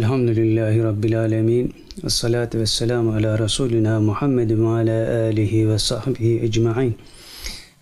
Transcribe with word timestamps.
الحمد 0.00 0.28
لله 0.40 0.74
رب 0.90 1.04
العالمين 1.10 1.66
الصلاة 2.10 2.50
والسلام 2.60 3.04
على 3.16 3.30
رسولنا 3.44 3.92
محمد 4.00 4.50
وعلى 4.66 4.98
آله 5.30 5.52
وصحبه 5.70 6.26
أجمعين 6.46 6.92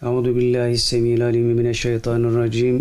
أعوذ 0.04 0.27
بالله 0.36 0.70
السميع 0.80 1.14
العليم 1.20 1.48
من 1.61 1.66
الشيطان 1.75 2.20
الرجيم 2.30 2.77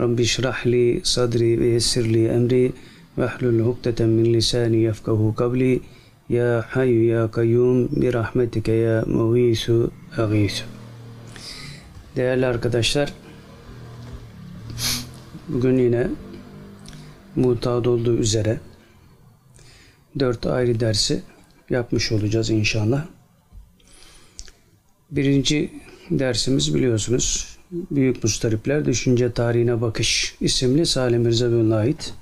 رب 0.00 0.16
اشرح 0.20 0.66
لي 0.72 0.86
صدري 1.04 1.52
ويسر 1.60 2.04
لي 2.14 2.24
أمري 2.36 2.72
واحلل 3.18 3.56
عقدة 3.68 3.98
من 4.06 4.24
لساني 4.36 4.84
يفقه 4.88 5.20
قولي 5.36 5.74
يا 6.30 6.50
حي 6.72 6.94
يا 7.12 7.22
قيوم 7.36 7.76
برحمتك 8.00 8.68
يا 8.68 8.96
مغيث 9.16 9.64
أغيث 10.24 10.56
Değerli 12.16 12.46
arkadaşlar, 12.46 13.12
bugün 15.48 15.78
yine 15.78 16.08
mutat 17.36 17.86
olduğu 17.86 18.16
üzere 18.16 18.60
dört 20.18 20.46
ayrı 20.46 20.80
dersi 20.80 21.22
yapmış 21.70 22.12
olacağız 22.12 22.50
inşallah. 22.50 23.06
Birinci 25.10 25.70
dersimiz 26.10 26.74
biliyorsunuz 26.74 27.56
Büyük 27.70 28.24
Mustaripler 28.24 28.84
Düşünce 28.84 29.32
Tarihine 29.32 29.80
Bakış 29.80 30.34
isimli 30.40 30.86
Salim 30.86 31.22
Mirza 31.22 31.76
ait 31.76 32.14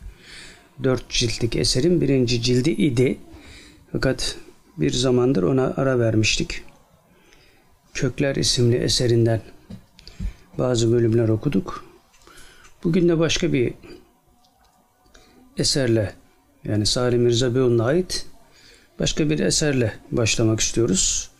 dört 0.84 1.10
ciltlik 1.10 1.56
eserin 1.56 2.00
birinci 2.00 2.42
cildi 2.42 2.70
idi. 2.70 3.18
Fakat 3.92 4.36
bir 4.76 4.92
zamandır 4.92 5.42
ona 5.42 5.74
ara 5.76 5.98
vermiştik. 5.98 6.62
Kökler 7.94 8.36
isimli 8.36 8.76
eserinden 8.76 9.40
bazı 10.58 10.92
bölümler 10.92 11.28
okuduk. 11.28 11.84
Bugün 12.84 13.08
de 13.08 13.18
başka 13.18 13.52
bir 13.52 13.74
eserle 15.60 16.14
yani 16.64 16.86
Salim 16.86 17.22
Mirza 17.22 17.54
Beyoğlu'na 17.54 17.84
ait 17.84 18.26
başka 18.98 19.30
bir 19.30 19.38
eserle 19.38 19.92
başlamak 20.10 20.60
istiyoruz. 20.60 21.30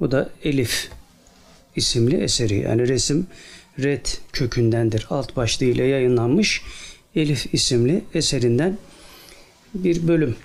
Bu 0.00 0.10
da 0.10 0.30
Elif 0.44 0.90
isimli 1.76 2.16
eseri. 2.16 2.56
Yani 2.58 2.88
resim 2.88 3.26
red 3.78 4.06
kökündendir. 4.32 5.06
Alt 5.10 5.36
başlığı 5.36 5.66
ile 5.66 5.84
yayınlanmış 5.84 6.62
Elif 7.14 7.54
isimli 7.54 8.04
eserinden 8.14 8.78
bir 9.74 10.08
bölüm 10.08 10.36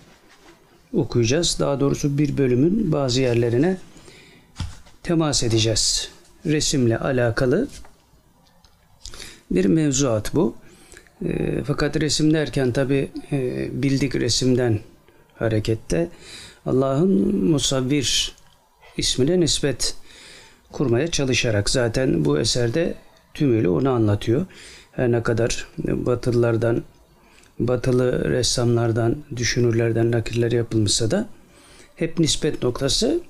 okuyacağız. 0.93 1.57
Daha 1.59 1.79
doğrusu 1.79 2.17
bir 2.17 2.37
bölümün 2.37 2.91
bazı 2.91 3.21
yerlerine 3.21 3.77
temas 5.03 5.43
edeceğiz. 5.43 6.09
Resimle 6.45 6.97
alakalı 6.97 7.67
bir 9.51 9.65
mevzuat 9.65 10.35
bu. 10.35 10.55
E, 11.25 11.63
fakat 11.63 12.01
resim 12.01 12.33
derken 12.33 12.71
tabi 12.71 13.11
e, 13.31 13.67
bildik 13.83 14.15
resimden 14.15 14.79
harekette 15.35 16.09
Allah'ın 16.65 17.35
musavvir 17.35 18.35
ismine 18.97 19.39
nispet 19.39 19.95
kurmaya 20.71 21.07
çalışarak 21.11 21.69
zaten 21.69 22.25
bu 22.25 22.39
eserde 22.39 22.95
tümüyle 23.33 23.69
onu 23.69 23.89
anlatıyor. 23.89 24.45
Her 24.91 25.11
ne 25.11 25.23
kadar 25.23 25.67
batılılardan, 25.77 26.83
batılı 27.59 28.29
ressamlardan, 28.29 29.15
düşünürlerden 29.35 30.11
nakiller 30.11 30.51
yapılmışsa 30.51 31.11
da 31.11 31.29
hep 31.95 32.19
nispet 32.19 32.63
noktası 32.63 33.21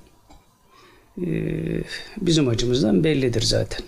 e, 1.18 1.26
bizim 2.16 2.48
açımızdan 2.48 3.04
bellidir 3.04 3.42
zaten. 3.42 3.80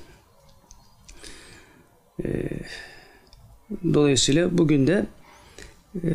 Dolayısıyla 3.94 4.58
bugün 4.58 4.86
de 4.86 5.06
e, 5.94 6.08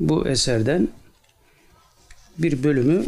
bu 0.00 0.28
eserden 0.28 0.88
bir 2.38 2.62
bölümü 2.62 3.04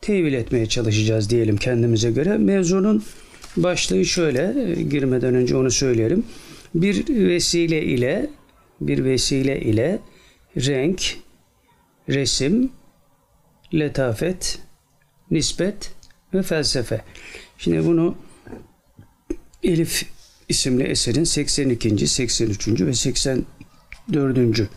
tevil 0.00 0.32
etmeye 0.32 0.66
çalışacağız 0.66 1.30
diyelim 1.30 1.56
kendimize 1.56 2.10
göre. 2.10 2.38
Mevzunun 2.38 3.04
başlığı 3.56 4.04
şöyle, 4.04 4.72
e, 4.72 4.82
girmeden 4.82 5.34
önce 5.34 5.56
onu 5.56 5.70
söyleyelim. 5.70 6.26
Bir 6.74 7.28
vesile 7.28 7.82
ile 7.82 8.30
bir 8.80 9.04
vesile 9.04 9.60
ile 9.60 9.98
renk, 10.56 11.16
resim, 12.08 12.72
letafet, 13.74 14.58
nispet 15.30 15.92
ve 16.34 16.42
felsefe. 16.42 17.00
Şimdi 17.58 17.86
bunu 17.86 18.16
Elif 19.62 20.06
isimli 20.48 20.84
eserin 20.84 21.24
82. 21.24 22.08
83. 22.08 22.68
ve 22.80 22.94
84. 22.94 24.68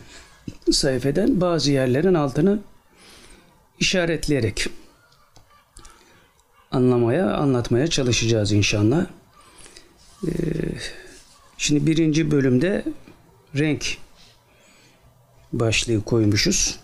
sayfeden 0.72 1.42
bazı 1.42 1.72
yerlerin 1.72 2.14
altını 2.14 2.60
işaretleyerek 3.80 4.68
anlamaya, 6.72 7.36
anlatmaya 7.36 7.88
çalışacağız 7.88 8.52
inşallah. 8.52 9.06
Ee, 10.28 10.32
şimdi 11.58 11.88
birinci 11.88 12.32
bölümde 12.32 12.86
renk 13.56 13.98
başlığı 15.54 16.04
koymuşuz. 16.04 16.80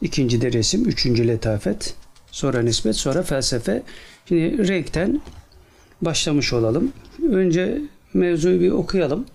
İkinci 0.00 0.40
de 0.40 0.52
resim, 0.52 0.88
üçüncü 0.88 1.28
letafet, 1.28 1.94
sonra 2.30 2.62
nispet, 2.62 2.96
sonra 2.96 3.22
felsefe. 3.22 3.82
Şimdi 4.28 4.68
renkten 4.68 5.20
başlamış 6.02 6.52
olalım. 6.52 6.92
Önce 7.30 7.82
mevzuyu 8.14 8.60
bir 8.60 8.70
okuyalım. 8.70 9.26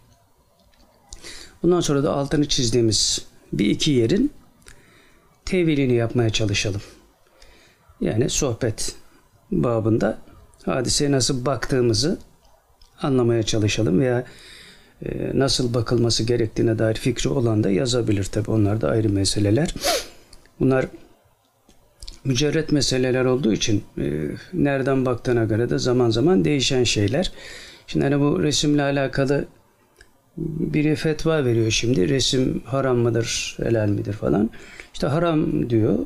Bundan 1.63 1.81
sonra 1.81 2.03
da 2.03 2.13
altını 2.13 2.47
çizdiğimiz 2.47 3.25
bir 3.53 3.65
iki 3.65 3.91
yerin 3.91 4.31
tevilini 5.45 5.93
yapmaya 5.93 6.29
çalışalım. 6.29 6.81
Yani 8.01 8.29
sohbet 8.29 8.95
babında 9.51 10.17
hadiseye 10.65 11.11
nasıl 11.11 11.45
baktığımızı 11.45 12.19
anlamaya 13.01 13.43
çalışalım 13.43 13.99
veya 13.99 14.25
e, 15.05 15.39
nasıl 15.39 15.73
bakılması 15.73 16.23
gerektiğine 16.23 16.79
dair 16.79 16.95
fikri 16.95 17.29
olan 17.29 17.63
da 17.63 17.69
yazabilir 17.69 18.23
tabi. 18.23 18.51
Onlar 18.51 18.81
da 18.81 18.89
ayrı 18.89 19.09
meseleler. 19.09 19.75
Bunlar 20.59 20.85
mücerret 22.25 22.71
meseleler 22.71 23.25
olduğu 23.25 23.53
için 23.53 23.83
e, 23.97 24.03
nereden 24.53 25.05
baktığına 25.05 25.43
göre 25.43 25.69
de 25.69 25.79
zaman 25.79 26.09
zaman 26.09 26.45
değişen 26.45 26.83
şeyler. 26.83 27.31
Şimdi 27.87 28.05
hani 28.05 28.19
bu 28.19 28.43
resimle 28.43 28.81
alakalı 28.81 29.45
biri 30.37 30.95
fetva 30.95 31.45
veriyor 31.45 31.71
şimdi. 31.71 32.09
Resim 32.09 32.61
haram 32.65 32.97
mıdır, 32.97 33.57
helal 33.63 33.87
midir 33.87 34.13
falan. 34.13 34.49
İşte 34.93 35.07
haram 35.07 35.69
diyor. 35.69 35.99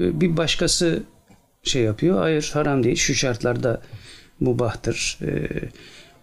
E, 0.00 0.20
bir 0.20 0.36
başkası 0.36 1.02
şey 1.62 1.82
yapıyor. 1.82 2.18
Hayır 2.18 2.50
haram 2.54 2.84
değil. 2.84 2.96
Şu 2.96 3.14
şartlarda 3.14 3.80
mubahtır. 4.40 5.18
E, 5.22 5.48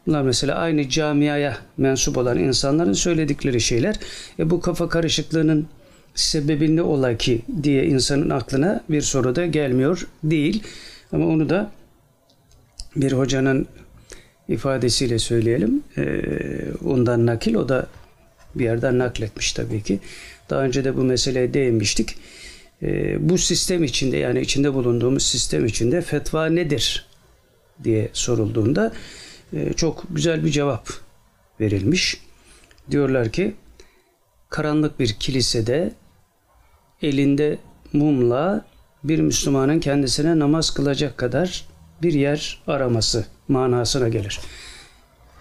bunlar 0.07 0.21
mesela 0.21 0.55
aynı 0.55 0.89
camiaya 0.89 1.57
mensup 1.77 2.17
olan 2.17 2.39
insanların 2.39 2.93
söyledikleri 2.93 3.61
şeyler. 3.61 3.95
E 4.39 4.49
bu 4.49 4.61
kafa 4.61 4.89
karışıklığının 4.89 5.67
sebebi 6.15 6.75
ne 6.75 6.81
ola 6.81 7.17
ki 7.17 7.41
diye 7.63 7.85
insanın 7.85 8.29
aklına 8.29 8.83
bir 8.89 9.01
soru 9.01 9.35
da 9.35 9.45
gelmiyor 9.45 10.07
değil. 10.23 10.63
Ama 11.11 11.27
onu 11.27 11.49
da 11.49 11.71
bir 12.95 13.11
hocanın 13.11 13.67
ifadesiyle 14.47 15.19
söyleyelim. 15.19 15.83
Ee, 15.97 16.21
ondan 16.85 17.25
nakil 17.25 17.55
o 17.55 17.69
da 17.69 17.87
bir 18.55 18.63
yerden 18.63 18.99
nakletmiş 18.99 19.53
tabii 19.53 19.83
ki. 19.83 19.99
Daha 20.49 20.61
önce 20.61 20.83
de 20.83 20.97
bu 20.97 21.03
meseleye 21.03 21.53
değinmiştik. 21.53 22.15
Ee, 22.81 23.29
bu 23.29 23.37
sistem 23.37 23.83
içinde 23.83 24.17
yani 24.17 24.41
içinde 24.41 24.73
bulunduğumuz 24.73 25.25
sistem 25.25 25.65
içinde 25.65 26.01
fetva 26.01 26.45
nedir 26.45 27.07
diye 27.83 28.09
sorulduğunda 28.13 28.91
e, 29.53 29.73
çok 29.73 30.03
güzel 30.09 30.45
bir 30.45 30.51
cevap 30.51 30.89
verilmiş. 31.59 32.21
Diyorlar 32.91 33.31
ki 33.31 33.53
karanlık 34.49 34.99
bir 34.99 35.13
kilisede 35.13 35.93
elinde 37.05 37.57
mumla 37.93 38.65
bir 39.03 39.19
Müslümanın 39.19 39.79
kendisine 39.79 40.39
namaz 40.39 40.69
kılacak 40.73 41.17
kadar 41.17 41.65
bir 42.01 42.13
yer 42.13 42.63
araması 42.67 43.25
manasına 43.47 44.07
gelir. 44.09 44.39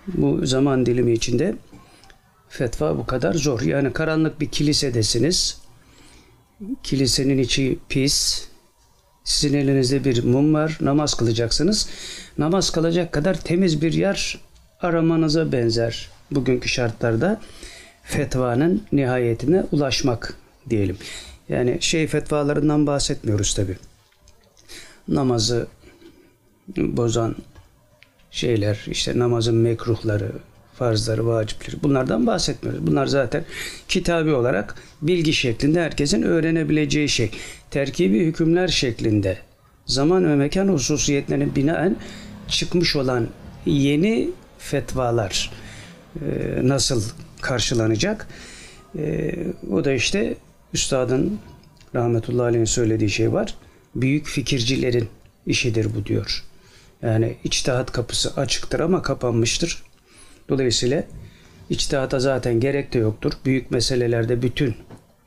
Bu 0.07 0.47
zaman 0.47 0.87
dilimi 0.87 1.13
içinde 1.13 1.55
fetva 2.49 2.99
bu 2.99 3.07
kadar 3.07 3.35
zor. 3.35 3.61
Yani 3.61 3.93
karanlık 3.93 4.41
bir 4.41 4.49
kilisedesiniz. 4.49 5.61
Kilisenin 6.83 7.39
içi 7.39 7.79
pis. 7.89 8.49
Sizin 9.25 9.59
elinizde 9.59 10.05
bir 10.05 10.25
mum 10.25 10.55
var. 10.55 10.79
Namaz 10.81 11.15
kılacaksınız. 11.15 11.89
Namaz 12.39 12.71
kılacak 12.71 13.13
kadar 13.13 13.41
temiz 13.41 13.83
bir 13.83 13.93
yer 13.93 14.39
aramanıza 14.81 15.53
benzer 15.53 16.09
bugünkü 16.31 16.69
şartlarda 16.69 17.41
fetvanın 18.03 18.83
nihayetine 18.93 19.65
ulaşmak 19.73 20.35
diyelim. 20.71 20.97
Yani 21.49 21.77
şey 21.81 22.07
fetvalarından 22.07 22.87
bahsetmiyoruz 22.87 23.55
tabi. 23.55 23.77
Namazı 25.09 25.67
bozan 26.77 27.37
şeyler, 28.31 28.85
işte 28.87 29.19
namazın 29.19 29.55
mekruhları 29.55 30.33
farzları, 30.75 31.27
vacipleri. 31.27 31.83
Bunlardan 31.83 32.27
bahsetmiyoruz. 32.27 32.87
Bunlar 32.87 33.07
zaten 33.07 33.45
kitabi 33.89 34.33
olarak 34.33 34.75
bilgi 35.03 35.33
şeklinde 35.33 35.83
herkesin 35.83 36.23
öğrenebileceği 36.23 37.09
şey. 37.09 37.31
Terkibi 37.71 38.21
hükümler 38.21 38.69
şeklinde 38.69 39.39
zaman 39.87 40.29
ve 40.29 40.37
mekan 40.37 40.69
hususiyetlerine 40.69 41.57
binaen 41.57 41.97
çıkmış 42.49 42.97
olan 42.97 43.29
yeni 43.67 44.31
fetvalar 44.59 45.51
e, 46.17 46.29
nasıl 46.63 47.03
karşılanacak? 47.41 48.29
E, 48.99 49.35
o 49.71 49.85
da 49.85 49.93
işte 49.93 50.35
üstadın 50.75 51.39
rahmetullahi 51.95 52.47
aleyhin 52.47 52.65
söylediği 52.65 53.11
şey 53.11 53.33
var. 53.33 53.55
Büyük 53.95 54.27
fikircilerin 54.27 55.09
işidir 55.47 55.95
bu 55.95 56.07
diyor. 56.07 56.45
Yani 57.03 57.37
içtihat 57.45 57.93
kapısı 57.93 58.41
açıktır 58.41 58.81
ama 58.81 59.03
kapanmıştır. 59.03 59.83
Dolayısıyla 60.49 61.05
içtihata 61.71 62.21
zaten 62.21 62.61
gerek 62.61 62.93
de 62.93 62.99
yoktur. 62.99 63.33
Büyük 63.45 63.71
meselelerde 63.71 64.43
bütün 64.43 64.75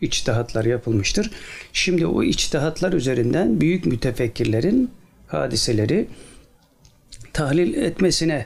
içtihatlar 0.01 0.65
yapılmıştır. 0.65 1.31
Şimdi 1.73 2.07
o 2.07 2.23
içtihatlar 2.23 2.93
üzerinden 2.93 3.61
büyük 3.61 3.85
mütefekkirlerin 3.85 4.91
hadiseleri 5.27 6.07
tahlil 7.33 7.73
etmesine 7.73 8.45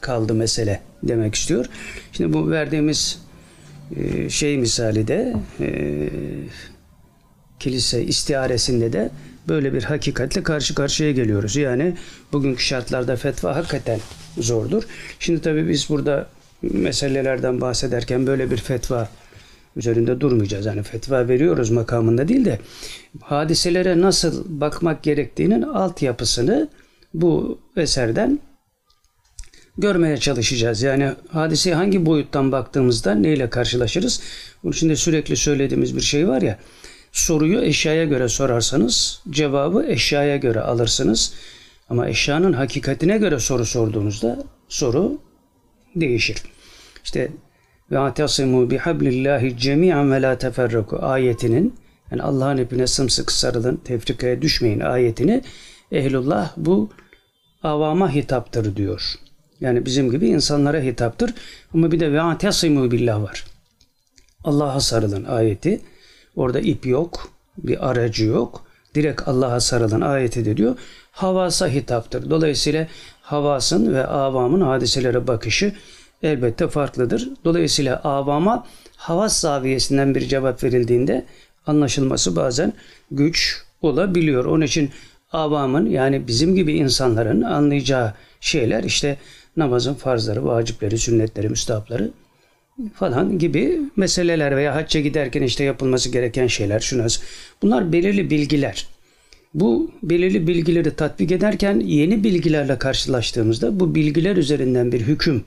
kaldı 0.00 0.34
mesele 0.34 0.80
demek 1.02 1.34
istiyor. 1.34 1.66
Şimdi 2.12 2.32
bu 2.32 2.50
verdiğimiz 2.50 3.27
e, 3.96 4.28
şey 4.28 4.58
misali 4.58 5.08
de 5.08 5.34
e, 5.60 6.08
kilise 7.58 8.04
istiaresinde 8.04 8.92
de 8.92 9.10
böyle 9.48 9.72
bir 9.72 9.82
hakikatle 9.82 10.42
karşı 10.42 10.74
karşıya 10.74 11.12
geliyoruz. 11.12 11.56
Yani 11.56 11.94
bugünkü 12.32 12.62
şartlarda 12.62 13.16
fetva 13.16 13.56
hakikaten 13.56 14.00
zordur. 14.38 14.82
Şimdi 15.18 15.42
tabii 15.42 15.68
biz 15.68 15.88
burada 15.88 16.28
meselelerden 16.62 17.60
bahsederken 17.60 18.26
böyle 18.26 18.50
bir 18.50 18.56
fetva 18.56 19.08
üzerinde 19.76 20.20
durmayacağız. 20.20 20.66
Yani 20.66 20.82
fetva 20.82 21.28
veriyoruz 21.28 21.70
makamında 21.70 22.28
değil 22.28 22.44
de 22.44 22.58
hadiselere 23.20 24.00
nasıl 24.00 24.60
bakmak 24.60 25.02
gerektiğinin 25.02 25.62
altyapısını 25.62 26.68
bu 27.14 27.58
eserden 27.76 28.38
görmeye 29.78 30.16
çalışacağız. 30.16 30.82
Yani 30.82 31.12
hadiseye 31.32 31.76
hangi 31.76 32.06
boyuttan 32.06 32.52
baktığımızda 32.52 33.14
neyle 33.14 33.50
karşılaşırız? 33.50 34.20
Bunun 34.62 34.72
için 34.72 34.88
de 34.88 34.96
sürekli 34.96 35.36
söylediğimiz 35.36 35.96
bir 35.96 36.00
şey 36.00 36.28
var 36.28 36.42
ya 36.42 36.58
soruyu 37.12 37.60
eşyaya 37.60 38.04
göre 38.04 38.28
sorarsanız 38.28 39.22
cevabı 39.30 39.86
eşyaya 39.88 40.36
göre 40.36 40.60
alırsınız. 40.60 41.32
Ama 41.88 42.08
eşyanın 42.08 42.52
hakikatine 42.52 43.18
göre 43.18 43.38
soru 43.38 43.64
sorduğunuzda 43.64 44.44
soru 44.68 45.18
değişir. 45.96 46.42
İşte 47.04 47.30
ve 47.90 47.98
atasimu 47.98 48.70
bihablillahi 48.70 49.58
cemi'an 49.58 50.12
ve 50.12 50.22
la 50.22 50.38
teferraku 50.38 50.98
ayetinin 51.02 51.74
yani 52.10 52.22
Allah'ın 52.22 52.56
ipine 52.56 52.86
sımsıkı 52.86 53.38
sarılın, 53.38 53.76
tefrikaya 53.76 54.42
düşmeyin 54.42 54.80
ayetini 54.80 55.42
ehlullah 55.92 56.52
bu 56.56 56.90
avama 57.62 58.14
hitaptır 58.14 58.76
diyor. 58.76 59.14
Yani 59.60 59.86
bizim 59.86 60.10
gibi 60.10 60.28
insanlara 60.28 60.80
hitaptır. 60.80 61.34
Ama 61.74 61.92
bir 61.92 62.00
de 62.00 62.12
ve 62.12 62.20
atasimu 62.20 62.90
billah 62.90 63.22
var. 63.22 63.44
Allah'a 64.44 64.80
sarılın 64.80 65.24
ayeti. 65.24 65.80
Orada 66.36 66.60
ip 66.60 66.86
yok, 66.86 67.30
bir 67.58 67.90
aracı 67.90 68.24
yok. 68.24 68.64
Direkt 68.94 69.28
Allah'a 69.28 69.60
sarılan 69.60 70.00
ayeti 70.00 70.44
de 70.44 70.56
diyor. 70.56 70.76
Havasa 71.12 71.68
hitaptır. 71.68 72.30
Dolayısıyla 72.30 72.88
havasın 73.22 73.94
ve 73.94 74.06
avamın 74.06 74.60
hadiselere 74.60 75.26
bakışı 75.26 75.74
elbette 76.22 76.68
farklıdır. 76.68 77.28
Dolayısıyla 77.44 77.96
avama 77.96 78.66
havas 78.96 79.40
zaviyesinden 79.40 80.14
bir 80.14 80.28
cevap 80.28 80.64
verildiğinde 80.64 81.24
anlaşılması 81.66 82.36
bazen 82.36 82.72
güç 83.10 83.62
olabiliyor. 83.82 84.44
Onun 84.44 84.64
için 84.64 84.90
avamın 85.32 85.86
yani 85.86 86.26
bizim 86.26 86.54
gibi 86.54 86.72
insanların 86.72 87.42
anlayacağı 87.42 88.14
şeyler 88.40 88.84
işte 88.84 89.18
namazın 89.58 89.94
farzları, 89.94 90.44
vacipleri, 90.44 90.98
sünnetleri, 90.98 91.48
müstahapları 91.48 92.10
falan 92.94 93.38
gibi 93.38 93.80
meseleler 93.96 94.56
veya 94.56 94.74
hacca 94.74 95.00
giderken 95.00 95.42
işte 95.42 95.64
yapılması 95.64 96.08
gereken 96.08 96.46
şeyler 96.46 96.80
şunuz. 96.80 97.22
Bunlar 97.62 97.92
belirli 97.92 98.30
bilgiler. 98.30 98.86
Bu 99.54 99.90
belirli 100.02 100.46
bilgileri 100.46 100.96
tatbik 100.96 101.32
ederken 101.32 101.80
yeni 101.80 102.24
bilgilerle 102.24 102.78
karşılaştığımızda 102.78 103.80
bu 103.80 103.94
bilgiler 103.94 104.36
üzerinden 104.36 104.92
bir 104.92 105.00
hüküm 105.00 105.44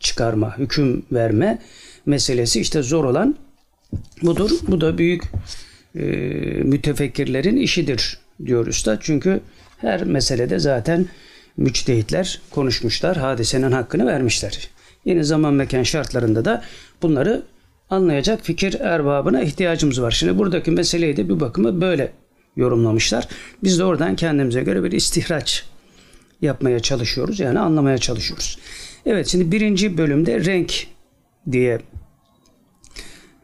çıkarma, 0.00 0.58
hüküm 0.58 1.02
verme 1.12 1.58
meselesi 2.06 2.60
işte 2.60 2.82
zor 2.82 3.04
olan 3.04 3.36
budur. 4.22 4.50
Bu 4.68 4.80
da 4.80 4.98
büyük 4.98 5.22
e, 5.94 6.04
mütefekkirlerin 6.64 7.56
işidir 7.56 8.18
diyor 8.46 8.66
Üstad. 8.66 8.98
Çünkü 9.00 9.40
her 9.78 10.04
meselede 10.04 10.58
zaten 10.58 11.06
müçtehitler 11.56 12.40
konuşmuşlar, 12.50 13.16
hadisenin 13.16 13.72
hakkını 13.72 14.06
vermişler. 14.06 14.68
Yeni 15.04 15.24
zaman 15.24 15.54
mekan 15.54 15.82
şartlarında 15.82 16.44
da 16.44 16.62
bunları 17.02 17.42
anlayacak 17.90 18.44
fikir 18.44 18.80
erbabına 18.80 19.42
ihtiyacımız 19.42 20.02
var. 20.02 20.10
Şimdi 20.10 20.38
buradaki 20.38 20.70
meseleyi 20.70 21.16
de 21.16 21.28
bir 21.28 21.40
bakıma 21.40 21.80
böyle 21.80 22.12
yorumlamışlar. 22.56 23.28
Biz 23.62 23.78
de 23.78 23.84
oradan 23.84 24.16
kendimize 24.16 24.62
göre 24.62 24.84
bir 24.84 24.92
istihraç 24.92 25.64
yapmaya 26.42 26.80
çalışıyoruz. 26.80 27.40
Yani 27.40 27.58
anlamaya 27.58 27.98
çalışıyoruz. 27.98 28.58
Evet 29.06 29.26
şimdi 29.26 29.52
birinci 29.52 29.98
bölümde 29.98 30.44
renk 30.44 30.86
diye 31.52 31.80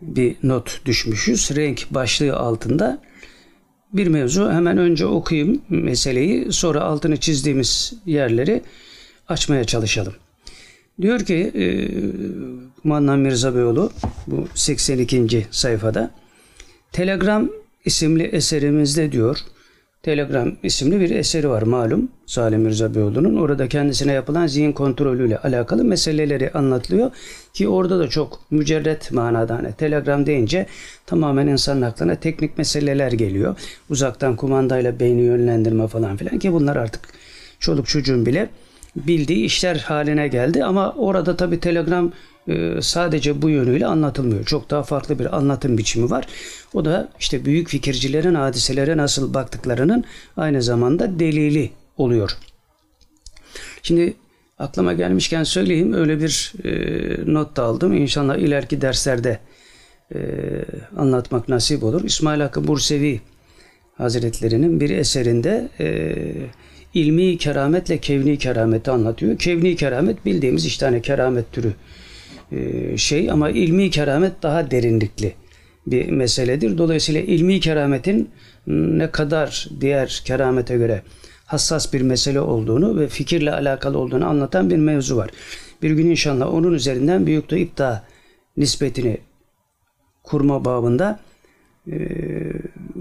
bir 0.00 0.36
not 0.42 0.80
düşmüşüz. 0.86 1.56
Renk 1.56 1.86
başlığı 1.90 2.36
altında 2.36 3.02
bir 3.92 4.06
mevzu. 4.06 4.50
Hemen 4.50 4.78
önce 4.78 5.06
okuyayım 5.06 5.62
meseleyi. 5.68 6.52
Sonra 6.52 6.80
altını 6.80 7.16
çizdiğimiz 7.16 7.92
yerleri 8.06 8.62
açmaya 9.28 9.64
çalışalım. 9.64 10.14
Diyor 11.00 11.20
ki 11.20 11.52
e, 11.54 11.64
Kumandan 12.82 13.18
Mirza 13.18 13.54
Beyoğlu 13.54 13.92
bu 14.26 14.48
82. 14.54 15.46
sayfada 15.50 16.10
Telegram 16.92 17.50
isimli 17.84 18.22
eserimizde 18.22 19.12
diyor 19.12 19.38
Telegram 20.02 20.52
isimli 20.62 21.00
bir 21.00 21.10
eseri 21.10 21.48
var 21.48 21.62
malum 21.62 22.08
Salim 22.26 22.60
Mirza 22.60 22.94
Beyoğlu'nun. 22.94 23.36
Orada 23.36 23.68
kendisine 23.68 24.12
yapılan 24.12 24.46
zihin 24.46 24.72
kontrolüyle 24.72 25.38
alakalı 25.38 25.84
meseleleri 25.84 26.50
anlatılıyor. 26.50 27.10
Ki 27.54 27.68
orada 27.68 27.98
da 27.98 28.08
çok 28.08 28.40
mücerret 28.50 29.12
manada 29.12 29.54
hani 29.54 29.72
Telegram 29.72 30.26
deyince 30.26 30.66
tamamen 31.06 31.46
insanın 31.46 31.82
aklına 31.82 32.14
teknik 32.14 32.58
meseleler 32.58 33.12
geliyor. 33.12 33.56
Uzaktan 33.90 34.36
kumandayla 34.36 35.00
beyni 35.00 35.22
yönlendirme 35.22 35.86
falan 35.86 36.16
filan 36.16 36.38
ki 36.38 36.52
bunlar 36.52 36.76
artık 36.76 37.02
çoluk 37.60 37.88
çocuğun 37.88 38.26
bile 38.26 38.48
bildiği 38.96 39.44
işler 39.44 39.76
haline 39.76 40.28
geldi. 40.28 40.64
Ama 40.64 40.92
orada 40.92 41.36
tabi 41.36 41.60
Telegram 41.60 42.12
sadece 42.80 43.42
bu 43.42 43.50
yönüyle 43.50 43.86
anlatılmıyor. 43.86 44.44
Çok 44.44 44.70
daha 44.70 44.82
farklı 44.82 45.18
bir 45.18 45.36
anlatım 45.36 45.78
biçimi 45.78 46.10
var. 46.10 46.26
O 46.74 46.84
da 46.84 47.08
işte 47.20 47.44
büyük 47.44 47.68
fikircilerin 47.68 48.34
hadiselere 48.34 48.96
nasıl 48.96 49.34
baktıklarının 49.34 50.04
aynı 50.36 50.62
zamanda 50.62 51.18
delili 51.18 51.70
oluyor. 51.96 52.30
Şimdi 53.82 54.14
aklıma 54.58 54.92
gelmişken 54.92 55.44
söyleyeyim 55.44 55.92
öyle 55.92 56.20
bir 56.20 56.52
e, 56.64 57.32
not 57.32 57.56
da 57.56 57.62
aldım. 57.62 57.92
İnşallah 57.92 58.36
ileriki 58.36 58.80
derslerde 58.80 59.38
e, 60.14 60.18
anlatmak 60.96 61.48
nasip 61.48 61.84
olur. 61.84 62.04
İsmail 62.04 62.40
Hakkı 62.40 62.66
Bursevi 62.66 63.20
Hazretlerinin 63.98 64.80
bir 64.80 64.90
eserinde 64.90 65.68
e, 65.80 66.14
ilmi 66.94 67.38
kerametle 67.38 67.98
kevni 67.98 68.38
kerameti 68.38 68.90
anlatıyor. 68.90 69.38
Kevni 69.38 69.76
keramet 69.76 70.24
bildiğimiz 70.24 70.66
işte 70.66 70.86
hani 70.86 71.02
keramet 71.02 71.52
türü 71.52 71.72
şey 72.96 73.30
ama 73.30 73.50
ilmi 73.50 73.90
keramet 73.90 74.42
daha 74.42 74.70
derinlikli 74.70 75.34
bir 75.86 76.10
meseledir. 76.10 76.78
Dolayısıyla 76.78 77.20
ilmi 77.20 77.60
kerametin 77.60 78.30
ne 78.66 79.10
kadar 79.10 79.68
diğer 79.80 80.22
keramete 80.24 80.76
göre 80.76 81.02
hassas 81.46 81.92
bir 81.92 82.00
mesele 82.00 82.40
olduğunu 82.40 83.00
ve 83.00 83.08
fikirle 83.08 83.52
alakalı 83.52 83.98
olduğunu 83.98 84.26
anlatan 84.26 84.70
bir 84.70 84.76
mevzu 84.76 85.16
var. 85.16 85.30
Bir 85.82 85.90
gün 85.90 86.10
inşallah 86.10 86.54
onun 86.54 86.72
üzerinden 86.72 87.26
büyük 87.26 87.52
ipta 87.52 88.04
nispetini 88.56 89.18
kurma 90.22 90.64
babında 90.64 91.20
e, 91.92 91.96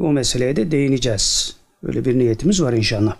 o 0.01 0.11
meseleye 0.11 0.55
de 0.55 0.71
değineceğiz. 0.71 1.55
Böyle 1.83 2.05
bir 2.05 2.19
niyetimiz 2.19 2.61
var 2.61 2.73
inşallah. 2.73 3.15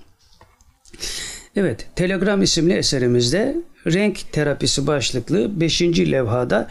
Evet, 1.55 1.87
Telegram 1.95 2.41
isimli 2.41 2.73
eserimizde 2.73 3.57
renk 3.87 4.31
terapisi 4.31 4.87
başlıklı 4.87 5.59
5. 5.59 5.81
levhada 5.81 6.67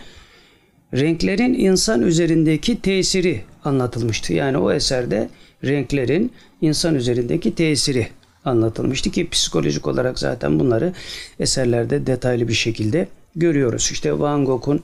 renklerin 0.95 1.55
insan 1.55 2.02
üzerindeki 2.02 2.81
tesiri 2.81 3.40
anlatılmıştı. 3.64 4.33
Yani 4.33 4.57
o 4.59 4.73
eserde 4.73 5.29
renklerin 5.64 6.33
insan 6.61 6.95
üzerindeki 6.95 7.55
tesiri 7.55 8.09
anlatılmıştı 8.45 9.11
ki 9.11 9.29
psikolojik 9.31 9.87
olarak 9.87 10.19
zaten 10.19 10.61
bunları 10.61 10.93
eserlerde 11.40 12.07
detaylı 12.07 12.49
bir 12.49 12.52
şekilde 12.52 13.09
görüyoruz. 13.37 13.88
İşte 13.93 14.19
Van 14.19 14.45
Gogh'un 14.45 14.83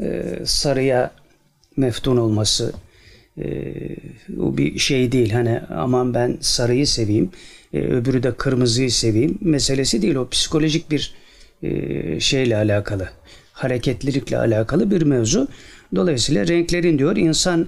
e, 0.00 0.38
sarıya 0.44 1.10
meftun 1.76 2.16
olması 2.16 2.72
e, 3.38 3.46
o 4.40 4.56
bir 4.56 4.78
şey 4.78 5.12
değil. 5.12 5.30
Hani 5.30 5.60
aman 5.60 6.14
ben 6.14 6.38
sarıyı 6.40 6.86
seveyim, 6.86 7.30
e, 7.72 7.78
öbürü 7.78 8.22
de 8.22 8.34
kırmızıyı 8.34 8.90
seveyim 8.90 9.38
meselesi 9.40 10.02
değil. 10.02 10.14
O 10.14 10.28
psikolojik 10.28 10.90
bir 10.90 11.14
e, 11.62 12.20
şeyle 12.20 12.56
alakalı, 12.56 13.08
hareketlilikle 13.52 14.38
alakalı 14.38 14.90
bir 14.90 15.02
mevzu. 15.02 15.48
Dolayısıyla 15.94 16.46
renklerin 16.46 16.98
diyor 16.98 17.16
insan 17.16 17.66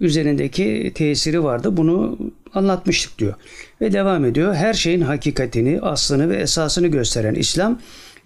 üzerindeki 0.00 0.92
tesiri 0.94 1.44
vardı. 1.44 1.76
Bunu 1.76 2.18
anlatmıştık 2.54 3.18
diyor. 3.18 3.34
Ve 3.80 3.92
devam 3.92 4.24
ediyor. 4.24 4.54
Her 4.54 4.74
şeyin 4.74 5.00
hakikatini, 5.00 5.80
aslını 5.80 6.28
ve 6.28 6.36
esasını 6.36 6.86
gösteren 6.86 7.34
İslam 7.34 7.80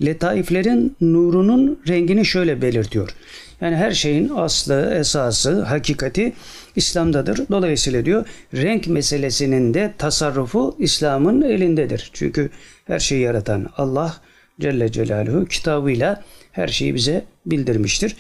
letaiflerin 0.05 0.97
nurunun 1.01 1.81
rengini 1.89 2.25
şöyle 2.25 2.63
belirtiyor. 2.63 3.15
Yani 3.61 3.77
her 3.77 3.93
şeyin 3.93 4.31
aslı, 4.37 4.95
esası, 4.95 5.63
hakikati 5.63 6.33
İslam'dadır. 6.77 7.49
Dolayısıyla 7.51 8.05
diyor 8.05 8.27
renk 8.55 8.87
meselesinin 8.87 9.75
de 9.75 9.95
tasarrufu 9.99 10.77
İslam'ın 10.79 11.43
elindedir. 11.43 12.11
Çünkü 12.13 12.51
her 12.87 12.99
şeyi 12.99 13.21
yaratan 13.21 13.69
Allah 13.77 14.17
Celle 14.61 14.93
Celaluhu 14.93 15.45
kitabıyla 15.45 16.25
her 16.53 16.69
şeyi 16.69 16.95
bize 16.95 17.25
bildirmiştir. 17.47 18.17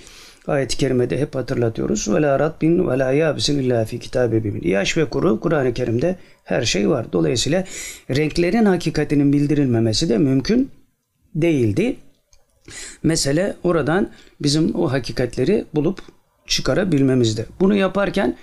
Ayet-i 0.46 0.76
kerimede 0.76 1.18
hep 1.18 1.34
hatırlatıyoruz. 1.34 2.14
Ve 2.14 2.22
la 2.22 2.38
ratbin 2.38 2.88
ve 2.88 2.98
la 2.98 3.12
yabisin 3.12 3.58
illa 3.58 3.84
fi 3.84 3.98
kitabe 3.98 4.44
bimin. 4.44 4.62
Yaş 4.68 4.96
ve 4.96 5.04
kuru 5.04 5.40
Kur'an-ı 5.40 5.74
Kerim'de 5.74 6.16
her 6.44 6.62
şey 6.62 6.88
var. 6.88 7.12
Dolayısıyla 7.12 7.64
renklerin 8.10 8.64
hakikatinin 8.64 9.32
bildirilmemesi 9.32 10.08
de 10.08 10.18
mümkün 10.18 10.70
değildi. 11.34 11.96
Mesele 13.02 13.56
oradan 13.62 14.10
bizim 14.42 14.74
o 14.74 14.92
hakikatleri 14.92 15.64
bulup 15.74 16.02
çıkarabilmemizde. 16.46 17.46
Bunu 17.60 17.74
yaparken 17.74 18.36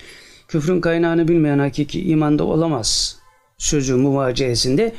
küfrün 0.48 0.82
kaynağını 0.82 1.28
bilmeyen 1.28 1.60
hakiki 1.60 2.02
imanda 2.10 2.44
olamaz 2.44 3.18
sözü 3.58 3.96
muvaciyesinde 3.96 4.94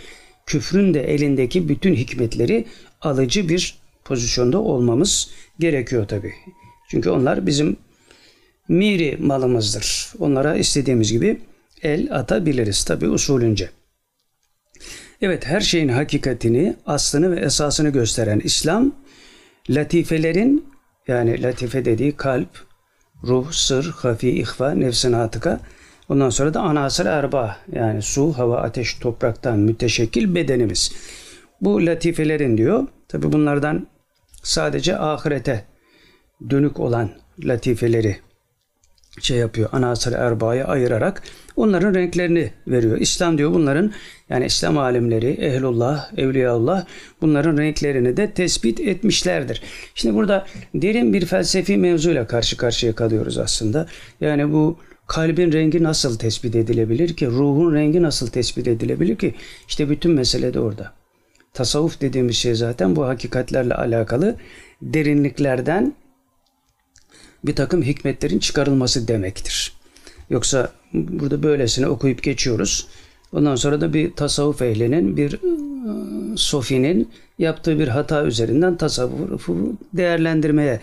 küfrün 0.46 0.94
de 0.94 1.14
elindeki 1.14 1.68
bütün 1.68 1.94
hikmetleri 1.94 2.64
alıcı 3.00 3.48
bir 3.48 3.78
pozisyonda 4.04 4.58
olmamız 4.58 5.30
gerekiyor 5.58 6.08
tabi. 6.08 6.34
Çünkü 6.90 7.10
onlar 7.10 7.46
bizim 7.46 7.76
miri 8.68 9.16
malımızdır. 9.20 10.12
Onlara 10.18 10.56
istediğimiz 10.56 11.12
gibi 11.12 11.40
el 11.82 12.14
atabiliriz 12.14 12.84
tabi 12.84 13.08
usulünce. 13.08 13.70
Evet 15.20 15.46
her 15.46 15.60
şeyin 15.60 15.88
hakikatini, 15.88 16.76
aslını 16.86 17.36
ve 17.36 17.40
esasını 17.40 17.88
gösteren 17.88 18.40
İslam 18.40 18.92
latifelerin 19.70 20.66
yani 21.08 21.42
latife 21.42 21.84
dediği 21.84 22.16
kalp, 22.16 22.48
ruh, 23.24 23.52
sır, 23.52 23.90
hafi, 23.90 24.30
ihva, 24.30 24.70
nefsin 24.70 25.12
atıka 25.12 25.60
ondan 26.08 26.30
sonra 26.30 26.54
da 26.54 26.60
anasır 26.60 27.06
erba 27.06 27.56
yani 27.72 28.02
su, 28.02 28.32
hava, 28.38 28.56
ateş, 28.56 28.94
topraktan 28.94 29.58
müteşekkil 29.58 30.34
bedenimiz. 30.34 30.92
Bu 31.60 31.86
latifelerin 31.86 32.58
diyor 32.58 32.86
tabi 33.08 33.32
bunlardan 33.32 33.86
sadece 34.42 34.98
ahirete 34.98 35.64
dönük 36.50 36.80
olan 36.80 37.10
latifeleri 37.44 38.16
şey 39.20 39.38
yapıyor. 39.38 39.68
Anasır 39.72 40.12
erbaya 40.12 40.66
ayırarak 40.66 41.22
onların 41.56 41.94
renklerini 41.94 42.50
veriyor. 42.66 42.98
İslam 42.98 43.38
diyor 43.38 43.52
bunların 43.52 43.92
yani 44.30 44.46
İslam 44.46 44.78
alimleri, 44.78 45.30
ehlullah, 45.30 46.12
evliyaullah 46.16 46.86
bunların 47.20 47.58
renklerini 47.58 48.16
de 48.16 48.30
tespit 48.30 48.80
etmişlerdir. 48.80 49.62
Şimdi 49.94 50.14
burada 50.14 50.46
derin 50.74 51.12
bir 51.12 51.26
felsefi 51.26 51.76
mevzuyla 51.76 52.26
karşı 52.26 52.56
karşıya 52.56 52.94
kalıyoruz 52.94 53.38
aslında. 53.38 53.86
Yani 54.20 54.52
bu 54.52 54.78
kalbin 55.06 55.52
rengi 55.52 55.82
nasıl 55.82 56.18
tespit 56.18 56.56
edilebilir 56.56 57.16
ki? 57.16 57.26
Ruhun 57.26 57.74
rengi 57.74 58.02
nasıl 58.02 58.26
tespit 58.26 58.68
edilebilir 58.68 59.16
ki? 59.16 59.34
İşte 59.68 59.90
bütün 59.90 60.12
mesele 60.12 60.54
de 60.54 60.60
orada. 60.60 60.97
Tasavvuf 61.58 62.00
dediğimiz 62.00 62.36
şey 62.36 62.54
zaten 62.54 62.96
bu 62.96 63.06
hakikatlerle 63.06 63.74
alakalı 63.74 64.36
derinliklerden 64.82 65.94
bir 67.44 67.56
takım 67.56 67.82
hikmetlerin 67.82 68.38
çıkarılması 68.38 69.08
demektir. 69.08 69.72
Yoksa 70.30 70.72
burada 70.92 71.42
böylesine 71.42 71.86
okuyup 71.86 72.22
geçiyoruz. 72.22 72.88
Ondan 73.32 73.56
sonra 73.56 73.80
da 73.80 73.94
bir 73.94 74.12
tasavvuf 74.12 74.62
ehlinin, 74.62 75.16
bir 75.16 75.32
e, 75.34 75.38
sofinin 76.36 77.08
yaptığı 77.38 77.78
bir 77.78 77.88
hata 77.88 78.24
üzerinden 78.24 78.76
tasavvufu 78.76 79.76
değerlendirmeye 79.92 80.80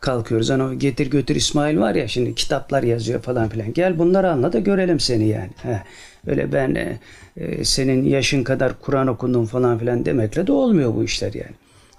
kalkıyoruz. 0.00 0.50
Hani 0.50 0.62
o 0.62 0.74
getir 0.74 1.10
götür 1.10 1.36
İsmail 1.36 1.78
var 1.78 1.94
ya 1.94 2.08
şimdi 2.08 2.34
kitaplar 2.34 2.82
yazıyor 2.82 3.22
falan 3.22 3.48
filan. 3.48 3.72
Gel 3.72 3.98
bunları 3.98 4.30
anla 4.30 4.52
da 4.52 4.58
görelim 4.58 5.00
seni 5.00 5.28
yani. 5.28 5.50
He. 5.62 5.82
Öyle 6.28 6.52
ben 6.52 6.74
e, 6.74 6.98
e 7.36 7.64
senin 7.64 8.04
yaşın 8.04 8.44
kadar 8.44 8.80
Kur'an 8.80 9.06
okundum 9.06 9.46
falan 9.46 9.78
filan 9.78 10.04
demekle 10.04 10.46
de 10.46 10.52
olmuyor 10.52 10.94
bu 10.94 11.04
işler 11.04 11.32
yani 11.32 11.54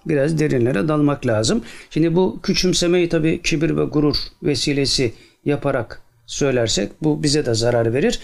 biraz 0.06 0.40
derinlere 0.40 0.88
dalmak 0.88 1.28
lazım. 1.28 1.64
Şimdi 1.90 2.16
bu 2.16 2.40
küçümsemeyi 2.44 3.10
tabii 3.10 3.42
kibir 3.42 3.78
ve 3.78 3.84
gurur 3.84 4.16
vesilesi 4.44 5.14
yaparak 5.46 6.02
söylersek 6.26 6.92
bu 7.04 7.24
bize 7.24 7.46
de 7.46 7.54
zarar 7.54 7.94
verir. 7.94 8.20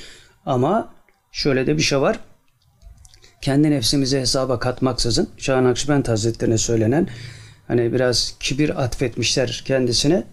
Ama 0.45 0.93
şöyle 1.31 1.67
de 1.67 1.77
bir 1.77 1.81
şey 1.81 2.01
var. 2.01 2.19
Kendi 3.41 3.71
nefsimize 3.71 4.19
hesaba 4.19 4.59
katmaksızın 4.59 5.29
Şah 5.37 5.61
Nakşibend 5.61 6.05
Hazretleri'ne 6.07 6.57
söylenen 6.57 7.07
hani 7.67 7.93
biraz 7.93 8.35
kibir 8.39 8.83
atfetmişler 8.83 9.63
kendisine 9.65 10.23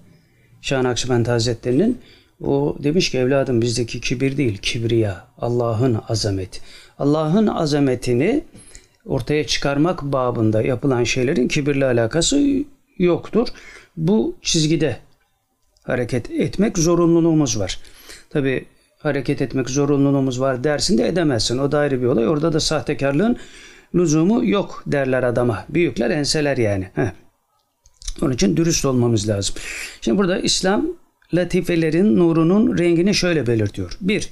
Şah 0.60 0.82
Nakşibend 0.82 1.26
Hazretleri'nin 1.26 1.98
o 2.42 2.76
demiş 2.78 3.10
ki 3.10 3.18
evladım 3.18 3.62
bizdeki 3.62 4.00
kibir 4.00 4.36
değil 4.36 4.58
kibriya 4.58 5.26
Allah'ın 5.38 6.00
azameti. 6.08 6.60
Allah'ın 6.98 7.46
azametini 7.46 8.44
ortaya 9.06 9.46
çıkarmak 9.46 10.02
babında 10.02 10.62
yapılan 10.62 11.04
şeylerin 11.04 11.48
kibirle 11.48 11.84
alakası 11.84 12.64
yoktur. 12.98 13.48
Bu 13.96 14.36
çizgide 14.42 14.96
hareket 15.82 16.30
etmek 16.30 16.78
zorunluluğumuz 16.78 17.58
var. 17.58 17.78
Tabi 18.30 18.64
hareket 18.98 19.42
etmek 19.42 19.70
zorunluluğumuz 19.70 20.40
var 20.40 20.64
dersin 20.64 20.98
de 20.98 21.08
edemezsin. 21.08 21.58
O 21.58 21.72
da 21.72 21.78
ayrı 21.78 22.00
bir 22.02 22.06
olay. 22.06 22.28
Orada 22.28 22.52
da 22.52 22.60
sahtekarlığın 22.60 23.36
lüzumu 23.94 24.44
yok 24.44 24.82
derler 24.86 25.22
adama. 25.22 25.64
Büyükler 25.68 26.10
enseler 26.10 26.56
yani. 26.56 26.90
Heh. 26.94 27.10
Onun 28.22 28.32
için 28.32 28.56
dürüst 28.56 28.84
olmamız 28.84 29.28
lazım. 29.28 29.54
Şimdi 30.00 30.18
burada 30.18 30.38
İslam 30.38 30.86
latifelerin 31.34 32.16
nurunun 32.16 32.78
rengini 32.78 33.14
şöyle 33.14 33.46
belirtiyor. 33.46 33.98
Bir, 34.00 34.28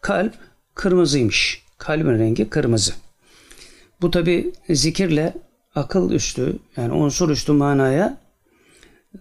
kalp 0.00 0.34
kırmızıymış. 0.74 1.64
Kalbin 1.78 2.18
rengi 2.18 2.50
kırmızı. 2.50 2.92
Bu 4.02 4.10
tabi 4.10 4.52
zikirle 4.70 5.34
akıl 5.74 6.10
üstü 6.10 6.56
yani 6.76 6.92
unsur 6.92 7.30
üstü 7.30 7.52
manaya 7.52 8.18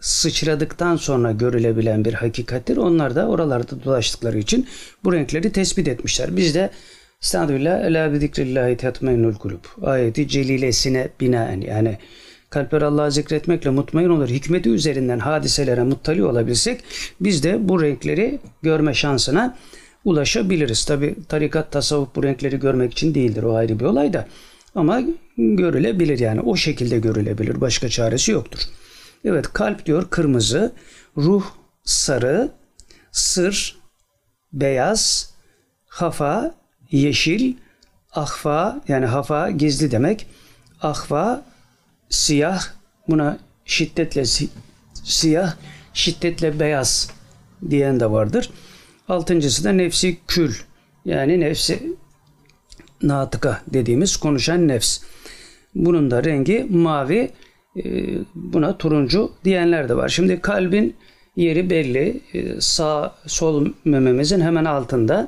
sıçradıktan 0.02 0.96
sonra 0.96 1.32
görülebilen 1.32 2.06
bir 2.06 2.14
hakikattir. 2.14 2.78
Onlar 2.78 3.16
da 3.16 3.28
oralarda 3.28 3.84
dolaştıkları 3.84 4.40
için 4.40 4.68
bu 5.04 5.14
renkleri 5.14 5.52
tespit 5.52 5.88
etmişler. 5.88 6.38
Biz 6.38 6.56
de 6.56 6.70
Estağfirullah 7.22 7.86
Ela 7.86 8.14
bi 8.14 8.20
zikrillahi 8.20 8.78
tatmainnul 8.78 9.34
kulub. 9.34 9.64
Ayeti 9.82 10.28
celilesine 10.28 11.10
binaen 11.20 11.62
yani 11.62 11.98
kalpler 12.54 12.82
Allah'ı 12.82 13.12
zikretmekle 13.12 13.70
mutmain 13.70 14.10
olur. 14.10 14.30
Hikmeti 14.30 14.70
üzerinden 14.70 15.20
hadiselere 15.20 15.84
muttali 15.84 16.24
olabilsek 16.24 16.84
biz 17.20 17.44
de 17.44 17.70
bu 17.70 17.82
renkleri 17.82 18.40
görme 18.62 18.94
şansına 18.94 19.58
ulaşabiliriz. 20.06 20.86
Tabi 20.86 21.16
tarikat 21.30 21.72
tasavvuf 21.72 22.16
bu 22.16 22.24
renkleri 22.24 22.60
görmek 22.60 22.92
için 22.92 23.16
değildir. 23.16 23.44
O 23.44 23.56
ayrı 23.56 23.80
bir 23.80 23.86
olay 23.86 24.14
da. 24.14 24.28
Ama 24.76 25.02
görülebilir 25.38 26.20
yani 26.20 26.42
o 26.42 26.56
şekilde 26.56 27.00
görülebilir. 27.00 27.62
Başka 27.62 27.90
çaresi 27.90 28.32
yoktur. 28.32 28.60
Evet 29.26 29.54
kalp 29.54 29.86
diyor 29.86 30.10
kırmızı, 30.10 30.74
ruh 31.18 31.44
sarı, 31.84 32.52
sır 33.12 33.78
beyaz, 34.54 35.34
hafa 35.88 36.56
yeşil, 36.92 37.54
ahfa 38.12 38.82
yani 38.88 39.06
hafa 39.06 39.50
gizli 39.50 39.92
demek. 39.92 40.28
Ahfa 40.82 41.53
siyah 42.14 42.64
buna 43.08 43.38
şiddetle 43.66 44.26
si- 44.26 44.50
siyah, 45.04 45.56
şiddetle 45.94 46.60
beyaz 46.60 47.12
diyen 47.70 48.00
de 48.00 48.12
vardır. 48.12 48.50
Altıncısı 49.10 49.64
da 49.64 49.72
nefsi 49.72 50.18
kül 50.28 50.54
yani 51.06 51.40
nefsi 51.40 51.94
natıka 53.02 53.62
dediğimiz 53.74 54.18
konuşan 54.18 54.68
nefs. 54.68 55.02
Bunun 55.76 56.12
da 56.12 56.24
rengi 56.24 56.68
mavi, 56.70 57.32
e, 57.78 57.84
buna 58.36 58.78
turuncu 58.78 59.32
diyenler 59.44 59.90
de 59.90 59.96
var. 59.98 60.10
Şimdi 60.10 60.42
kalbin 60.42 60.96
yeri 61.36 61.70
belli. 61.70 62.22
E, 62.34 62.62
sağ 62.62 63.16
sol 63.28 63.68
mememizin 63.86 64.42
hemen 64.42 64.66
altında 64.66 65.28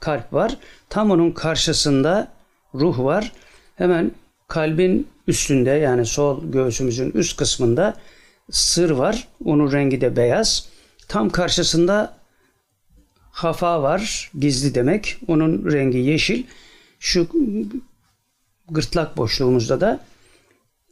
kalp 0.00 0.32
var. 0.32 0.56
Tam 0.88 1.10
onun 1.10 1.30
karşısında 1.30 2.32
ruh 2.74 2.98
var. 2.98 3.32
Hemen 3.76 4.10
kalbin 4.48 5.06
üstünde 5.26 5.70
yani 5.70 6.06
sol 6.06 6.52
göğsümüzün 6.52 7.10
üst 7.10 7.36
kısmında 7.36 7.96
sır 8.50 8.90
var. 8.90 9.28
Onun 9.44 9.72
rengi 9.72 10.00
de 10.00 10.16
beyaz. 10.16 10.68
Tam 11.08 11.30
karşısında 11.30 12.16
hafa 13.30 13.82
var. 13.82 14.30
Gizli 14.38 14.74
demek. 14.74 15.16
Onun 15.28 15.72
rengi 15.72 15.98
yeşil. 15.98 16.42
Şu 17.00 17.28
gırtlak 18.70 19.16
boşluğumuzda 19.16 19.80
da 19.80 20.00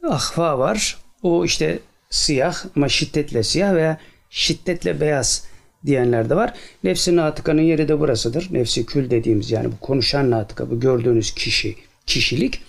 ahva 0.03 0.59
var. 0.59 0.97
O 1.23 1.45
işte 1.45 1.79
siyah 2.09 2.65
ama 2.75 2.89
şiddetle 2.89 3.43
siyah 3.43 3.73
veya 3.73 3.97
şiddetle 4.29 5.01
beyaz 5.01 5.47
diyenler 5.85 6.29
de 6.29 6.35
var. 6.35 6.53
Nefsi 6.83 7.15
natıkanın 7.15 7.61
yeri 7.61 7.87
de 7.87 7.99
burasıdır. 7.99 8.47
Nefsi 8.51 8.85
kül 8.85 9.09
dediğimiz 9.09 9.51
yani 9.51 9.71
bu 9.71 9.79
konuşan 9.79 10.31
natıka, 10.31 10.71
bu 10.71 10.79
gördüğünüz 10.79 11.31
kişi, 11.33 11.75
kişilik. 12.05 12.61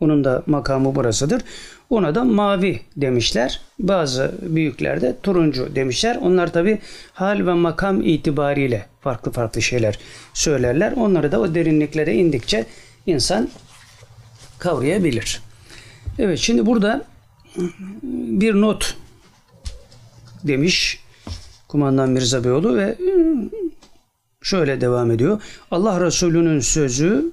Onun 0.00 0.24
da 0.24 0.42
makamı 0.46 0.94
burasıdır. 0.94 1.42
Ona 1.90 2.14
da 2.14 2.24
mavi 2.24 2.80
demişler. 2.96 3.60
Bazı 3.78 4.34
büyükler 4.42 5.00
de 5.00 5.16
turuncu 5.22 5.74
demişler. 5.74 6.18
Onlar 6.22 6.52
tabi 6.52 6.78
hal 7.12 7.46
ve 7.46 7.54
makam 7.54 8.02
itibariyle 8.02 8.86
farklı 9.00 9.32
farklı 9.32 9.62
şeyler 9.62 9.98
söylerler. 10.34 10.92
Onları 10.92 11.32
da 11.32 11.40
o 11.40 11.54
derinliklere 11.54 12.14
indikçe 12.14 12.66
insan 13.06 13.48
kavrayabilir. 14.58 15.42
Evet 16.18 16.38
şimdi 16.38 16.66
burada 16.66 17.04
bir 18.02 18.54
not 18.54 18.96
demiş 20.44 21.00
Kumandan 21.68 22.10
Mirza 22.10 22.44
Beyoğlu 22.44 22.76
ve 22.76 22.96
şöyle 24.42 24.80
devam 24.80 25.10
ediyor. 25.10 25.42
Allah 25.70 26.00
Resulü'nün 26.00 26.60
sözü 26.60 27.32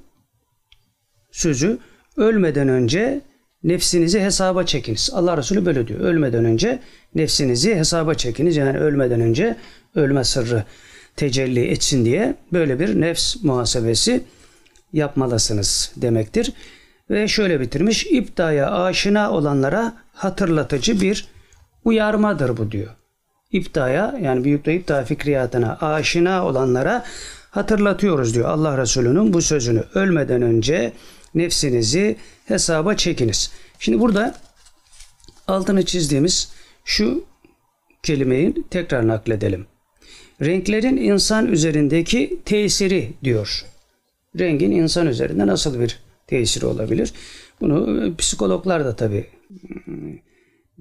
sözü 1.32 1.80
ölmeden 2.18 2.68
önce 2.68 3.22
nefsinizi 3.64 4.20
hesaba 4.22 4.64
çekiniz. 4.64 5.10
Allah 5.14 5.38
Resulü 5.38 5.66
böyle 5.66 5.88
diyor. 5.88 6.00
Ölmeden 6.00 6.46
önce 6.46 6.80
nefsinizi 7.16 7.76
hesaba 7.76 8.14
çekiniz. 8.14 8.56
Yani 8.58 8.80
ölmeden 8.80 9.22
önce 9.22 9.56
ölme 9.96 10.24
sırrı 10.24 10.64
tecelli 11.16 11.68
etsin 11.68 12.06
diye 12.06 12.36
böyle 12.54 12.80
bir 12.80 13.02
nefs 13.02 13.44
muhasebesi 13.44 14.24
yapmalısınız 14.94 15.92
demektir. 15.96 16.54
Ve 17.10 17.28
şöyle 17.28 17.60
bitirmiş. 17.60 18.06
İptaya 18.06 18.72
aşina 18.72 19.32
olanlara 19.32 19.94
hatırlatıcı 20.14 21.02
bir 21.02 21.28
uyarmadır 21.84 22.58
bu 22.58 22.72
diyor. 22.72 22.90
İptaya 23.52 24.16
yani 24.22 24.44
büyük 24.44 24.68
ipta 24.68 25.04
fikriyatına 25.04 25.78
aşina 25.82 26.46
olanlara 26.46 27.04
hatırlatıyoruz 27.52 28.36
diyor 28.36 28.50
Allah 28.50 28.78
Resulü'nün 28.78 29.34
bu 29.34 29.42
sözünü. 29.42 29.84
Ölmeden 29.94 30.42
önce 30.42 30.94
nefsinizi 31.36 32.16
hesaba 32.46 32.96
çekiniz. 32.96 33.52
Şimdi 33.80 34.00
burada 34.00 34.36
altını 35.48 35.86
çizdiğimiz 35.86 36.52
şu 36.86 37.24
kelimeyi 38.04 38.54
tekrar 38.70 39.08
nakledelim. 39.08 39.66
Renklerin 40.42 40.98
insan 40.98 41.48
üzerindeki 41.48 42.40
tesiri 42.46 43.14
diyor. 43.24 43.66
Rengin 44.40 44.72
insan 44.72 45.08
üzerinde 45.08 45.48
nasıl 45.48 45.80
bir 45.80 46.00
tesiri 46.28 46.66
olabilir? 46.66 47.14
Bunu 47.62 48.06
e, 48.06 48.16
psikologlar 48.16 48.86
da 48.86 48.96
tabi 48.96 49.26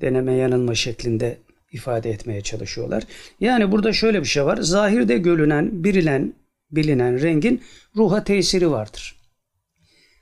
deneme 0.01 0.33
yanılma 0.33 0.75
şeklinde 0.75 1.39
ifade 1.73 2.11
etmeye 2.11 2.41
çalışıyorlar. 2.41 3.03
Yani 3.41 3.73
burada 3.73 3.93
şöyle 3.93 4.21
bir 4.21 4.27
şey 4.27 4.45
var. 4.45 4.57
Zahirde 4.57 5.19
görünen, 5.19 5.85
birilen, 5.85 6.35
bilinen 6.71 7.23
rengin 7.23 7.63
ruha 7.97 8.25
tesiri 8.25 8.71
vardır. 8.71 9.16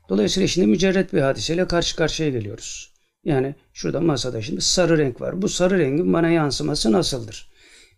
Dolayısıyla 0.09 0.47
şimdi 0.47 0.67
mücerret 0.67 1.13
bir 1.13 1.21
hadiseyle 1.21 1.67
karşı 1.67 1.97
karşıya 1.97 2.31
geliyoruz. 2.31 2.93
Yani 3.25 3.55
şurada 3.73 4.01
masada 4.01 4.43
şimdi 4.43 4.61
sarı 4.61 4.99
renk 4.99 5.21
var. 5.21 5.43
Bu 5.43 5.49
sarı 5.49 5.79
rengin 5.79 6.13
bana 6.13 6.29
yansıması 6.29 6.93
nasıldır? 6.93 7.49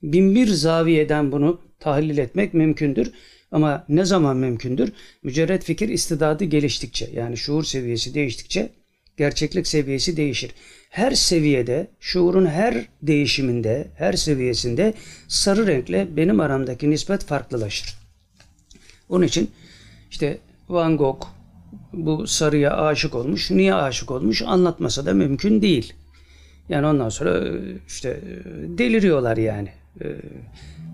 Binbir 0.03 0.47
zaviyeden 0.47 1.33
bunu 1.33 1.61
tahlil 1.81 2.19
etmek 2.19 2.55
mümkündür. 2.55 3.13
Ama 3.53 3.85
ne 3.89 4.05
zaman 4.05 4.37
mümkündür? 4.37 4.93
Mücerret 5.23 5.65
fikir 5.65 5.89
istidadı 5.89 6.45
geliştikçe 6.45 7.11
yani 7.15 7.37
şuur 7.37 7.65
seviyesi 7.65 8.15
değiştikçe 8.15 8.73
gerçeklik 9.17 9.67
seviyesi 9.67 10.17
değişir. 10.17 10.51
Her 10.91 11.13
seviyede, 11.13 11.91
şuurun 12.01 12.47
her 12.47 12.87
değişiminde, 13.03 13.89
her 13.95 14.13
seviyesinde 14.13 14.95
sarı 15.29 15.67
renkle 15.67 16.17
benim 16.17 16.41
aramdaki 16.41 16.91
nispet 16.91 17.25
farklılaşır. 17.25 17.95
Onun 19.09 19.27
için 19.27 19.51
işte 20.11 20.39
Van 20.69 20.97
Gogh 20.97 21.36
bu 21.97 22.27
sarıya 22.27 22.77
aşık 22.77 23.15
olmuş. 23.15 23.51
Niye 23.51 23.75
aşık 23.75 24.11
olmuş? 24.11 24.43
Anlatmasa 24.43 25.07
da 25.07 25.15
mümkün 25.15 25.63
değil. 25.63 25.93
Yani 26.69 26.87
ondan 26.87 27.09
sonra 27.09 27.59
işte 27.87 28.21
deliriyorlar 28.79 29.37
yani. 29.37 29.69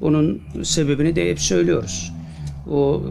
Bunun 0.01 0.43
sebebini 0.63 1.17
de 1.17 1.31
hep 1.31 1.41
söylüyoruz. 1.41 2.13
O 2.71 3.03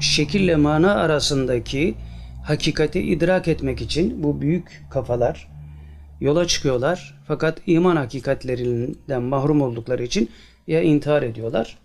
şekille 0.00 0.56
mana 0.56 0.94
arasındaki 0.94 1.94
hakikati 2.44 3.00
idrak 3.00 3.48
etmek 3.48 3.80
için 3.80 4.22
bu 4.22 4.40
büyük 4.40 4.82
kafalar 4.90 5.48
yola 6.20 6.46
çıkıyorlar. 6.46 7.20
Fakat 7.26 7.60
iman 7.66 7.96
hakikatlerinden 7.96 9.22
mahrum 9.22 9.62
oldukları 9.62 10.04
için 10.04 10.30
ya 10.66 10.82
intihar 10.82 11.22
ediyorlar 11.22 11.78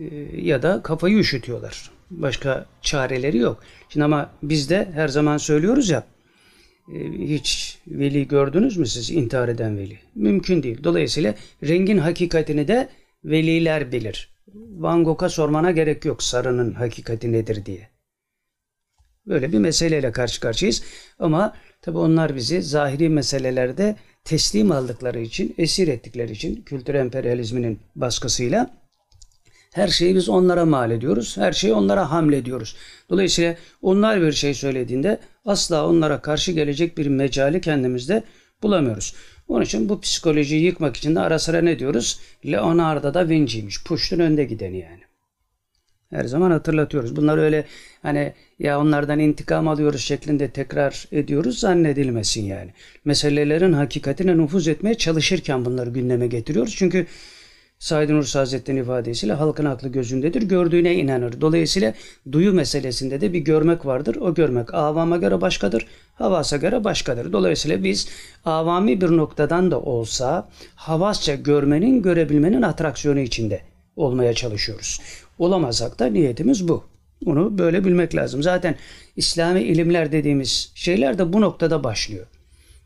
e, 0.00 0.04
ya 0.40 0.62
da 0.62 0.82
kafayı 0.82 1.18
üşütüyorlar. 1.18 1.90
Başka 2.10 2.66
çareleri 2.82 3.38
yok. 3.38 3.62
Şimdi 3.88 4.04
ama 4.04 4.30
biz 4.42 4.70
de 4.70 4.88
her 4.94 5.08
zaman 5.08 5.36
söylüyoruz 5.36 5.90
ya 5.90 6.04
e, 6.94 6.98
hiç 7.12 7.78
veli 7.86 8.28
gördünüz 8.28 8.76
mü 8.76 8.86
siz 8.86 9.10
intihar 9.10 9.48
eden 9.48 9.78
veli? 9.78 9.98
Mümkün 10.14 10.62
değil. 10.62 10.84
Dolayısıyla 10.84 11.34
rengin 11.62 11.98
hakikatini 11.98 12.68
de 12.68 12.88
veliler 13.24 13.92
bilir. 13.92 14.34
Van 14.54 15.04
Gogh'a 15.04 15.28
sormana 15.28 15.70
gerek 15.70 16.04
yok 16.04 16.22
sarının 16.22 16.74
hakikati 16.74 17.32
nedir 17.32 17.64
diye. 17.66 17.88
Böyle 19.26 19.52
bir 19.52 19.58
meseleyle 19.58 20.12
karşı 20.12 20.40
karşıyayız. 20.40 20.82
Ama 21.18 21.56
tabi 21.82 21.98
onlar 21.98 22.36
bizi 22.36 22.62
zahiri 22.62 23.08
meselelerde 23.08 23.96
teslim 24.24 24.72
aldıkları 24.72 25.20
için, 25.20 25.54
esir 25.58 25.88
ettikleri 25.88 26.32
için 26.32 26.62
kültür 26.62 26.94
emperyalizminin 26.94 27.80
baskısıyla 27.96 28.70
her 29.78 29.88
şeyi 29.88 30.14
biz 30.14 30.28
onlara 30.28 30.64
mal 30.64 30.90
ediyoruz. 30.90 31.36
Her 31.36 31.52
şeyi 31.52 31.74
onlara 31.74 32.10
hamlediyoruz. 32.10 32.76
Dolayısıyla 33.10 33.56
onlar 33.82 34.22
bir 34.22 34.32
şey 34.32 34.54
söylediğinde 34.54 35.18
asla 35.44 35.86
onlara 35.88 36.20
karşı 36.20 36.52
gelecek 36.52 36.98
bir 36.98 37.06
mecali 37.06 37.60
kendimizde 37.60 38.22
bulamıyoruz. 38.62 39.14
Onun 39.48 39.64
için 39.64 39.88
bu 39.88 40.00
psikolojiyi 40.00 40.62
yıkmak 40.64 40.96
için 40.96 41.14
de 41.14 41.20
ara 41.20 41.38
sıra 41.38 41.60
ne 41.60 41.78
diyoruz? 41.78 42.20
Leonardo 42.46 43.14
da 43.14 43.28
Vinci'ymiş. 43.28 43.84
Puştun 43.84 44.18
önde 44.18 44.44
gideni 44.44 44.78
yani. 44.78 45.00
Her 46.10 46.24
zaman 46.24 46.50
hatırlatıyoruz. 46.50 47.16
Bunlar 47.16 47.38
öyle 47.38 47.64
hani 48.02 48.32
ya 48.58 48.80
onlardan 48.80 49.18
intikam 49.18 49.68
alıyoruz 49.68 50.00
şeklinde 50.00 50.50
tekrar 50.50 51.08
ediyoruz 51.12 51.58
zannedilmesin 51.58 52.44
yani. 52.44 52.70
Meselelerin 53.04 53.72
hakikatine 53.72 54.38
nüfuz 54.38 54.68
etmeye 54.68 54.94
çalışırken 54.94 55.64
bunları 55.64 55.90
gündeme 55.90 56.26
getiriyoruz. 56.26 56.74
Çünkü 56.76 57.06
Said 57.78 58.10
Nursi 58.10 58.38
Hazretleri'nin 58.38 58.82
ifadesiyle 58.82 59.32
halkın 59.32 59.64
aklı 59.64 59.88
gözündedir, 59.88 60.42
gördüğüne 60.42 60.94
inanır. 60.94 61.40
Dolayısıyla 61.40 61.94
duyu 62.32 62.52
meselesinde 62.52 63.20
de 63.20 63.32
bir 63.32 63.38
görmek 63.38 63.86
vardır. 63.86 64.16
O 64.16 64.34
görmek 64.34 64.74
avama 64.74 65.16
göre 65.16 65.40
başkadır, 65.40 65.86
havasa 66.14 66.56
göre 66.56 66.84
başkadır. 66.84 67.32
Dolayısıyla 67.32 67.84
biz 67.84 68.08
avami 68.44 69.00
bir 69.00 69.16
noktadan 69.16 69.70
da 69.70 69.80
olsa 69.80 70.48
havasça 70.74 71.34
görmenin, 71.34 72.02
görebilmenin 72.02 72.62
atraksiyonu 72.62 73.20
içinde 73.20 73.60
olmaya 73.96 74.34
çalışıyoruz. 74.34 75.00
Olamazsak 75.38 75.98
da 75.98 76.06
niyetimiz 76.06 76.68
bu. 76.68 76.84
Bunu 77.22 77.58
böyle 77.58 77.84
bilmek 77.84 78.14
lazım. 78.14 78.42
Zaten 78.42 78.74
İslami 79.16 79.60
ilimler 79.60 80.12
dediğimiz 80.12 80.72
şeyler 80.74 81.18
de 81.18 81.32
bu 81.32 81.40
noktada 81.40 81.84
başlıyor. 81.84 82.26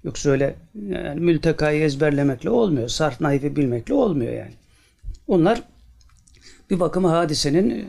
Yoksa 0.04 0.30
öyle 0.30 0.54
yani 0.88 1.20
mültekayı 1.20 1.82
ezberlemekle 1.82 2.50
olmuyor. 2.50 2.88
Sarf 2.88 3.20
naifi 3.20 3.56
bilmekle 3.56 3.94
olmuyor 3.94 4.32
yani. 4.32 4.61
Onlar 5.32 5.62
bir 6.70 6.80
bakıma 6.80 7.12
hadisenin 7.12 7.70
e, 7.70 7.84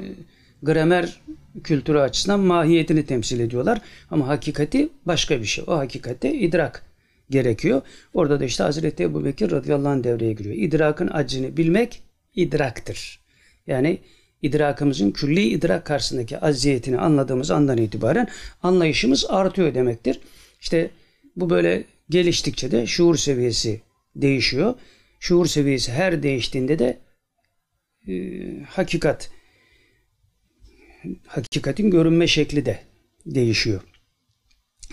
gramer 0.62 1.22
kültürü 1.64 2.00
açısından 2.00 2.40
mahiyetini 2.40 3.06
temsil 3.06 3.40
ediyorlar. 3.40 3.82
Ama 4.12 4.28
hakikati 4.28 4.90
başka 5.06 5.40
bir 5.40 5.46
şey. 5.46 5.64
O 5.68 5.78
hakikatte 5.78 6.34
idrak 6.34 6.86
gerekiyor. 7.30 7.82
Orada 8.14 8.40
da 8.40 8.46
işte 8.46 8.64
Hazreti 8.64 9.04
Ebu 9.04 9.26
Bekir 9.26 9.52
radıyallahu 9.52 9.90
anh 9.90 10.04
devreye 10.04 10.34
giriyor. 10.34 10.56
İdrakın 10.56 11.08
acını 11.08 11.58
bilmek 11.58 12.04
idraktır. 12.36 13.20
Yani 13.68 14.00
idrakımızın 14.42 15.12
külli 15.12 15.42
idrak 15.42 15.86
karşısındaki 15.86 16.40
aziyetini 16.40 16.98
anladığımız 16.98 17.52
andan 17.52 17.78
itibaren 17.78 18.28
anlayışımız 18.64 19.26
artıyor 19.30 19.76
demektir. 19.76 20.20
İşte 20.62 20.90
bu 21.36 21.50
böyle 21.50 21.84
geliştikçe 22.10 22.72
de 22.72 22.88
şuur 22.88 23.16
seviyesi 23.16 23.82
değişiyor. 24.16 24.74
Şuur 25.20 25.46
seviyesi 25.46 25.92
her 25.92 26.24
değiştiğinde 26.24 26.80
de 26.80 27.03
e, 28.08 28.14
hakikat 28.70 29.30
hakikatin 31.28 31.92
görünme 31.92 32.28
şekli 32.28 32.66
de 32.66 32.80
değişiyor. 33.26 33.82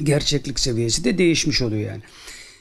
gerçeklik 0.02 0.60
seviyesi 0.60 1.04
de 1.04 1.18
değişmiş 1.18 1.62
oluyor 1.62 1.90
yani. 1.90 2.02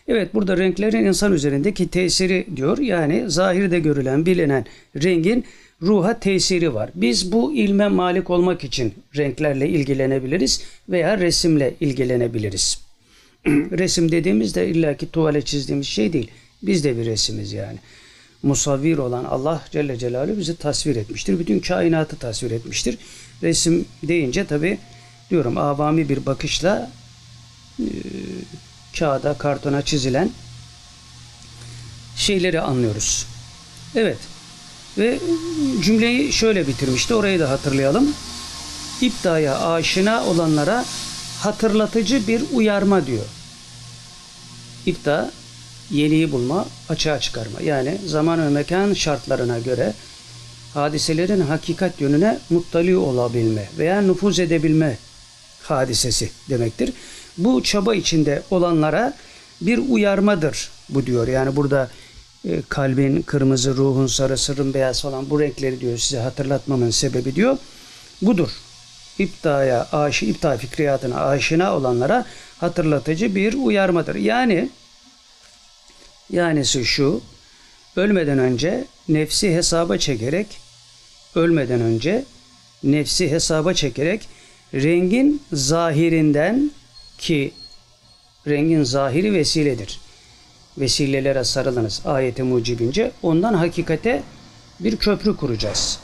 Evet 0.07 0.33
burada 0.33 0.57
renklerin 0.57 1.05
insan 1.05 1.33
üzerindeki 1.33 1.87
tesiri 1.87 2.47
diyor. 2.55 2.77
Yani 2.77 3.23
zahirde 3.27 3.79
görülen, 3.79 4.25
bilinen 4.25 4.65
rengin 5.03 5.45
ruha 5.81 6.19
tesiri 6.19 6.73
var. 6.73 6.89
Biz 6.95 7.31
bu 7.31 7.53
ilme 7.53 7.87
malik 7.87 8.29
olmak 8.29 8.63
için 8.63 8.93
renklerle 9.17 9.69
ilgilenebiliriz 9.69 10.63
veya 10.89 11.17
resimle 11.17 11.73
ilgilenebiliriz. 11.79 12.81
Resim 13.47 14.11
dediğimizde 14.11 14.67
illaki 14.67 15.11
tuvale 15.11 15.41
çizdiğimiz 15.41 15.87
şey 15.87 16.13
değil. 16.13 16.31
Biz 16.63 16.83
de 16.83 16.97
bir 16.97 17.05
resimiz 17.05 17.53
yani. 17.53 17.77
Musavvir 18.43 18.97
olan 18.97 19.23
Allah 19.23 19.61
Celle 19.71 19.97
Celaluhu 19.97 20.37
bizi 20.37 20.55
tasvir 20.55 20.95
etmiştir. 20.95 21.39
Bütün 21.39 21.59
kainatı 21.59 22.15
tasvir 22.15 22.51
etmiştir. 22.51 22.97
Resim 23.43 23.85
deyince 24.03 24.45
tabi 24.45 24.79
diyorum 25.29 25.57
avami 25.57 26.09
bir 26.09 26.25
bakışla 26.25 26.91
e, 27.79 27.85
kağıda, 28.99 29.33
kartona 29.33 29.81
çizilen 29.81 30.31
şeyleri 32.15 32.61
anlıyoruz. 32.61 33.25
Evet. 33.95 34.17
Ve 34.97 35.19
cümleyi 35.83 36.33
şöyle 36.33 36.67
bitirmişti. 36.67 37.13
Orayı 37.13 37.39
da 37.39 37.49
hatırlayalım. 37.49 38.13
İptaya 39.01 39.59
aşina 39.59 40.25
olanlara 40.25 40.85
hatırlatıcı 41.39 42.27
bir 42.27 42.43
uyarma 42.53 43.05
diyor. 43.05 43.25
İpta 44.85 45.31
yeniyi 45.91 46.31
bulma, 46.31 46.65
açığa 46.89 47.19
çıkarma. 47.19 47.61
Yani 47.61 47.97
zaman 48.05 48.45
ve 48.45 48.49
mekan 48.49 48.93
şartlarına 48.93 49.59
göre 49.59 49.93
hadiselerin 50.73 51.41
hakikat 51.41 52.01
yönüne 52.01 52.39
muttali 52.49 52.97
olabilme 52.97 53.69
veya 53.77 54.01
nüfuz 54.01 54.39
edebilme 54.39 54.97
hadisesi 55.63 56.29
demektir. 56.49 56.93
Bu 57.37 57.63
çaba 57.63 57.95
içinde 57.95 58.43
olanlara 58.51 59.13
bir 59.61 59.77
uyarmadır 59.89 60.69
bu 60.89 61.05
diyor. 61.05 61.27
Yani 61.27 61.55
burada 61.55 61.89
e, 62.45 62.61
kalbin 62.69 63.21
kırmızı, 63.21 63.77
ruhun 63.77 64.07
sarı, 64.07 64.37
sırrın 64.37 64.73
beyaz 64.73 65.01
falan 65.01 65.29
bu 65.29 65.39
renkleri 65.39 65.79
diyor 65.79 65.97
size 65.97 66.19
hatırlatmamın 66.19 66.89
sebebi 66.89 67.35
diyor. 67.35 67.57
Budur. 68.21 68.49
İptaya, 69.19 69.87
aşı, 69.91 70.25
ipta 70.25 70.57
fikriyatına 70.57 71.25
aşina 71.25 71.75
olanlara 71.77 72.25
hatırlatıcı 72.59 73.35
bir 73.35 73.53
uyarmadır. 73.53 74.15
Yani 74.15 74.69
yanisi 76.29 76.85
şu, 76.85 77.21
ölmeden 77.95 78.39
önce 78.39 78.85
nefsi 79.09 79.55
hesaba 79.55 79.97
çekerek, 79.97 80.47
ölmeden 81.35 81.81
önce 81.81 82.25
nefsi 82.83 83.31
hesaba 83.31 83.73
çekerek 83.73 84.27
rengin 84.73 85.41
zahirinden 85.53 86.71
ki 87.17 87.51
rengin 88.47 88.83
zahiri 88.83 89.33
vesiledir. 89.33 89.99
Vesilelere 90.77 91.43
sarılınız 91.43 92.01
ayeti 92.05 92.43
mucibince 92.43 93.11
ondan 93.23 93.53
hakikate 93.53 94.23
bir 94.79 94.97
köprü 94.97 95.37
kuracağız. 95.37 95.99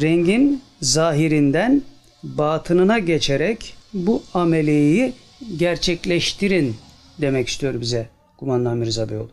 Rengin 0.00 0.62
zahirinden 0.82 1.82
batınına 2.22 2.98
geçerek 2.98 3.74
bu 3.94 4.22
ameliyi 4.34 5.12
gerçekleştirin 5.56 6.76
demek 7.20 7.48
istiyor 7.48 7.80
bize 7.80 8.08
Kumandan 8.42 8.78
Mirza 8.78 9.08
Beyoğlu. 9.08 9.30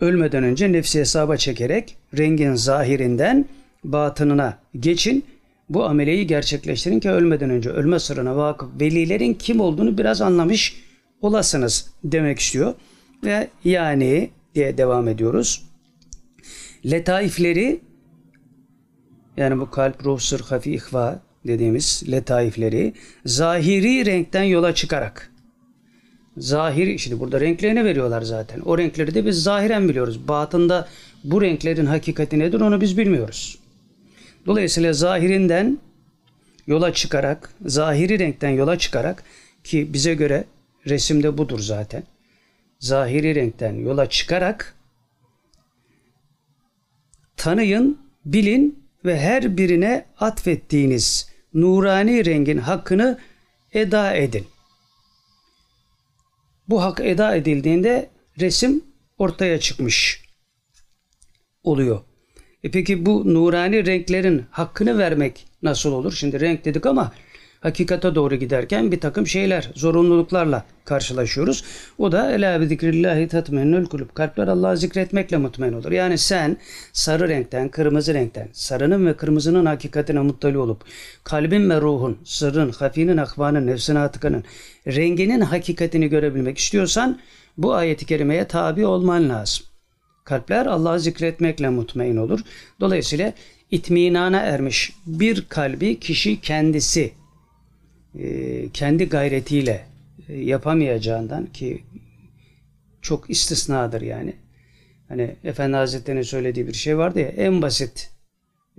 Ölmeden 0.00 0.44
önce 0.44 0.72
nefsi 0.72 1.00
hesaba 1.00 1.36
çekerek 1.36 1.96
rengin 2.18 2.54
zahirinden 2.54 3.44
batınına 3.84 4.58
geçin. 4.80 5.24
Bu 5.68 5.84
ameleyi 5.84 6.26
gerçekleştirin 6.26 7.00
ki 7.00 7.10
ölmeden 7.10 7.50
önce 7.50 7.70
ölme 7.70 7.98
sırrına 7.98 8.36
vakıf 8.36 8.68
velilerin 8.80 9.34
kim 9.34 9.60
olduğunu 9.60 9.98
biraz 9.98 10.20
anlamış 10.20 10.82
olasınız 11.20 11.90
demek 12.04 12.38
istiyor. 12.38 12.74
Ve 13.24 13.48
yani 13.64 14.30
diye 14.54 14.78
devam 14.78 15.08
ediyoruz. 15.08 15.64
Letaifleri 16.90 17.80
yani 19.36 19.60
bu 19.60 19.70
kalp, 19.70 20.04
ruh, 20.04 20.20
sır, 20.20 20.40
hafi, 20.40 20.74
ihva 20.74 21.22
dediğimiz 21.46 22.04
letaifleri 22.10 22.94
zahiri 23.24 24.06
renkten 24.06 24.42
yola 24.42 24.74
çıkarak 24.74 25.31
zahiri 26.36 26.98
şimdi 26.98 27.20
burada 27.20 27.40
renklerini 27.40 27.84
veriyorlar 27.84 28.22
zaten. 28.22 28.60
O 28.60 28.78
renkleri 28.78 29.14
de 29.14 29.26
biz 29.26 29.42
zahiren 29.42 29.88
biliyoruz. 29.88 30.28
Batında 30.28 30.88
bu 31.24 31.42
renklerin 31.42 31.86
hakikati 31.86 32.38
nedir 32.38 32.60
onu 32.60 32.80
biz 32.80 32.98
bilmiyoruz. 32.98 33.58
Dolayısıyla 34.46 34.92
zahirinden 34.92 35.78
yola 36.66 36.92
çıkarak, 36.92 37.54
zahiri 37.66 38.18
renkten 38.18 38.50
yola 38.50 38.78
çıkarak 38.78 39.24
ki 39.64 39.92
bize 39.92 40.14
göre 40.14 40.44
resimde 40.86 41.38
budur 41.38 41.58
zaten. 41.58 42.02
Zahiri 42.78 43.34
renkten 43.34 43.74
yola 43.74 44.08
çıkarak 44.08 44.74
tanıyın, 47.36 47.98
bilin 48.24 48.84
ve 49.04 49.20
her 49.20 49.56
birine 49.56 50.04
atfettiğiniz 50.20 51.28
nurani 51.54 52.24
rengin 52.24 52.58
hakkını 52.58 53.18
eda 53.72 54.14
edin. 54.14 54.46
Bu 56.68 56.82
hak 56.82 57.00
eda 57.00 57.36
edildiğinde 57.36 58.10
resim 58.40 58.84
ortaya 59.18 59.60
çıkmış 59.60 60.24
oluyor. 61.62 62.00
E 62.64 62.70
peki 62.70 63.06
bu 63.06 63.34
nurani 63.34 63.86
renklerin 63.86 64.44
hakkını 64.50 64.98
vermek 64.98 65.46
nasıl 65.62 65.92
olur? 65.92 66.12
Şimdi 66.12 66.40
renk 66.40 66.64
dedik 66.64 66.86
ama 66.86 67.12
hakikate 67.62 68.14
doğru 68.14 68.34
giderken 68.34 68.92
bir 68.92 69.00
takım 69.00 69.26
şeyler, 69.26 69.70
zorunluluklarla 69.74 70.64
karşılaşıyoruz. 70.84 71.64
O 71.98 72.12
da 72.12 72.32
ela 72.32 72.60
bi 72.60 72.66
zikrillahi 72.66 73.28
tatmennül 73.28 73.86
kulub. 73.86 74.08
Kalpler 74.14 74.48
Allah'ı 74.48 74.76
zikretmekle 74.76 75.36
mutmain 75.36 75.72
olur. 75.72 75.92
Yani 75.92 76.18
sen 76.18 76.56
sarı 76.92 77.28
renkten, 77.28 77.68
kırmızı 77.68 78.14
renkten, 78.14 78.48
sarının 78.52 79.06
ve 79.06 79.16
kırmızının 79.16 79.66
hakikatine 79.66 80.20
muttali 80.20 80.58
olup 80.58 80.84
kalbin 81.24 81.70
ve 81.70 81.80
ruhun, 81.80 82.18
sırrın, 82.24 82.72
hafinin, 82.72 83.16
akvanın, 83.16 83.66
nefsin 83.66 83.94
atıkanın 83.94 84.44
renginin 84.86 85.40
hakikatini 85.40 86.08
görebilmek 86.08 86.58
istiyorsan 86.58 87.20
bu 87.58 87.74
ayeti 87.74 88.06
kerimeye 88.06 88.44
tabi 88.44 88.86
olman 88.86 89.28
lazım. 89.28 89.66
Kalpler 90.24 90.66
Allah'ı 90.66 91.00
zikretmekle 91.00 91.68
mutmain 91.68 92.16
olur. 92.16 92.40
Dolayısıyla 92.80 93.32
itminana 93.70 94.40
ermiş 94.40 94.92
bir 95.06 95.44
kalbi 95.48 96.00
kişi 96.00 96.40
kendisi 96.40 97.12
kendi 98.72 99.08
gayretiyle 99.08 99.86
e, 100.28 100.40
yapamayacağından 100.40 101.46
ki 101.46 101.82
çok 103.02 103.30
istisnadır 103.30 104.00
yani. 104.00 104.36
Hani 105.08 105.36
Efendi 105.44 105.76
Hazretleri'nin 105.76 106.22
söylediği 106.22 106.66
bir 106.66 106.72
şey 106.72 106.98
vardı 106.98 107.20
ya 107.20 107.28
en 107.28 107.62
basit 107.62 108.10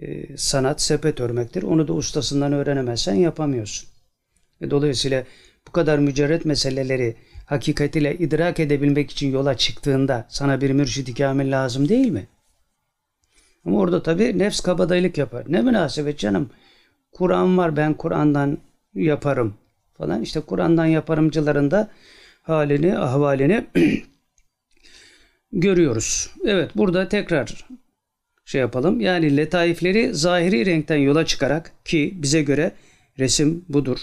e, 0.02 0.38
sanat 0.38 0.82
sepet 0.82 1.20
örmektir. 1.20 1.64
Onu 1.64 1.88
da 1.88 1.94
ustasından 1.94 2.54
öğrenemezsen 2.54 3.16
yapamıyorsun. 3.16 3.90
dolayısıyla 4.70 5.24
bu 5.68 5.72
kadar 5.72 6.00
mücerret 6.00 6.46
meseleleri 6.46 7.16
hakikatiyle 7.46 8.18
idrak 8.18 8.60
edebilmek 8.60 9.12
için 9.12 9.32
yola 9.32 9.58
çıktığında 9.58 10.26
sana 10.30 10.62
bir 10.62 10.72
mürşid-i 10.72 11.14
kamil 11.14 11.52
lazım 11.52 11.90
değil 11.90 12.08
mi? 12.08 12.28
Ama 13.66 13.78
orada 13.80 14.04
tabi 14.04 14.40
nefs 14.40 14.60
kabadayılık 14.60 15.18
yapar. 15.18 15.46
Ne 15.48 15.62
münasebet 15.62 16.20
canım. 16.20 16.50
Kur'an 17.12 17.58
var 17.58 17.78
ben 17.78 17.94
Kur'an'dan 17.94 18.58
yaparım 18.96 19.54
falan. 19.98 20.22
İşte 20.22 20.40
Kur'an'dan 20.40 20.86
yaparımcıların 20.86 21.72
da 21.72 21.90
halini, 22.42 22.98
ahvalini 22.98 23.66
görüyoruz. 25.52 26.30
Evet 26.46 26.72
burada 26.76 27.10
tekrar 27.10 27.66
şey 28.46 28.62
yapalım. 28.62 29.00
Yani 29.00 29.38
letaifleri 29.38 30.14
zahiri 30.14 30.66
renkten 30.66 30.98
yola 30.98 31.26
çıkarak 31.26 31.72
ki 31.86 32.14
bize 32.16 32.42
göre 32.42 32.72
resim 33.20 33.66
budur. 33.70 33.98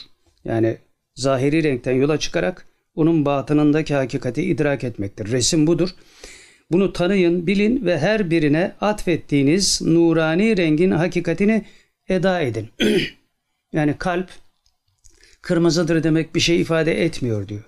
Yani 0.44 0.78
zahiri 1.14 1.62
renkten 1.62 1.92
yola 1.92 2.18
çıkarak 2.18 2.66
onun 2.94 3.24
batınındaki 3.24 3.94
hakikati 3.94 4.42
idrak 4.42 4.84
etmektir. 4.84 5.32
Resim 5.32 5.66
budur. 5.66 5.88
Bunu 6.70 6.92
tanıyın, 6.92 7.46
bilin 7.46 7.86
ve 7.86 7.98
her 7.98 8.30
birine 8.30 8.72
atfettiğiniz 8.80 9.82
nurani 9.82 10.56
rengin 10.56 10.90
hakikatini 10.90 11.64
eda 12.08 12.40
edin. 12.40 12.68
yani 13.72 13.94
kalp 13.98 14.30
kırmızıdır 15.42 16.02
demek 16.02 16.34
bir 16.34 16.40
şey 16.40 16.60
ifade 16.60 17.04
etmiyor 17.04 17.48
diyor. 17.48 17.64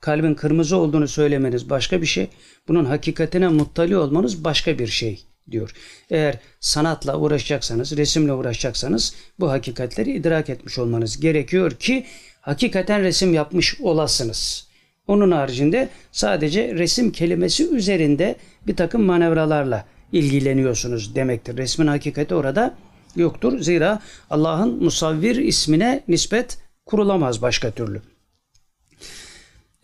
Kalbin 0.00 0.34
kırmızı 0.34 0.76
olduğunu 0.76 1.08
söylemeniz 1.08 1.70
başka 1.70 2.00
bir 2.02 2.06
şey, 2.06 2.28
bunun 2.68 2.84
hakikatine 2.84 3.48
muttali 3.48 3.96
olmanız 3.96 4.44
başka 4.44 4.78
bir 4.78 4.86
şey 4.86 5.24
diyor. 5.50 5.74
Eğer 6.10 6.38
sanatla 6.60 7.18
uğraşacaksanız, 7.18 7.96
resimle 7.96 8.32
uğraşacaksanız 8.32 9.14
bu 9.40 9.50
hakikatleri 9.50 10.12
idrak 10.12 10.50
etmiş 10.50 10.78
olmanız 10.78 11.20
gerekiyor 11.20 11.70
ki 11.70 12.06
hakikaten 12.40 13.02
resim 13.02 13.34
yapmış 13.34 13.80
olasınız. 13.80 14.66
Onun 15.06 15.30
haricinde 15.30 15.88
sadece 16.12 16.74
resim 16.74 17.12
kelimesi 17.12 17.68
üzerinde 17.68 18.36
bir 18.66 18.76
takım 18.76 19.02
manevralarla 19.02 19.84
ilgileniyorsunuz 20.12 21.14
demektir. 21.14 21.56
Resmin 21.56 21.86
hakikati 21.86 22.34
orada 22.34 22.74
yoktur. 23.16 23.60
Zira 23.60 24.02
Allah'ın 24.30 24.84
musavvir 24.84 25.36
ismine 25.36 26.02
nispet 26.08 26.58
kurulamaz 26.86 27.42
başka 27.42 27.70
türlü. 27.70 28.02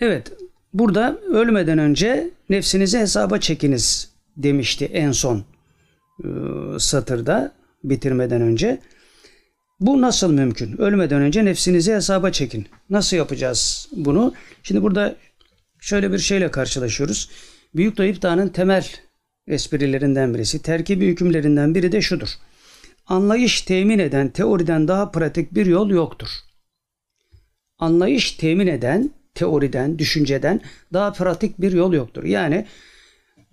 Evet, 0.01 0.33
burada 0.73 1.19
ölmeden 1.21 1.79
önce 1.79 2.31
nefsinizi 2.51 2.99
hesaba 2.99 3.39
çekiniz 3.39 4.11
demişti 4.37 4.85
en 4.85 5.13
son 5.13 5.45
e, 6.25 6.29
satırda 6.79 7.53
bitirmeden 7.85 8.41
önce. 8.41 8.81
Bu 9.81 10.01
nasıl 10.01 10.33
mümkün? 10.33 10.81
Ölmeden 10.81 11.23
önce 11.23 11.45
nefsinizi 11.45 11.93
hesaba 11.93 12.31
çekin. 12.31 12.67
Nasıl 12.91 13.17
yapacağız 13.17 13.89
bunu? 13.93 14.35
Şimdi 14.63 14.83
burada 14.83 15.17
şöyle 15.81 16.13
bir 16.13 16.19
şeyle 16.19 16.51
karşılaşıyoruz. 16.51 17.31
Büyük 17.75 17.97
Tayyip 17.97 18.23
Dağı'nın 18.23 18.49
temel 18.49 18.87
esprilerinden 19.47 20.35
birisi, 20.35 20.63
terkibi 20.63 21.07
hükümlerinden 21.07 21.75
biri 21.75 21.93
de 21.93 22.03
şudur. 22.03 22.29
Anlayış 23.07 23.63
temin 23.63 23.99
eden 23.99 24.29
teoriden 24.29 24.89
daha 24.89 25.11
pratik 25.11 25.55
bir 25.55 25.67
yol 25.67 25.91
yoktur. 25.91 26.29
Anlayış 27.79 28.33
temin 28.33 28.67
eden 28.67 29.11
teoriden, 29.35 29.99
düşünceden 29.99 30.61
daha 30.93 31.13
pratik 31.13 31.61
bir 31.61 31.73
yol 31.73 31.93
yoktur. 31.93 32.25
Yani 32.25 32.67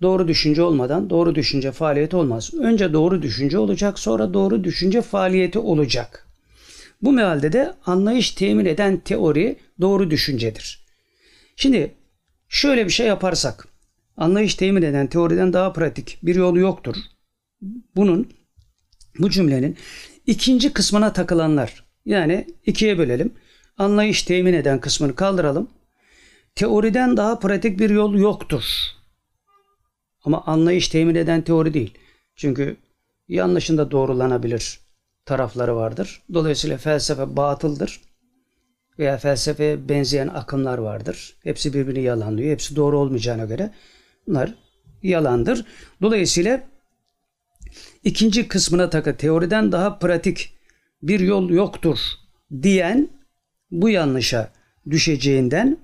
doğru 0.02 0.28
düşünce 0.28 0.62
olmadan 0.62 1.10
doğru 1.10 1.34
düşünce 1.34 1.72
faaliyeti 1.72 2.16
olmaz. 2.16 2.54
Önce 2.54 2.92
doğru 2.92 3.22
düşünce 3.22 3.58
olacak, 3.58 3.98
sonra 3.98 4.34
doğru 4.34 4.64
düşünce 4.64 5.02
faaliyeti 5.02 5.58
olacak. 5.58 6.26
Bu 7.02 7.12
mealde 7.12 7.52
de 7.52 7.74
anlayış 7.86 8.30
temin 8.30 8.64
eden 8.64 8.96
teori 8.96 9.56
doğru 9.80 10.10
düşüncedir. 10.10 10.86
Şimdi 11.56 11.94
şöyle 12.48 12.86
bir 12.86 12.90
şey 12.90 13.06
yaparsak, 13.06 13.68
anlayış 14.16 14.54
temin 14.54 14.82
eden 14.82 15.06
teoriden 15.06 15.52
daha 15.52 15.72
pratik 15.72 16.18
bir 16.22 16.34
yolu 16.34 16.58
yoktur. 16.58 16.96
Bunun, 17.96 18.32
bu 19.18 19.30
cümlenin 19.30 19.76
ikinci 20.26 20.72
kısmına 20.72 21.12
takılanlar, 21.12 21.84
yani 22.06 22.46
ikiye 22.66 22.98
bölelim. 22.98 23.32
Anlayış 23.80 24.22
temin 24.22 24.54
eden 24.54 24.80
kısmını 24.80 25.14
kaldıralım. 25.14 25.68
Teoriden 26.54 27.16
daha 27.16 27.38
pratik 27.38 27.78
bir 27.78 27.90
yol 27.90 28.14
yoktur. 28.14 28.64
Ama 30.24 30.44
anlayış 30.46 30.88
temin 30.88 31.14
eden 31.14 31.42
teori 31.42 31.74
değil. 31.74 31.98
Çünkü 32.36 32.76
yanlışında 33.28 33.90
doğrulanabilir 33.90 34.80
tarafları 35.24 35.76
vardır. 35.76 36.22
Dolayısıyla 36.34 36.76
felsefe 36.76 37.36
batıldır 37.36 38.00
veya 38.98 39.18
felsefeye 39.18 39.88
benzeyen 39.88 40.28
akımlar 40.28 40.78
vardır. 40.78 41.36
Hepsi 41.42 41.74
birbirini 41.74 42.02
yalanlıyor. 42.02 42.50
Hepsi 42.50 42.76
doğru 42.76 42.98
olmayacağına 42.98 43.44
göre 43.44 43.70
bunlar 44.26 44.54
yalandır. 45.02 45.64
Dolayısıyla 46.02 46.62
ikinci 48.04 48.48
kısmına 48.48 48.90
takı 48.90 49.16
teoriden 49.16 49.72
daha 49.72 49.98
pratik 49.98 50.52
bir 51.02 51.20
yol 51.20 51.50
yoktur 51.50 51.98
diyen 52.62 53.19
bu 53.70 53.88
yanlışa 53.88 54.50
düşeceğinden 54.90 55.78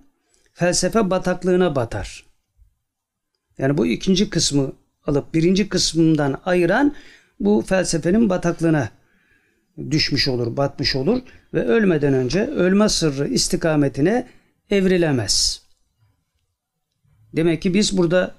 felsefe 0.53 1.11
bataklığına 1.11 1.77
batar. 1.77 2.27
Yani 3.59 3.79
bu 3.79 3.87
ikinci 3.87 4.31
kısmı 4.31 4.73
alıp 5.07 5.35
birinci 5.35 5.69
kısmından 5.69 6.41
ayıran 6.45 6.95
bu 7.41 7.65
felsefenin 7.67 8.31
bataklığına 8.31 8.91
düşmüş 9.91 10.29
olur, 10.29 10.57
batmış 10.57 10.97
olur 10.97 11.23
ve 11.55 11.65
ölmeden 11.65 12.15
önce 12.15 12.47
ölme 12.47 12.89
sırrı 12.89 13.29
istikametine 13.29 14.27
evrilemez. 14.71 15.63
Demek 17.37 17.63
ki 17.63 17.75
biz 17.75 17.97
burada 17.99 18.35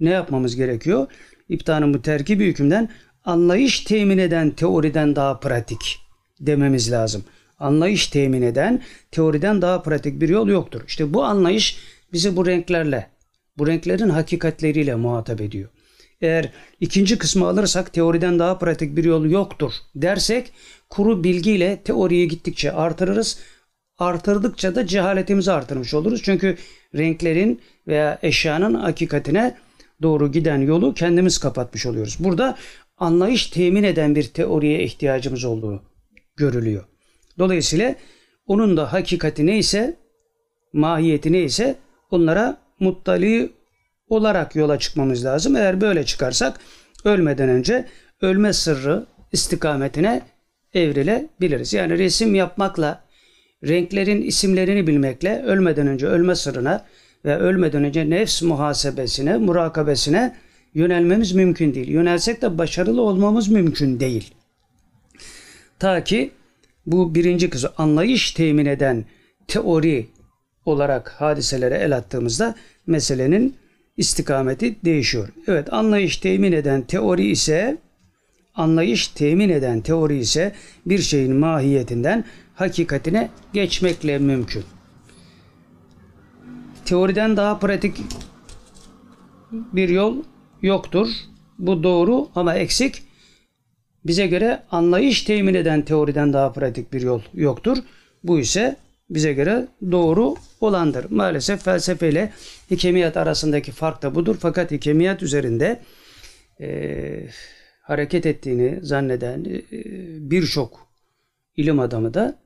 ne 0.00 0.10
yapmamız 0.10 0.56
gerekiyor? 0.56 1.06
İptanın 1.48 1.94
bu 1.94 2.02
terkibi 2.02 2.46
hükümden 2.46 2.88
anlayış 3.24 3.80
temin 3.80 4.18
eden 4.18 4.50
teoriden 4.50 5.16
daha 5.16 5.40
pratik 5.40 5.98
dememiz 6.40 6.92
lazım. 6.92 7.24
Anlayış 7.64 8.06
temin 8.06 8.42
eden 8.42 8.82
teoriden 9.10 9.62
daha 9.62 9.82
pratik 9.82 10.20
bir 10.20 10.28
yol 10.28 10.48
yoktur. 10.48 10.80
İşte 10.86 11.14
bu 11.14 11.24
anlayış 11.24 11.78
bizi 12.12 12.36
bu 12.36 12.46
renklerle, 12.46 13.10
bu 13.58 13.66
renklerin 13.66 14.08
hakikatleriyle 14.08 14.94
muhatap 14.94 15.40
ediyor. 15.40 15.70
Eğer 16.20 16.52
ikinci 16.80 17.18
kısmı 17.18 17.46
alırsak 17.46 17.92
teoriden 17.92 18.38
daha 18.38 18.58
pratik 18.58 18.96
bir 18.96 19.04
yol 19.04 19.24
yoktur 19.24 19.72
dersek 19.94 20.52
kuru 20.90 21.24
bilgiyle 21.24 21.80
teoriyi 21.84 22.28
gittikçe 22.28 22.72
artırırız. 22.72 23.38
Artırdıkça 23.98 24.74
da 24.74 24.86
cehaletimizi 24.86 25.52
artırmış 25.52 25.94
oluruz. 25.94 26.22
Çünkü 26.22 26.56
renklerin 26.96 27.60
veya 27.86 28.18
eşyanın 28.22 28.74
hakikatine 28.74 29.56
doğru 30.02 30.32
giden 30.32 30.60
yolu 30.60 30.94
kendimiz 30.94 31.38
kapatmış 31.38 31.86
oluyoruz. 31.86 32.16
Burada 32.20 32.56
anlayış 32.96 33.46
temin 33.46 33.82
eden 33.82 34.14
bir 34.14 34.24
teoriye 34.24 34.82
ihtiyacımız 34.82 35.44
olduğu 35.44 35.82
görülüyor. 36.36 36.84
Dolayısıyla 37.38 37.94
onun 38.46 38.76
da 38.76 38.92
hakikati 38.92 39.46
neyse, 39.46 39.96
mahiyeti 40.72 41.32
neyse 41.32 41.76
onlara 42.10 42.56
muttali 42.80 43.52
olarak 44.08 44.56
yola 44.56 44.78
çıkmamız 44.78 45.24
lazım. 45.24 45.56
Eğer 45.56 45.80
böyle 45.80 46.04
çıkarsak 46.04 46.60
ölmeden 47.04 47.48
önce 47.48 47.84
ölme 48.22 48.52
sırrı 48.52 49.06
istikametine 49.32 50.22
evrilebiliriz. 50.74 51.72
Yani 51.72 51.98
resim 51.98 52.34
yapmakla, 52.34 53.04
renklerin 53.64 54.22
isimlerini 54.22 54.86
bilmekle 54.86 55.42
ölmeden 55.42 55.86
önce 55.86 56.06
ölme 56.06 56.34
sırrına 56.34 56.84
ve 57.24 57.36
ölmeden 57.36 57.84
önce 57.84 58.10
nefs 58.10 58.42
muhasebesine, 58.42 59.36
murakabesine 59.36 60.36
yönelmemiz 60.74 61.32
mümkün 61.32 61.74
değil. 61.74 61.88
Yönelsek 61.88 62.42
de 62.42 62.58
başarılı 62.58 63.02
olmamız 63.02 63.48
mümkün 63.48 64.00
değil. 64.00 64.34
Ta 65.78 66.04
ki 66.04 66.30
bu 66.86 67.14
birinci 67.14 67.50
kısmı 67.50 67.70
anlayış 67.78 68.30
temin 68.30 68.66
eden 68.66 69.04
teori 69.48 70.06
olarak 70.64 71.08
hadiselere 71.08 71.74
el 71.74 71.96
attığımızda 71.96 72.54
meselenin 72.86 73.56
istikameti 73.96 74.76
değişiyor. 74.84 75.28
Evet 75.46 75.72
anlayış 75.72 76.16
temin 76.16 76.52
eden 76.52 76.82
teori 76.82 77.26
ise 77.26 77.78
anlayış 78.54 79.08
temin 79.08 79.48
eden 79.48 79.80
teori 79.80 80.18
ise 80.18 80.52
bir 80.86 80.98
şeyin 80.98 81.36
mahiyetinden 81.36 82.24
hakikatine 82.54 83.30
geçmekle 83.52 84.18
mümkün. 84.18 84.64
Teoriden 86.84 87.36
daha 87.36 87.58
pratik 87.58 87.96
bir 89.52 89.88
yol 89.88 90.16
yoktur. 90.62 91.08
Bu 91.58 91.82
doğru 91.82 92.28
ama 92.34 92.54
eksik. 92.54 93.02
Bize 94.06 94.26
göre 94.26 94.62
anlayış 94.70 95.22
temin 95.22 95.54
eden 95.54 95.82
teoriden 95.82 96.32
daha 96.32 96.52
pratik 96.52 96.92
bir 96.92 97.00
yol 97.00 97.22
yoktur. 97.34 97.78
Bu 98.24 98.40
ise 98.40 98.76
bize 99.10 99.32
göre 99.32 99.68
doğru 99.90 100.34
olandır. 100.60 101.10
Maalesef 101.10 101.64
felsefe 101.64 102.08
ile 102.08 102.32
hikemiyat 102.70 103.16
arasındaki 103.16 103.72
fark 103.72 104.02
da 104.02 104.14
budur. 104.14 104.36
Fakat 104.40 104.70
hikemiyat 104.70 105.22
üzerinde 105.22 105.80
e, 106.60 107.28
hareket 107.82 108.26
ettiğini 108.26 108.78
zanneden 108.82 109.44
e, 109.44 109.62
birçok 110.30 110.88
ilim 111.56 111.80
adamı 111.80 112.14
da 112.14 112.38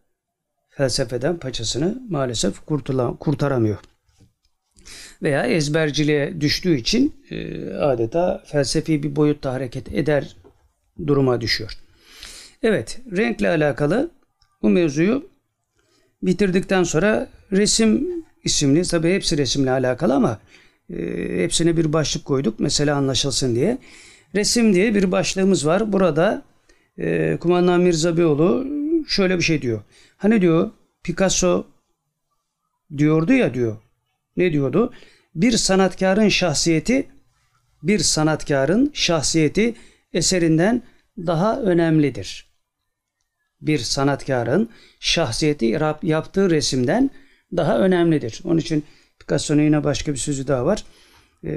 felsefeden 0.69 1.39
paçasını 1.39 2.03
maalesef 2.09 2.67
kurtulan, 2.67 3.17
kurtaramıyor. 3.17 3.79
Veya 5.23 5.47
ezberciliğe 5.47 6.41
düştüğü 6.41 6.77
için 6.77 7.15
e, 7.31 7.71
adeta 7.75 8.43
felsefi 8.47 9.03
bir 9.03 9.17
boyutta 9.17 9.53
hareket 9.53 9.95
eder 9.95 10.37
duruma 11.07 11.41
düşüyor. 11.41 11.73
Evet, 12.63 13.01
renkle 13.17 13.49
alakalı 13.49 14.11
bu 14.63 14.69
mevzuyu 14.69 15.29
bitirdikten 16.23 16.83
sonra 16.83 17.29
resim 17.53 18.09
isimli, 18.45 18.83
tabii 18.83 19.15
hepsi 19.15 19.39
resimle 19.39 19.71
alakalı 19.71 20.15
ama 20.15 20.39
e, 20.91 20.97
hepsine 21.43 21.77
bir 21.77 21.93
başlık 21.93 22.25
koyduk 22.25 22.61
mesela 22.61 22.97
anlaşılsın 22.97 23.55
diye. 23.55 23.79
Resim 24.35 24.75
diye 24.75 24.95
bir 24.95 25.13
başlığımız 25.13 25.67
var. 25.67 25.93
Burada 25.93 26.43
e, 26.99 27.37
Kumandan 27.41 27.81
Mirza 27.81 28.17
Beyoğlu 28.17 28.67
şöyle 29.09 29.37
bir 29.37 29.43
şey 29.43 29.63
diyor. 29.63 29.83
Hani 30.17 30.41
diyor 30.41 30.71
Picasso 31.03 31.67
diyordu 32.97 33.33
ya 33.33 33.55
diyor. 33.55 33.77
Ne 34.37 34.53
diyordu? 34.53 34.93
Bir 35.35 35.53
sanatkarın 35.53 36.29
şahsiyeti 36.29 37.09
bir 37.83 37.99
sanatkarın 37.99 38.91
şahsiyeti 38.95 39.75
eserinden 40.19 40.83
daha 41.27 41.61
önemlidir. 41.61 42.49
Bir 43.61 43.79
sanatkarın 43.79 44.71
şahsiyeti 45.01 45.79
yaptığı 46.03 46.51
resimden 46.51 47.11
daha 47.57 47.79
önemlidir. 47.79 48.41
Onun 48.45 48.59
için 48.59 48.85
Picasso'nun 49.19 49.63
yine 49.63 49.85
başka 49.85 50.13
bir 50.13 50.19
sözü 50.19 50.47
daha 50.47 50.67
var. 50.67 50.85
E, 51.45 51.53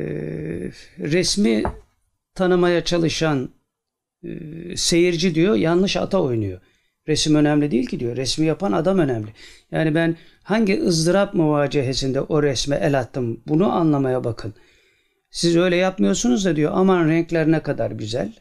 resmi 1.00 1.64
tanımaya 2.36 2.84
çalışan 2.84 3.50
e, 4.24 4.30
seyirci 4.78 5.36
diyor 5.36 5.56
yanlış 5.56 5.98
ata 5.98 6.22
oynuyor. 6.22 6.60
Resim 7.08 7.36
önemli 7.36 7.72
değil 7.72 7.86
ki 7.86 8.00
diyor. 8.00 8.16
Resmi 8.16 8.46
yapan 8.46 8.72
adam 8.72 9.00
önemli. 9.00 9.34
Yani 9.72 9.96
ben 9.96 10.18
hangi 10.44 10.82
ızdırap 10.82 11.34
muvacehesinde 11.34 12.22
o 12.22 12.44
resme 12.44 12.76
el 12.76 13.00
attım 13.00 13.42
bunu 13.48 13.72
anlamaya 13.72 14.24
bakın. 14.24 14.54
Siz 15.32 15.58
öyle 15.58 15.76
yapmıyorsunuz 15.76 16.46
da 16.46 16.56
diyor 16.56 16.72
aman 16.76 17.08
renkler 17.08 17.52
ne 17.52 17.60
kadar 17.60 17.92
güzel, 17.92 18.34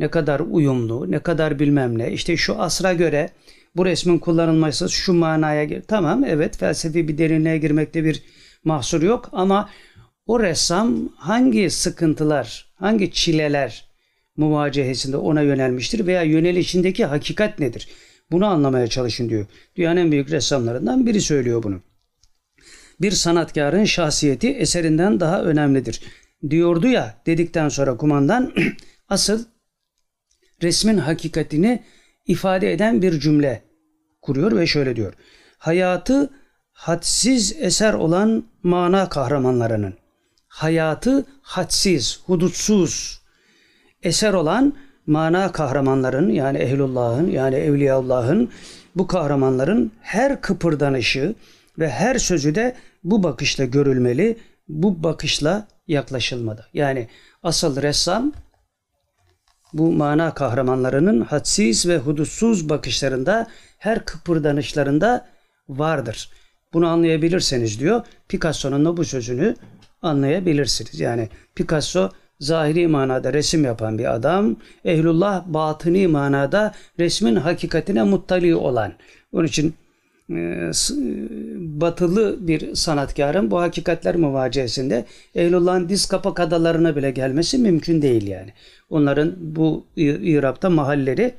ne 0.00 0.08
kadar 0.08 0.40
uyumlu, 0.40 1.10
ne 1.10 1.18
kadar 1.18 1.58
bilmem 1.58 1.98
ne. 1.98 2.12
İşte 2.12 2.36
şu 2.36 2.60
asra 2.60 2.92
göre 2.92 3.30
bu 3.76 3.86
resmin 3.86 4.18
kullanılması 4.18 4.88
şu 4.88 5.12
manaya 5.12 5.64
gir. 5.64 5.82
Tamam 5.88 6.24
evet 6.24 6.58
felsefi 6.58 7.08
bir 7.08 7.18
derinliğe 7.18 7.58
girmekte 7.58 8.04
bir 8.04 8.22
mahsur 8.64 9.02
yok 9.02 9.28
ama 9.32 9.68
o 10.26 10.40
ressam 10.40 11.08
hangi 11.16 11.70
sıkıntılar, 11.70 12.72
hangi 12.74 13.12
çileler 13.12 13.90
muvacehesinde 14.36 15.16
ona 15.16 15.42
yönelmiştir 15.42 16.06
veya 16.06 16.22
yönelişindeki 16.22 17.04
hakikat 17.04 17.58
nedir? 17.58 17.88
Bunu 18.30 18.46
anlamaya 18.46 18.86
çalışın 18.86 19.28
diyor. 19.28 19.46
Dünyanın 19.76 19.96
en 19.96 20.12
büyük 20.12 20.30
ressamlarından 20.30 21.06
biri 21.06 21.20
söylüyor 21.20 21.62
bunu. 21.62 21.80
Bir 23.00 23.10
sanatkarın 23.10 23.84
şahsiyeti 23.84 24.48
eserinden 24.48 25.20
daha 25.20 25.42
önemlidir. 25.42 26.00
Diyordu 26.50 26.86
ya 26.86 27.14
dedikten 27.26 27.68
sonra 27.68 27.96
kumandan 27.96 28.52
asıl 29.08 29.44
resmin 30.62 30.98
hakikatini 30.98 31.82
ifade 32.26 32.72
eden 32.72 33.02
bir 33.02 33.20
cümle 33.20 33.62
kuruyor 34.22 34.56
ve 34.56 34.66
şöyle 34.66 34.96
diyor. 34.96 35.12
Hayatı 35.58 36.30
hadsiz 36.72 37.56
eser 37.60 37.94
olan 37.94 38.44
mana 38.62 39.08
kahramanlarının, 39.08 39.94
hayatı 40.48 41.24
hadsiz, 41.42 42.20
hudutsuz 42.26 43.20
eser 44.02 44.32
olan 44.32 44.74
mana 45.06 45.52
kahramanların 45.52 46.30
yani 46.30 46.58
ehlullahın 46.58 47.30
yani 47.30 47.54
evliyaullahın 47.54 48.50
bu 48.96 49.06
kahramanların 49.06 49.92
her 50.00 50.40
kıpırdanışı 50.40 51.34
ve 51.78 51.90
her 51.90 52.18
sözü 52.18 52.54
de 52.54 52.76
bu 53.04 53.22
bakışla 53.22 53.64
görülmeli, 53.64 54.38
bu 54.68 55.02
bakışla 55.02 55.66
yaklaşılmadı. 55.88 56.66
Yani 56.74 57.08
asıl 57.42 57.82
ressam 57.82 58.32
bu 59.72 59.92
mana 59.92 60.34
kahramanlarının 60.34 61.20
hadsiz 61.20 61.88
ve 61.88 61.98
hudutsuz 61.98 62.68
bakışlarında, 62.68 63.46
her 63.78 64.04
kıpırdanışlarında 64.04 65.26
vardır. 65.68 66.30
Bunu 66.72 66.88
anlayabilirseniz 66.88 67.80
diyor, 67.80 68.02
Picasso'nun 68.28 68.84
da 68.84 68.96
bu 68.96 69.04
sözünü 69.04 69.54
anlayabilirsiniz. 70.02 71.00
Yani 71.00 71.28
Picasso 71.54 72.10
zahiri 72.40 72.88
manada 72.88 73.32
resim 73.32 73.64
yapan 73.64 73.98
bir 73.98 74.14
adam, 74.14 74.56
ehlullah 74.84 75.46
batıni 75.46 76.08
manada 76.08 76.74
resmin 76.98 77.36
hakikatine 77.36 78.02
muttali 78.02 78.54
olan. 78.54 78.92
Onun 79.32 79.46
için 79.46 79.74
batılı 81.80 82.48
bir 82.48 82.74
sanatkarın 82.74 83.50
bu 83.50 83.60
hakikatler 83.60 84.16
muvaciyesinde 84.16 85.04
Ehlullah'ın 85.34 85.88
diz 85.88 86.06
kapak 86.06 86.40
adalarına 86.40 86.96
bile 86.96 87.10
gelmesi 87.10 87.58
mümkün 87.58 88.02
değil 88.02 88.26
yani. 88.26 88.52
Onların 88.90 89.34
bu 89.38 89.86
İrab'da 89.96 90.70
mahalleri 90.70 91.34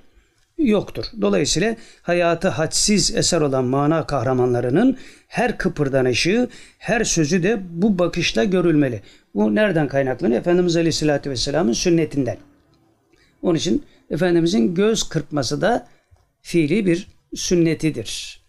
yoktur. 0.58 1.06
Dolayısıyla 1.22 1.76
hayatı 2.02 2.48
hadsiz 2.48 3.16
eser 3.16 3.42
olan 3.42 3.66
mana 3.66 4.06
kahramanlarının 4.08 4.98
her 5.28 5.58
kıpırdanışı, 5.58 6.48
her 6.78 7.04
sözü 7.04 7.44
de 7.44 7.62
bu 7.70 8.00
bakışla 8.00 8.44
görülmeli. 8.44 9.02
Bu 9.36 9.56
nereden 9.56 9.88
kaynaklanıyor? 9.88 10.40
Efendimiz 10.40 10.78
Aleyhisselatü 10.78 11.30
Vesselam'ın 11.30 11.74
sünnetinden. 11.74 12.38
Onun 13.42 13.56
için 13.56 13.84
Efendimizin 14.10 14.76
göz 14.76 15.10
kırpması 15.10 15.62
da 15.62 15.88
fiili 16.42 16.86
bir 16.86 17.08
sünnetidir. 17.36 18.41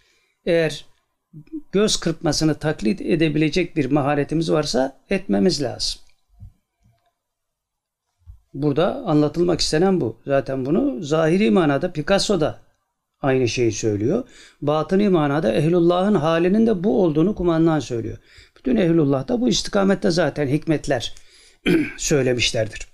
Eğer 0.46 0.86
göz 1.72 1.96
kırpmasını 1.96 2.54
taklit 2.54 3.00
edebilecek 3.00 3.76
bir 3.76 3.90
maharetimiz 3.90 4.52
varsa 4.52 5.00
etmemiz 5.10 5.62
lazım. 5.62 6.00
Burada 8.54 8.94
anlatılmak 8.94 9.60
istenen 9.60 10.00
bu. 10.00 10.16
Zaten 10.26 10.66
bunu 10.66 11.02
zahiri 11.02 11.50
manada 11.50 11.92
Picasso 11.92 12.40
da 12.40 12.60
aynı 13.20 13.48
şeyi 13.48 13.72
söylüyor. 13.72 14.24
Batıni 14.62 15.08
manada 15.08 15.52
ehlullahın 15.52 16.14
halinin 16.14 16.66
de 16.66 16.84
bu 16.84 17.02
olduğunu 17.02 17.34
kumandan 17.34 17.80
söylüyor. 17.80 18.18
Bütün 18.56 18.76
ehlullah 18.76 19.28
da 19.28 19.40
bu 19.40 19.48
istikamette 19.48 20.10
zaten 20.10 20.48
hikmetler 20.48 21.14
söylemişlerdir. 21.96 22.86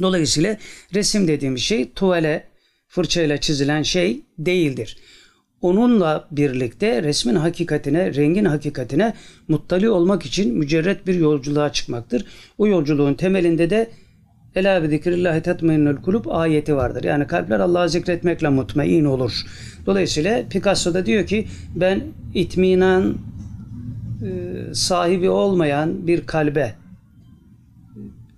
Dolayısıyla 0.00 0.56
resim 0.94 1.28
dediğimiz 1.28 1.60
şey 1.60 1.92
tuvale, 1.92 2.48
fırçayla 2.88 3.40
çizilen 3.40 3.82
şey 3.82 4.22
değildir. 4.38 4.98
Onunla 5.62 6.28
birlikte 6.30 7.02
resmin 7.02 7.34
hakikatine, 7.34 8.14
rengin 8.14 8.44
hakikatine 8.44 9.14
muttali 9.48 9.90
olmak 9.90 10.26
için 10.26 10.58
mücerret 10.58 11.06
bir 11.06 11.14
yolculuğa 11.14 11.72
çıkmaktır. 11.72 12.24
O 12.58 12.66
yolculuğun 12.66 13.14
temelinde 13.14 13.70
de 13.70 13.90
Ela 14.54 14.82
bi 14.82 14.88
zikrillahi 14.88 15.42
tetmainnul 15.42 15.96
kulub 15.96 16.24
ayeti 16.28 16.76
vardır. 16.76 17.04
Yani 17.04 17.26
kalpler 17.26 17.60
Allah'ı 17.60 17.88
zikretmekle 17.88 18.48
mutmain 18.48 19.04
olur. 19.04 19.32
Dolayısıyla 19.86 20.48
Picasso 20.50 20.94
da 20.94 21.06
diyor 21.06 21.26
ki 21.26 21.46
ben 21.74 22.02
itminan 22.34 23.14
e, 24.22 24.74
sahibi 24.74 25.30
olmayan 25.30 26.06
bir 26.06 26.26
kalbe 26.26 26.74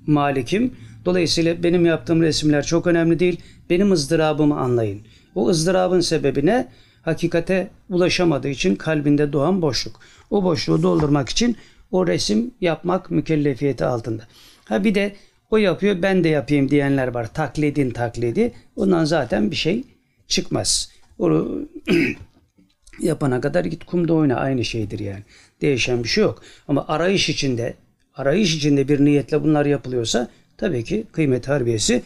malikim. 0.06 0.72
Dolayısıyla 1.04 1.62
benim 1.62 1.86
yaptığım 1.86 2.22
resimler 2.22 2.66
çok 2.66 2.86
önemli 2.86 3.18
değil. 3.18 3.40
Benim 3.70 3.92
ızdırabımı 3.92 4.58
anlayın. 4.58 5.00
O 5.34 5.48
ızdırabın 5.48 6.00
sebebine 6.00 6.68
hakikate 7.02 7.70
ulaşamadığı 7.88 8.48
için 8.48 8.76
kalbinde 8.76 9.32
doğan 9.32 9.62
boşluk. 9.62 10.00
O 10.30 10.44
boşluğu 10.44 10.82
doldurmak 10.82 11.28
için 11.28 11.56
o 11.90 12.06
resim 12.06 12.50
yapmak 12.60 13.10
mükellefiyeti 13.10 13.84
altında. 13.84 14.22
Ha 14.64 14.84
bir 14.84 14.94
de 14.94 15.16
o 15.50 15.56
yapıyor 15.56 16.02
ben 16.02 16.24
de 16.24 16.28
yapayım 16.28 16.70
diyenler 16.70 17.08
var. 17.08 17.34
Taklidin 17.34 17.90
taklidi. 17.90 18.52
Ondan 18.76 19.04
zaten 19.04 19.50
bir 19.50 19.56
şey 19.56 19.84
çıkmaz. 20.28 20.90
Onu 21.18 21.68
yapana 23.00 23.40
kadar 23.40 23.64
git 23.64 23.84
kumda 23.84 24.14
oyna 24.14 24.36
aynı 24.36 24.64
şeydir 24.64 24.98
yani. 24.98 25.22
Değişen 25.60 26.04
bir 26.04 26.08
şey 26.08 26.24
yok. 26.24 26.42
Ama 26.68 26.84
arayış 26.88 27.28
içinde 27.28 27.74
arayış 28.14 28.54
içinde 28.54 28.88
bir 28.88 29.04
niyetle 29.04 29.42
bunlar 29.42 29.66
yapılıyorsa 29.66 30.28
tabii 30.56 30.84
ki 30.84 31.04
kıymet 31.12 31.48
harbiyesi 31.48 32.02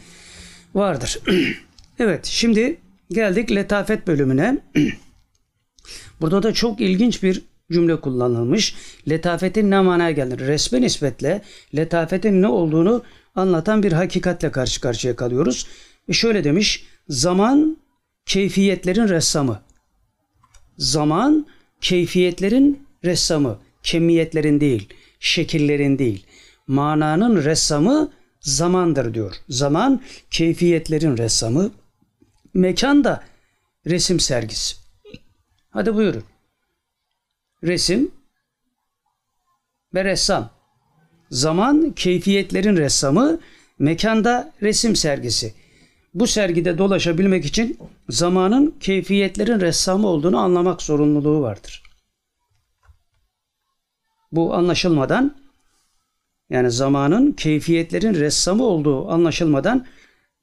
vardır. 0.74 1.18
evet 1.98 2.24
şimdi 2.24 2.76
geldik 3.10 3.50
letafet 3.50 4.06
bölümüne. 4.06 4.58
Burada 6.20 6.42
da 6.42 6.52
çok 6.52 6.80
ilginç 6.80 7.22
bir 7.22 7.42
cümle 7.72 8.00
kullanılmış. 8.00 8.74
Letafetin 9.08 9.70
ne 9.70 9.80
manaya 9.80 10.10
gelir? 10.10 10.38
Resme 10.38 10.80
nispetle 10.80 11.42
letafetin 11.76 12.42
ne 12.42 12.48
olduğunu 12.48 13.02
anlatan 13.34 13.82
bir 13.82 13.92
hakikatle 13.92 14.52
karşı 14.52 14.80
karşıya 14.80 15.16
kalıyoruz. 15.16 15.66
Ve 16.08 16.12
şöyle 16.12 16.44
demiş, 16.44 16.86
zaman 17.08 17.76
keyfiyetlerin 18.26 19.08
ressamı. 19.08 19.60
Zaman 20.78 21.46
keyfiyetlerin 21.80 22.86
ressamı, 23.04 23.58
kemiyetlerin 23.82 24.60
değil, 24.60 24.88
şekillerin 25.20 25.98
değil. 25.98 26.26
Mananın 26.66 27.44
ressamı 27.44 28.12
zamandır 28.40 29.14
diyor. 29.14 29.34
Zaman 29.48 30.02
keyfiyetlerin 30.30 31.16
ressamı, 31.16 31.70
mekan 32.56 33.04
da 33.04 33.24
resim 33.86 34.20
sergisi. 34.20 34.76
Hadi 35.70 35.94
buyurun. 35.94 36.24
Resim 37.62 38.10
ve 39.94 40.04
ressam. 40.04 40.50
Zaman 41.30 41.92
keyfiyetlerin 41.92 42.76
ressamı, 42.76 43.40
mekanda 43.78 44.52
resim 44.62 44.96
sergisi. 44.96 45.54
Bu 46.14 46.26
sergide 46.26 46.78
dolaşabilmek 46.78 47.44
için 47.44 47.78
zamanın 48.08 48.74
keyfiyetlerin 48.80 49.60
ressamı 49.60 50.06
olduğunu 50.06 50.38
anlamak 50.38 50.82
zorunluluğu 50.82 51.40
vardır. 51.40 51.82
Bu 54.32 54.54
anlaşılmadan 54.54 55.36
yani 56.50 56.70
zamanın 56.70 57.32
keyfiyetlerin 57.32 58.14
ressamı 58.14 58.64
olduğu 58.64 59.10
anlaşılmadan 59.10 59.86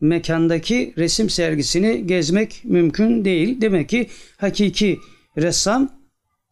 mekandaki 0.01 0.93
resim 0.97 1.29
sergisini 1.29 2.07
gezmek 2.07 2.61
mümkün 2.63 3.25
değil. 3.25 3.61
Demek 3.61 3.89
ki 3.89 4.09
hakiki 4.37 4.99
ressam 5.37 5.91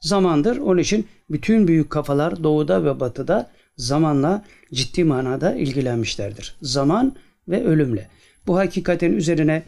zamandır. 0.01 0.57
Onun 0.57 0.81
için 0.81 1.07
bütün 1.29 1.67
büyük 1.67 1.89
kafalar 1.89 2.43
doğuda 2.43 2.85
ve 2.85 2.99
batıda 2.99 3.51
zamanla 3.77 4.45
ciddi 4.73 5.03
manada 5.03 5.55
ilgilenmişlerdir. 5.55 6.55
Zaman 6.61 7.15
ve 7.47 7.63
ölümle. 7.63 8.07
Bu 8.47 8.57
hakikatin 8.57 9.13
üzerine 9.13 9.63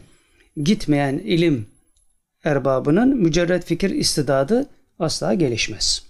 gitmeyen 0.62 1.18
ilim 1.18 1.66
erbabının 2.44 3.16
mücerret 3.16 3.64
fikir 3.64 3.90
istidadı 3.90 4.66
asla 4.98 5.34
gelişmez. 5.34 6.02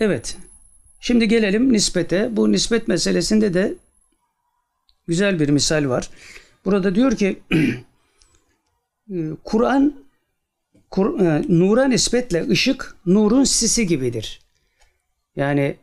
Evet. 0.00 0.36
Şimdi 1.00 1.28
gelelim 1.28 1.72
nispete. 1.72 2.36
Bu 2.36 2.52
nispet 2.52 2.88
meselesinde 2.88 3.54
de 3.54 3.74
güzel 5.06 5.40
bir 5.40 5.48
misal 5.48 5.88
var. 5.88 6.10
Burada 6.64 6.94
diyor 6.94 7.16
ki 7.16 7.42
Kur'an 9.44 10.04
Kur, 10.94 11.20
e, 11.20 11.42
nura 11.48 11.84
nispetle 11.84 12.48
ışık 12.48 12.96
nurun 13.06 13.44
sisi 13.44 13.86
gibidir. 13.86 14.40
Yani 15.36 15.76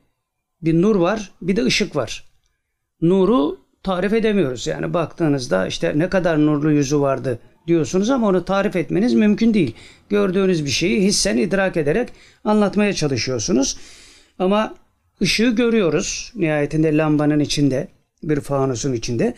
bir 0.61 0.81
nur 0.81 0.95
var, 0.95 1.31
bir 1.41 1.55
de 1.55 1.63
ışık 1.63 1.95
var. 1.95 2.23
Nuru 3.01 3.59
tarif 3.83 4.13
edemiyoruz. 4.13 4.67
Yani 4.67 4.93
baktığınızda 4.93 5.67
işte 5.67 5.93
ne 5.95 6.09
kadar 6.09 6.45
nurlu 6.45 6.71
yüzü 6.71 6.99
vardı 6.99 7.39
diyorsunuz 7.67 8.09
ama 8.09 8.27
onu 8.27 8.45
tarif 8.45 8.75
etmeniz 8.75 9.13
mümkün 9.13 9.53
değil. 9.53 9.75
Gördüğünüz 10.09 10.65
bir 10.65 10.69
şeyi 10.69 11.03
hissen 11.03 11.37
idrak 11.37 11.77
ederek 11.77 12.09
anlatmaya 12.43 12.93
çalışıyorsunuz. 12.93 13.77
Ama 14.39 14.75
ışığı 15.21 15.49
görüyoruz 15.55 16.31
nihayetinde 16.35 16.97
lambanın 16.97 17.39
içinde, 17.39 17.87
bir 18.23 18.41
fanusun 18.41 18.93
içinde. 18.93 19.35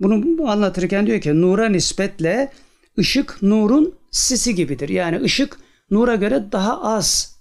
Bunu 0.00 0.48
anlatırken 0.50 1.06
diyor 1.06 1.20
ki 1.20 1.40
nura 1.40 1.68
nispetle 1.68 2.52
ışık 2.98 3.42
nurun 3.42 3.94
sisi 4.10 4.54
gibidir. 4.54 4.88
Yani 4.88 5.22
ışık 5.22 5.56
nura 5.90 6.14
göre 6.14 6.44
daha 6.52 6.82
az 6.82 7.36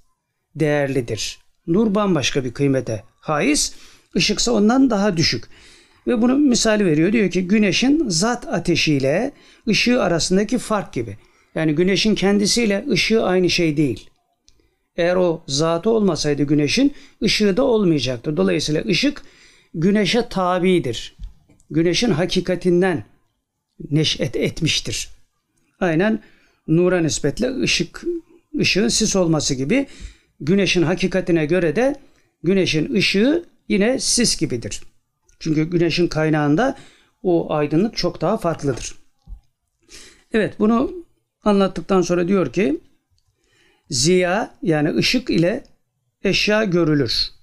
değerlidir. 0.55 1.39
Nur 1.67 1.95
bambaşka 1.95 2.43
bir 2.45 2.53
kıymete 2.53 3.03
haiz, 3.19 3.73
ışıksa 4.15 4.51
ondan 4.51 4.89
daha 4.89 5.17
düşük. 5.17 5.43
Ve 6.07 6.21
bunu 6.21 6.37
misal 6.37 6.79
veriyor. 6.79 7.13
Diyor 7.13 7.31
ki 7.31 7.47
güneşin 7.47 8.09
zat 8.09 8.47
ateşiyle 8.47 9.31
ışığı 9.67 10.03
arasındaki 10.03 10.57
fark 10.57 10.93
gibi. 10.93 11.17
Yani 11.55 11.75
güneşin 11.75 12.15
kendisiyle 12.15 12.85
ışığı 12.89 13.23
aynı 13.23 13.49
şey 13.49 13.77
değil. 13.77 14.09
Eğer 14.95 15.15
o 15.15 15.43
zatı 15.47 15.89
olmasaydı 15.89 16.43
güneşin 16.43 16.93
ışığı 17.23 17.57
da 17.57 17.63
olmayacaktı. 17.63 18.37
Dolayısıyla 18.37 18.83
ışık 18.85 19.21
güneşe 19.73 20.29
tabidir. 20.29 21.15
Güneşin 21.69 22.11
hakikatinden 22.11 23.03
neşet 23.91 24.35
etmiştir. 24.35 25.09
Aynen 25.79 26.23
nura 26.67 26.99
nispetle 26.99 27.59
ışık 27.61 28.03
ışığın 28.59 28.87
sis 28.87 29.15
olması 29.15 29.53
gibi 29.53 29.87
güneşin 30.39 30.83
hakikatine 30.83 31.45
göre 31.45 31.75
de 31.75 31.95
güneşin 32.43 32.93
ışığı 32.93 33.45
yine 33.69 33.99
sis 33.99 34.39
gibidir. 34.39 34.81
Çünkü 35.39 35.63
güneşin 35.63 36.07
kaynağında 36.07 36.77
o 37.23 37.53
aydınlık 37.53 37.97
çok 37.97 38.21
daha 38.21 38.37
farklıdır. 38.37 38.95
Evet 40.31 40.59
bunu 40.59 41.05
anlattıktan 41.43 42.01
sonra 42.01 42.27
diyor 42.27 42.53
ki 42.53 42.79
ziya 43.89 44.55
yani 44.61 44.95
ışık 44.95 45.29
ile 45.29 45.63
eşya 46.23 46.63
görülür. 46.63 47.38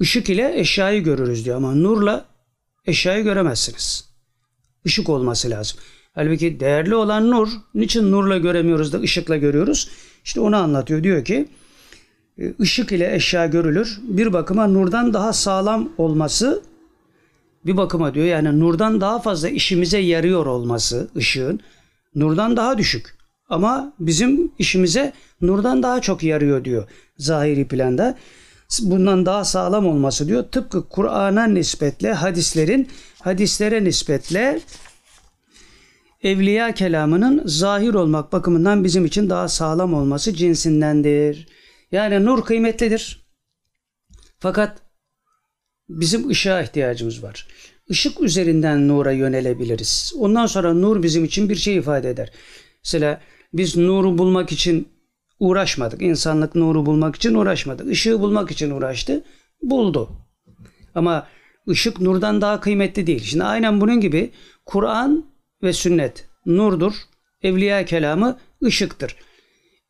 Işık 0.00 0.30
ile 0.30 0.60
eşyayı 0.60 1.02
görürüz 1.02 1.44
diyor 1.44 1.56
ama 1.56 1.74
nurla 1.74 2.24
eşyayı 2.86 3.24
göremezsiniz. 3.24 4.10
Işık 4.84 5.08
olması 5.08 5.50
lazım. 5.50 5.78
Halbuki 6.14 6.60
değerli 6.60 6.94
olan 6.94 7.30
nur, 7.30 7.48
niçin 7.74 8.12
nurla 8.12 8.38
göremiyoruz 8.38 8.92
da 8.92 9.00
ışıkla 9.00 9.36
görüyoruz? 9.36 9.90
İşte 10.24 10.40
onu 10.40 10.56
anlatıyor. 10.56 11.02
Diyor 11.02 11.24
ki 11.24 11.48
ışık 12.60 12.92
ile 12.92 13.14
eşya 13.14 13.46
görülür. 13.46 13.98
Bir 14.02 14.32
bakıma 14.32 14.66
nurdan 14.66 15.14
daha 15.14 15.32
sağlam 15.32 15.92
olması 15.98 16.62
bir 17.66 17.76
bakıma 17.76 18.14
diyor 18.14 18.26
yani 18.26 18.60
nurdan 18.60 19.00
daha 19.00 19.18
fazla 19.18 19.48
işimize 19.48 19.98
yarıyor 19.98 20.46
olması 20.46 21.08
ışığın 21.16 21.60
nurdan 22.14 22.56
daha 22.56 22.78
düşük. 22.78 23.14
Ama 23.48 23.92
bizim 23.98 24.52
işimize 24.58 25.12
nurdan 25.40 25.82
daha 25.82 26.00
çok 26.00 26.22
yarıyor 26.22 26.64
diyor 26.64 26.88
zahiri 27.18 27.68
planda. 27.68 28.18
Bundan 28.82 29.26
daha 29.26 29.44
sağlam 29.44 29.86
olması 29.86 30.28
diyor. 30.28 30.42
Tıpkı 30.42 30.88
Kur'an'a 30.88 31.46
nispetle 31.46 32.12
hadislerin 32.12 32.88
hadislere 33.18 33.84
nispetle 33.84 34.60
evliya 36.22 36.74
kelamının 36.74 37.42
zahir 37.46 37.94
olmak 37.94 38.32
bakımından 38.32 38.84
bizim 38.84 39.04
için 39.04 39.30
daha 39.30 39.48
sağlam 39.48 39.94
olması 39.94 40.34
cinsindendir. 40.34 41.48
Yani 41.92 42.24
nur 42.24 42.44
kıymetlidir. 42.44 43.26
Fakat 44.38 44.82
bizim 45.88 46.28
ışığa 46.28 46.62
ihtiyacımız 46.62 47.22
var. 47.22 47.48
Işık 47.88 48.20
üzerinden 48.20 48.88
nura 48.88 49.12
yönelebiliriz. 49.12 50.12
Ondan 50.18 50.46
sonra 50.46 50.74
nur 50.74 51.02
bizim 51.02 51.24
için 51.24 51.48
bir 51.48 51.56
şey 51.56 51.76
ifade 51.76 52.10
eder. 52.10 52.32
Mesela 52.84 53.20
biz 53.52 53.76
nuru 53.76 54.18
bulmak 54.18 54.52
için 54.52 54.88
uğraşmadık. 55.40 56.02
İnsanlık 56.02 56.54
nuru 56.54 56.86
bulmak 56.86 57.16
için 57.16 57.34
uğraşmadı. 57.34 57.90
Işığı 57.90 58.20
bulmak 58.20 58.50
için 58.50 58.70
uğraştı. 58.70 59.24
Buldu. 59.62 60.10
Ama 60.94 61.26
ışık 61.68 62.00
nurdan 62.00 62.40
daha 62.40 62.60
kıymetli 62.60 63.06
değil. 63.06 63.22
Şimdi 63.22 63.44
aynen 63.44 63.80
bunun 63.80 64.00
gibi 64.00 64.30
Kur'an 64.66 65.24
ve 65.62 65.72
sünnet 65.72 66.28
nurdur. 66.46 66.94
Evliya 67.42 67.84
kelamı 67.84 68.38
ışıktır. 68.64 69.16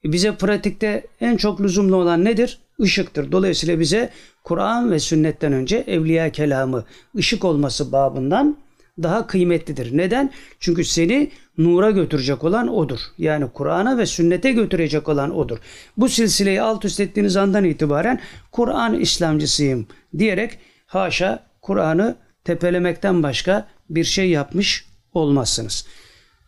Bize 0.05 0.37
pratikte 0.37 1.07
en 1.21 1.37
çok 1.37 1.61
lüzumlu 1.61 1.97
olan 1.97 2.25
nedir? 2.25 2.59
Işıktır. 2.79 3.33
Dolayısıyla 3.33 3.81
bize 3.81 4.11
Kur'an 4.45 4.91
ve 4.91 4.99
sünnetten 4.99 5.53
önce 5.53 5.85
evliya 5.87 6.33
kelamı 6.33 6.85
ışık 7.17 7.45
olması 7.45 7.93
babından 7.93 8.57
daha 9.03 9.27
kıymetlidir. 9.27 9.97
Neden? 9.97 10.31
Çünkü 10.61 10.85
seni 10.85 11.31
nura 11.65 11.91
götürecek 11.91 12.45
olan 12.45 12.69
odur. 12.69 12.99
Yani 13.19 13.49
Kur'an'a 13.55 13.99
ve 13.99 14.07
sünnete 14.07 14.53
götürecek 14.53 15.09
olan 15.09 15.37
odur. 15.37 15.59
Bu 15.97 16.09
silsileyi 16.09 16.63
alt 16.63 16.85
üst 16.85 17.01
ettiğiniz 17.01 17.37
andan 17.37 17.65
itibaren 17.65 18.21
Kur'an 18.53 19.01
İslamcısıyım 19.01 19.87
diyerek 20.19 20.59
haşa 20.87 21.47
Kur'an'ı 21.63 22.17
tepelemekten 22.45 23.23
başka 23.23 23.67
bir 23.91 24.05
şey 24.05 24.31
yapmış 24.31 24.87
olmazsınız. 25.15 25.87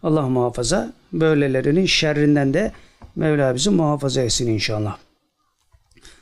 Allah 0.03 0.29
muhafaza 0.29 0.93
böylelerinin 1.13 1.87
şerrinden 1.87 2.55
de 2.55 2.73
Mevla 3.17 3.55
bizi 3.55 3.71
muhafaza 3.71 4.21
etsin 4.21 4.51
inşallah. 4.51 4.97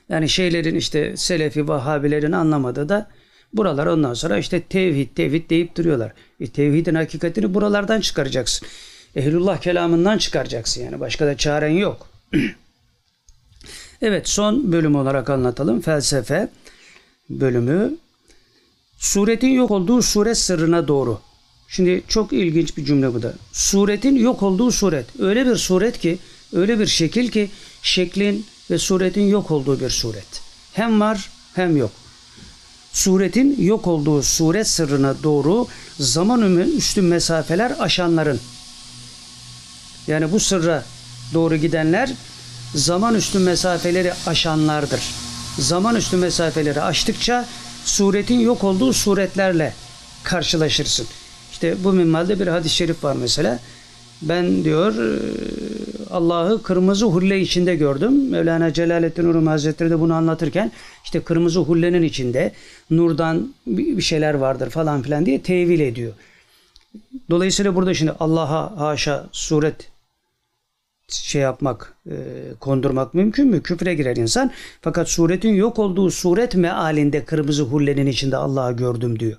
Yani 0.08 0.28
şeylerin 0.28 0.74
işte 0.74 1.16
Selefi, 1.16 1.68
Vahabilerin 1.68 2.32
anlamadığı 2.32 2.88
da 2.88 3.08
buralar 3.52 3.86
ondan 3.86 4.14
sonra 4.14 4.38
işte 4.38 4.60
tevhid, 4.62 5.08
tevhid 5.14 5.50
deyip 5.50 5.76
duruyorlar. 5.76 6.12
E, 6.40 6.46
tevhidin 6.46 6.94
hakikatini 6.94 7.54
buralardan 7.54 8.00
çıkaracaksın. 8.00 8.68
Ehlullah 9.16 9.60
kelamından 9.60 10.18
çıkaracaksın 10.18 10.84
yani. 10.84 11.00
Başka 11.00 11.26
da 11.26 11.36
çaren 11.36 11.68
yok. 11.68 12.08
evet 14.02 14.28
son 14.28 14.72
bölüm 14.72 14.94
olarak 14.94 15.30
anlatalım. 15.30 15.80
Felsefe 15.80 16.48
bölümü. 17.30 17.96
Suretin 18.98 19.48
yok 19.48 19.70
olduğu 19.70 20.02
suret 20.02 20.38
sırrına 20.38 20.88
doğru. 20.88 21.20
Şimdi 21.68 22.02
çok 22.08 22.32
ilginç 22.32 22.76
bir 22.76 22.84
cümle 22.84 23.14
bu 23.14 23.22
da. 23.22 23.34
Suretin 23.52 24.16
yok 24.16 24.42
olduğu 24.42 24.70
suret. 24.70 25.20
Öyle 25.20 25.46
bir 25.46 25.56
suret 25.56 25.98
ki, 25.98 26.18
öyle 26.52 26.78
bir 26.78 26.86
şekil 26.86 27.28
ki 27.28 27.50
şeklin 27.82 28.46
ve 28.70 28.78
suretin 28.78 29.28
yok 29.28 29.50
olduğu 29.50 29.80
bir 29.80 29.90
suret. 29.90 30.42
Hem 30.72 31.00
var 31.00 31.30
hem 31.54 31.76
yok. 31.76 31.90
Suretin 32.92 33.62
yok 33.62 33.86
olduğu 33.86 34.22
suret 34.22 34.68
sırrına 34.68 35.22
doğru 35.22 35.66
zaman 35.98 36.56
üstü 36.56 37.02
mesafeler 37.02 37.72
aşanların 37.78 38.40
yani 40.06 40.32
bu 40.32 40.40
sırra 40.40 40.84
doğru 41.34 41.56
gidenler 41.56 42.10
zaman 42.74 43.14
üstü 43.14 43.38
mesafeleri 43.38 44.12
aşanlardır. 44.26 45.00
Zaman 45.58 45.96
üstü 45.96 46.16
mesafeleri 46.16 46.82
aştıkça 46.82 47.46
suretin 47.84 48.40
yok 48.40 48.64
olduğu 48.64 48.92
suretlerle 48.92 49.74
karşılaşırsın. 50.22 51.06
İşte 51.52 51.84
bu 51.84 51.92
minvalde 51.92 52.40
bir 52.40 52.46
hadis-i 52.46 52.74
şerif 52.74 53.04
var 53.04 53.16
mesela. 53.16 53.58
Ben 54.22 54.64
diyor 54.64 54.94
Allah'ı 56.10 56.62
kırmızı 56.62 57.06
hulle 57.06 57.40
içinde 57.40 57.76
gördüm. 57.76 58.30
Mevlana 58.30 58.72
Celaleddin 58.72 59.34
Rum 59.34 59.46
Hazretleri 59.46 59.90
de 59.90 60.00
bunu 60.00 60.14
anlatırken 60.14 60.72
işte 61.04 61.20
kırmızı 61.20 61.60
hullenin 61.60 62.02
içinde 62.02 62.52
nurdan 62.90 63.54
bir 63.66 64.02
şeyler 64.02 64.34
vardır 64.34 64.70
falan 64.70 65.02
filan 65.02 65.26
diye 65.26 65.42
tevil 65.42 65.80
ediyor. 65.80 66.12
Dolayısıyla 67.30 67.74
burada 67.74 67.94
şimdi 67.94 68.12
Allah'a 68.20 68.80
haşa 68.80 69.26
suret 69.32 69.90
şey 71.08 71.42
yapmak, 71.42 71.94
e, 72.06 72.14
kondurmak 72.60 73.14
mümkün 73.14 73.48
mü? 73.48 73.62
Küfre 73.62 73.94
girer 73.94 74.16
insan. 74.16 74.50
Fakat 74.82 75.08
suretin 75.08 75.54
yok 75.54 75.78
olduğu 75.78 76.10
suret 76.10 76.54
mealinde 76.54 77.24
kırmızı 77.24 77.62
hullenin 77.62 78.06
içinde 78.06 78.36
Allah'ı 78.36 78.72
gördüm 78.72 79.20
diyor. 79.20 79.38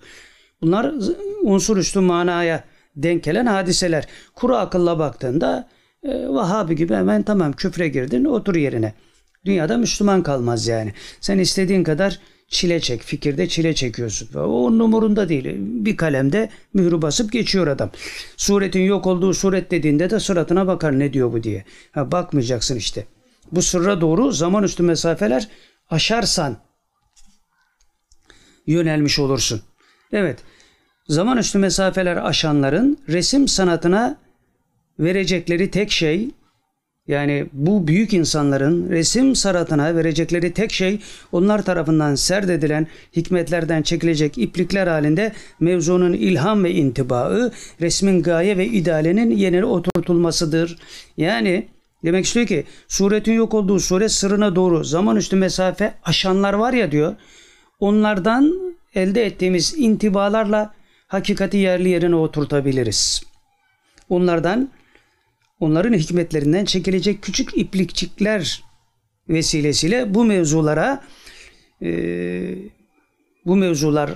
Bunlar 0.61 0.93
unsur 1.41 1.77
üstü 1.77 1.99
manaya 1.99 2.63
denk 2.95 3.23
gelen 3.23 3.45
hadiseler. 3.45 4.07
Kuru 4.35 4.55
akılla 4.55 4.99
baktığında 4.99 5.67
e, 6.03 6.27
Vahabi 6.27 6.75
gibi 6.75 6.93
hemen 6.93 7.23
tamam 7.23 7.53
küfre 7.53 7.87
girdin 7.87 8.25
otur 8.25 8.55
yerine. 8.55 8.93
Dünyada 9.45 9.77
Müslüman 9.77 10.23
kalmaz 10.23 10.67
yani. 10.67 10.93
Sen 11.21 11.39
istediğin 11.39 11.83
kadar 11.83 12.19
çile 12.47 12.79
çek. 12.79 13.01
Fikirde 13.01 13.47
çile 13.47 13.75
çekiyorsun. 13.75 14.29
O 14.39 14.65
onun 14.65 14.79
umurunda 14.79 15.29
değil. 15.29 15.45
Bir 15.57 15.97
kalemde 15.97 16.49
mührü 16.73 17.01
basıp 17.01 17.31
geçiyor 17.31 17.67
adam. 17.67 17.91
Suretin 18.37 18.81
yok 18.81 19.07
olduğu 19.07 19.33
suret 19.33 19.71
dediğinde 19.71 20.09
de 20.09 20.19
suratına 20.19 20.67
bakar 20.67 20.99
ne 20.99 21.13
diyor 21.13 21.33
bu 21.33 21.43
diye. 21.43 21.65
Ha, 21.91 22.11
bakmayacaksın 22.11 22.75
işte. 22.75 23.05
Bu 23.51 23.61
sırra 23.61 24.01
doğru 24.01 24.31
zaman 24.31 24.63
üstü 24.63 24.83
mesafeler 24.83 25.47
aşarsan 25.89 26.57
yönelmiş 28.67 29.19
olursun. 29.19 29.61
Evet. 30.11 30.39
Zaman 31.07 31.37
üstü 31.37 31.57
mesafeler 31.57 32.17
aşanların 32.17 32.97
resim 33.09 33.47
sanatına 33.47 34.17
verecekleri 35.01 35.71
tek 35.71 35.91
şey 35.91 36.29
Yani 37.07 37.45
bu 37.53 37.87
büyük 37.87 38.13
insanların 38.13 38.89
resim 38.89 39.35
sanatına 39.35 39.95
verecekleri 39.95 40.53
tek 40.53 40.71
şey 40.71 40.99
onlar 41.31 41.65
tarafından 41.65 42.15
serdedilen 42.15 42.87
hikmetlerden 43.15 43.81
çekilecek 43.81 44.37
iplikler 44.37 44.87
halinde 44.87 45.31
mevzunun 45.59 46.13
ilham 46.13 46.63
ve 46.63 46.71
intibaı 46.71 47.51
resmin 47.81 48.23
gaye 48.23 48.57
ve 48.57 48.65
idealinin 48.65 49.31
yerine 49.37 49.65
oturtulmasıdır. 49.65 50.77
Yani 51.17 51.67
demek 52.03 52.25
istiyor 52.25 52.47
ki 52.47 52.63
suretin 52.87 53.33
yok 53.33 53.53
olduğu 53.53 53.79
suret 53.79 54.11
sırrına 54.11 54.55
doğru 54.55 54.83
zaman 54.83 55.15
üstü 55.15 55.35
mesafe 55.35 55.93
aşanlar 56.03 56.53
var 56.53 56.73
ya 56.73 56.91
diyor. 56.91 57.15
Onlardan 57.79 58.73
elde 58.95 59.25
ettiğimiz 59.25 59.73
intibalarla 59.77 60.73
hakikati 61.07 61.57
yerli 61.57 61.89
yerine 61.89 62.15
oturtabiliriz. 62.15 63.23
Onlardan 64.09 64.69
onların 65.61 65.93
hikmetlerinden 65.93 66.65
çekilecek 66.65 67.21
küçük 67.21 67.57
iplikçikler 67.57 68.63
vesilesiyle 69.29 70.13
bu 70.13 70.25
mevzulara 70.25 71.03
e, 71.81 71.91
bu 73.45 73.55
mevzular 73.55 74.11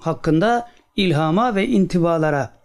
hakkında 0.00 0.70
ilhama 0.96 1.54
ve 1.54 1.66
intibalara 1.66 2.56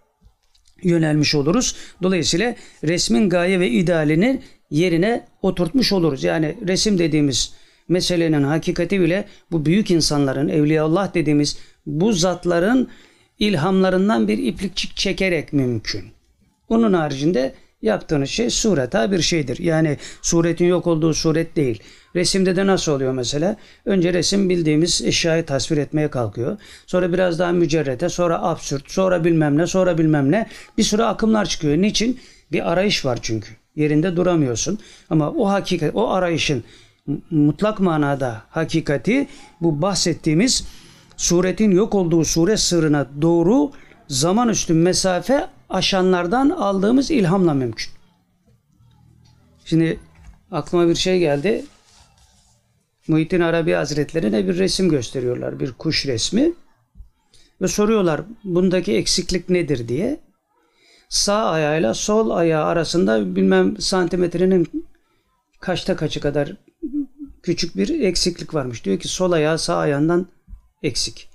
yönelmiş 0.82 1.34
oluruz. 1.34 1.76
Dolayısıyla 2.02 2.54
resmin 2.84 3.28
gaye 3.28 3.60
ve 3.60 3.70
idealini 3.70 4.42
yerine 4.70 5.26
oturtmuş 5.42 5.92
oluruz. 5.92 6.24
Yani 6.24 6.56
resim 6.66 6.98
dediğimiz 6.98 7.52
meselenin 7.88 8.42
hakikati 8.42 9.00
bile 9.00 9.24
bu 9.50 9.66
büyük 9.66 9.90
insanların, 9.90 10.48
Evliyaullah 10.48 11.14
dediğimiz 11.14 11.58
bu 11.86 12.12
zatların 12.12 12.88
ilhamlarından 13.38 14.28
bir 14.28 14.38
iplikçik 14.38 14.96
çekerek 14.96 15.52
mümkün. 15.52 16.04
Onun 16.68 16.92
haricinde 16.92 17.54
yaptığınız 17.82 18.30
şey 18.30 18.50
sureta 18.50 19.12
bir 19.12 19.22
şeydir. 19.22 19.58
Yani 19.58 19.98
suretin 20.22 20.66
yok 20.66 20.86
olduğu 20.86 21.14
suret 21.14 21.56
değil. 21.56 21.82
Resimde 22.16 22.56
de 22.56 22.66
nasıl 22.66 22.92
oluyor 22.92 23.12
mesela? 23.12 23.56
Önce 23.84 24.12
resim 24.12 24.48
bildiğimiz 24.48 25.02
eşyayı 25.02 25.46
tasvir 25.46 25.76
etmeye 25.76 26.08
kalkıyor. 26.08 26.56
Sonra 26.86 27.12
biraz 27.12 27.38
daha 27.38 27.52
mücerrete, 27.52 28.08
sonra 28.08 28.42
absürt, 28.42 28.90
sonra 28.90 29.24
bilmem 29.24 29.58
ne, 29.58 29.66
sonra 29.66 29.98
bilmem 29.98 30.30
ne. 30.30 30.48
Bir 30.78 30.82
sürü 30.82 31.02
akımlar 31.02 31.44
çıkıyor. 31.44 31.76
Niçin? 31.76 32.20
Bir 32.52 32.72
arayış 32.72 33.04
var 33.04 33.18
çünkü. 33.22 33.50
Yerinde 33.76 34.16
duramıyorsun. 34.16 34.78
Ama 35.10 35.30
o 35.30 35.48
hakikat, 35.48 35.94
o 35.94 36.10
arayışın 36.10 36.64
mutlak 37.30 37.80
manada 37.80 38.42
hakikati 38.50 39.28
bu 39.60 39.82
bahsettiğimiz 39.82 40.64
suretin 41.16 41.70
yok 41.70 41.94
olduğu 41.94 42.24
sure 42.24 42.56
sırrına 42.56 43.06
doğru 43.22 43.72
zaman 44.08 44.48
üstü 44.48 44.74
mesafe 44.74 45.46
aşanlardan 45.72 46.50
aldığımız 46.50 47.10
ilhamla 47.10 47.54
mümkün. 47.54 47.92
Şimdi 49.64 50.00
aklıma 50.50 50.88
bir 50.88 50.94
şey 50.94 51.18
geldi. 51.18 51.64
Muhittin 53.08 53.40
Arabi 53.40 53.72
Hazretleri'ne 53.72 54.48
bir 54.48 54.58
resim 54.58 54.88
gösteriyorlar. 54.88 55.60
Bir 55.60 55.72
kuş 55.72 56.06
resmi. 56.06 56.52
Ve 57.60 57.68
soruyorlar 57.68 58.20
bundaki 58.44 58.96
eksiklik 58.96 59.48
nedir 59.48 59.88
diye. 59.88 60.20
Sağ 61.08 61.50
ayağıyla 61.50 61.94
sol 61.94 62.30
ayağı 62.30 62.64
arasında 62.64 63.36
bilmem 63.36 63.76
santimetrenin 63.80 64.86
kaçta 65.60 65.96
kaçı 65.96 66.20
kadar 66.20 66.56
küçük 67.42 67.76
bir 67.76 68.00
eksiklik 68.00 68.54
varmış. 68.54 68.84
Diyor 68.84 68.98
ki 68.98 69.08
sol 69.08 69.32
ayağı 69.32 69.58
sağ 69.58 69.76
ayağından 69.76 70.26
eksik. 70.82 71.31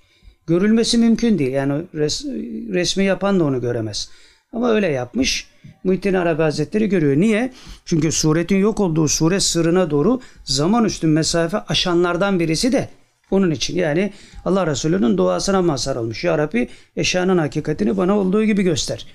Görülmesi 0.47 0.97
mümkün 0.97 1.39
değil. 1.39 1.51
Yani 1.51 1.83
res, 1.95 2.25
resmi 2.73 3.03
yapan 3.03 3.39
da 3.39 3.43
onu 3.43 3.61
göremez. 3.61 4.09
Ama 4.53 4.71
öyle 4.71 4.87
yapmış. 4.87 5.47
Muhittin 5.83 6.13
Arabi 6.13 6.41
Hazretleri 6.41 6.89
görüyor. 6.89 7.17
Niye? 7.17 7.53
Çünkü 7.85 8.11
suretin 8.11 8.57
yok 8.57 8.79
olduğu 8.79 9.07
sure 9.07 9.39
sırrına 9.39 9.91
doğru 9.91 10.21
zaman 10.43 10.85
üstü 10.85 11.07
mesafe 11.07 11.57
aşanlardan 11.57 12.39
birisi 12.39 12.71
de 12.71 12.89
onun 13.31 13.51
için. 13.51 13.75
Yani 13.75 14.13
Allah 14.45 14.67
Resulü'nün 14.67 15.17
duasına 15.17 15.61
mazhar 15.61 15.95
olmuş. 15.95 16.23
Ya 16.23 16.37
Rabbi 16.37 16.67
eşyanın 16.95 17.37
hakikatini 17.37 17.97
bana 17.97 18.17
olduğu 18.17 18.43
gibi 18.43 18.63
göster. 18.63 19.05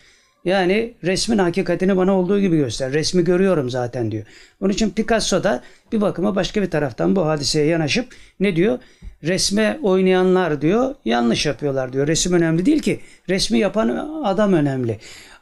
Yani 0.45 0.95
resmin 1.05 1.39
hakikatini 1.39 1.97
bana 1.97 2.19
olduğu 2.19 2.41
gibi 2.41 2.57
göster. 2.57 2.93
Resmi 2.93 3.25
görüyorum 3.25 3.71
zaten 3.71 4.13
diyor. 4.13 4.25
Onun 4.61 4.73
için 4.73 4.91
Picasso 4.91 5.45
da 5.45 5.63
bir 5.93 6.01
bakıma 6.01 6.37
başka 6.37 6.63
bir 6.63 6.71
taraftan 6.71 7.17
bu 7.17 7.27
hadiseye 7.27 7.67
yanaşıp 7.67 8.07
ne 8.41 8.57
diyor? 8.57 8.79
Resme 9.23 9.79
oynayanlar 9.83 10.63
diyor 10.63 10.95
yanlış 11.05 11.47
yapıyorlar 11.47 11.93
diyor. 11.93 12.07
Resim 12.07 12.33
önemli 12.33 12.67
değil 12.67 12.83
ki. 12.83 13.01
Resmi 13.29 13.59
yapan 13.59 13.89
adam 14.25 14.53
önemli. 14.53 14.99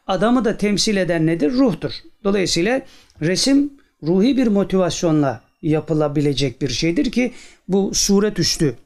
Adamı 0.06 0.44
da 0.44 0.56
temsil 0.56 0.96
eden 0.96 1.26
nedir? 1.26 1.52
Ruhtur. 1.52 1.92
Dolayısıyla 2.24 2.82
resim 3.20 3.72
ruhi 4.02 4.36
bir 4.36 4.46
motivasyonla 4.46 5.40
yapılabilecek 5.62 6.62
bir 6.62 6.68
şeydir 6.68 7.12
ki 7.12 7.32
bu 7.68 7.90
suret 7.94 8.38
üstü, 8.38 8.76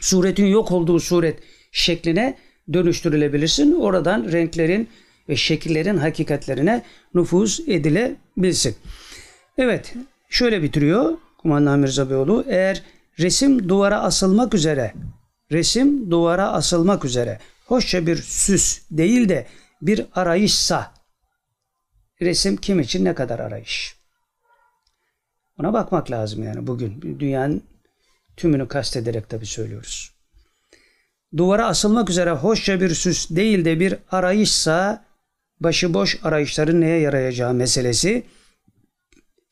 suretin 0.00 0.46
yok 0.46 0.72
olduğu 0.72 1.00
suret 1.00 1.38
şekline 1.72 2.38
dönüştürülebilirsin. 2.72 3.72
Oradan 3.72 4.32
renklerin, 4.32 4.88
ve 5.28 5.36
şekillerin 5.36 5.96
hakikatlerine 5.96 6.82
nüfuz 7.14 7.60
edilebilsin. 7.66 8.76
Evet, 9.58 9.94
şöyle 10.28 10.62
bitiriyor 10.62 11.18
Kumandan 11.38 11.78
Mirza 11.78 12.10
Beyoğlu. 12.10 12.44
Eğer 12.48 12.82
resim 13.18 13.68
duvara 13.68 14.00
asılmak 14.00 14.54
üzere, 14.54 14.94
resim 15.52 16.10
duvara 16.10 16.52
asılmak 16.52 17.04
üzere 17.04 17.38
hoşça 17.66 18.06
bir 18.06 18.16
süs 18.16 18.80
değil 18.90 19.28
de 19.28 19.46
bir 19.82 20.06
arayışsa, 20.14 20.94
resim 22.20 22.56
kim 22.56 22.80
için 22.80 23.04
ne 23.04 23.14
kadar 23.14 23.38
arayış? 23.38 23.96
Ona 25.60 25.72
bakmak 25.72 26.10
lazım 26.10 26.42
yani 26.42 26.66
bugün. 26.66 27.18
Dünyanın 27.20 27.62
tümünü 28.36 28.68
kastederek 28.68 29.28
tabii 29.28 29.46
söylüyoruz. 29.46 30.12
Duvara 31.36 31.66
asılmak 31.66 32.10
üzere 32.10 32.30
hoşça 32.30 32.80
bir 32.80 32.94
süs 32.94 33.30
değil 33.30 33.64
de 33.64 33.80
bir 33.80 33.96
arayışsa 34.10 35.04
başıboş 35.60 36.18
arayışların 36.22 36.80
neye 36.80 37.00
yarayacağı 37.00 37.54
meselesi 37.54 38.26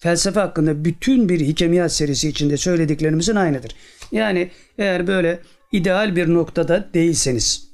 felsefe 0.05 0.40
hakkında 0.40 0.84
bütün 0.84 1.28
bir 1.28 1.40
hikemiyat 1.40 1.92
serisi 1.92 2.28
içinde 2.28 2.57
söylediklerimizin 2.57 3.36
aynıdır. 3.36 3.72
Yani 4.12 4.50
eğer 4.78 5.07
böyle 5.07 5.40
ideal 5.72 6.16
bir 6.16 6.34
noktada 6.34 6.88
değilseniz, 6.94 7.72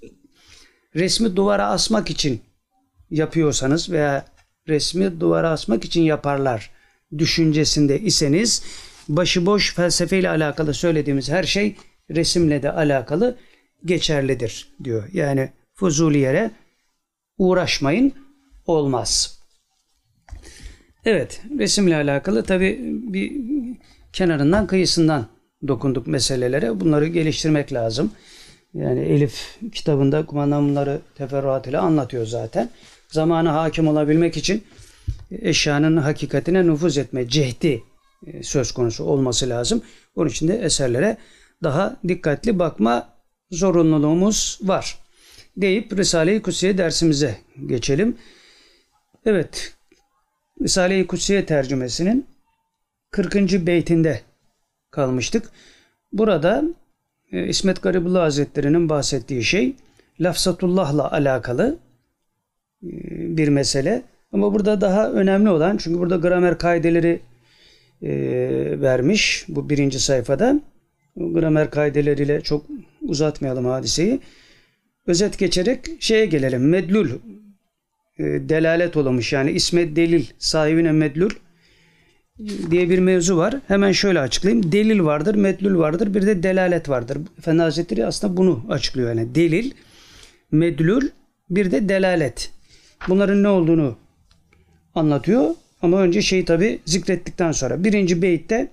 resmi 0.96 1.36
duvara 1.36 1.66
asmak 1.66 2.10
için 2.10 2.40
yapıyorsanız 3.10 3.90
veya 3.90 4.24
resmi 4.68 5.20
duvara 5.20 5.50
asmak 5.50 5.84
için 5.84 6.02
yaparlar 6.02 6.70
düşüncesinde 7.18 8.00
iseniz 8.00 8.62
başıboş 9.08 9.74
felsefeyle 9.74 10.28
alakalı 10.28 10.74
söylediğimiz 10.74 11.28
her 11.28 11.44
şey 11.44 11.76
resimle 12.10 12.62
de 12.62 12.72
alakalı 12.72 13.36
geçerlidir 13.84 14.68
diyor. 14.84 15.08
Yani 15.12 15.52
fuzuli 15.74 16.18
yere 16.18 16.50
uğraşmayın 17.38 18.12
olmaz. 18.66 19.39
Evet 21.04 21.42
resimle 21.58 21.96
alakalı 21.96 22.44
tabi 22.44 22.78
bir 22.82 23.32
kenarından 24.12 24.66
kıyısından 24.66 25.26
dokunduk 25.68 26.06
meselelere. 26.06 26.80
Bunları 26.80 27.06
geliştirmek 27.06 27.72
lazım. 27.72 28.12
Yani 28.74 29.00
Elif 29.00 29.58
kitabında 29.72 30.26
kumandan 30.26 30.68
bunları 30.68 31.00
teferruatıyla 31.14 31.82
anlatıyor 31.82 32.26
zaten. 32.26 32.70
Zamana 33.08 33.54
hakim 33.54 33.88
olabilmek 33.88 34.36
için 34.36 34.64
eşyanın 35.30 35.96
hakikatine 35.96 36.66
nüfuz 36.66 36.98
etme 36.98 37.28
cehdi 37.28 37.82
e, 38.26 38.42
söz 38.42 38.72
konusu 38.72 39.04
olması 39.04 39.48
lazım. 39.48 39.82
Onun 40.16 40.28
için 40.28 40.48
de 40.48 40.58
eserlere 40.58 41.16
daha 41.62 41.96
dikkatli 42.08 42.58
bakma 42.58 43.08
zorunluluğumuz 43.50 44.58
var 44.62 44.98
deyip 45.56 45.98
Risale-i 45.98 46.42
Kutsiye 46.42 46.78
dersimize 46.78 47.36
geçelim. 47.66 48.16
Evet, 49.24 49.74
Risale-i 50.62 51.06
Kutsiye 51.06 51.46
tercümesinin 51.46 52.26
40. 53.10 53.36
beytinde 53.66 54.20
kalmıştık. 54.90 55.50
Burada 56.12 56.64
e, 57.32 57.46
İsmet 57.46 57.82
Garibullah 57.82 58.22
Hazretleri'nin 58.22 58.88
bahsettiği 58.88 59.44
şey 59.44 59.76
lafzatullah'la 60.20 61.12
alakalı 61.12 61.78
e, 62.82 62.88
bir 63.36 63.48
mesele. 63.48 64.02
Ama 64.32 64.54
burada 64.54 64.80
daha 64.80 65.10
önemli 65.10 65.50
olan 65.50 65.76
çünkü 65.76 65.98
burada 65.98 66.16
gramer 66.16 66.58
kaideleri 66.58 67.20
e, 68.02 68.10
vermiş 68.80 69.44
bu 69.48 69.70
birinci 69.70 70.00
sayfada. 70.00 70.60
Gramer 71.16 71.70
kaideleriyle 71.70 72.40
çok 72.40 72.66
uzatmayalım 73.02 73.64
hadiseyi 73.64 74.20
özet 75.06 75.38
geçerek 75.38 75.86
şeye 76.00 76.26
gelelim. 76.26 76.68
Medlul 76.68 77.10
delalet 78.48 78.96
olamış 78.96 79.32
yani 79.32 79.50
isme 79.50 79.96
delil 79.96 80.24
sahibine 80.38 80.92
medlul 80.92 81.30
diye 82.70 82.90
bir 82.90 82.98
mevzu 82.98 83.36
var. 83.36 83.54
Hemen 83.68 83.92
şöyle 83.92 84.20
açıklayayım. 84.20 84.72
Delil 84.72 85.00
vardır, 85.00 85.34
medlul 85.34 85.78
vardır, 85.78 86.14
bir 86.14 86.26
de 86.26 86.42
delalet 86.42 86.88
vardır. 86.88 87.18
Efendi 87.38 87.62
Hazretleri 87.62 88.06
aslında 88.06 88.36
bunu 88.36 88.64
açıklıyor. 88.68 89.08
Yani 89.08 89.34
delil, 89.34 89.70
medlul, 90.52 91.02
bir 91.50 91.70
de 91.70 91.88
delalet. 91.88 92.50
Bunların 93.08 93.42
ne 93.42 93.48
olduğunu 93.48 93.96
anlatıyor. 94.94 95.54
Ama 95.82 96.00
önce 96.00 96.22
şeyi 96.22 96.44
tabi 96.44 96.78
zikrettikten 96.84 97.52
sonra. 97.52 97.84
Birinci 97.84 98.22
beytte 98.22 98.70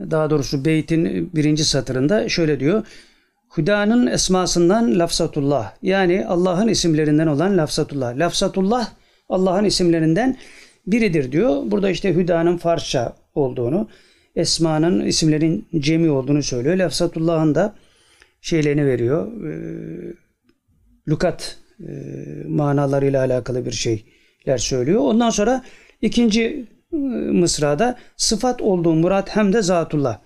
daha 0.00 0.30
doğrusu 0.30 0.64
beytin 0.64 1.30
birinci 1.34 1.64
satırında 1.64 2.28
şöyle 2.28 2.60
diyor. 2.60 2.86
Hüdanın 3.56 4.06
esmasından 4.06 4.98
lafzatullah 4.98 5.72
yani 5.82 6.26
Allah'ın 6.26 6.68
isimlerinden 6.68 7.26
olan 7.26 7.58
lafzatullah. 7.58 8.16
Lafzatullah 8.16 8.88
Allah'ın 9.28 9.64
isimlerinden 9.64 10.36
biridir 10.86 11.32
diyor. 11.32 11.62
Burada 11.66 11.90
işte 11.90 12.14
Hüdanın 12.14 12.56
Farsça 12.56 13.16
olduğunu, 13.34 13.88
Esma'nın 14.36 15.06
isimlerin 15.06 15.68
cemi 15.78 16.10
olduğunu 16.10 16.42
söylüyor. 16.42 16.76
Lafzatullah'ın 16.76 17.54
da 17.54 17.74
şeylerini 18.40 18.86
veriyor. 18.86 19.26
E, 19.42 19.52
lukat 21.08 21.56
e, 21.80 21.92
manalarıyla 22.48 23.20
alakalı 23.24 23.66
bir 23.66 23.72
şeyler 23.72 24.58
söylüyor. 24.58 25.00
Ondan 25.00 25.30
sonra 25.30 25.64
ikinci 26.02 26.66
e, 26.92 26.96
mısrada 26.96 27.98
sıfat 28.16 28.62
olduğu 28.62 28.94
murat 28.94 29.36
hem 29.36 29.52
de 29.52 29.62
zatullah. 29.62 30.18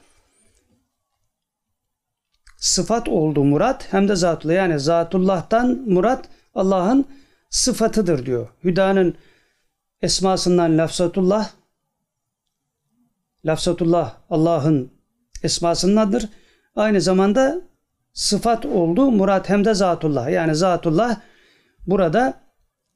Sıfat 2.58 3.08
olduğu 3.08 3.44
murat 3.44 3.92
hem 3.92 4.08
de 4.08 4.16
zatullah. 4.16 4.54
Yani 4.54 4.80
zatullah'tan 4.80 5.84
murat 5.86 6.28
Allah'ın 6.54 7.04
sıfatıdır 7.50 8.26
diyor. 8.26 8.48
Hüdanın 8.64 9.14
esmasından 10.02 10.78
lafzatullah 10.78 11.50
lafzatullah 13.46 14.14
Allah'ın 14.30 14.90
esmasındandır. 15.42 16.28
Aynı 16.76 17.00
zamanda 17.00 17.60
sıfat 18.12 18.66
oldu. 18.66 19.10
Murat 19.10 19.48
hem 19.48 19.64
de 19.64 19.74
zatullah. 19.74 20.30
Yani 20.30 20.54
zatullah 20.54 21.20
burada 21.86 22.34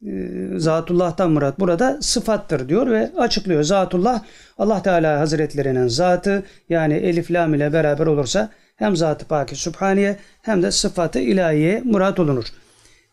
e, 0.07 0.39
Zatullah'tan 0.57 1.31
murat 1.31 1.61
burada 1.61 2.03
sıfattır 2.03 2.69
diyor 2.69 2.87
ve 2.87 3.13
açıklıyor. 3.19 3.63
Zatullah 3.63 4.25
Allah 4.59 4.83
Teala 4.83 5.21
Hazretlerinin 5.21 5.89
zatı 5.89 6.43
yani 6.69 6.95
elif 6.95 7.31
lam 7.31 7.55
ile 7.55 7.73
beraber 7.73 8.07
olursa 8.07 8.51
hem 8.77 8.97
zatı 8.97 9.25
paki 9.25 9.57
subhaniye 9.57 10.19
hem 10.43 10.63
de 10.63 10.71
sıfatı 10.71 11.19
ilahiye 11.19 11.83
murat 11.85 12.21
olunur. 12.21 12.45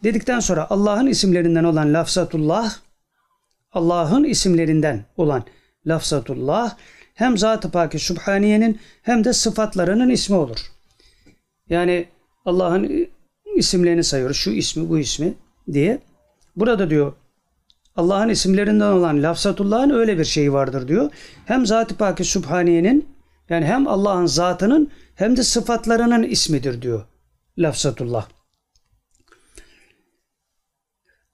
Dedikten 0.03 0.39
sonra 0.39 0.67
Allah'ın 0.69 1.07
isimlerinden 1.07 1.63
olan 1.63 1.93
lafzatullah 1.93 2.75
Allah'ın 3.71 4.23
isimlerinden 4.23 5.05
olan 5.17 5.43
lafzatullah 5.87 6.75
hem 7.13 7.37
Zat-ı 7.37 7.71
Paki 7.71 7.99
Sübhaniye'nin 7.99 8.79
hem 9.01 9.23
de 9.23 9.33
sıfatlarının 9.33 10.09
ismi 10.09 10.35
olur. 10.35 10.59
Yani 11.69 12.05
Allah'ın 12.45 13.07
isimlerini 13.55 14.03
sayıyoruz. 14.03 14.37
Şu 14.37 14.51
ismi, 14.51 14.89
bu 14.89 14.99
ismi 14.99 15.33
diye. 15.73 15.99
Burada 16.55 16.89
diyor 16.89 17.13
Allah'ın 17.95 18.29
isimlerinden 18.29 18.91
olan 18.91 19.23
lafzatullah'ın 19.23 19.89
öyle 19.89 20.17
bir 20.17 20.25
şeyi 20.25 20.53
vardır 20.53 20.87
diyor. 20.87 21.11
Hem 21.45 21.65
Zat-ı 21.65 21.95
Paki 21.95 22.23
Sübhaniye'nin 22.23 23.09
yani 23.49 23.65
hem 23.65 23.87
Allah'ın 23.87 24.25
zatının 24.25 24.91
hem 25.15 25.37
de 25.37 25.43
sıfatlarının 25.43 26.23
ismidir 26.23 26.81
diyor 26.81 27.05
lafzatullah. 27.57 28.29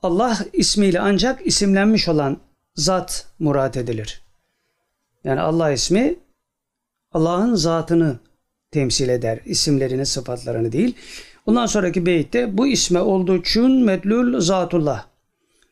Allah 0.04 0.40
ismiyle 0.54 1.00
ancak 1.00 1.48
isimlenmiş 1.48 2.08
olan 2.08 2.38
zat 2.76 3.28
murat 3.40 3.78
edilir. 3.78 4.22
Yani 5.24 5.40
Allah 5.40 5.72
ismi 5.72 6.16
Allah'ın 7.12 7.56
zatını 7.56 8.20
temsil 8.72 9.10
eder. 9.10 9.40
İsimlerini, 9.46 10.06
sıfatlarını 10.06 10.72
değil. 10.72 10.96
Ondan 11.46 11.66
sonraki 11.66 12.06
beyitte 12.06 12.58
bu 12.58 12.68
isme 12.68 13.00
olduğu 13.02 13.38
için 13.38 13.72
medlul 13.72 14.40
zatullah. 14.40 15.06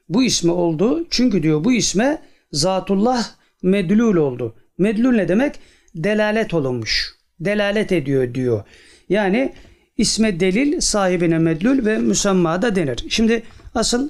Bu 0.10 0.24
isme 0.24 0.52
oldu 0.52 1.08
çünkü 1.10 1.44
diyor 1.44 1.64
bu 1.64 1.74
isme 1.74 2.22
zatullah 2.52 3.30
medlul 3.62 4.16
oldu. 4.16 4.56
Medlul 4.78 5.12
ne 5.12 5.28
demek? 5.28 5.60
Delalet 5.96 6.54
olunmuş. 6.54 7.16
Delalet 7.40 7.92
ediyor 7.92 8.34
diyor. 8.34 8.64
Yani 9.10 9.54
isme 9.98 10.40
delil 10.40 10.80
sahibine 10.80 11.40
medlul 11.40 11.86
ve 11.86 11.98
müsemmada 11.98 12.76
denir. 12.76 13.06
Şimdi 13.10 13.44
asıl 13.76 14.10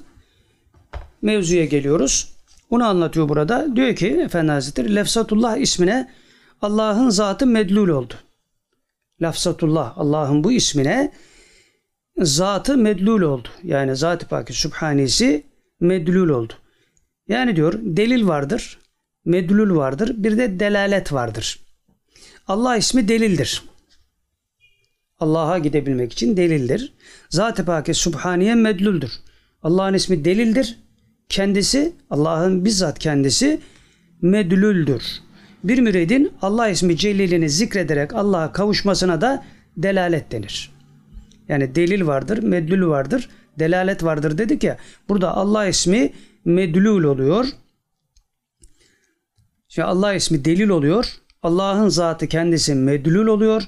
mevzuya 1.22 1.64
geliyoruz. 1.64 2.34
Onu 2.70 2.84
anlatıyor 2.84 3.28
burada. 3.28 3.76
Diyor 3.76 3.96
ki 3.96 4.06
Efendi 4.06 4.52
Hazretleri 4.52 4.96
Lefsatullah 4.96 5.56
ismine 5.56 6.10
Allah'ın 6.62 7.10
zatı 7.10 7.46
medlul 7.46 7.88
oldu. 7.88 8.14
Lafzatullah 9.22 9.98
Allah'ın 9.98 10.44
bu 10.44 10.52
ismine 10.52 11.12
zatı 12.18 12.76
medlul 12.76 13.22
oldu. 13.22 13.48
Yani 13.62 13.96
Zat-ı 13.96 14.28
Paki 14.28 14.52
Sübhanesi 14.52 15.44
medlul 15.80 16.28
oldu. 16.28 16.52
Yani 17.28 17.56
diyor 17.56 17.74
delil 17.82 18.26
vardır, 18.26 18.78
medlul 19.24 19.76
vardır, 19.76 20.12
bir 20.16 20.38
de 20.38 20.60
delalet 20.60 21.12
vardır. 21.12 21.63
Allah 22.46 22.76
ismi 22.76 23.08
delildir. 23.08 23.62
Allah'a 25.20 25.58
gidebilmek 25.58 26.12
için 26.12 26.36
delildir. 26.36 26.92
Zat-ı 27.30 27.64
Paki 27.64 27.94
Sübhaniye 27.94 28.54
medluldür. 28.54 29.12
Allah'ın 29.62 29.94
ismi 29.94 30.24
delildir, 30.24 30.78
kendisi 31.28 31.92
Allah'ın 32.10 32.64
bizzat 32.64 32.98
kendisi 32.98 33.60
medlüldür. 34.22 35.02
Bir 35.64 35.78
müridin 35.78 36.32
Allah 36.42 36.68
ismi 36.68 36.96
celilini 36.96 37.50
zikrederek 37.50 38.14
Allah'a 38.14 38.52
kavuşmasına 38.52 39.20
da 39.20 39.44
delalet 39.76 40.32
denir. 40.32 40.72
Yani 41.48 41.74
delil 41.74 42.06
vardır, 42.06 42.38
medlül 42.42 42.86
vardır, 42.86 43.28
delalet 43.58 44.04
vardır 44.04 44.38
dedik 44.38 44.64
ya. 44.64 44.78
Burada 45.08 45.36
Allah 45.36 45.66
ismi 45.66 46.12
medlül 46.44 47.04
oluyor. 47.04 47.46
Şimdi 49.68 49.86
Allah 49.86 50.14
ismi 50.14 50.44
delil 50.44 50.68
oluyor. 50.68 51.23
Allah'ın 51.44 51.88
zatı 51.88 52.26
kendisi 52.26 52.74
medlül 52.74 53.26
oluyor. 53.26 53.62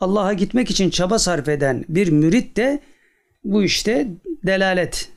Allah'a 0.00 0.32
gitmek 0.32 0.70
için 0.70 0.90
çaba 0.90 1.18
sarf 1.18 1.48
eden 1.48 1.84
bir 1.88 2.08
mürit 2.08 2.56
de 2.56 2.80
bu 3.44 3.62
işte 3.62 4.08
delalet 4.46 5.08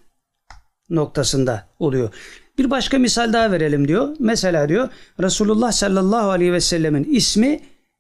noktasında 0.89 1.68
oluyor. 1.80 2.13
Bir 2.57 2.70
başka 2.70 2.97
misal 2.97 3.34
daha 3.34 3.51
verelim 3.51 3.88
diyor. 3.88 4.16
Mesela 4.20 4.70
diyor 4.70 4.89
Resulullah 5.22 5.72
sallallahu 5.72 6.30
aleyhi 6.30 6.53
ve 6.53 6.61
sellemin 6.61 7.03
ismi 7.03 7.59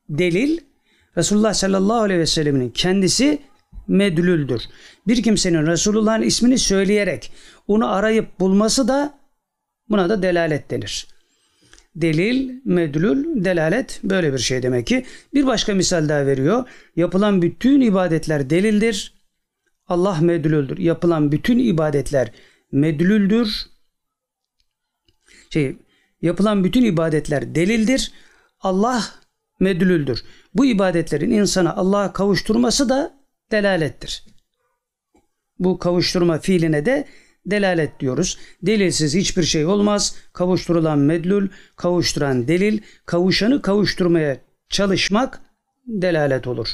delil. 0.09 0.57
Resulullah 1.17 1.53
sallallahu 1.53 2.01
aleyhi 2.01 2.19
ve 2.19 2.25
sellemin 2.25 2.69
kendisi 2.69 3.39
medlüldür. 3.87 4.61
Bir 5.07 5.23
kimsenin 5.23 5.67
Resulullah'ın 5.67 6.21
ismini 6.21 6.57
söyleyerek 6.57 7.31
onu 7.67 7.93
arayıp 7.93 8.39
bulması 8.39 8.87
da 8.87 9.19
buna 9.89 10.09
da 10.09 10.21
delalet 10.21 10.71
denir. 10.71 11.14
Delil, 11.95 12.61
medlül, 12.65 13.45
delalet 13.45 13.99
böyle 14.03 14.33
bir 14.33 14.37
şey 14.37 14.63
demek 14.63 14.87
ki. 14.87 15.05
Bir 15.33 15.45
başka 15.45 15.73
misal 15.73 16.09
daha 16.09 16.25
veriyor. 16.25 16.63
Yapılan 16.95 17.41
bütün 17.41 17.81
ibadetler 17.81 18.49
delildir. 18.49 19.13
Allah 19.87 20.17
medlüldür. 20.21 20.77
Yapılan 20.77 21.31
bütün 21.31 21.59
ibadetler 21.59 22.31
medlüldür. 22.71 23.65
Şey, 25.49 25.77
yapılan 26.21 26.63
bütün 26.63 26.85
ibadetler 26.85 27.55
delildir. 27.55 28.11
Allah 28.59 29.05
medlüldür. 29.59 30.23
Bu 30.53 30.65
ibadetlerin 30.65 31.31
insana 31.31 31.75
Allah'a 31.75 32.13
kavuşturması 32.13 32.89
da 32.89 33.19
delalettir. 33.51 34.23
Bu 35.59 35.79
kavuşturma 35.79 36.37
fiiline 36.39 36.85
de 36.85 37.07
delalet 37.45 37.99
diyoruz. 37.99 38.37
Delilsiz 38.61 39.15
hiçbir 39.15 39.43
şey 39.43 39.65
olmaz. 39.65 40.15
Kavuşturulan 40.33 40.99
medlül, 40.99 41.49
kavuşturan 41.75 42.47
delil, 42.47 42.81
kavuşanı 43.05 43.61
kavuşturmaya 43.61 44.37
çalışmak 44.69 45.41
delalet 45.87 46.47
olur 46.47 46.69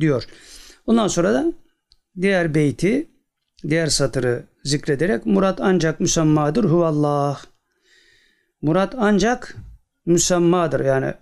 diyor. 0.00 0.24
Ondan 0.86 1.08
sonra 1.08 1.34
da 1.34 1.52
diğer 2.20 2.54
beyti, 2.54 3.10
diğer 3.68 3.86
satırı 3.86 4.44
zikrederek 4.64 5.26
Murat 5.26 5.60
ancak 5.60 6.00
müsemmadır 6.00 6.64
huvallah. 6.64 7.44
Murat 8.62 8.94
ancak 8.98 9.56
müsemmadır 10.06 10.84
yani 10.84 11.14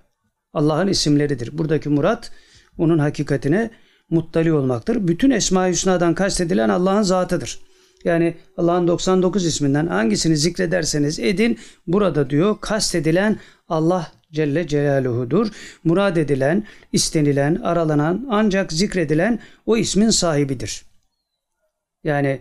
Allah'ın 0.53 0.89
isimleridir. 0.89 1.59
Buradaki 1.59 1.89
murat 1.89 2.33
onun 2.79 2.99
hakikatine 2.99 3.71
muttali 4.11 4.53
olmaktır. 4.53 5.09
Bütün 5.09 5.31
Esma-i 5.31 5.73
Hüsna'dan 5.73 6.15
kastedilen 6.15 6.69
Allah'ın 6.69 7.03
zatıdır. 7.03 7.61
Yani 8.05 8.35
Allah'ın 8.57 8.89
99 8.89 9.47
isminden 9.47 9.87
hangisini 9.87 10.37
zikrederseniz 10.37 11.19
edin 11.19 11.59
burada 11.87 12.31
diyor 12.31 12.57
kastedilen 12.61 13.39
Allah 13.69 14.13
Celle 14.33 14.67
Celaluhu'dur. 14.67 15.49
Murad 15.85 16.17
edilen, 16.17 16.65
istenilen, 16.93 17.55
aralanan 17.55 18.27
ancak 18.31 18.73
zikredilen 18.73 19.39
o 19.67 19.77
ismin 19.77 20.11
sahibidir. 20.11 20.85
Yani 22.05 22.41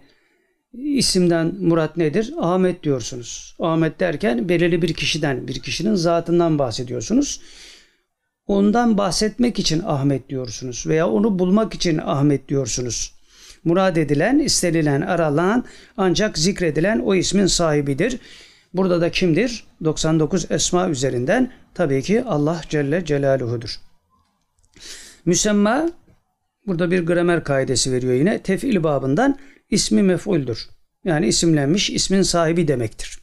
isimden 0.73 1.55
murat 1.59 1.97
nedir? 1.97 2.33
Ahmet 2.39 2.83
diyorsunuz. 2.83 3.55
Ahmet 3.59 3.99
derken 3.99 4.49
belirli 4.49 4.81
bir 4.81 4.93
kişiden, 4.93 5.47
bir 5.47 5.59
kişinin 5.59 5.95
zatından 5.95 6.59
bahsediyorsunuz. 6.59 7.41
Ondan 8.47 8.97
bahsetmek 8.97 9.59
için 9.59 9.81
Ahmet 9.85 10.29
diyorsunuz 10.29 10.87
veya 10.87 11.09
onu 11.09 11.39
bulmak 11.39 11.73
için 11.73 11.97
Ahmet 11.97 12.49
diyorsunuz. 12.49 13.14
Murad 13.65 13.95
edilen, 13.95 14.39
istenilen, 14.39 15.01
aralan 15.01 15.65
ancak 15.97 16.37
zikredilen 16.37 16.99
o 16.99 17.15
ismin 17.15 17.45
sahibidir. 17.45 18.19
Burada 18.73 19.01
da 19.01 19.11
kimdir? 19.11 19.63
99 19.83 20.51
esma 20.51 20.89
üzerinden 20.89 21.51
tabii 21.73 22.01
ki 22.01 22.23
Allah 22.23 22.61
Celle 22.69 23.05
Celaluhu'dur. 23.05 23.79
Müsemma 25.25 25.89
burada 26.67 26.91
bir 26.91 27.05
gramer 27.05 27.43
kaidesi 27.43 27.91
veriyor 27.91 28.13
yine. 28.13 28.41
Tef'il 28.41 28.83
babından 28.83 29.39
ismi 29.69 30.03
mef'uldür. 30.03 30.69
Yani 31.05 31.27
isimlenmiş, 31.27 31.89
ismin 31.89 32.21
sahibi 32.21 32.67
demektir. 32.67 33.19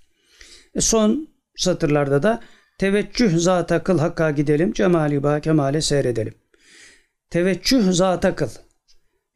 E 0.74 0.80
son 0.80 1.28
satırlarda 1.56 2.22
da 2.22 2.40
teveccüh 2.78 3.36
zata 3.36 3.82
kıl 3.82 3.98
hakka 3.98 4.30
gidelim, 4.30 4.72
cemali 4.72 5.22
ba 5.22 5.40
kemale 5.40 5.80
seyredelim. 5.80 6.34
Teveccüh 7.30 7.92
zata 7.92 8.34
kıl. 8.34 8.48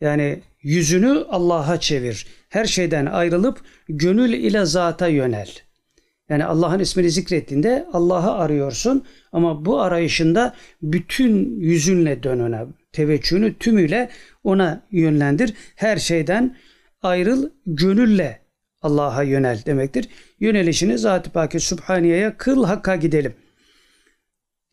Yani 0.01 0.43
yüzünü 0.67 1.25
Allah'a 1.29 1.81
çevir. 1.81 2.27
Her 2.49 2.65
şeyden 2.65 3.07
ayrılıp 3.07 3.61
gönül 3.89 4.33
ile 4.33 4.65
zata 4.65 5.09
yönel. 5.09 5.51
Yani 6.29 6.45
Allah'ın 6.45 6.79
ismini 6.79 7.11
zikrettiğinde 7.11 7.87
Allah'ı 7.93 8.33
arıyorsun 8.33 9.05
ama 9.33 9.65
bu 9.65 9.81
arayışında 9.81 10.55
bütün 10.83 11.61
yüzünle 11.61 12.23
dön 12.23 12.41
ona. 12.41 12.67
Teveccühünü 12.93 13.55
tümüyle 13.59 14.11
ona 14.45 14.87
yönlendir. 14.91 15.55
Her 15.75 15.97
şeyden 15.97 16.57
ayrıl, 17.03 17.51
gönülle 17.67 18.41
Allah'a 18.83 19.23
yönel 19.23 19.63
demektir. 19.67 20.09
Yönelişini 20.41 20.99
Zat-ı 20.99 21.31
Paki 21.31 21.61
Sübhaniye'ye 21.61 22.35
kıl 22.39 22.65
hakka 22.65 22.97
gidelim. 22.97 23.35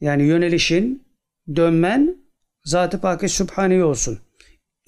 Yani 0.01 0.23
yönelişin, 0.23 1.03
dönmen 1.55 2.17
Zat-ı 2.63 3.01
Paki 3.01 3.29
Sübhaniye 3.29 3.83
olsun. 3.83 4.19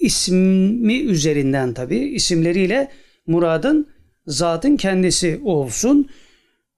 İsmi 0.05 0.99
üzerinden 0.99 1.73
tabi 1.73 1.97
isimleriyle 1.97 2.91
muradın 3.27 3.89
zatın 4.27 4.77
kendisi 4.77 5.41
olsun. 5.43 6.09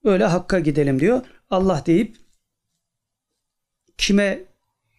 Öyle 0.04 0.24
hakka 0.24 0.60
gidelim 0.60 1.00
diyor. 1.00 1.20
Allah 1.50 1.82
deyip 1.86 2.16
kime 3.98 4.40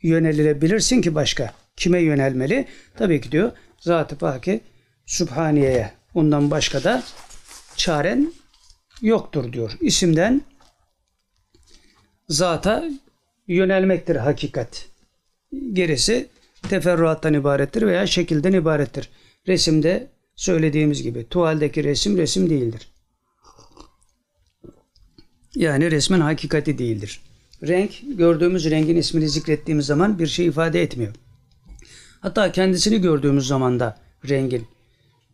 yönelilebilirsin 0.02 1.02
ki 1.02 1.16
başka? 1.16 1.54
Kime 1.76 2.00
yönelmeli? 2.00 2.66
Tabii 2.98 3.22
ki 3.22 3.32
diyor 3.32 3.52
Zat-ı 3.80 4.18
Paki 4.18 4.62
Sübhaniye'ye. 5.06 5.92
Ondan 6.14 6.52
başka 6.52 6.84
da 6.84 7.04
çaren 7.76 8.34
yoktur 9.02 9.54
diyor. 9.54 9.78
İsimden 9.82 10.42
zata 12.28 12.84
yönelmektir 13.48 14.16
hakikat. 14.16 14.86
Gerisi 15.74 16.30
teferruattan 16.70 17.34
ibarettir 17.34 17.82
veya 17.82 18.08
şekilden 18.08 18.54
ibarettir. 18.54 19.10
Resimde 19.48 20.08
söylediğimiz 20.36 21.04
gibi 21.04 21.30
tuvaldeki 21.30 21.84
resim 21.84 22.18
resim 22.18 22.50
değildir. 22.50 22.92
Yani 25.56 25.92
resmin 25.92 26.20
hakikati 26.20 26.78
değildir. 26.78 27.22
Renk, 27.68 27.92
gördüğümüz 28.18 28.70
rengin 28.72 28.96
ismini 28.96 29.30
zikrettiğimiz 29.30 29.86
zaman 29.86 30.20
bir 30.20 30.28
şey 30.28 30.46
ifade 30.46 30.82
etmiyor. 30.82 31.14
Hatta 32.20 32.52
kendisini 32.52 33.02
gördüğümüz 33.02 33.48
zaman 33.48 33.80
da 33.80 33.98
rengin 34.30 34.68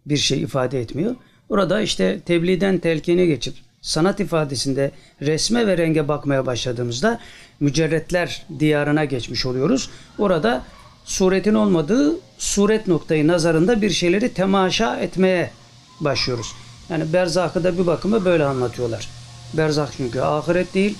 bir 0.05 0.17
şey 0.17 0.41
ifade 0.41 0.81
etmiyor. 0.81 1.15
Orada 1.49 1.81
işte 1.81 2.19
tebliğden 2.25 2.77
telkine 2.77 3.25
geçip 3.25 3.55
sanat 3.81 4.19
ifadesinde 4.19 4.91
resme 5.21 5.67
ve 5.67 5.77
renge 5.77 6.07
bakmaya 6.07 6.45
başladığımızda 6.45 7.19
mücerretler 7.59 8.45
diyarına 8.59 9.05
geçmiş 9.05 9.45
oluyoruz. 9.45 9.89
Orada 10.17 10.63
suretin 11.05 11.53
olmadığı 11.53 12.15
suret 12.37 12.87
noktayı 12.87 13.27
nazarında 13.27 13.81
bir 13.81 13.89
şeyleri 13.89 14.33
temaşa 14.33 14.97
etmeye 14.97 15.51
başlıyoruz. 15.99 16.53
Yani 16.89 17.13
berzakı 17.13 17.63
da 17.63 17.77
bir 17.77 17.87
bakıma 17.87 18.25
böyle 18.25 18.45
anlatıyorlar. 18.45 19.09
Berzak 19.53 19.89
çünkü 19.97 20.19
ahiret 20.19 20.73
değil, 20.73 20.97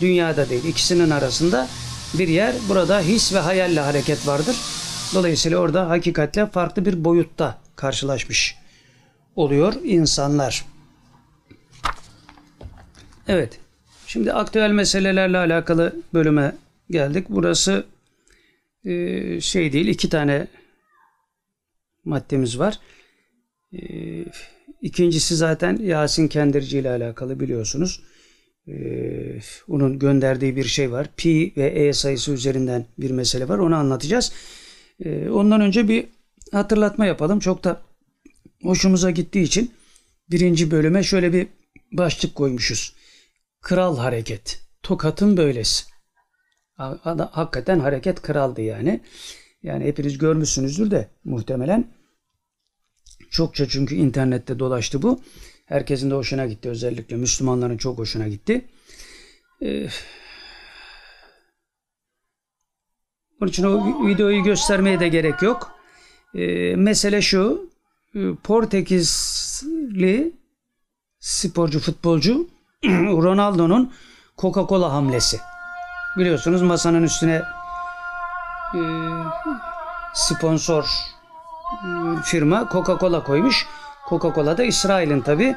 dünyada 0.00 0.48
değil. 0.48 0.64
İkisinin 0.64 1.10
arasında 1.10 1.68
bir 2.14 2.28
yer. 2.28 2.54
Burada 2.68 3.00
his 3.00 3.34
ve 3.34 3.38
hayalle 3.38 3.80
hareket 3.80 4.26
vardır. 4.26 4.56
Dolayısıyla 5.14 5.58
orada 5.58 5.88
hakikatle 5.88 6.46
farklı 6.46 6.84
bir 6.84 7.04
boyutta 7.04 7.58
karşılaşmış 7.76 8.56
oluyor 9.36 9.74
insanlar. 9.84 10.64
Evet. 13.28 13.58
Şimdi 14.06 14.32
aktüel 14.32 14.70
meselelerle 14.70 15.38
alakalı 15.38 15.96
bölüme 16.14 16.56
geldik. 16.90 17.26
Burası 17.28 17.84
e, 18.88 19.40
şey 19.40 19.72
değil. 19.72 19.86
iki 19.86 20.08
tane 20.10 20.46
maddemiz 22.04 22.58
var. 22.58 22.78
E, 23.72 23.80
ikincisi 24.82 25.36
zaten 25.36 25.76
Yasin 25.76 26.28
Kendirci 26.28 26.78
ile 26.78 26.90
alakalı 26.90 27.40
biliyorsunuz. 27.40 28.00
E, 28.68 28.74
onun 29.68 29.98
gönderdiği 29.98 30.56
bir 30.56 30.64
şey 30.64 30.92
var. 30.92 31.08
Pi 31.16 31.52
ve 31.56 31.66
E 31.66 31.92
sayısı 31.92 32.32
üzerinden 32.32 32.86
bir 32.98 33.10
mesele 33.10 33.48
var. 33.48 33.58
Onu 33.58 33.76
anlatacağız. 33.76 34.32
Ondan 35.30 35.60
önce 35.60 35.88
bir 35.88 36.06
hatırlatma 36.52 37.06
yapalım. 37.06 37.38
Çok 37.38 37.64
da 37.64 37.82
hoşumuza 38.62 39.10
gittiği 39.10 39.42
için 39.42 39.70
birinci 40.30 40.70
bölüme 40.70 41.02
şöyle 41.02 41.32
bir 41.32 41.46
başlık 41.92 42.34
koymuşuz. 42.34 42.94
Kral 43.60 43.98
hareket. 43.98 44.60
Tokat'ın 44.82 45.36
böylesi. 45.36 45.97
Hakikaten 46.78 47.80
hareket 47.80 48.22
kraldı 48.22 48.60
yani. 48.60 49.00
Yani 49.62 49.84
hepiniz 49.84 50.18
görmüşsünüzdür 50.18 50.90
de 50.90 51.08
muhtemelen. 51.24 51.92
Çokça 53.30 53.68
çünkü 53.68 53.94
internette 53.94 54.58
dolaştı 54.58 55.02
bu. 55.02 55.20
Herkesin 55.66 56.10
de 56.10 56.14
hoşuna 56.14 56.46
gitti. 56.46 56.68
Özellikle 56.68 57.16
Müslümanların 57.16 57.76
çok 57.76 57.98
hoşuna 57.98 58.28
gitti. 58.28 58.64
Ee, 59.62 59.88
onun 63.40 63.50
için 63.50 63.64
o 63.64 64.06
videoyu 64.06 64.42
göstermeye 64.42 65.00
de 65.00 65.08
gerek 65.08 65.42
yok. 65.42 65.70
Ee, 66.34 66.76
mesele 66.76 67.22
şu. 67.22 67.70
Ee, 68.14 68.34
Portekizli 68.44 70.32
sporcu, 71.18 71.80
futbolcu 71.80 72.48
Ronaldo'nun 72.84 73.92
Coca-Cola 74.38 74.92
hamlesi. 74.92 75.38
Biliyorsunuz 76.16 76.62
masanın 76.62 77.02
üstüne 77.02 77.42
e, 78.74 78.80
sponsor 80.14 80.84
e, 80.84 81.88
firma 82.24 82.68
Coca-Cola 82.72 83.24
koymuş. 83.24 83.66
Coca-Cola 84.08 84.58
da 84.58 84.64
İsrail'in 84.64 85.20
tabi. 85.20 85.56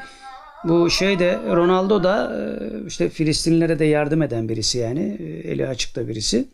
Bu 0.63 0.89
şeyde 0.89 1.39
Ronaldo 1.47 2.03
da 2.03 2.31
e, 2.35 2.87
işte 2.87 3.09
Filistinlilere 3.09 3.79
de 3.79 3.85
yardım 3.85 4.21
eden 4.21 4.49
birisi 4.49 4.77
yani. 4.77 5.01
Eli 5.43 5.67
açıkta 5.67 6.07
birisi. 6.07 6.49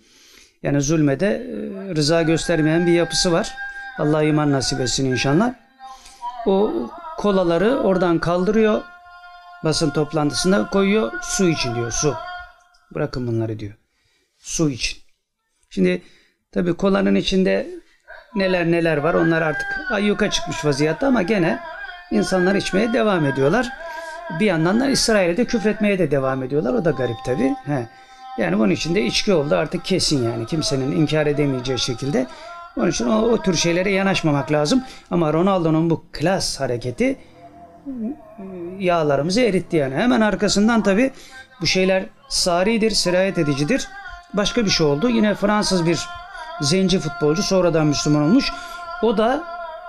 Yani 0.63 0.81
zulmede 0.81 1.47
rıza 1.95 2.21
göstermeyen 2.21 2.87
bir 2.87 2.91
yapısı 2.91 3.31
var. 3.31 3.53
Allah 3.99 4.23
iman 4.23 4.51
nasip 4.51 4.79
etsin 4.79 5.05
inşallah 5.05 5.53
o 6.47 6.73
kolaları 7.17 7.79
oradan 7.79 8.19
kaldırıyor. 8.19 8.81
Basın 9.63 9.89
toplantısında 9.89 10.69
koyuyor. 10.69 11.11
Su 11.21 11.49
için 11.49 11.75
diyor 11.75 11.91
su. 11.91 12.15
Bırakın 12.91 13.27
bunları 13.27 13.59
diyor. 13.59 13.73
Su 14.47 14.69
için. 14.69 14.99
Şimdi 15.69 16.01
tabi 16.51 16.73
kolanın 16.73 17.15
içinde 17.15 17.67
neler 18.35 18.65
neler 18.65 18.97
var 18.97 19.13
onlar 19.13 19.41
artık 19.41 19.67
ayyuka 19.91 20.29
çıkmış 20.29 20.65
vaziyette 20.65 21.05
ama 21.05 21.21
gene 21.21 21.59
insanlar 22.11 22.55
içmeye 22.55 22.93
devam 22.93 23.25
ediyorlar. 23.25 23.69
Bir 24.39 24.45
yandan 24.45 24.79
da 24.79 24.89
İsrail'e 24.89 25.37
de 25.37 25.45
küfretmeye 25.45 25.99
de 25.99 26.11
devam 26.11 26.43
ediyorlar. 26.43 26.73
O 26.73 26.85
da 26.85 26.91
garip 26.91 27.15
tabi. 27.25 27.55
Yani 28.37 28.59
bunun 28.59 28.69
içinde 28.69 29.01
içki 29.01 29.33
oldu 29.33 29.55
artık 29.55 29.85
kesin 29.85 30.23
yani. 30.23 30.45
Kimsenin 30.45 30.91
inkar 30.91 31.27
edemeyeceği 31.27 31.79
şekilde 31.79 32.27
onun 32.77 32.89
için 32.89 33.07
o, 33.07 33.21
o 33.21 33.41
tür 33.41 33.55
şeylere 33.55 33.91
yanaşmamak 33.91 34.51
lazım. 34.51 34.83
Ama 35.11 35.33
Ronaldo'nun 35.33 35.89
bu 35.89 36.05
klas 36.11 36.59
hareketi 36.59 37.17
yağlarımızı 38.79 39.41
eritti 39.41 39.77
yani. 39.77 39.95
Hemen 39.95 40.21
arkasından 40.21 40.83
tabi 40.83 41.11
bu 41.61 41.67
şeyler 41.67 42.05
saridir, 42.29 42.91
sirayet 42.91 43.37
edicidir. 43.37 43.87
Başka 44.33 44.65
bir 44.65 44.69
şey 44.69 44.87
oldu. 44.87 45.09
Yine 45.09 45.35
Fransız 45.35 45.85
bir 45.85 45.99
zenci 46.61 46.99
futbolcu 46.99 47.43
sonradan 47.43 47.87
Müslüman 47.87 48.23
olmuş. 48.23 48.53
O 49.01 49.17
da 49.17 49.43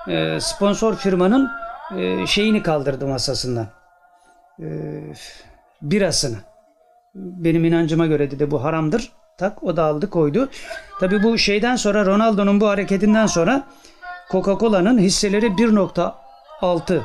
e, 0.09 0.41
sponsor 0.41 0.97
firmanın 0.97 1.51
e, 1.97 2.27
şeyini 2.27 2.63
kaldırdı 2.63 3.07
masasından. 3.07 3.67
E, 4.61 4.67
birasını. 5.83 6.37
Benim 7.15 7.65
inancıma 7.65 8.07
göre 8.07 8.31
dedi 8.31 8.51
bu 8.51 8.65
haramdır. 8.65 9.13
Tak 9.39 9.63
o 9.63 9.77
da 9.77 9.85
aldı 9.85 10.11
koydu. 10.11 10.49
Tabi 11.01 11.23
bu 11.23 11.39
şeyden 11.39 11.77
sonra 11.77 12.07
Ronaldo'nun 12.07 12.61
bu 12.61 12.69
hareketinden 12.69 13.27
sonra 13.27 13.63
Coca-Cola'nın 14.31 14.99
hisseleri 14.99 15.47
1.6 15.47 17.01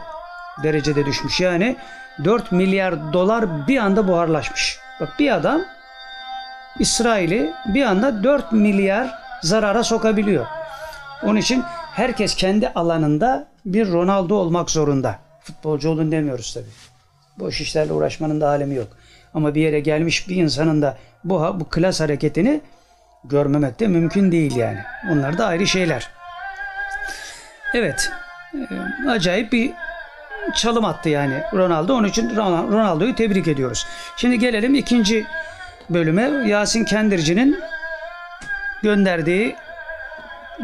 derecede 0.63 1.05
düşmüş. 1.05 1.41
Yani 1.41 1.75
4 2.23 2.51
milyar 2.51 3.13
dolar 3.13 3.67
bir 3.67 3.77
anda 3.77 4.07
buharlaşmış. 4.07 4.79
Bak 4.99 5.09
bir 5.19 5.31
adam 5.35 5.61
İsrail'i 6.79 7.53
bir 7.65 7.83
anda 7.83 8.23
4 8.23 8.51
milyar 8.51 9.15
zarara 9.41 9.83
sokabiliyor. 9.83 10.45
Onun 11.23 11.35
için 11.35 11.63
herkes 11.91 12.35
kendi 12.35 12.69
alanında 12.69 13.47
bir 13.65 13.91
Ronaldo 13.91 14.35
olmak 14.35 14.71
zorunda. 14.71 15.19
Futbolcu 15.43 15.89
olun 15.89 16.11
demiyoruz 16.11 16.53
tabi. 16.53 16.65
Boş 17.39 17.61
işlerle 17.61 17.93
uğraşmanın 17.93 18.41
da 18.41 18.47
alemi 18.47 18.75
yok. 18.75 18.87
Ama 19.33 19.55
bir 19.55 19.61
yere 19.61 19.79
gelmiş 19.79 20.29
bir 20.29 20.35
insanın 20.35 20.81
da 20.81 20.97
bu, 21.23 21.59
bu 21.59 21.69
klas 21.69 21.99
hareketini 21.99 22.61
görmemek 23.23 23.79
de 23.79 23.87
mümkün 23.87 24.31
değil 24.31 24.55
yani. 24.55 24.79
Onlar 25.11 25.37
da 25.37 25.45
ayrı 25.45 25.67
şeyler. 25.67 26.09
Evet. 27.73 28.11
E, 29.05 29.09
acayip 29.09 29.51
bir 29.51 29.71
çalım 30.55 30.85
attı 30.85 31.09
yani 31.09 31.43
Ronaldo. 31.53 31.93
Onun 31.93 32.07
için 32.07 32.35
Ronaldo'yu 32.35 33.15
tebrik 33.15 33.47
ediyoruz. 33.47 33.87
Şimdi 34.17 34.39
gelelim 34.39 34.75
ikinci 34.75 35.25
bölüme. 35.89 36.49
Yasin 36.49 36.85
Kendirci'nin 36.85 37.59
gönderdiği 38.83 39.55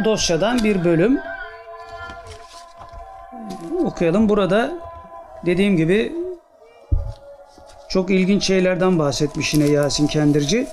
dosyadan 0.03 0.63
bir 0.63 0.85
bölüm 0.85 1.19
okuyalım. 3.85 4.29
Burada 4.29 4.71
dediğim 5.45 5.77
gibi 5.77 6.13
çok 7.89 8.09
ilginç 8.09 8.43
şeylerden 8.43 8.99
bahsetmiş 8.99 9.53
yine 9.53 9.65
Yasin 9.65 10.07
Kendirci. 10.07 10.67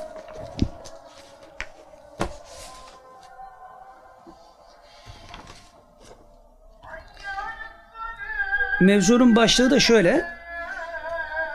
Mevzunun 8.81 9.37
başlığı 9.37 9.71
da 9.71 9.81
şöyle. 9.81 10.25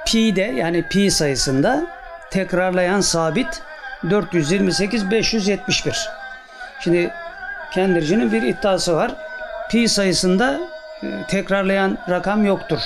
Pi'de 0.06 0.42
yani 0.42 0.88
pi 0.88 1.12
sayısında 1.12 2.01
tekrarlayan 2.32 3.02
sabit 3.02 3.62
428 4.10 5.12
571. 5.12 6.10
Şimdi 6.80 7.14
Kendirci'nin 7.74 8.32
bir 8.32 8.42
iddiası 8.42 8.96
var. 8.96 9.12
Pi 9.70 9.90
sayısında 9.90 10.60
e, 11.04 11.08
tekrarlayan 11.28 11.98
rakam 12.10 12.46
yoktur 12.46 12.80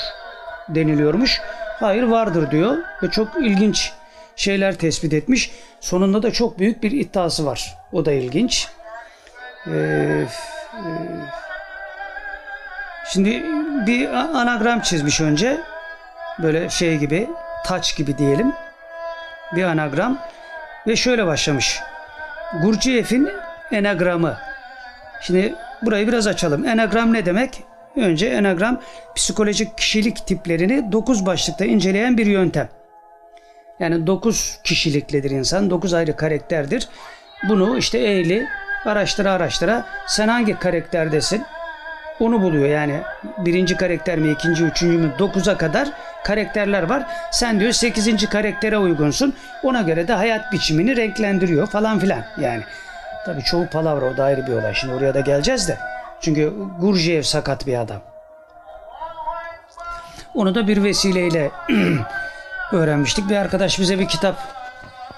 deniliyormuş. 0.69 1.41
Hayır 1.79 2.03
vardır 2.03 2.51
diyor 2.51 2.77
ve 3.03 3.09
çok 3.11 3.27
ilginç 3.41 3.93
şeyler 4.35 4.75
tespit 4.75 5.13
etmiş. 5.13 5.51
Sonunda 5.79 6.23
da 6.23 6.31
çok 6.31 6.59
büyük 6.59 6.83
bir 6.83 6.91
iddiası 6.91 7.45
var. 7.45 7.77
O 7.91 8.05
da 8.05 8.11
ilginç. 8.11 8.67
Ee, 9.67 9.71
e, 9.71 10.85
şimdi 13.09 13.43
bir 13.87 14.09
anagram 14.13 14.81
çizmiş 14.81 15.21
önce. 15.21 15.61
Böyle 16.39 16.69
şey 16.69 16.97
gibi, 16.97 17.29
taç 17.65 17.97
gibi 17.97 18.17
diyelim. 18.17 18.53
Bir 19.55 19.63
anagram. 19.63 20.17
Ve 20.87 20.95
şöyle 20.95 21.25
başlamış. 21.25 21.79
Gurciyev'in 22.61 23.29
enagramı. 23.71 24.37
Şimdi 25.21 25.55
burayı 25.81 26.07
biraz 26.07 26.27
açalım. 26.27 26.65
Enagram 26.65 27.13
ne 27.13 27.25
demek? 27.25 27.63
Önce 27.95 28.27
enagram 28.27 28.81
psikolojik 29.15 29.77
kişilik 29.77 30.27
tiplerini 30.27 30.91
9 30.91 31.25
başlıkta 31.25 31.65
inceleyen 31.65 32.17
bir 32.17 32.25
yöntem. 32.25 32.69
Yani 33.79 34.07
9 34.07 34.59
kişiliklidir 34.63 35.31
insan. 35.31 35.69
9 35.69 35.93
ayrı 35.93 36.15
karakterdir. 36.15 36.89
Bunu 37.49 37.77
işte 37.77 37.97
eğli 37.97 38.47
araştıra 38.85 39.31
araştıra 39.31 39.85
sen 40.07 40.27
hangi 40.27 40.59
karakterdesin? 40.59 41.43
Onu 42.19 42.41
buluyor 42.41 42.69
yani 42.69 43.01
birinci 43.37 43.77
karakter 43.77 44.17
mi 44.17 44.31
ikinci 44.31 44.63
üçüncü 44.63 44.97
mü 44.97 45.11
dokuza 45.19 45.57
kadar 45.57 45.91
karakterler 46.25 46.83
var. 46.83 47.05
Sen 47.31 47.59
diyor 47.59 47.71
sekizinci 47.71 48.29
karaktere 48.29 48.77
uygunsun. 48.77 49.33
Ona 49.63 49.81
göre 49.81 50.07
de 50.07 50.13
hayat 50.13 50.51
biçimini 50.51 50.95
renklendiriyor 50.95 51.67
falan 51.67 51.99
filan 51.99 52.23
yani. 52.41 52.63
Tabi 53.25 53.43
çoğu 53.43 53.67
palavra 53.67 54.05
o 54.05 54.17
da 54.17 54.23
ayrı 54.23 54.47
bir 54.47 54.53
olay. 54.53 54.73
Şimdi 54.73 54.93
oraya 54.93 55.13
da 55.13 55.19
geleceğiz 55.19 55.67
de. 55.67 55.77
Çünkü 56.21 56.53
Gurjev 56.79 57.21
sakat 57.21 57.67
bir 57.67 57.77
adam. 57.77 58.01
Onu 60.35 60.55
da 60.55 60.67
bir 60.67 60.83
vesileyle 60.83 61.51
öğrenmiştik. 62.71 63.29
Bir 63.29 63.35
arkadaş 63.35 63.79
bize 63.79 63.99
bir 63.99 64.07
kitap 64.07 64.35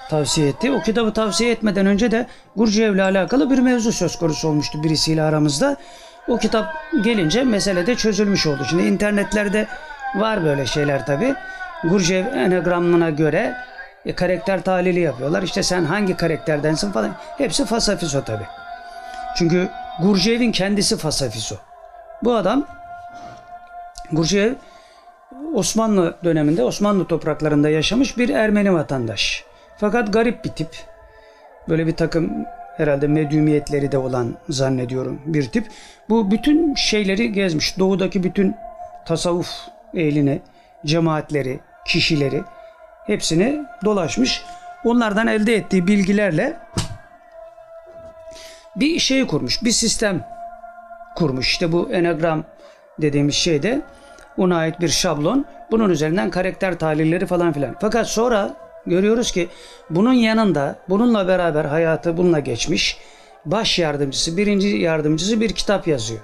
tavsiye 0.10 0.47
etti. 0.47 0.72
O 0.72 0.82
kitabı 0.82 1.14
tavsiye 1.14 1.51
etmeden 1.51 1.86
önce 1.86 2.12
de 2.12 2.28
Gurjev 2.55 2.95
ile 2.95 3.03
alakalı 3.03 3.49
bir 3.49 3.60
mevzu 3.60 3.91
söz 3.91 4.16
konusu 4.16 4.47
olmuştu 4.47 4.84
birisiyle 4.84 5.24
aramızda. 5.24 5.78
O 6.28 6.38
kitap 6.38 6.74
gelince 7.01 7.43
mesele 7.43 7.88
de 7.88 7.95
çözülmüş 7.95 8.47
oldu. 8.47 8.66
Şimdi 8.70 8.84
internetlerde 8.84 9.68
var 10.20 10.45
böyle 10.45 10.65
şeyler 10.65 11.05
tabi. 11.05 11.36
Gurjev 11.84 12.26
enagramına 12.26 13.09
göre 13.09 13.57
e, 14.05 14.15
karakter 14.15 14.61
tahlili 14.61 14.99
yapıyorlar. 14.99 15.43
İşte 15.43 15.63
sen 15.63 15.86
hangi 15.86 16.18
karakterdensin 16.18 16.91
falan. 16.91 17.11
Hepsi 17.38 17.65
fasafiso 17.65 18.24
tabi. 18.24 18.43
Çünkü 19.38 19.70
Gurjev'in 20.01 20.51
kendisi 20.51 20.97
fasafiso. 20.97 21.55
Bu 22.24 22.36
adam 22.36 22.65
Gurjev 24.11 24.53
Osmanlı 25.53 26.18
döneminde 26.24 26.63
Osmanlı 26.63 27.07
topraklarında 27.07 27.70
yaşamış 27.70 28.18
bir 28.18 28.30
Ermeni 28.30 28.74
vatandaş. 28.74 29.43
Fakat 29.78 30.13
garip 30.13 30.45
bir 30.45 30.49
tip. 30.49 30.70
Böyle 31.70 31.88
bir 31.88 31.95
takım 31.95 32.45
herhalde 32.78 33.07
medyumiyetleri 33.07 33.91
de 33.91 33.97
olan 33.97 34.36
zannediyorum 34.49 35.22
bir 35.26 35.49
tip. 35.49 35.68
Bu 36.09 36.32
bütün 36.32 36.76
şeyleri 36.76 37.32
gezmiş. 37.32 37.80
Doğudaki 37.80 38.24
bütün 38.24 38.55
tasavvuf 39.05 39.49
ehlini, 39.94 40.42
cemaatleri, 40.86 41.60
kişileri 41.86 42.44
hepsini 43.06 43.66
dolaşmış. 43.86 44.44
Onlardan 44.84 45.28
elde 45.28 45.56
ettiği 45.56 45.88
bilgilerle 45.88 46.58
bir 48.76 49.00
şey 49.00 49.28
kurmuş, 49.28 49.64
bir 49.64 49.72
sistem 49.72 50.28
kurmuş. 51.16 51.48
İşte 51.48 51.72
bu 51.72 51.90
enagram 51.92 52.44
dediğimiz 53.02 53.36
şeyde 53.36 53.82
ona 54.38 54.58
ait 54.58 54.80
bir 54.82 54.90
şablon. 54.90 55.46
Bunun 55.72 55.90
üzerinden 55.90 56.30
karakter 56.30 56.80
tahlilleri 56.80 57.26
falan 57.26 57.54
filan. 57.54 57.76
Fakat 57.82 58.08
sonra 58.08 58.56
görüyoruz 58.86 59.32
ki 59.32 59.50
bunun 59.90 60.14
yanında 60.14 60.76
bununla 60.90 61.28
beraber 61.28 61.66
hayatı 61.66 62.18
bununla 62.18 62.40
geçmiş 62.40 62.98
baş 63.46 63.80
yardımcısı, 63.80 64.38
birinci 64.38 64.68
yardımcısı 64.68 65.42
bir 65.42 65.54
kitap 65.54 65.88
yazıyor. 65.88 66.22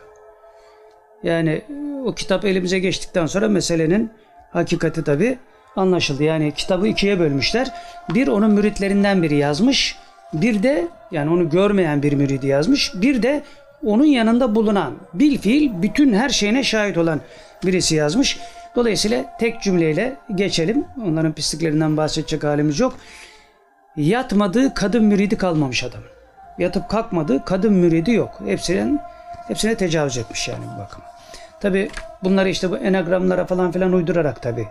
Yani 1.24 1.62
o 2.06 2.16
kitap 2.16 2.46
elimize 2.46 2.80
geçtikten 2.80 3.26
sonra 3.26 3.48
meselenin 3.48 4.12
hakikati 4.52 5.04
tabi 5.04 5.38
anlaşıldı. 5.76 6.24
Yani 6.24 6.54
kitabı 6.56 6.88
ikiye 6.88 7.20
bölmüşler. 7.20 7.72
Bir 8.10 8.28
onun 8.28 8.52
müritlerinden 8.52 9.24
biri 9.24 9.36
yazmış. 9.36 9.96
Bir 10.34 10.64
de 10.64 10.88
yani 11.12 11.32
onu 11.32 11.50
görmeyen 11.50 12.04
bir 12.04 12.14
müridi 12.14 12.48
yazmış. 12.48 12.92
Bir 12.96 13.24
de 13.24 13.44
onun 13.86 14.06
yanında 14.06 14.56
bulunan 14.56 14.94
bil 15.14 15.38
fiil 15.38 15.82
bütün 15.82 16.14
her 16.14 16.30
şeyine 16.30 16.64
şahit 16.64 16.98
olan 16.98 17.22
birisi 17.66 17.96
yazmış. 17.96 18.40
Dolayısıyla 18.76 19.38
tek 19.40 19.62
cümleyle 19.62 20.16
geçelim. 20.36 20.86
Onların 21.06 21.34
pisliklerinden 21.34 21.98
bahsedecek 21.98 22.44
halimiz 22.44 22.80
yok. 22.80 22.96
Yatmadığı 23.96 24.74
kadın 24.74 25.06
müridi 25.06 25.38
kalmamış 25.38 25.84
adam. 25.84 26.02
Yatıp 26.60 26.90
kalkmadığı 26.90 27.46
kadın 27.46 27.74
müridi 27.74 28.12
yok. 28.12 28.42
Hepsinin 28.46 29.00
hepsine 29.48 29.76
tecavüz 29.76 30.18
etmiş 30.18 30.48
yani 30.48 30.64
bu 30.76 30.80
bakıma. 30.80 31.13
Tabi 31.64 31.90
bunları 32.24 32.50
işte 32.50 32.72
bu 32.72 32.78
enagramlara 32.78 33.46
falan 33.46 33.72
filan 33.72 33.94
uydurarak 33.94 34.42
tabi 34.42 34.68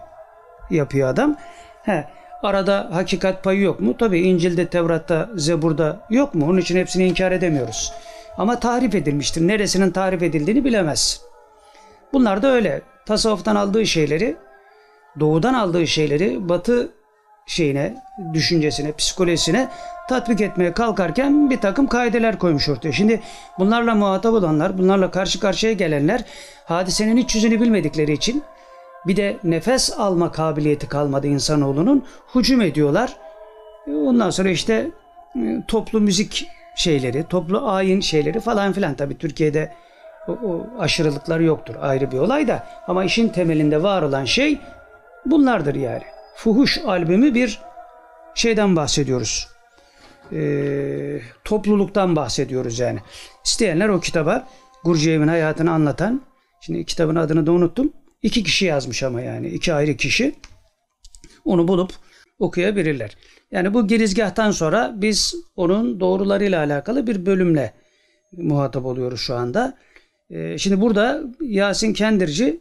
yapıyor 0.71 1.09
adam. 1.09 1.37
He, 1.83 2.05
arada 2.43 2.89
hakikat 2.93 3.45
payı 3.45 3.61
yok 3.61 3.81
mu? 3.81 3.97
Tabi 3.97 4.21
İncil'de, 4.21 4.67
Tevrat'ta, 4.67 5.29
Zebur'da 5.35 6.01
yok 6.11 6.35
mu? 6.35 6.47
Onun 6.49 6.59
için 6.59 6.77
hepsini 6.77 7.07
inkar 7.07 7.33
edemiyoruz. 7.33 7.93
Ama 8.39 8.61
tarif 8.61 8.95
edilmiştir. 8.95 9.49
Neresinin 9.49 9.91
tarif 9.91 10.23
edildiğini 10.23 10.65
bilemez. 10.65 11.23
Bunlar 12.13 12.43
da 12.43 12.53
öyle. 12.53 12.83
Tasavvuftan 13.07 13.57
aldığı 13.57 13.87
şeyleri, 13.87 14.37
doğudan 15.21 15.55
aldığı 15.55 15.87
şeyleri 15.87 16.49
batı 16.49 16.89
şeyine, 17.47 17.95
düşüncesine, 18.33 18.93
psikolojisine 18.93 19.69
tatbik 20.09 20.41
etmeye 20.41 20.73
kalkarken 20.73 21.51
bir 21.51 21.61
takım 21.61 21.87
kaideler 21.87 22.39
koymuş 22.39 22.69
ortaya. 22.69 22.93
Şimdi 22.93 23.21
bunlarla 23.59 23.95
muhatap 23.95 24.35
olanlar, 24.35 24.79
bunlarla 24.79 25.11
karşı 25.11 25.41
karşıya 25.41 25.73
gelenler 25.73 26.25
hadisenin 26.65 27.17
iç 27.17 27.35
yüzünü 27.35 27.61
bilmedikleri 27.61 28.13
için 28.13 28.43
bir 29.07 29.17
de 29.17 29.37
nefes 29.45 29.99
alma 29.99 30.33
kabiliyeti 30.33 30.89
kalmadı 30.89 31.27
insanoğlunun. 31.27 32.05
Hücum 32.35 32.61
ediyorlar. 32.61 33.17
Ondan 33.87 34.31
sonra 34.31 34.51
işte 34.51 34.91
e, 35.37 35.63
toplu 35.69 36.01
müzik 36.01 36.49
şeyleri, 36.77 37.25
toplu 37.25 37.69
ayin 37.69 38.01
şeyleri 38.01 38.41
falan 38.41 38.73
filan. 38.73 38.95
Tabii 38.95 39.19
Türkiye'de 39.19 39.73
o, 40.29 40.33
o 40.33 40.67
aşırılıklar 40.79 41.41
yoktur. 41.41 41.75
Ayrı 41.81 42.11
bir 42.11 42.19
olay 42.19 42.49
da. 42.49 42.67
Ama 42.87 43.05
işin 43.05 43.29
temelinde 43.29 43.83
var 43.83 44.03
olan 44.03 44.25
şey 44.25 44.59
bunlardır 45.27 45.75
yani. 45.75 46.03
Fuhuş 46.37 46.79
albümü 46.79 47.35
bir 47.35 47.61
şeyden 48.35 48.77
bahsediyoruz. 48.77 49.49
Ee, 50.33 51.21
topluluktan 51.45 52.17
bahsediyoruz 52.17 52.79
yani. 52.79 52.99
İsteyenler 53.45 53.89
o 53.89 54.01
kitaba 54.01 54.49
Gurciyev'in 54.85 55.29
hayatını 55.29 55.71
anlatan, 55.73 56.23
şimdi 56.61 56.85
kitabın 56.85 57.17
adını 57.17 57.47
da 57.47 57.53
unuttum. 57.53 57.93
İki 58.23 58.43
kişi 58.45 58.65
yazmış 58.65 59.03
ama 59.03 59.21
yani 59.21 59.49
iki 59.49 59.75
ayrı 59.75 59.97
kişi. 59.97 60.35
Onu 61.45 61.69
bulup 61.69 61.93
okuyabilirler. 62.39 63.17
Yani 63.51 63.75
bu 63.75 63.87
girizgahtan 63.87 64.51
sonra 64.51 64.93
biz 64.97 65.35
onun 65.57 66.01
doğrularıyla 66.01 66.61
alakalı 66.61 67.07
bir 67.07 67.27
bölümle 67.27 67.73
muhatap 68.33 68.85
oluyoruz 68.85 69.21
şu 69.21 69.35
anda. 69.35 69.79
Ee, 70.31 70.59
şimdi 70.59 70.81
burada 70.81 71.23
Yasin 71.41 71.93
Kendirci 71.93 72.61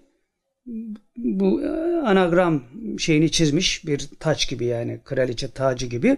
bu 1.17 1.61
anagram 2.05 2.63
şeyini 2.97 3.31
çizmiş. 3.31 3.87
Bir 3.87 4.09
taç 4.19 4.49
gibi 4.49 4.65
yani 4.65 4.99
kraliçe 5.05 5.51
tacı 5.51 5.85
gibi. 5.85 6.17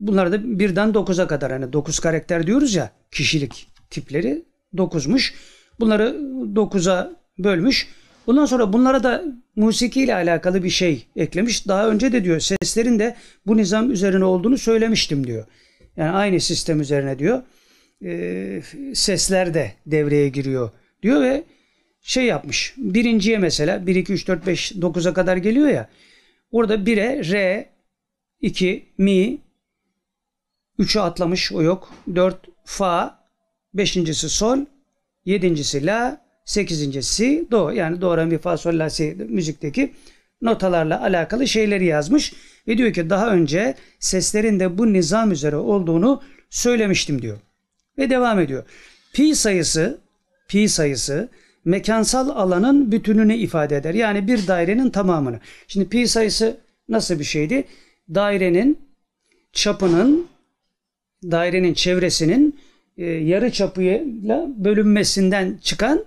Bunlar 0.00 0.32
da 0.32 0.58
birden 0.58 0.88
9'a 0.88 1.26
kadar 1.26 1.52
hani 1.52 1.72
9 1.72 2.00
karakter 2.00 2.46
diyoruz 2.46 2.74
ya 2.74 2.90
kişilik 3.10 3.66
tipleri 3.90 4.44
9'muş. 4.74 5.32
Bunları 5.80 6.04
9'a 6.54 7.12
bölmüş. 7.38 7.88
Bundan 8.26 8.46
sonra 8.46 8.72
bunlara 8.72 9.02
da 9.02 9.24
musiki 9.56 10.02
ile 10.02 10.14
alakalı 10.14 10.64
bir 10.64 10.70
şey 10.70 11.06
eklemiş. 11.16 11.68
Daha 11.68 11.88
önce 11.88 12.12
de 12.12 12.24
diyor 12.24 12.40
seslerin 12.40 12.98
de 12.98 13.16
bu 13.46 13.56
nizam 13.56 13.90
üzerine 13.90 14.24
olduğunu 14.24 14.58
söylemiştim 14.58 15.26
diyor. 15.26 15.46
Yani 15.96 16.10
aynı 16.10 16.40
sistem 16.40 16.80
üzerine 16.80 17.18
diyor. 17.18 17.42
E, 18.04 18.62
sesler 18.94 19.54
de 19.54 19.72
devreye 19.86 20.28
giriyor 20.28 20.70
diyor 21.02 21.22
ve 21.22 21.44
şey 22.02 22.24
yapmış. 22.24 22.74
Birinciye 22.76 23.38
mesela 23.38 23.86
1, 23.86 23.94
2, 23.94 24.12
3, 24.12 24.28
4, 24.28 24.46
5, 24.46 24.72
9'a 24.72 25.14
kadar 25.14 25.36
geliyor 25.36 25.68
ya. 25.68 25.88
Orada 26.50 26.74
1'e 26.74 27.32
re, 27.32 27.68
2 28.40 28.84
mi, 28.98 29.38
3'ü 30.78 31.00
atlamış 31.00 31.52
o 31.52 31.62
yok. 31.62 31.92
4 32.14 32.36
fa, 32.64 33.18
5.si 33.74 34.28
sol, 34.28 34.58
7.si 35.26 35.86
la, 35.86 36.22
8. 36.44 37.06
si 37.06 37.46
do. 37.50 37.70
Yani 37.70 38.00
do, 38.00 38.16
re, 38.16 38.24
mi, 38.24 38.38
fa, 38.38 38.56
sol, 38.56 38.78
la, 38.78 38.90
si 38.90 39.16
müzikteki 39.28 39.92
notalarla 40.42 41.02
alakalı 41.02 41.48
şeyleri 41.48 41.84
yazmış. 41.84 42.32
Ve 42.68 42.78
diyor 42.78 42.92
ki 42.92 43.10
daha 43.10 43.30
önce 43.30 43.74
seslerin 43.98 44.60
de 44.60 44.78
bu 44.78 44.92
nizam 44.92 45.32
üzere 45.32 45.56
olduğunu 45.56 46.22
söylemiştim 46.50 47.22
diyor. 47.22 47.38
Ve 47.98 48.10
devam 48.10 48.40
ediyor. 48.40 48.64
Pi 49.12 49.34
sayısı, 49.34 50.00
pi 50.48 50.68
sayısı 50.68 51.28
mekansal 51.64 52.28
alanın 52.28 52.92
bütününü 52.92 53.34
ifade 53.34 53.76
eder. 53.76 53.94
Yani 53.94 54.26
bir 54.26 54.46
dairenin 54.46 54.90
tamamını. 54.90 55.40
Şimdi 55.68 55.88
pi 55.88 56.08
sayısı 56.08 56.60
nasıl 56.88 57.18
bir 57.18 57.24
şeydi? 57.24 57.64
Dairenin 58.14 58.78
çapının 59.52 60.26
dairenin 61.22 61.74
çevresinin 61.74 62.60
e, 62.98 63.04
yarı 63.06 63.52
çapıyla 63.52 64.48
bölünmesinden 64.56 65.58
çıkan 65.62 66.04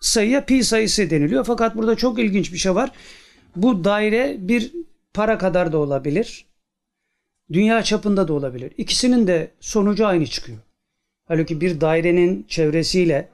sayıya 0.00 0.44
pi 0.44 0.64
sayısı 0.64 1.10
deniliyor. 1.10 1.44
Fakat 1.44 1.76
burada 1.76 1.96
çok 1.96 2.18
ilginç 2.18 2.52
bir 2.52 2.58
şey 2.58 2.74
var. 2.74 2.90
Bu 3.56 3.84
daire 3.84 4.36
bir 4.38 4.72
para 5.14 5.38
kadar 5.38 5.72
da 5.72 5.78
olabilir. 5.78 6.46
Dünya 7.52 7.82
çapında 7.82 8.28
da 8.28 8.32
olabilir. 8.32 8.72
İkisinin 8.78 9.26
de 9.26 9.50
sonucu 9.60 10.06
aynı 10.06 10.26
çıkıyor. 10.26 10.58
Halbuki 11.24 11.60
bir 11.60 11.80
dairenin 11.80 12.46
çevresiyle 12.48 13.28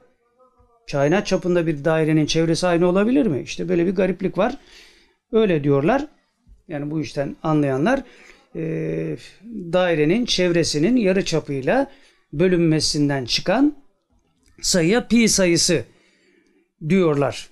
kainat 0.91 1.27
çapında 1.27 1.67
bir 1.67 1.85
dairenin 1.85 2.25
çevresi 2.25 2.67
aynı 2.67 2.87
olabilir 2.87 3.25
mi? 3.25 3.41
İşte 3.41 3.69
böyle 3.69 3.85
bir 3.85 3.95
gariplik 3.95 4.37
var. 4.37 4.57
Öyle 5.31 5.63
diyorlar. 5.63 6.07
Yani 6.67 6.91
bu 6.91 7.01
işten 7.01 7.35
anlayanlar 7.43 8.03
e, 8.55 8.61
dairenin 9.73 10.25
çevresinin 10.25 10.95
yarı 10.95 11.25
çapıyla 11.25 11.91
bölünmesinden 12.33 13.25
çıkan 13.25 13.75
sayıya 14.61 15.07
pi 15.07 15.29
sayısı 15.29 15.83
diyorlar. 16.89 17.49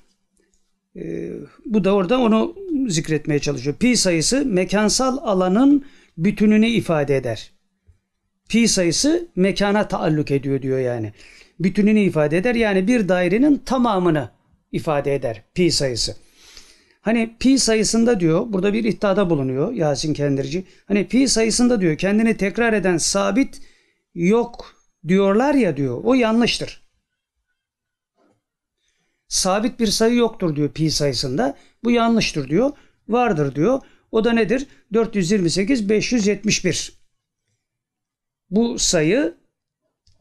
E, 0.96 1.32
bu 1.66 1.84
da 1.84 1.96
orada 1.96 2.20
onu 2.20 2.56
zikretmeye 2.88 3.40
çalışıyor. 3.40 3.76
Pi 3.76 3.98
sayısı 3.98 4.46
mekansal 4.46 5.18
alanın 5.18 5.86
bütününü 6.18 6.68
ifade 6.68 7.18
eder. 7.18 7.52
Pi 8.50 8.68
sayısı 8.68 9.28
mekana 9.36 9.88
taalluk 9.88 10.32
ediyor 10.32 10.62
diyor 10.62 10.80
yani. 10.80 11.14
Bütününü 11.64 12.00
ifade 12.00 12.38
eder. 12.38 12.56
Yani 12.56 12.88
bir 12.88 13.10
dairenin 13.10 13.58
tamamını 13.58 14.30
ifade 14.72 15.16
eder 15.16 15.44
pi 15.54 15.72
sayısı. 15.72 16.16
Hani 17.02 17.36
pi 17.40 17.60
sayısında 17.60 18.20
diyor, 18.20 18.46
burada 18.48 18.74
bir 18.74 18.84
iddiada 18.84 19.30
bulunuyor 19.30 19.74
Yasin 19.74 20.14
Kendirci. 20.14 20.64
Hani 20.86 21.08
pi 21.08 21.28
sayısında 21.28 21.82
diyor 21.82 21.98
kendini 21.98 22.38
tekrar 22.38 22.74
eden 22.74 22.98
sabit 22.98 23.62
yok 24.16 24.76
diyorlar 25.08 25.54
ya 25.54 25.78
diyor. 25.78 26.02
O 26.04 26.14
yanlıştır. 26.14 26.82
Sabit 29.28 29.80
bir 29.80 29.88
sayı 29.88 30.16
yoktur 30.16 30.56
diyor 30.56 30.70
pi 30.70 30.92
sayısında. 30.92 31.58
Bu 31.84 31.92
yanlıştır 31.92 32.50
diyor. 32.50 32.72
Vardır 33.08 33.56
diyor. 33.56 33.80
O 34.12 34.24
da 34.24 34.34
nedir? 34.34 34.68
428 34.94 35.90
571. 35.90 36.94
Bu 38.50 38.80
sayı 38.80 39.41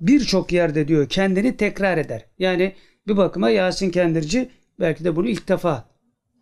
birçok 0.01 0.53
yerde 0.53 0.89
diyor 0.89 1.09
kendini 1.09 1.57
tekrar 1.57 1.99
eder. 1.99 2.25
Yani 2.39 2.75
bir 3.09 3.17
bakıma 3.17 3.51
Yasin 3.51 3.91
Kendirci 3.91 4.51
belki 4.81 5.05
de 5.05 5.17
bunu 5.17 5.29
ilk 5.29 5.49
defa 5.49 5.89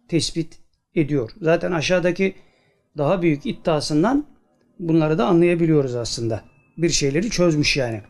tespit 0.08 0.58
ediyor. 0.94 1.30
Zaten 1.42 1.72
aşağıdaki 1.72 2.34
daha 2.98 3.22
büyük 3.22 3.46
iddiasından 3.46 4.26
bunları 4.78 5.18
da 5.18 5.26
anlayabiliyoruz 5.26 5.94
aslında. 5.94 6.44
Bir 6.78 6.90
şeyleri 6.90 7.30
çözmüş 7.30 7.76
yani. 7.76 8.02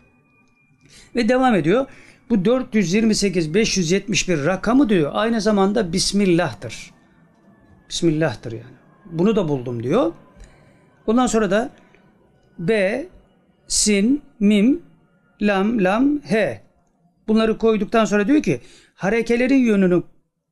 Ve 1.15 1.29
devam 1.29 1.55
ediyor. 1.55 1.87
Bu 2.31 2.45
428 2.45 3.55
571 3.55 4.45
rakamı 4.45 4.89
diyor 4.89 5.11
aynı 5.15 5.41
zamanda 5.41 5.93
Bismillah'tır. 5.93 6.91
Bismillah'tır 7.89 8.53
yani. 8.53 8.77
Bunu 9.05 9.37
da 9.37 9.49
buldum 9.49 9.83
diyor. 9.83 10.13
Ondan 11.07 11.27
sonra 11.27 11.51
da 11.51 11.71
B, 12.59 13.07
Sin, 13.69 14.23
Mim, 14.41 14.83
Lam, 15.43 15.85
Lam, 15.85 16.21
He. 16.23 16.61
Bunları 17.29 17.59
koyduktan 17.59 18.05
sonra 18.05 18.29
diyor 18.29 18.43
ki 18.43 18.61
harekelerin 18.95 19.57
yönünü 19.57 20.03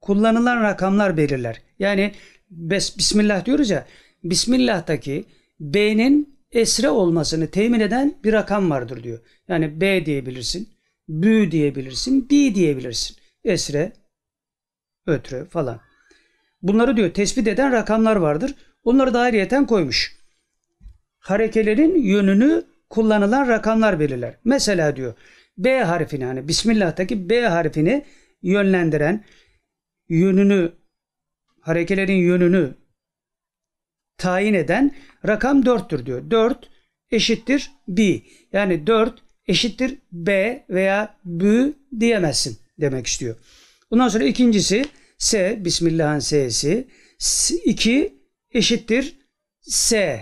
kullanılan 0.00 0.62
rakamlar 0.62 1.16
belirler. 1.16 1.62
Yani 1.78 2.12
bes, 2.50 2.98
Bismillah 2.98 3.44
diyoruz 3.44 3.70
ya. 3.70 3.86
Bismillah'taki 4.24 5.24
B'nin 5.60 6.38
esre 6.52 6.88
olmasını 6.88 7.50
temin 7.50 7.80
eden 7.80 8.14
bir 8.24 8.32
rakam 8.32 8.70
vardır 8.70 9.02
diyor. 9.02 9.18
Yani 9.48 9.80
B 9.80 10.06
diyebilirsin, 10.06 10.68
Bü 11.08 11.50
diyebilirsin, 11.50 12.30
B 12.30 12.54
diyebilirsin. 12.54 13.16
Esre, 13.44 13.92
ötre 15.06 15.44
falan. 15.44 15.80
Bunları 16.62 16.96
diyor 16.96 17.14
tespit 17.14 17.48
eden 17.48 17.72
rakamlar 17.72 18.16
vardır. 18.16 18.54
Onları 18.84 19.14
da 19.14 19.20
ayrıyeten 19.20 19.66
koymuş. 19.66 20.16
Harekelerin 21.18 22.02
yönünü 22.02 22.64
kullanılan 22.96 23.48
rakamlar 23.48 24.00
belirler. 24.00 24.34
Mesela 24.44 24.96
diyor 24.96 25.14
B 25.58 25.78
harfini 25.78 26.24
hani 26.24 26.48
Bismillah'taki 26.48 27.30
B 27.30 27.42
harfini 27.42 28.04
yönlendiren 28.42 29.24
yönünü 30.08 30.72
harekelerin 31.60 32.16
yönünü 32.16 32.74
tayin 34.18 34.54
eden 34.54 34.94
rakam 35.26 35.60
4'tür 35.60 36.06
diyor. 36.06 36.30
4 36.30 36.70
eşittir 37.10 37.70
B. 37.88 38.20
Yani 38.52 38.86
4 38.86 39.22
eşittir 39.46 39.98
B 40.12 40.64
veya 40.70 41.16
B 41.24 41.72
diyemezsin 42.00 42.58
demek 42.80 43.06
istiyor. 43.06 43.36
Bundan 43.90 44.08
sonra 44.08 44.24
ikincisi 44.24 44.84
S, 45.18 45.64
Bismillah'ın 45.64 46.18
S'si. 46.18 46.88
2 47.64 48.18
eşittir 48.50 49.16
S. 49.60 50.20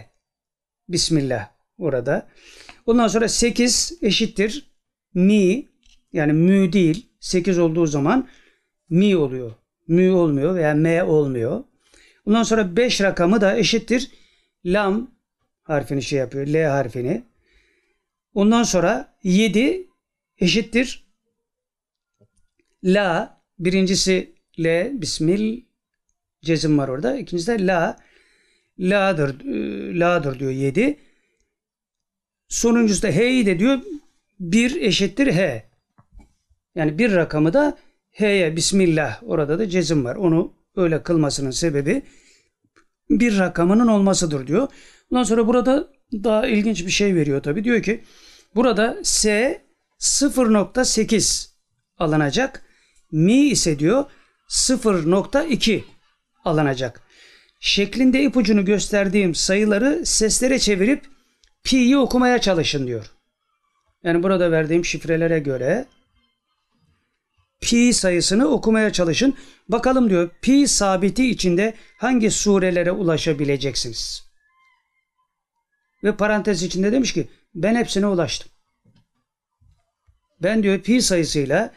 Bismillah 0.88 1.48
orada. 1.78 2.28
Ondan 2.86 3.08
sonra 3.08 3.28
8 3.28 3.98
eşittir 4.02 4.70
mi 5.14 5.68
yani 6.12 6.32
mü 6.32 6.72
değil. 6.72 7.10
8 7.20 7.58
olduğu 7.58 7.86
zaman 7.86 8.28
mi 8.90 9.16
oluyor. 9.16 9.52
Mü 9.88 10.10
olmuyor 10.10 10.54
veya 10.54 10.74
m 10.74 11.02
olmuyor. 11.02 11.64
Ondan 12.26 12.42
sonra 12.42 12.76
5 12.76 13.00
rakamı 13.00 13.40
da 13.40 13.56
eşittir 13.56 14.10
lam 14.64 15.10
harfini 15.62 16.02
şey 16.02 16.18
yapıyor. 16.18 16.46
L 16.46 16.64
harfini. 16.64 17.24
Ondan 18.34 18.62
sonra 18.62 19.16
7 19.22 19.88
eşittir 20.38 21.04
la. 22.84 23.34
Birincisi 23.58 24.34
L. 24.58 24.92
Bismil 25.00 25.62
cezim 26.42 26.78
var 26.78 26.88
orada. 26.88 27.16
İkincisi 27.16 27.58
de 27.58 27.66
la. 27.66 27.96
La'dır. 28.78 29.44
E, 29.44 29.98
la'dır 29.98 30.38
diyor 30.38 30.50
7. 30.50 30.98
Sonuncusu 32.54 33.02
da 33.02 33.08
H'yi 33.08 33.46
de 33.46 33.58
diyor 33.58 33.78
1 34.40 34.76
eşittir 34.80 35.26
H. 35.26 35.68
Yani 36.74 36.98
bir 36.98 37.12
rakamı 37.14 37.52
da 37.52 37.78
H'ye 38.10 38.56
Bismillah 38.56 39.22
orada 39.26 39.58
da 39.58 39.68
cezim 39.68 40.04
var. 40.04 40.16
Onu 40.16 40.52
öyle 40.76 41.02
kılmasının 41.02 41.50
sebebi 41.50 42.02
bir 43.10 43.38
rakamının 43.38 43.86
olmasıdır 43.86 44.46
diyor. 44.46 44.68
Ondan 45.10 45.22
sonra 45.22 45.46
burada 45.46 45.88
daha 46.12 46.46
ilginç 46.46 46.86
bir 46.86 46.90
şey 46.90 47.14
veriyor 47.14 47.42
tabi. 47.42 47.64
Diyor 47.64 47.82
ki 47.82 48.04
burada 48.54 48.96
S 49.02 49.62
0.8 50.00 51.48
alınacak. 51.98 52.62
Mi 53.12 53.48
ise 53.48 53.78
diyor 53.78 54.04
0.2 54.50 55.82
alınacak. 56.44 57.02
Şeklinde 57.60 58.22
ipucunu 58.22 58.64
gösterdiğim 58.64 59.34
sayıları 59.34 60.06
seslere 60.06 60.58
çevirip 60.58 61.13
pi'yi 61.64 61.98
okumaya 61.98 62.40
çalışın 62.40 62.86
diyor. 62.86 63.10
Yani 64.02 64.22
burada 64.22 64.50
verdiğim 64.50 64.84
şifrelere 64.84 65.38
göre 65.38 65.86
pi 67.60 67.92
sayısını 67.94 68.48
okumaya 68.48 68.92
çalışın. 68.92 69.34
Bakalım 69.68 70.10
diyor 70.10 70.30
pi 70.42 70.68
sabiti 70.68 71.30
içinde 71.30 71.74
hangi 71.98 72.30
surelere 72.30 72.90
ulaşabileceksiniz? 72.92 74.24
Ve 76.04 76.16
parantez 76.16 76.62
içinde 76.62 76.92
demiş 76.92 77.12
ki 77.12 77.28
ben 77.54 77.74
hepsine 77.74 78.06
ulaştım. 78.06 78.52
Ben 80.42 80.62
diyor 80.62 80.78
pi 80.80 81.02
sayısıyla 81.02 81.72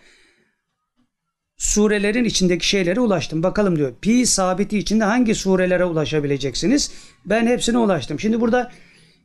surelerin 1.58 2.24
içindeki 2.24 2.68
şeylere 2.68 3.00
ulaştım. 3.00 3.44
Bakalım 3.44 3.76
diyor 3.76 3.96
pi 4.02 4.26
sabiti 4.26 4.78
içinde 4.78 5.04
hangi 5.04 5.36
surelere 5.36 5.86
ulaşabileceksiniz? 5.86 6.92
Ben 7.26 7.48
hepsine 7.48 7.78
ulaştım. 7.78 8.20
Şimdi 8.20 8.42
burada 8.42 8.72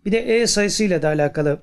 bir 0.05 0.13
de 0.13 0.19
e 0.19 0.47
sayısıyla 0.47 1.03
da 1.03 1.09
alakalı 1.09 1.63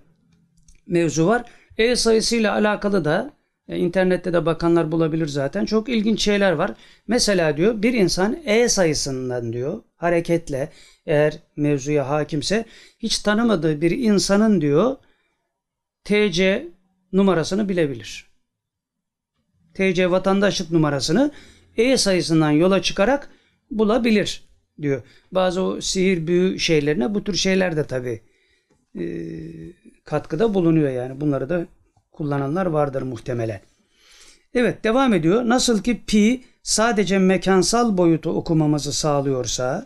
mevzu 0.88 1.28
var. 1.28 1.44
E 1.78 1.96
sayısıyla 1.96 2.54
alakalı 2.54 3.06
da 3.06 3.34
e, 3.68 3.78
internette 3.78 4.34
de 4.34 4.46
bakanlar 4.46 4.92
bulabilir 4.92 5.28
zaten. 5.28 5.66
Çok 5.66 5.90
ilginç 5.90 6.22
şeyler 6.22 6.52
var. 6.52 6.74
Mesela 7.08 7.58
diyor 7.58 7.82
bir 7.84 7.94
insan 7.94 8.38
E 8.46 8.70
sayısından 8.70 9.54
diyor 9.54 9.84
hareketle 9.96 10.70
eğer 11.06 11.40
mevzuya 11.56 12.10
hakimse 12.10 12.66
hiç 13.00 13.20
tanımadığı 13.20 13.82
bir 13.82 13.92
insanın 13.92 14.62
diyor 14.62 14.98
TC 16.04 16.68
numarasını 17.14 17.70
bilebilir. 17.70 18.30
TC 19.74 20.12
vatandaşlık 20.12 20.72
numarasını 20.72 21.32
E 21.78 21.98
sayısından 21.98 22.52
yola 22.52 22.82
çıkarak 22.82 23.30
bulabilir 23.72 24.44
diyor. 24.82 25.02
Bazı 25.32 25.62
o 25.62 25.82
sihir 25.82 26.28
büyü 26.28 26.60
şeylerine 26.60 27.14
bu 27.14 27.24
tür 27.24 27.34
şeyler 27.34 27.78
de 27.78 27.84
tabi 27.84 28.22
e, 28.96 29.04
katkıda 30.04 30.54
bulunuyor 30.54 30.90
yani. 30.90 31.22
Bunları 31.22 31.50
da 31.50 31.66
kullananlar 32.12 32.66
vardır 32.66 33.02
muhtemelen. 33.02 33.62
Evet 34.54 34.84
devam 34.84 35.14
ediyor. 35.14 35.50
Nasıl 35.50 35.84
ki 35.84 36.02
pi 36.08 36.44
sadece 36.64 37.20
mekansal 37.20 37.98
boyutu 37.98 38.30
okumamızı 38.30 38.94
sağlıyorsa 38.94 39.86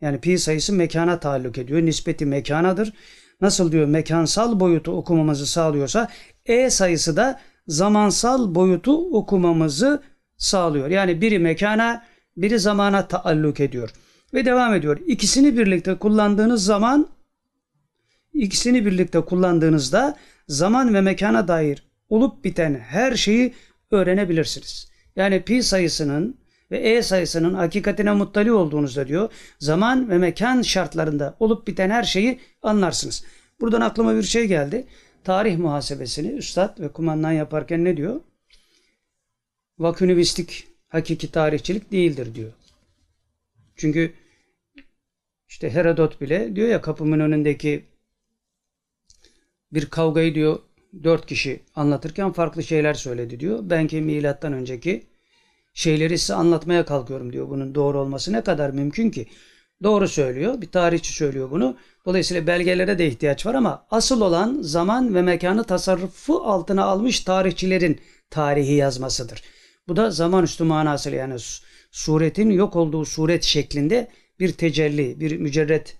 yani 0.00 0.20
pi 0.20 0.38
sayısı 0.38 0.72
mekana 0.72 1.20
taalluk 1.20 1.58
ediyor. 1.58 1.82
Nispeti 1.82 2.26
mekanadır. 2.26 2.92
Nasıl 3.40 3.72
diyor 3.72 3.86
mekansal 3.86 4.60
boyutu 4.60 4.92
okumamızı 4.92 5.46
sağlıyorsa 5.46 6.08
e 6.46 6.70
sayısı 6.70 7.16
da 7.16 7.40
zamansal 7.66 8.54
boyutu 8.54 9.18
okumamızı 9.18 10.02
sağlıyor. 10.36 10.88
Yani 10.88 11.20
biri 11.20 11.38
mekana, 11.38 12.04
biri 12.36 12.58
zamana 12.58 13.08
taalluk 13.08 13.60
ediyor. 13.60 13.90
Ve 14.34 14.44
devam 14.44 14.74
ediyor. 14.74 14.98
İkisini 15.06 15.58
birlikte 15.58 15.94
kullandığınız 15.94 16.64
zaman 16.64 17.08
ikisini 18.34 18.86
birlikte 18.86 19.20
kullandığınızda 19.20 20.16
zaman 20.48 20.94
ve 20.94 21.00
mekana 21.00 21.48
dair 21.48 21.90
olup 22.08 22.44
biten 22.44 22.74
her 22.74 23.16
şeyi 23.16 23.54
öğrenebilirsiniz. 23.90 24.90
Yani 25.16 25.42
pi 25.42 25.62
sayısının 25.62 26.40
ve 26.70 26.78
e 26.78 27.02
sayısının 27.02 27.54
hakikatine 27.54 28.12
muttali 28.12 28.52
olduğunuzda 28.52 29.08
diyor 29.08 29.32
zaman 29.58 30.10
ve 30.10 30.18
mekan 30.18 30.62
şartlarında 30.62 31.36
olup 31.40 31.66
biten 31.66 31.90
her 31.90 32.02
şeyi 32.02 32.40
anlarsınız. 32.62 33.24
Buradan 33.60 33.80
aklıma 33.80 34.14
bir 34.14 34.22
şey 34.22 34.46
geldi 34.46 34.86
tarih 35.24 35.58
muhasebesini 35.58 36.32
üstad 36.32 36.80
ve 36.80 36.88
kumandan 36.88 37.32
yaparken 37.32 37.84
ne 37.84 37.96
diyor? 37.96 38.20
Vakünüvistik 39.78 40.66
hakiki 40.88 41.30
tarihçilik 41.30 41.92
değildir 41.92 42.34
diyor. 42.34 42.52
Çünkü 43.76 44.12
işte 45.48 45.70
Herodot 45.70 46.20
bile 46.20 46.56
diyor 46.56 46.68
ya 46.68 46.80
kapımın 46.80 47.20
önündeki 47.20 47.84
bir 49.72 49.86
kavgayı 49.86 50.34
diyor 50.34 50.58
dört 51.04 51.26
kişi 51.26 51.60
anlatırken 51.74 52.32
farklı 52.32 52.62
şeyler 52.62 52.94
söyledi 52.94 53.40
diyor. 53.40 53.58
Ben 53.62 53.86
ki 53.86 54.00
milattan 54.00 54.52
önceki 54.52 55.06
şeyleri 55.74 56.18
size 56.18 56.34
anlatmaya 56.34 56.84
kalkıyorum 56.84 57.32
diyor. 57.32 57.48
Bunun 57.48 57.74
doğru 57.74 58.00
olması 58.00 58.32
ne 58.32 58.44
kadar 58.44 58.70
mümkün 58.70 59.10
ki? 59.10 59.26
Doğru 59.82 60.08
söylüyor. 60.08 60.60
Bir 60.60 60.70
tarihçi 60.70 61.12
söylüyor 61.12 61.50
bunu. 61.50 61.76
Dolayısıyla 62.06 62.46
belgelere 62.46 62.98
de 62.98 63.06
ihtiyaç 63.08 63.46
var 63.46 63.54
ama 63.54 63.86
asıl 63.90 64.20
olan 64.20 64.58
zaman 64.62 65.14
ve 65.14 65.22
mekanı 65.22 65.64
tasarrufu 65.64 66.36
altına 66.44 66.84
almış 66.84 67.20
tarihçilerin 67.20 68.00
tarihi 68.30 68.74
yazmasıdır. 68.74 69.42
Bu 69.88 69.96
da 69.96 70.10
zaman 70.10 70.44
üstü 70.44 70.64
manasıyla 70.64 71.18
yani 71.18 71.36
suretin 71.90 72.50
yok 72.50 72.76
olduğu 72.76 73.04
suret 73.04 73.42
şeklinde 73.42 74.08
bir 74.40 74.52
tecelli, 74.52 75.20
bir 75.20 75.38
mücerret 75.38 75.96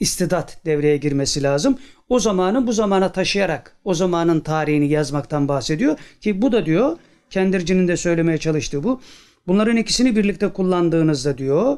istidat 0.00 0.58
devreye 0.66 0.96
girmesi 0.96 1.42
lazım. 1.42 1.78
O 2.08 2.18
zamanı 2.18 2.66
bu 2.66 2.72
zamana 2.72 3.12
taşıyarak 3.12 3.76
o 3.84 3.94
zamanın 3.94 4.40
tarihini 4.40 4.88
yazmaktan 4.88 5.48
bahsediyor 5.48 5.98
ki 6.20 6.42
bu 6.42 6.52
da 6.52 6.66
diyor 6.66 6.96
Kendirci'nin 7.30 7.88
de 7.88 7.96
söylemeye 7.96 8.38
çalıştığı 8.38 8.84
bu. 8.84 9.00
Bunların 9.46 9.76
ikisini 9.76 10.16
birlikte 10.16 10.48
kullandığınızda 10.48 11.38
diyor 11.38 11.76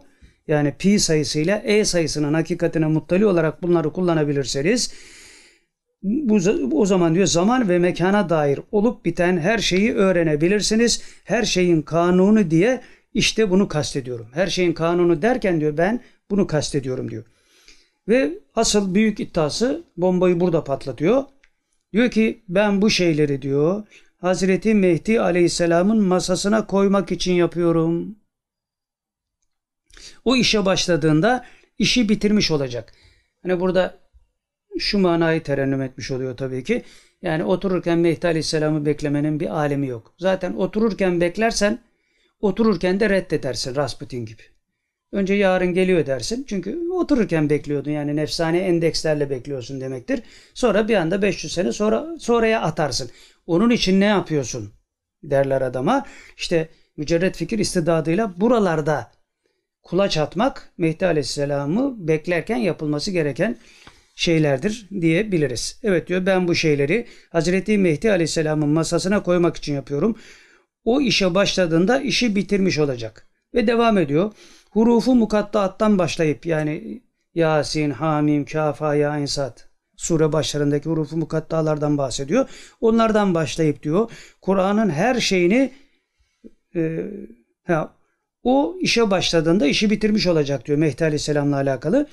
yani 0.48 0.74
pi 0.78 1.00
sayısıyla 1.00 1.58
e 1.58 1.84
sayısının 1.84 2.34
hakikatine 2.34 2.86
muttali 2.86 3.26
olarak 3.26 3.62
bunları 3.62 3.92
kullanabilirseniz 3.92 4.92
bu, 6.02 6.38
o 6.72 6.86
zaman 6.86 7.14
diyor 7.14 7.26
zaman 7.26 7.68
ve 7.68 7.78
mekana 7.78 8.28
dair 8.28 8.60
olup 8.72 9.04
biten 9.04 9.38
her 9.38 9.58
şeyi 9.58 9.94
öğrenebilirsiniz. 9.94 11.02
Her 11.24 11.42
şeyin 11.42 11.82
kanunu 11.82 12.50
diye 12.50 12.80
işte 13.14 13.50
bunu 13.50 13.68
kastediyorum. 13.68 14.26
Her 14.32 14.46
şeyin 14.46 14.72
kanunu 14.72 15.22
derken 15.22 15.60
diyor 15.60 15.76
ben 15.76 16.00
bunu 16.30 16.46
kastediyorum 16.46 17.10
diyor. 17.10 17.24
Ve 18.08 18.38
asıl 18.54 18.94
büyük 18.94 19.20
iddiası 19.20 19.84
bombayı 19.96 20.40
burada 20.40 20.64
patlatıyor. 20.64 21.24
Diyor 21.92 22.10
ki 22.10 22.42
ben 22.48 22.82
bu 22.82 22.90
şeyleri 22.90 23.42
diyor 23.42 23.86
Hazreti 24.20 24.74
Mehdi 24.74 25.20
Aleyhisselam'ın 25.20 26.02
masasına 26.02 26.66
koymak 26.66 27.12
için 27.12 27.32
yapıyorum. 27.32 28.16
O 30.24 30.36
işe 30.36 30.64
başladığında 30.64 31.44
işi 31.78 32.08
bitirmiş 32.08 32.50
olacak. 32.50 32.92
Hani 33.42 33.60
burada 33.60 33.98
şu 34.78 34.98
manayı 34.98 35.42
terennüm 35.42 35.82
etmiş 35.82 36.10
oluyor 36.10 36.36
tabii 36.36 36.64
ki. 36.64 36.82
Yani 37.22 37.44
otururken 37.44 37.98
Mehdi 37.98 38.26
Aleyhisselam'ı 38.26 38.86
beklemenin 38.86 39.40
bir 39.40 39.56
alemi 39.56 39.86
yok. 39.86 40.14
Zaten 40.18 40.52
otururken 40.52 41.20
beklersen 41.20 41.78
otururken 42.40 43.00
de 43.00 43.10
reddedersin 43.10 43.76
Rasputin 43.76 44.26
gibi. 44.26 44.42
Önce 45.12 45.34
yarın 45.34 45.74
geliyor 45.74 46.06
dersin. 46.06 46.44
Çünkü 46.48 46.78
otururken 46.92 47.50
bekliyordun 47.50 47.90
yani 47.90 48.16
nefsane 48.16 48.58
endekslerle 48.58 49.30
bekliyorsun 49.30 49.80
demektir. 49.80 50.22
Sonra 50.54 50.88
bir 50.88 50.94
anda 50.94 51.22
500 51.22 51.52
sene 51.52 51.72
sonra 51.72 52.06
sonraya 52.18 52.60
atarsın. 52.60 53.10
Onun 53.46 53.70
için 53.70 54.00
ne 54.00 54.04
yapıyorsun 54.04 54.72
derler 55.22 55.62
adama. 55.62 56.06
İşte 56.36 56.68
mücerret 56.96 57.36
fikir 57.36 57.58
istidadıyla 57.58 58.40
buralarda 58.40 59.10
kulaç 59.82 60.16
atmak 60.16 60.72
Mehdi 60.78 61.06
Aleyhisselam'ı 61.06 62.08
beklerken 62.08 62.56
yapılması 62.56 63.10
gereken 63.10 63.58
şeylerdir 64.14 64.88
diyebiliriz. 65.00 65.80
Evet 65.82 66.08
diyor 66.08 66.26
ben 66.26 66.48
bu 66.48 66.54
şeyleri 66.54 67.06
Hazreti 67.30 67.78
Mehdi 67.78 68.10
Aleyhisselam'ın 68.10 68.68
masasına 68.68 69.22
koymak 69.22 69.56
için 69.56 69.74
yapıyorum. 69.74 70.16
O 70.84 71.00
işe 71.00 71.34
başladığında 71.34 72.00
işi 72.00 72.36
bitirmiş 72.36 72.78
olacak. 72.78 73.28
Ve 73.54 73.66
devam 73.66 73.98
ediyor. 73.98 74.32
Hurufu 74.70 75.14
mukattaattan 75.14 75.98
başlayıp 75.98 76.46
yani 76.46 77.02
Yasin, 77.34 77.90
Hamim, 77.90 78.44
Kafa, 78.44 78.94
Ya 78.94 79.18
İnsat 79.18 79.68
sure 79.96 80.32
başlarındaki 80.32 80.88
hurufu 80.88 81.16
mukattalardan 81.16 81.98
bahsediyor. 81.98 82.48
Onlardan 82.80 83.34
başlayıp 83.34 83.82
diyor 83.82 84.10
Kur'an'ın 84.40 84.90
her 84.90 85.20
şeyini 85.20 85.72
e, 86.76 87.06
ha, 87.66 87.94
o 88.42 88.76
işe 88.80 89.10
başladığında 89.10 89.66
işi 89.66 89.90
bitirmiş 89.90 90.26
olacak 90.26 90.66
diyor 90.66 90.78
Mehdi 90.78 91.04
Aleyhisselam'la 91.04 91.56
alakalı. 91.56 92.06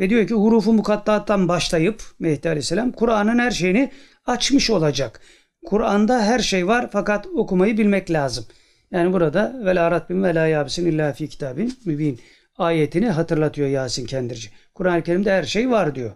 Ve 0.00 0.10
diyor 0.10 0.26
ki 0.26 0.34
hurufu 0.34 0.72
mukattaattan 0.72 1.48
başlayıp 1.48 2.02
Mehdi 2.18 2.48
Aleyhisselam 2.48 2.92
Kur'an'ın 2.92 3.38
her 3.38 3.50
şeyini 3.50 3.90
açmış 4.26 4.70
olacak. 4.70 5.20
Kur'an'da 5.64 6.22
her 6.22 6.38
şey 6.38 6.66
var 6.66 6.88
fakat 6.92 7.26
okumayı 7.26 7.78
bilmek 7.78 8.10
lazım. 8.10 8.44
Yani 8.90 9.12
burada 9.12 9.60
ve 9.64 9.74
la 9.74 9.90
ratbin 9.90 10.22
ve 10.22 10.34
la 10.34 10.66
illa 10.76 11.12
fi 11.12 11.28
kitabin 11.28 11.78
mübin 11.84 12.20
ayetini 12.58 13.10
hatırlatıyor 13.10 13.68
Yasin 13.68 14.06
Kendirci. 14.06 14.50
Kur'an-ı 14.74 15.02
Kerim'de 15.02 15.32
her 15.32 15.44
şey 15.44 15.70
var 15.70 15.94
diyor. 15.94 16.12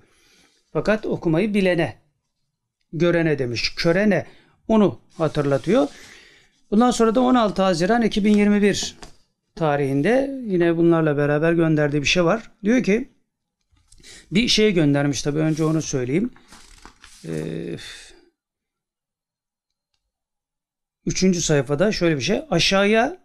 Fakat 0.73 1.07
okumayı 1.07 1.55
bilene, 1.55 1.97
görene 2.93 3.39
demiş, 3.39 3.75
körene 3.75 4.27
onu 4.69 5.01
hatırlatıyor. 5.19 5.89
Bundan 6.71 6.91
sonra 6.91 7.15
da 7.15 7.21
16 7.21 7.63
Haziran 7.63 8.03
2021 8.03 8.97
tarihinde 9.55 10.41
yine 10.47 10.77
bunlarla 10.77 11.17
beraber 11.17 11.53
gönderdiği 11.53 12.03
bir 12.03 12.07
şey 12.07 12.25
var. 12.25 12.51
Diyor 12.65 12.83
ki 12.83 13.09
bir 14.33 14.49
şey 14.49 14.73
göndermiş 14.73 15.23
tabii 15.23 15.39
önce 15.39 15.65
onu 15.65 15.83
söyleyeyim. 15.83 16.31
Ee, 17.25 17.77
üçüncü 21.09 21.43
sayfada 21.43 21.93
şöyle 21.93 22.17
bir 22.17 22.23
şey. 22.23 22.41
Aşağıya 22.51 23.19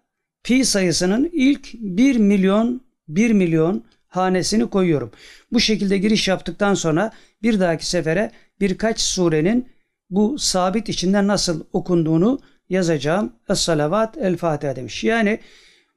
pi 0.44 0.66
sayısının 0.66 1.30
ilk 1.34 1.74
1 1.74 2.16
milyon 2.16 2.82
1 3.08 3.32
milyon 3.32 3.84
hanesini 4.08 4.70
koyuyorum. 4.70 5.12
Bu 5.52 5.60
şekilde 5.60 5.98
giriş 5.98 6.28
yaptıktan 6.28 6.74
sonra 6.74 7.12
bir 7.44 7.60
dahaki 7.60 7.86
sefere 7.86 8.32
birkaç 8.60 9.02
surenin 9.02 9.70
bu 10.10 10.40
sabit 10.40 10.90
içinde 10.90 11.28
nasıl 11.28 11.66
okunduğunu 11.74 12.40
yazacağım. 12.70 13.34
Es-salavat 13.50 14.18
el-Fatiha 14.18 14.76
demiş. 14.76 15.04
Yani 15.04 15.40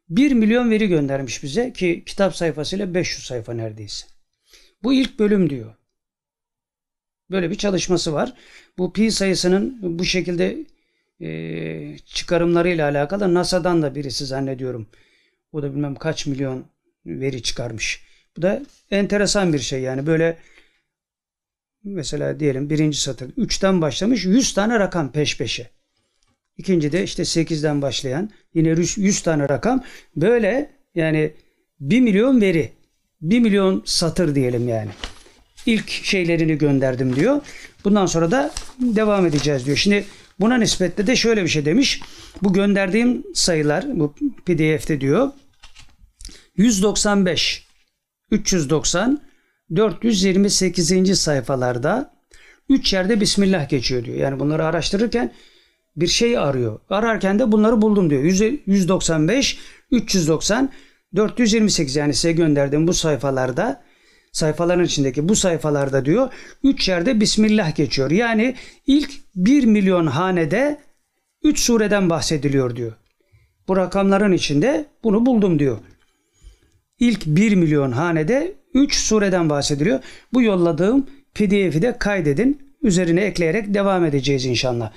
1 0.09 0.33
milyon 0.33 0.71
veri 0.71 0.89
göndermiş 0.89 1.43
bize 1.43 1.73
ki 1.73 2.03
kitap 2.07 2.37
sayfasıyla 2.37 2.95
500 2.95 3.27
sayfa 3.27 3.55
neredeyse. 3.55 4.07
Bu 4.83 4.93
ilk 4.93 5.19
bölüm 5.19 5.51
diyor. 5.51 5.75
Böyle 7.31 7.51
bir 7.51 7.55
çalışması 7.55 8.13
var. 8.13 8.35
Bu 8.79 8.93
pi 8.93 9.11
sayısının 9.11 9.99
bu 9.99 10.05
şekilde 10.05 10.67
e, 11.21 11.99
çıkarımlarıyla 11.99 12.91
alakalı 12.91 13.35
NASA'dan 13.35 13.83
da 13.83 13.95
birisi 13.95 14.27
zannediyorum. 14.27 14.87
O 15.53 15.63
da 15.63 15.73
bilmem 15.73 15.95
kaç 15.95 16.27
milyon 16.27 16.67
veri 17.07 17.43
çıkarmış. 17.43 18.07
Bu 18.37 18.43
da 18.43 18.63
enteresan 18.91 19.53
bir 19.53 19.59
şey 19.59 19.81
yani 19.81 20.07
böyle 20.07 20.39
mesela 21.85 22.41
diyelim 22.41 22.71
birinci 22.71 23.01
satır 23.01 23.31
3'ten 23.31 23.81
başlamış 23.81 24.25
100 24.25 24.55
tane 24.55 24.79
rakam 24.79 25.13
peş 25.13 25.39
peşe. 25.39 25.71
İkinci 26.59 26.93
de 26.93 27.05
işte 27.05 27.23
8'den 27.23 27.83
başlayan 27.83 28.31
yine 28.55 28.69
100 28.69 29.23
tane 29.23 29.49
rakam. 29.49 29.85
Böyle 30.17 30.71
yani 30.95 31.33
1 31.81 32.01
milyon 32.01 32.41
veri. 32.41 32.73
1 33.21 33.41
milyon 33.41 33.83
satır 33.85 34.35
diyelim 34.35 34.69
yani. 34.69 34.91
İlk 35.67 35.91
şeylerini 35.91 36.59
gönderdim 36.59 37.17
diyor. 37.17 37.41
Bundan 37.85 38.07
sonra 38.07 38.31
da 38.31 38.51
devam 38.81 39.27
edeceğiz 39.27 39.67
diyor. 39.67 39.77
Şimdi 39.77 40.05
buna 40.41 40.57
nispetle 40.57 41.07
de 41.07 41.17
şöyle 41.17 41.43
bir 41.43 41.49
şey 41.49 41.65
demiş. 41.65 42.01
Bu 42.43 42.53
gönderdiğim 42.53 43.25
sayılar 43.35 43.85
bu 43.99 44.15
pdf'te 44.47 45.01
diyor. 45.01 45.31
195, 46.57 47.67
390, 48.31 49.23
428. 49.77 51.19
sayfalarda 51.19 52.17
3 52.69 52.93
yerde 52.93 53.21
Bismillah 53.21 53.69
geçiyor 53.69 54.05
diyor. 54.05 54.17
Yani 54.17 54.41
bunları 54.41 54.65
araştırırken 54.65 55.33
bir 55.97 56.07
şey 56.07 56.39
arıyor. 56.39 56.81
Ararken 56.91 57.39
de 57.39 57.53
bunları 57.53 57.83
buldum 57.83 58.11
diyor. 58.11 58.23
195, 58.67 59.59
390, 59.91 60.73
428 61.17 61.97
yani 61.97 62.15
size 62.15 62.33
gönderdiğim 62.33 62.87
bu 62.87 62.95
sayfalarda 62.95 63.83
sayfaların 64.37 64.85
içindeki 64.85 65.29
bu 65.29 65.37
sayfalarda 65.37 66.05
diyor 66.05 66.29
3 66.63 66.89
yerde 66.89 67.21
Bismillah 67.21 67.77
geçiyor. 67.77 68.11
Yani 68.11 68.55
ilk 68.87 69.11
1 69.37 69.65
milyon 69.65 70.07
hanede 70.07 70.81
3 71.43 71.61
sureden 71.61 72.11
bahsediliyor 72.11 72.77
diyor. 72.77 72.93
Bu 73.69 73.77
rakamların 73.77 74.33
içinde 74.33 74.87
bunu 75.05 75.27
buldum 75.27 75.59
diyor. 75.59 75.79
İlk 76.99 77.27
1 77.27 77.55
milyon 77.55 77.93
hanede 77.93 78.55
3 78.75 78.95
sureden 78.95 79.51
bahsediliyor. 79.51 80.01
Bu 80.33 80.43
yolladığım 80.43 81.07
pdf'i 81.35 81.83
de 81.83 81.99
kaydedin. 81.99 82.67
Üzerine 82.83 83.21
ekleyerek 83.21 83.75
devam 83.75 84.05
edeceğiz 84.05 84.47
inşallah. 84.47 84.93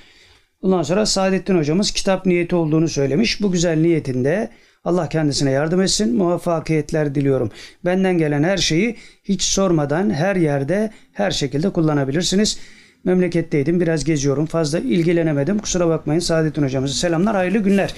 Ondan 0.61 0.83
sonra 0.83 1.05
Saadettin 1.05 1.57
hocamız 1.57 1.91
kitap 1.91 2.25
niyeti 2.25 2.55
olduğunu 2.55 2.87
söylemiş. 2.87 3.41
Bu 3.41 3.51
güzel 3.51 3.77
niyetinde 3.77 4.49
Allah 4.83 5.09
kendisine 5.09 5.51
yardım 5.51 5.81
etsin. 5.81 6.15
Muvaffakiyetler 6.15 7.15
diliyorum. 7.15 7.51
Benden 7.85 8.17
gelen 8.17 8.43
her 8.43 8.57
şeyi 8.57 8.97
hiç 9.23 9.43
sormadan 9.43 10.09
her 10.09 10.35
yerde 10.35 10.91
her 11.13 11.31
şekilde 11.31 11.69
kullanabilirsiniz. 11.69 12.59
Memleketteydim 13.03 13.79
biraz 13.79 14.03
geziyorum 14.03 14.45
fazla 14.45 14.79
ilgilenemedim 14.79 15.59
kusura 15.59 15.87
bakmayın 15.87 16.19
Saadettin 16.19 16.63
hocamıza 16.63 16.93
selamlar 16.93 17.35
hayırlı 17.35 17.57
günler 17.57 17.93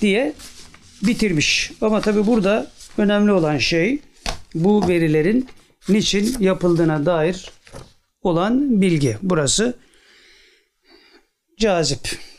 diye 0.00 0.32
bitirmiş. 1.02 1.72
Ama 1.80 2.00
tabi 2.00 2.26
burada 2.26 2.66
önemli 2.98 3.32
olan 3.32 3.58
şey 3.58 3.98
bu 4.54 4.88
verilerin 4.88 5.48
niçin 5.88 6.36
yapıldığına 6.40 7.06
dair 7.06 7.50
olan 8.22 8.80
bilgi. 8.80 9.16
Burası 9.22 9.78
cazip. 11.58 12.29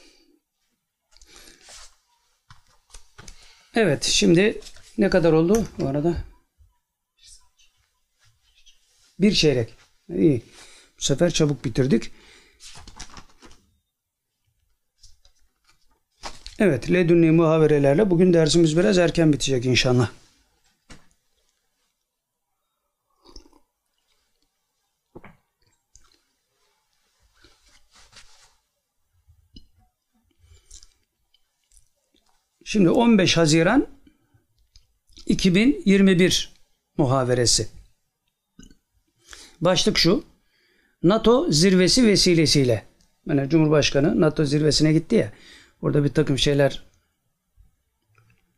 Evet 3.76 4.04
şimdi 4.04 4.60
ne 4.98 5.10
kadar 5.10 5.34
oldu 5.34 5.66
bu 5.80 5.88
arada? 5.88 6.16
Bir 9.20 9.32
çeyrek. 9.34 9.74
İyi. 10.10 10.42
Bu 10.98 11.04
sefer 11.04 11.32
çabuk 11.32 11.66
bitirdik. 11.66 12.12
Evet, 16.60 16.92
ledünni 16.92 17.32
muhaverelerle 17.32 18.10
bugün 18.10 18.34
dersimiz 18.34 18.78
biraz 18.78 18.98
erken 18.98 19.34
bitecek 19.34 19.66
inşallah. 19.66 20.10
Şimdi 32.72 32.90
15 32.90 33.38
Haziran 33.38 33.88
2021 35.26 36.54
muhaveresi. 36.98 37.68
Başlık 39.62 39.98
şu. 39.98 40.24
NATO 41.04 41.52
zirvesi 41.52 42.08
vesilesiyle. 42.08 42.86
Yani 43.28 43.50
Cumhurbaşkanı 43.50 44.22
NATO 44.22 44.46
zirvesine 44.46 44.94
gitti 44.94 45.16
ya. 45.16 45.34
Orada 45.82 46.04
bir 46.04 46.10
takım 46.10 46.38
şeyler 46.38 46.84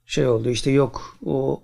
şey 0.05 0.27
oldu 0.27 0.49
işte 0.49 0.71
yok 0.71 1.17
o 1.25 1.63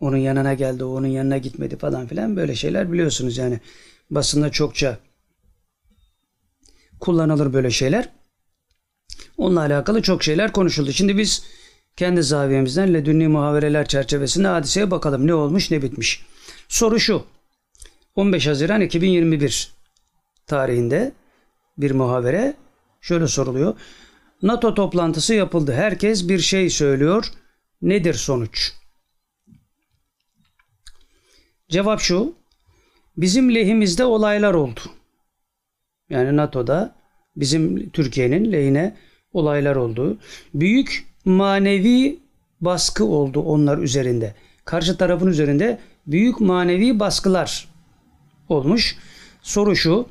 onun 0.00 0.16
yanına 0.16 0.54
geldi, 0.54 0.84
o 0.84 0.88
onun 0.88 1.06
yanına 1.06 1.38
gitmedi 1.38 1.76
falan 1.76 2.06
filan 2.06 2.36
böyle 2.36 2.54
şeyler 2.54 2.92
biliyorsunuz 2.92 3.36
yani 3.38 3.60
basında 4.10 4.50
çokça 4.50 4.98
kullanılır 7.00 7.52
böyle 7.52 7.70
şeyler. 7.70 8.21
Onunla 9.42 9.60
alakalı 9.60 10.02
çok 10.02 10.22
şeyler 10.22 10.52
konuşuldu. 10.52 10.92
Şimdi 10.92 11.18
biz 11.18 11.44
kendi 11.96 12.22
zaviyemizden 12.22 12.94
ledünni 12.94 13.28
muhavereler 13.28 13.88
çerçevesinde 13.88 14.48
hadiseye 14.48 14.90
bakalım. 14.90 15.26
Ne 15.26 15.34
olmuş 15.34 15.70
ne 15.70 15.82
bitmiş. 15.82 16.26
Soru 16.68 17.00
şu. 17.00 17.24
15 18.16 18.46
Haziran 18.46 18.80
2021 18.80 19.72
tarihinde 20.46 21.12
bir 21.78 21.90
muhavere 21.90 22.54
şöyle 23.00 23.26
soruluyor. 23.26 23.74
NATO 24.42 24.74
toplantısı 24.74 25.34
yapıldı. 25.34 25.72
Herkes 25.72 26.28
bir 26.28 26.38
şey 26.38 26.70
söylüyor. 26.70 27.32
Nedir 27.82 28.14
sonuç? 28.14 28.72
Cevap 31.68 32.00
şu. 32.00 32.34
Bizim 33.16 33.54
lehimizde 33.54 34.04
olaylar 34.04 34.54
oldu. 34.54 34.80
Yani 36.10 36.36
NATO'da 36.36 36.94
bizim 37.36 37.90
Türkiye'nin 37.90 38.52
lehine 38.52 38.96
olaylar 39.32 39.76
oldu. 39.76 40.18
Büyük 40.54 41.06
manevi 41.24 42.18
baskı 42.60 43.04
oldu 43.04 43.40
onlar 43.40 43.78
üzerinde. 43.78 44.34
Karşı 44.64 44.96
tarafın 44.96 45.26
üzerinde 45.26 45.78
büyük 46.06 46.40
manevi 46.40 47.00
baskılar 47.00 47.68
olmuş. 48.48 48.96
Soru 49.42 49.76
şu. 49.76 50.06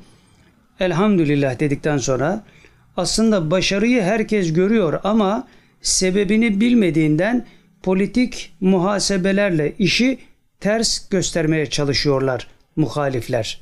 Elhamdülillah 0.80 1.60
dedikten 1.60 1.98
sonra 1.98 2.44
aslında 2.96 3.50
başarıyı 3.50 4.02
herkes 4.02 4.52
görüyor 4.52 5.00
ama 5.04 5.48
sebebini 5.82 6.60
bilmediğinden 6.60 7.46
politik 7.82 8.54
muhasebelerle 8.60 9.74
işi 9.78 10.18
ters 10.60 11.08
göstermeye 11.08 11.66
çalışıyorlar 11.66 12.48
muhalifler. 12.76 13.60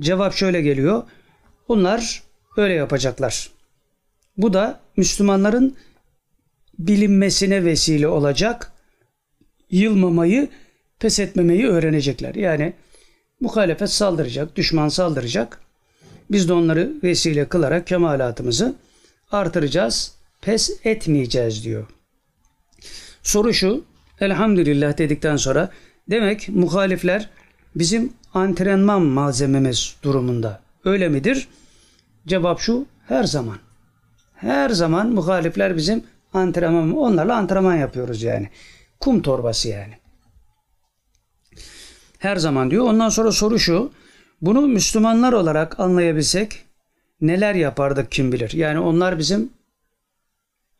Cevap 0.00 0.34
şöyle 0.34 0.62
geliyor. 0.62 1.02
Onlar 1.68 2.22
öyle 2.56 2.74
yapacaklar. 2.74 3.55
Bu 4.36 4.52
da 4.52 4.80
Müslümanların 4.96 5.76
bilinmesine 6.78 7.64
vesile 7.64 8.08
olacak. 8.08 8.72
Yılmamayı, 9.70 10.48
pes 10.98 11.20
etmemeyi 11.20 11.66
öğrenecekler. 11.66 12.34
Yani 12.34 12.72
muhalefet 13.40 13.90
saldıracak, 13.90 14.56
düşman 14.56 14.88
saldıracak. 14.88 15.60
Biz 16.30 16.48
de 16.48 16.52
onları 16.52 16.92
vesile 17.02 17.48
kılarak 17.48 17.86
kemalatımızı 17.86 18.76
artıracağız, 19.30 20.14
pes 20.40 20.80
etmeyeceğiz 20.84 21.64
diyor. 21.64 21.86
Soru 23.22 23.54
şu, 23.54 23.84
elhamdülillah 24.20 24.98
dedikten 24.98 25.36
sonra 25.36 25.70
demek 26.10 26.48
muhalifler 26.48 27.30
bizim 27.74 28.12
antrenman 28.34 29.02
malzememiz 29.02 29.96
durumunda. 30.02 30.60
Öyle 30.84 31.08
midir? 31.08 31.48
Cevap 32.26 32.60
şu, 32.60 32.86
her 33.08 33.24
zaman. 33.24 33.65
Her 34.36 34.70
zaman 34.70 35.10
muhalifler 35.10 35.76
bizim 35.76 36.04
antrenman, 36.32 36.96
onlarla 36.96 37.36
antrenman 37.36 37.76
yapıyoruz 37.76 38.22
yani. 38.22 38.48
Kum 39.00 39.22
torbası 39.22 39.68
yani. 39.68 39.94
Her 42.18 42.36
zaman 42.36 42.70
diyor. 42.70 42.84
Ondan 42.84 43.08
sonra 43.08 43.32
soru 43.32 43.58
şu. 43.58 43.90
Bunu 44.42 44.60
Müslümanlar 44.60 45.32
olarak 45.32 45.80
anlayabilsek 45.80 46.64
neler 47.20 47.54
yapardık 47.54 48.12
kim 48.12 48.32
bilir. 48.32 48.50
Yani 48.52 48.78
onlar 48.78 49.18
bizim 49.18 49.50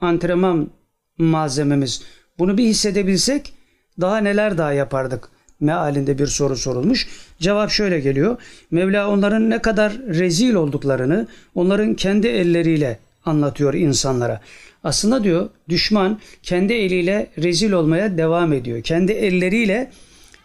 antrenman 0.00 0.70
malzememiz. 1.18 2.02
Bunu 2.38 2.58
bir 2.58 2.64
hissedebilsek 2.64 3.54
daha 4.00 4.18
neler 4.18 4.58
daha 4.58 4.72
yapardık 4.72 5.28
mealinde 5.60 6.18
bir 6.18 6.26
soru 6.26 6.56
sorulmuş. 6.56 7.08
Cevap 7.38 7.70
şöyle 7.70 8.00
geliyor. 8.00 8.36
Mevla 8.70 9.08
onların 9.08 9.50
ne 9.50 9.62
kadar 9.62 9.92
rezil 9.98 10.54
olduklarını 10.54 11.26
onların 11.54 11.94
kendi 11.94 12.26
elleriyle 12.26 12.98
anlatıyor 13.26 13.74
insanlara. 13.74 14.40
Aslında 14.84 15.24
diyor 15.24 15.50
düşman 15.68 16.20
kendi 16.42 16.72
eliyle 16.72 17.30
rezil 17.38 17.72
olmaya 17.72 18.18
devam 18.18 18.52
ediyor. 18.52 18.82
Kendi 18.82 19.12
elleriyle 19.12 19.90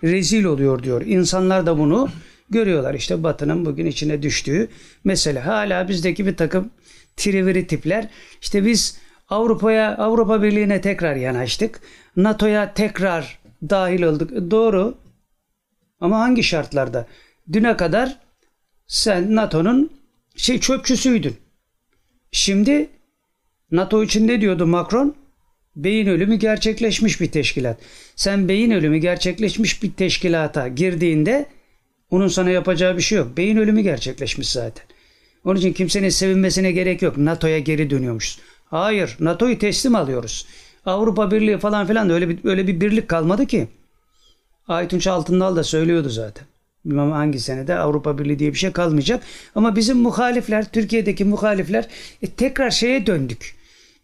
rezil 0.04 0.44
oluyor 0.44 0.84
diyor. 0.84 1.02
İnsanlar 1.06 1.66
da 1.66 1.78
bunu 1.78 2.10
görüyorlar. 2.50 2.94
İşte 2.94 3.24
Batı'nın 3.24 3.66
bugün 3.66 3.86
içine 3.86 4.22
düştüğü 4.22 4.68
mesele. 5.04 5.40
Hala 5.40 5.90
bizdeki 5.90 6.26
bir 6.26 6.38
takım 6.38 6.70
triviri 7.18 7.68
tipler. 7.68 8.10
İşte 8.42 8.66
biz 8.66 8.98
Avrupa'ya, 9.30 9.98
Avrupa 9.98 10.44
Birliği'ne 10.44 10.82
tekrar 10.82 11.16
yanaştık. 11.16 11.82
NATO'ya 12.16 12.74
tekrar 12.74 13.40
dahil 13.70 14.04
olduk. 14.04 14.52
Doğru. 14.52 14.98
Ama 16.02 16.20
hangi 16.20 16.44
şartlarda? 16.44 17.08
Düne 17.54 17.78
kadar 17.78 18.20
sen 18.88 19.36
NATO'nun 19.36 19.92
şey 20.36 20.60
çöpçüsüydün. 20.60 21.36
Şimdi 22.32 22.90
NATO 23.72 24.04
için 24.04 24.28
ne 24.28 24.42
diyordu 24.42 24.68
Macron? 24.68 25.16
Beyin 25.76 26.08
ölümü 26.08 26.36
gerçekleşmiş 26.36 27.22
bir 27.22 27.32
teşkilat. 27.32 27.78
Sen 28.16 28.48
beyin 28.48 28.72
ölümü 28.72 28.98
gerçekleşmiş 28.98 29.84
bir 29.84 29.94
teşkilata 29.94 30.68
girdiğinde 30.68 31.46
onun 32.10 32.28
sana 32.28 32.50
yapacağı 32.50 32.98
bir 32.98 33.02
şey 33.02 33.18
yok. 33.18 33.38
Beyin 33.38 33.58
ölümü 33.58 33.82
gerçekleşmiş 33.82 34.50
zaten. 34.50 34.86
Onun 35.46 35.60
için 35.60 35.74
kimsenin 35.74 36.10
sevinmesine 36.10 36.72
gerek 36.72 37.02
yok. 37.02 37.18
NATO'ya 37.18 37.60
geri 37.60 37.90
dönüyormuşuz. 37.90 38.40
Hayır, 38.66 39.18
NATO'yu 39.20 39.60
teslim 39.60 39.96
alıyoruz. 39.96 40.48
Avrupa 40.86 41.32
Birliği 41.32 41.58
falan 41.58 41.88
filan 41.88 42.10
da 42.10 42.14
öyle 42.14 42.30
bir, 42.30 42.40
öyle 42.44 42.68
bir 42.68 42.82
birlik 42.82 43.08
kalmadı 43.08 43.46
ki. 43.46 43.68
Aytunç 44.68 45.08
Altındal 45.08 45.56
da 45.56 45.64
söylüyordu 45.64 46.10
zaten. 46.10 46.48
Bilmem 46.86 47.12
hangi 47.12 47.40
senede 47.40 47.76
Avrupa 47.76 48.18
Birliği 48.18 48.40
diye 48.40 48.54
bir 48.54 48.58
şey 48.58 48.72
kalmayacak. 48.72 49.24
Ama 49.56 49.76
bizim 49.76 49.98
muhalifler, 49.98 50.66
Türkiye'deki 50.72 51.26
muhalifler 51.26 51.88
e, 52.22 52.28
tekrar 52.28 52.72
şeye 52.72 53.06
döndük. 53.06 53.56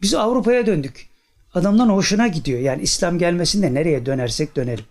Biz 0.01 0.13
Avrupa'ya 0.13 0.65
döndük. 0.65 1.07
Adamdan 1.53 1.89
hoşuna 1.89 2.27
gidiyor. 2.27 2.59
Yani 2.59 2.81
İslam 2.81 3.17
gelmesin 3.19 3.63
de 3.63 3.73
nereye 3.73 4.05
dönersek 4.05 4.55
dönelim. 4.55 4.85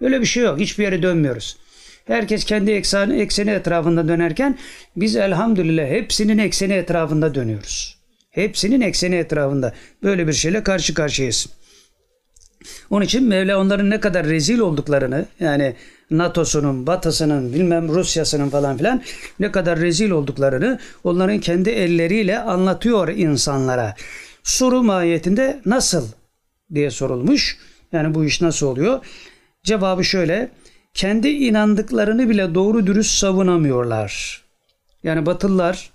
Öyle 0.00 0.20
bir 0.20 0.26
şey 0.26 0.42
yok. 0.42 0.58
Hiçbir 0.58 0.84
yere 0.84 1.02
dönmüyoruz. 1.02 1.56
Herkes 2.04 2.44
kendi 2.44 2.70
ekseni, 2.70 3.20
ekseni 3.20 3.50
etrafında 3.50 4.08
dönerken 4.08 4.58
biz 4.96 5.16
elhamdülillah 5.16 5.86
hepsinin 5.86 6.38
ekseni 6.38 6.72
etrafında 6.72 7.34
dönüyoruz. 7.34 7.98
Hepsinin 8.30 8.80
ekseni 8.80 9.14
etrafında. 9.14 9.74
Böyle 10.02 10.26
bir 10.28 10.32
şeyle 10.32 10.62
karşı 10.62 10.94
karşıyayız. 10.94 11.48
Onun 12.90 13.04
için 13.04 13.24
Mevla 13.24 13.58
onların 13.58 13.90
ne 13.90 14.00
kadar 14.00 14.26
rezil 14.26 14.58
olduklarını 14.58 15.26
yani 15.40 15.76
NATO'sunun, 16.10 16.86
Batı'sının, 16.86 17.52
bilmem 17.52 17.88
Rusya'sının 17.88 18.48
falan 18.48 18.76
filan 18.76 19.02
ne 19.40 19.52
kadar 19.52 19.78
rezil 19.78 20.10
olduklarını 20.10 20.78
onların 21.04 21.38
kendi 21.40 21.70
elleriyle 21.70 22.38
anlatıyor 22.38 23.08
insanlara. 23.08 23.94
Soru 24.42 24.82
mahiyetinde 24.82 25.60
nasıl 25.66 26.08
diye 26.74 26.90
sorulmuş. 26.90 27.58
Yani 27.92 28.14
bu 28.14 28.24
iş 28.24 28.40
nasıl 28.40 28.66
oluyor? 28.66 29.04
Cevabı 29.62 30.04
şöyle. 30.04 30.50
Kendi 30.94 31.28
inandıklarını 31.28 32.28
bile 32.28 32.54
doğru 32.54 32.86
dürüst 32.86 33.10
savunamıyorlar. 33.10 34.42
Yani 35.02 35.26
Batılılar 35.26 35.90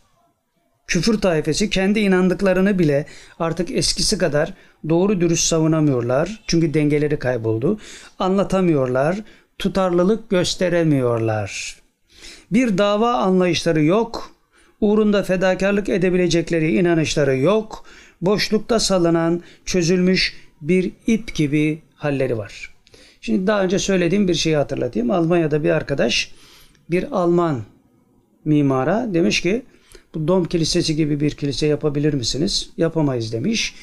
küfür 0.87 1.21
taifesi 1.21 1.69
kendi 1.69 1.99
inandıklarını 1.99 2.79
bile 2.79 3.05
artık 3.39 3.71
eskisi 3.71 4.17
kadar 4.17 4.53
doğru 4.89 5.21
dürüst 5.21 5.43
savunamıyorlar. 5.43 6.43
Çünkü 6.47 6.73
dengeleri 6.73 7.19
kayboldu. 7.19 7.79
Anlatamıyorlar. 8.19 9.17
Tutarlılık 9.59 10.29
gösteremiyorlar. 10.29 11.77
Bir 12.51 12.77
dava 12.77 13.13
anlayışları 13.13 13.83
yok. 13.83 14.31
Uğrunda 14.81 15.23
fedakarlık 15.23 15.89
edebilecekleri 15.89 16.75
inanışları 16.75 17.37
yok. 17.37 17.85
Boşlukta 18.21 18.79
salınan, 18.79 19.43
çözülmüş 19.65 20.35
bir 20.61 20.91
ip 21.07 21.35
gibi 21.35 21.81
halleri 21.95 22.37
var. 22.37 22.73
Şimdi 23.21 23.47
daha 23.47 23.63
önce 23.63 23.79
söylediğim 23.79 24.27
bir 24.27 24.33
şeyi 24.33 24.55
hatırlatayım. 24.55 25.11
Almanya'da 25.11 25.63
bir 25.63 25.69
arkadaş 25.69 26.31
bir 26.89 27.11
Alman 27.11 27.61
mimara 28.45 29.13
demiş 29.13 29.41
ki 29.41 29.63
bu 30.15 30.27
Dom 30.27 30.45
Kilisesi 30.45 30.95
gibi 30.95 31.19
bir 31.19 31.31
kilise 31.31 31.67
yapabilir 31.67 32.13
misiniz? 32.13 32.69
Yapamayız 32.77 33.33
demiş. 33.33 33.75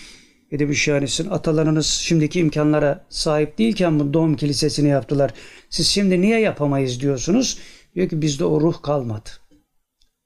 E 0.54 0.58
demiş 0.58 0.88
yani 0.88 1.08
sizin 1.08 1.30
atalarınız 1.30 1.86
şimdiki 1.86 2.40
imkanlara 2.40 3.04
sahip 3.08 3.58
değilken 3.58 4.00
bu 4.00 4.14
Dom 4.14 4.36
Kilisesini 4.36 4.88
yaptılar. 4.88 5.34
Siz 5.70 5.86
şimdi 5.86 6.20
niye 6.20 6.40
yapamayız 6.40 7.00
diyorsunuz? 7.00 7.58
Diyor 7.94 8.08
ki 8.08 8.22
bizde 8.22 8.44
o 8.44 8.60
ruh 8.60 8.82
kalmadı. 8.82 9.30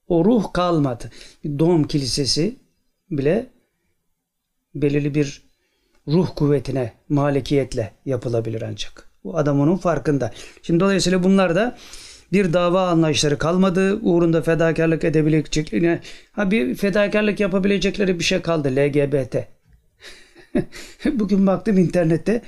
O 0.09 0.25
ruh 0.25 0.53
kalmadı. 0.53 1.11
Bir 1.45 1.59
Dom 1.59 1.85
Kilisesi 1.85 2.57
bile 3.11 3.47
belirli 4.75 5.15
bir 5.15 5.43
ruh 6.09 6.29
kuvvetine, 6.37 6.93
malikiyetle 7.09 7.93
yapılabilir 8.07 8.63
ancak. 8.63 9.11
Bu 9.25 9.39
adam 9.39 9.61
onun 9.61 9.77
farkında. 9.77 10.33
Şimdi 10.63 10.81
dolayısıyla 10.81 11.25
bunlar 11.25 11.55
da 11.55 11.77
bir 12.33 12.53
dava 12.53 12.89
anlayışları 12.89 13.39
kalmadı. 13.39 13.99
Uğrunda 14.03 14.43
fedakarlık 14.43 15.05
edebileceklerine 15.05 16.01
ha 16.33 16.51
bir 16.51 16.75
fedakarlık 16.75 17.41
yapabilecekleri 17.41 18.19
bir 18.19 18.25
şey 18.25 18.41
kaldı 18.41 18.69
LGBT. 18.77 19.58
Bugün 21.13 21.47
baktım 21.47 21.79
internette 21.79 22.43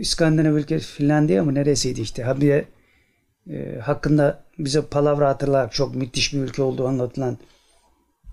İskandinav 0.00 0.54
ülkesi 0.54 0.86
Finlandiya 0.86 1.44
mı 1.44 1.54
neresiydi 1.54 2.00
işte 2.00 2.22
ha 2.22 2.40
bir 2.40 2.64
e, 3.50 3.78
hakkında 3.78 4.44
bize 4.58 4.82
palavra 4.82 5.28
hatırlar 5.28 5.70
çok 5.70 5.94
müthiş 5.94 6.34
bir 6.34 6.38
ülke 6.38 6.62
olduğu 6.62 6.88
anlatılan 6.88 7.38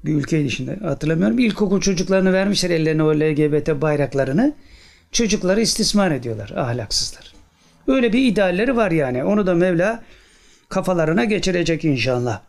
bir 0.06 0.16
ülkeydi 0.16 0.52
şimdi 0.52 0.80
hatırlamıyorum. 0.80 1.40
İlkokul 1.40 1.82
çocuklarını 1.82 2.34
vermişler 2.34 2.70
ellerine 2.70 3.04
o 3.04 3.16
LGBT 3.16 3.82
bayraklarını. 3.82 4.54
Çocukları 5.12 5.62
istismar 5.62 6.12
ediyorlar 6.12 6.50
ahlaksızlar. 6.50 7.34
Öyle 7.88 8.14
bir 8.14 8.26
idealleri 8.26 8.76
var 8.76 8.92
yani. 8.92 9.24
Onu 9.24 9.48
da 9.48 9.54
Mevla 9.54 10.04
kafalarına 10.70 11.24
geçirecek 11.24 11.86
inşallah. 11.86 12.42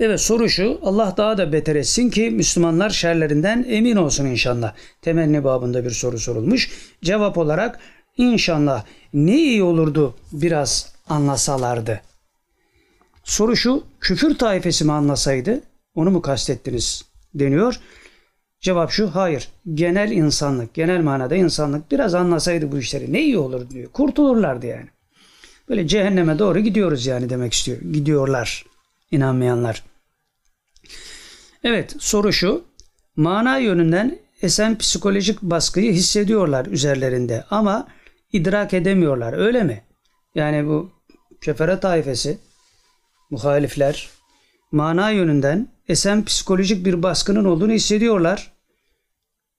Evet 0.00 0.20
soru 0.20 0.48
şu. 0.48 0.78
Allah 0.82 1.14
daha 1.16 1.38
da 1.38 1.52
beter 1.52 1.76
etsin 1.76 2.10
ki 2.10 2.30
Müslümanlar 2.30 2.90
şerlerinden 2.90 3.66
emin 3.68 3.96
olsun 3.96 4.26
inşallah. 4.26 4.74
Temenni 5.02 5.44
babında 5.44 5.84
bir 5.84 5.90
soru 5.90 6.18
sorulmuş. 6.18 6.70
Cevap 7.02 7.38
olarak 7.38 7.78
inşallah 8.16 8.84
ne 9.14 9.36
iyi 9.36 9.62
olurdu 9.62 10.14
biraz 10.32 10.92
anlasalardı. 11.08 12.00
Soru 13.24 13.56
şu. 13.56 13.84
Küfür 14.00 14.38
taifesi 14.38 14.84
mi 14.84 14.92
anlasaydı? 14.92 15.60
Onu 15.94 16.10
mu 16.10 16.22
kastettiniz? 16.22 17.04
deniyor. 17.34 17.80
Cevap 18.60 18.90
şu, 18.90 19.14
hayır. 19.14 19.48
Genel 19.74 20.10
insanlık, 20.10 20.74
genel 20.74 21.00
manada 21.00 21.36
insanlık 21.36 21.90
biraz 21.90 22.14
anlasaydı 22.14 22.72
bu 22.72 22.78
işleri 22.78 23.12
ne 23.12 23.22
iyi 23.22 23.38
olur 23.38 23.70
diyor. 23.70 23.90
Kurtulurlardı 23.92 24.66
yani. 24.66 24.88
Böyle 25.68 25.86
cehenneme 25.86 26.38
doğru 26.38 26.58
gidiyoruz 26.58 27.06
yani 27.06 27.30
demek 27.30 27.52
istiyor. 27.52 27.78
Gidiyorlar 27.80 28.64
inanmayanlar. 29.10 29.89
Evet 31.64 31.96
soru 31.98 32.32
şu. 32.32 32.64
Mana 33.16 33.58
yönünden 33.58 34.18
esen 34.42 34.78
psikolojik 34.78 35.42
baskıyı 35.42 35.92
hissediyorlar 35.92 36.66
üzerlerinde 36.66 37.44
ama 37.50 37.88
idrak 38.32 38.74
edemiyorlar. 38.74 39.32
Öyle 39.32 39.62
mi? 39.62 39.82
Yani 40.34 40.66
bu 40.66 40.90
kefere 41.40 41.80
taifesi, 41.80 42.38
muhalifler 43.30 44.10
mana 44.72 45.10
yönünden 45.10 45.68
esen 45.88 46.24
psikolojik 46.24 46.86
bir 46.86 47.02
baskının 47.02 47.44
olduğunu 47.44 47.72
hissediyorlar 47.72 48.52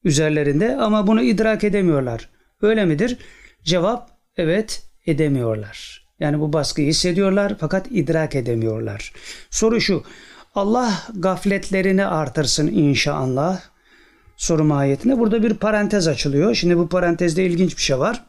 üzerlerinde 0.04 0.76
ama 0.76 1.08
bunu 1.08 1.22
idrak 1.22 1.64
edemiyorlar. 1.64 2.30
Öyle 2.62 2.86
midir? 2.86 3.18
Cevap 3.64 4.10
evet 4.38 4.84
edemiyorlar. 5.06 6.08
Yani 6.20 6.40
bu 6.40 6.54
baskıyı 6.54 6.88
hissediyorlar 6.88 7.56
fakat 7.60 7.88
idrak 7.92 8.36
edemiyorlar. 8.36 9.14
Soru 9.50 9.82
şu. 9.82 10.04
Allah 10.56 11.08
gafletlerini 11.16 12.06
artırsın 12.06 12.68
inşallah. 12.68 13.62
Soru 14.38 14.64
mahiyetinde. 14.64 15.20
Burada 15.20 15.44
bir 15.44 15.54
parantez 15.54 16.08
açılıyor. 16.08 16.56
Şimdi 16.56 16.78
bu 16.78 16.90
parantezde 16.90 17.46
ilginç 17.46 17.78
bir 17.78 17.82
şey 17.82 18.00
var. 18.00 18.26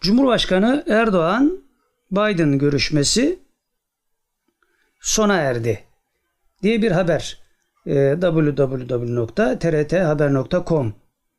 Cumhurbaşkanı 0.00 0.84
Erdoğan 0.88 1.62
Biden 2.10 2.58
görüşmesi 2.58 3.38
sona 5.00 5.36
erdi 5.36 5.84
diye 6.62 6.82
bir 6.82 6.90
haber. 6.90 7.42
E, 7.86 8.16
www.trthaber.com 8.20 10.94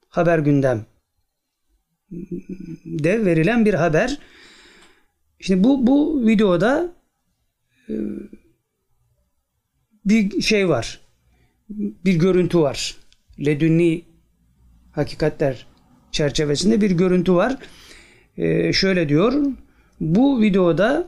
haber 0.09 0.39
gündem 0.39 0.85
de 2.85 3.25
verilen 3.25 3.65
bir 3.65 3.73
haber. 3.73 4.19
Şimdi 5.39 5.63
bu 5.63 5.87
bu 5.87 6.27
videoda 6.27 6.93
e, 7.89 7.93
bir 10.05 10.41
şey 10.41 10.69
var. 10.69 10.99
Bir 12.05 12.15
görüntü 12.15 12.59
var. 12.59 12.95
Ledünni 13.45 14.01
hakikatler 14.91 15.65
çerçevesinde 16.11 16.81
bir 16.81 16.91
görüntü 16.91 17.33
var. 17.33 17.57
e, 18.37 18.73
şöyle 18.73 19.09
diyor. 19.09 19.33
Bu 19.99 20.41
videoda 20.41 21.07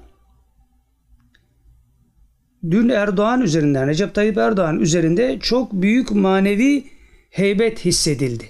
dün 2.71 2.89
Erdoğan 2.89 3.41
üzerinden, 3.41 3.87
Recep 3.87 4.15
Tayyip 4.15 4.37
Erdoğan 4.37 4.79
üzerinde 4.79 5.39
çok 5.39 5.73
büyük 5.73 6.11
manevi 6.11 6.83
heybet 7.29 7.85
hissedildi. 7.85 8.49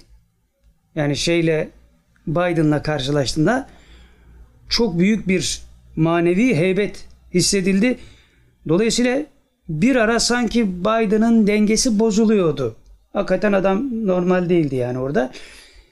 Yani 0.96 1.16
şeyle 1.16 1.70
Biden'la 2.28 2.84
karşılaştığında 2.84 3.70
çok 4.70 5.00
büyük 5.00 5.28
bir 5.28 5.62
manevi 5.96 6.56
heybet 6.56 7.08
hissedildi. 7.34 7.98
Dolayısıyla 8.68 9.26
bir 9.72 9.96
ara 9.96 10.20
sanki 10.20 10.82
Biden'ın 10.82 11.48
dengesi 11.48 12.00
bozuluyordu. 12.00 12.76
Hakikaten 13.14 13.54
adam 13.54 14.08
normal 14.08 14.50
değildi 14.50 14.76
yani 14.76 15.00
orada. 15.00 15.32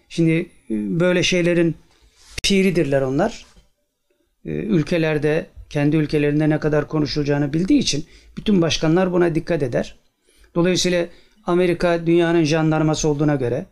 Şimdi 0.10 0.32
e, 0.70 1.00
böyle 1.00 1.24
şeylerin 1.24 1.76
piridirler 2.44 3.02
onlar. 3.02 3.46
E, 4.46 4.50
ülkelerde 4.50 5.46
kendi 5.70 5.96
ülkelerinde 5.96 6.50
ne 6.50 6.60
kadar 6.60 6.88
konuşulacağını 6.88 7.54
bildiği 7.54 7.80
için 7.80 8.06
bütün 8.38 8.62
başkanlar 8.62 9.12
buna 9.12 9.36
dikkat 9.36 9.64
eder. 9.64 9.96
Dolayısıyla 10.56 11.06
Amerika 11.46 12.06
dünyanın 12.06 12.44
jandarması 12.44 13.08
olduğuna 13.08 13.36
göre 13.36 13.66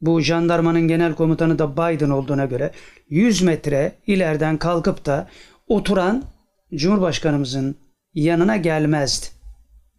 bu 0.00 0.20
jandarmanın 0.20 0.88
genel 0.88 1.14
komutanı 1.14 1.58
da 1.58 1.72
Biden 1.72 2.10
olduğuna 2.10 2.44
göre 2.44 2.70
100 3.08 3.42
metre 3.42 3.92
ileriden 4.06 4.58
kalkıp 4.58 5.06
da 5.06 5.28
oturan 5.68 6.24
Cumhurbaşkanımızın 6.74 7.76
yanına 8.14 8.56
gelmezdi. 8.56 9.39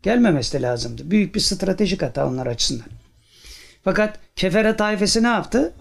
Gelmemesi 0.04 0.54
de 0.54 0.62
lazımdı. 0.62 1.12
Büyük 1.12 1.36
bir 1.36 1.40
stratejik 1.40 2.02
hata 2.02 2.28
onlar 2.28 2.48
açısından. 2.48 2.88
Fakat 3.84 4.20
kefere 4.36 4.76
tayfesi 4.76 5.24
ne 5.24 5.28
yaptı? 5.28 5.74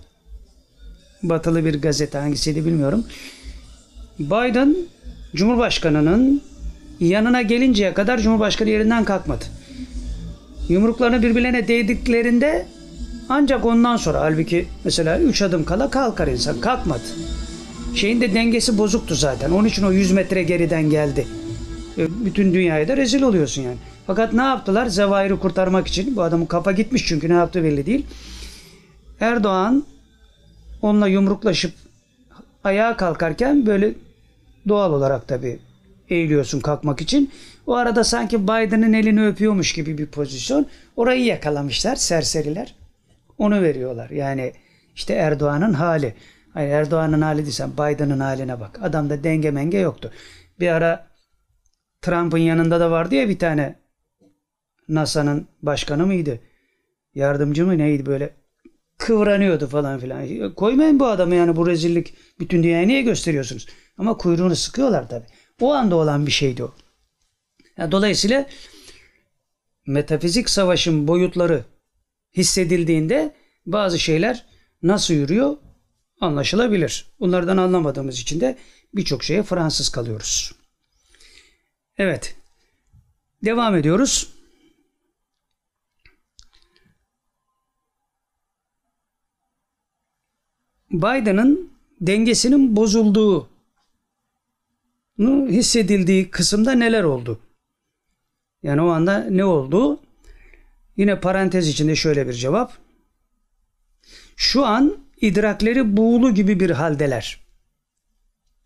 Batılı 1.22 1.64
bir 1.64 1.82
gazete 1.82 2.18
hangisiydi 2.18 2.64
bilmiyorum. 2.66 3.04
Biden 4.18 4.76
Cumhurbaşkanının 5.34 6.42
yanına 7.00 7.42
gelinceye 7.42 7.94
kadar 7.94 8.18
Cumhurbaşkanı 8.18 8.68
yerinden 8.68 9.04
kalkmadı. 9.04 9.44
Yumruklarını 10.68 11.22
birbirlerine 11.22 11.68
değdiklerinde 11.68 12.66
ancak 13.28 13.64
ondan 13.64 13.96
sonra 13.96 14.20
halbuki 14.20 14.68
mesela 14.84 15.20
3 15.20 15.42
adım 15.42 15.64
kala 15.64 15.90
kalkar 15.90 16.28
insan. 16.28 16.60
Kalkmadı. 16.60 17.02
Şeyin 17.94 18.20
de 18.20 18.34
dengesi 18.34 18.78
bozuktu 18.78 19.14
zaten. 19.14 19.50
Onun 19.50 19.68
için 19.68 19.82
o 19.82 19.92
100 19.92 20.12
metre 20.12 20.42
geriden 20.42 20.90
geldi. 20.90 21.26
E, 21.98 22.24
bütün 22.24 22.54
dünyaya 22.54 22.88
da 22.88 22.96
rezil 22.96 23.22
oluyorsun 23.22 23.62
yani. 23.62 23.76
Fakat 24.10 24.32
ne 24.32 24.42
yaptılar? 24.42 24.86
Zevahir'i 24.86 25.38
kurtarmak 25.38 25.86
için. 25.86 26.16
Bu 26.16 26.22
adamın 26.22 26.46
kafa 26.46 26.72
gitmiş 26.72 27.06
çünkü 27.06 27.28
ne 27.28 27.32
yaptığı 27.32 27.64
belli 27.64 27.86
değil. 27.86 28.06
Erdoğan 29.20 29.84
onunla 30.82 31.08
yumruklaşıp 31.08 31.72
ayağa 32.64 32.96
kalkarken 32.96 33.66
böyle 33.66 33.94
doğal 34.68 34.92
olarak 34.92 35.28
tabii 35.28 35.58
eğiliyorsun 36.08 36.60
kalkmak 36.60 37.00
için. 37.00 37.30
O 37.66 37.74
arada 37.74 38.04
sanki 38.04 38.42
Biden'ın 38.42 38.92
elini 38.92 39.26
öpüyormuş 39.26 39.72
gibi 39.72 39.98
bir 39.98 40.06
pozisyon. 40.06 40.66
Orayı 40.96 41.24
yakalamışlar 41.24 41.96
serseriler. 41.96 42.74
Onu 43.38 43.62
veriyorlar. 43.62 44.10
Yani 44.10 44.52
işte 44.94 45.14
Erdoğan'ın 45.14 45.72
hali. 45.72 46.14
Hayır 46.54 46.70
Erdoğan'ın 46.70 47.20
hali 47.20 47.42
değilsen 47.42 47.72
Biden'ın 47.72 48.20
haline 48.20 48.60
bak. 48.60 48.78
Adamda 48.82 49.24
denge 49.24 49.50
menge 49.50 49.78
yoktu. 49.78 50.12
Bir 50.60 50.68
ara 50.68 51.06
Trump'ın 52.02 52.38
yanında 52.38 52.80
da 52.80 52.90
vardı 52.90 53.14
ya 53.14 53.28
bir 53.28 53.38
tane 53.38 53.80
NASA'nın 54.94 55.48
başkanı 55.62 56.06
mıydı? 56.06 56.40
Yardımcı 57.14 57.66
mı 57.66 57.78
neydi 57.78 58.06
böyle 58.06 58.34
kıvranıyordu 58.98 59.66
falan 59.66 59.98
filan. 60.00 60.54
Koymayın 60.54 61.00
bu 61.00 61.06
adamı 61.06 61.34
yani 61.34 61.56
bu 61.56 61.66
rezillik 61.66 62.14
bütün 62.40 62.62
dünyaya 62.62 62.86
niye 62.86 63.02
gösteriyorsunuz? 63.02 63.66
Ama 63.98 64.16
kuyruğunu 64.16 64.56
sıkıyorlar 64.56 65.08
tabi. 65.08 65.26
O 65.60 65.72
anda 65.72 65.96
olan 65.96 66.26
bir 66.26 66.30
şeydi 66.30 66.64
o. 66.64 66.74
Yani 67.76 67.92
dolayısıyla 67.92 68.46
metafizik 69.86 70.50
savaşın 70.50 71.08
boyutları 71.08 71.64
hissedildiğinde 72.36 73.34
bazı 73.66 73.98
şeyler 73.98 74.46
nasıl 74.82 75.14
yürüyor 75.14 75.56
anlaşılabilir. 76.20 77.06
Bunlardan 77.20 77.56
anlamadığımız 77.56 78.20
için 78.20 78.40
de 78.40 78.58
birçok 78.94 79.24
şeye 79.24 79.42
Fransız 79.42 79.88
kalıyoruz. 79.88 80.52
Evet. 81.98 82.36
Devam 83.44 83.76
ediyoruz. 83.76 84.39
Biden'ın 90.90 91.70
dengesinin 92.00 92.76
bozulduğu 92.76 93.48
hissedildiği 95.48 96.30
kısımda 96.30 96.72
neler 96.72 97.04
oldu? 97.04 97.40
Yani 98.62 98.80
o 98.80 98.88
anda 98.88 99.24
ne 99.30 99.44
oldu? 99.44 100.00
Yine 100.96 101.20
parantez 101.20 101.68
içinde 101.68 101.96
şöyle 101.96 102.28
bir 102.28 102.32
cevap. 102.32 102.72
Şu 104.36 104.66
an 104.66 104.96
idrakleri 105.20 105.96
buğulu 105.96 106.34
gibi 106.34 106.60
bir 106.60 106.70
haldeler. 106.70 107.40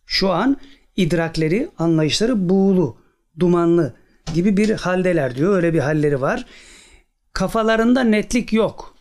Şu 0.07 0.31
an 0.31 0.57
idrakleri, 0.97 1.69
anlayışları 1.79 2.49
buğulu, 2.49 2.99
dumanlı 3.39 3.95
gibi 4.35 4.57
bir 4.57 4.71
haldeler 4.71 5.37
diyor. 5.37 5.57
Öyle 5.57 5.75
bir 5.75 5.79
halleri 5.79 6.21
var. 6.21 6.47
Kafalarında 7.33 8.05
netlik 8.05 8.53
yok. 8.53 8.95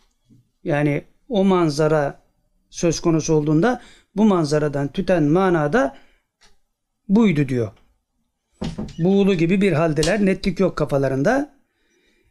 Yani 0.64 1.04
o 1.28 1.44
manzara 1.44 2.23
söz 2.74 3.00
konusu 3.00 3.34
olduğunda 3.34 3.80
bu 4.16 4.24
manzaradan 4.24 4.88
tüten 4.88 5.22
manada 5.22 5.96
buydu 7.08 7.48
diyor. 7.48 7.72
Buğulu 8.98 9.34
gibi 9.34 9.60
bir 9.60 9.72
haldeler, 9.72 10.26
netlik 10.26 10.60
yok 10.60 10.76
kafalarında 10.76 11.54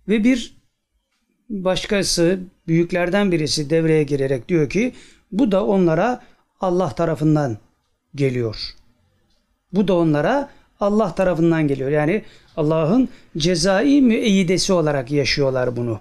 ve 0.08 0.24
bir 0.24 0.58
başkası 1.50 2.40
büyüklerden 2.68 3.32
birisi 3.32 3.70
devreye 3.70 4.04
girerek 4.04 4.50
diyor 4.50 4.70
ki 4.70 4.94
bu 5.32 5.52
da 5.52 5.66
onlara 5.66 6.24
Allah 6.62 6.90
tarafından 6.90 7.58
geliyor. 8.16 8.76
Bu 9.74 9.88
da 9.88 9.94
onlara 9.94 10.50
Allah 10.80 11.16
tarafından 11.16 11.68
geliyor. 11.68 11.90
Yani 11.90 12.24
Allah'ın 12.58 13.10
cezai 13.38 14.02
müeyyidesi 14.02 14.74
olarak 14.74 15.12
yaşıyorlar 15.12 15.76
bunu. 15.76 16.00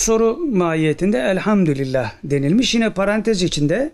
Soru 0.00 0.36
mahiyetinde 0.36 1.18
elhamdülillah 1.18 2.12
denilmiş. 2.24 2.74
Yine 2.74 2.94
parantez 2.94 3.42
içinde 3.42 3.92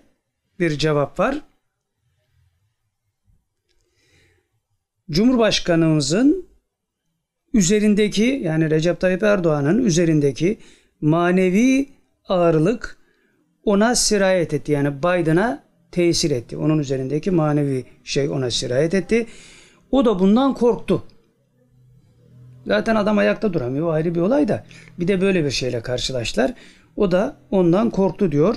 bir 0.61 0.79
cevap 0.79 1.21
var. 1.21 1.43
Cumhurbaşkanımızın 5.11 6.47
üzerindeki 7.55 8.41
yani 8.45 8.71
Recep 8.71 9.01
Tayyip 9.01 9.23
Erdoğan'ın 9.23 9.85
üzerindeki 9.85 10.59
manevi 11.01 11.89
ağırlık 12.29 12.99
ona 13.65 13.95
sirayet 13.95 14.55
etti. 14.55 14.73
Yani 14.73 14.99
Biden'a 14.99 15.65
tesir 15.93 16.31
etti. 16.31 16.57
Onun 16.57 16.79
üzerindeki 16.79 17.31
manevi 17.31 17.85
şey 18.05 18.29
ona 18.29 18.51
sirayet 18.51 18.95
etti. 18.95 19.27
O 19.91 20.05
da 20.05 20.19
bundan 20.19 20.55
korktu. 20.55 21.05
Zaten 22.67 22.97
adam 22.97 23.19
ayakta 23.19 23.53
duramıyor. 23.53 23.87
O 23.87 23.91
ayrı 23.91 24.15
bir 24.15 24.21
olay 24.21 24.49
da. 24.49 24.65
Bir 24.99 25.09
de 25.09 25.21
böyle 25.21 25.45
bir 25.45 25.51
şeyle 25.51 25.81
karşılaştılar. 25.81 26.55
O 26.97 27.11
da 27.11 27.37
ondan 27.51 27.91
korktu 27.91 28.33
diyor. 28.33 28.57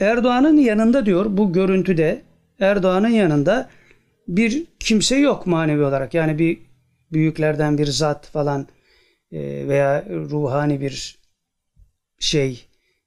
Erdoğan'ın 0.00 0.56
yanında 0.56 1.06
diyor 1.06 1.26
bu 1.28 1.52
görüntüde 1.52 2.22
Erdoğan'ın 2.60 3.08
yanında 3.08 3.70
bir 4.28 4.66
kimse 4.78 5.16
yok 5.16 5.46
manevi 5.46 5.82
olarak. 5.82 6.14
Yani 6.14 6.38
bir 6.38 6.58
büyüklerden 7.12 7.78
bir 7.78 7.86
zat 7.86 8.26
falan 8.26 8.66
e, 9.32 9.68
veya 9.68 10.04
ruhani 10.10 10.80
bir 10.80 11.18
şey 12.18 12.64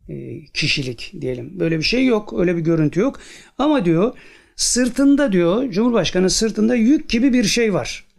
e, 0.09 0.45
kişilik 0.45 1.13
diyelim. 1.21 1.59
Böyle 1.59 1.77
bir 1.77 1.83
şey 1.83 2.05
yok. 2.05 2.33
Öyle 2.39 2.55
bir 2.57 2.61
görüntü 2.61 2.99
yok. 2.99 3.19
Ama 3.57 3.85
diyor 3.85 4.17
sırtında 4.55 5.31
diyor 5.31 5.71
Cumhurbaşkanı 5.71 6.29
sırtında 6.29 6.75
yük 6.75 7.09
gibi 7.09 7.33
bir 7.33 7.43
şey 7.43 7.73
var. 7.73 8.12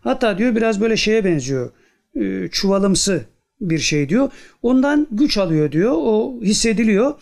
Hatta 0.00 0.38
diyor 0.38 0.56
biraz 0.56 0.80
böyle 0.80 0.96
şeye 0.96 1.24
benziyor. 1.24 1.70
E, 2.14 2.48
çuvalımsı 2.48 3.24
bir 3.60 3.78
şey 3.78 4.08
diyor. 4.08 4.30
Ondan 4.62 5.06
güç 5.10 5.38
alıyor 5.38 5.72
diyor. 5.72 5.92
O 5.96 6.40
hissediliyor. 6.42 7.14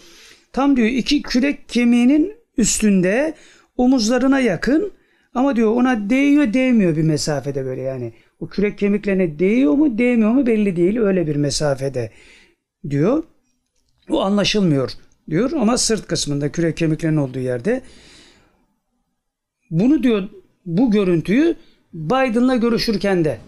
Tam 0.53 0.77
diyor 0.77 0.89
iki 0.89 1.23
kürek 1.23 1.69
kemiğinin 1.69 2.35
üstünde 2.57 3.35
omuzlarına 3.77 4.40
yakın 4.40 4.93
ama 5.35 5.57
diyor 5.57 5.73
ona 5.73 6.11
değiyor 6.11 6.53
değmiyor 6.53 6.97
bir 6.97 7.03
mesafede 7.03 7.65
böyle 7.65 7.81
yani. 7.81 8.12
O 8.40 8.48
kürek 8.48 8.78
kemiklerine 8.78 9.39
değiyor 9.39 9.73
mu 9.73 9.98
değmiyor 9.98 10.31
mu 10.31 10.47
belli 10.47 10.77
değil 10.77 10.98
öyle 10.98 11.27
bir 11.27 11.36
mesafede 11.36 12.11
diyor. 12.90 13.24
O 14.11 14.20
anlaşılmıyor 14.20 14.90
diyor 15.31 15.53
ama 15.53 15.78
sırt 15.78 16.07
kısmında 16.07 16.53
kürek 16.53 16.77
kemiklerinin 16.77 17.16
olduğu 17.16 17.39
yerde. 17.39 17.82
Bunu 19.70 20.03
diyor 20.03 20.28
bu 20.66 20.90
görüntüyü 20.90 21.57
Biden'la 21.97 22.56
görüşürken 22.56 23.24
de 23.24 23.39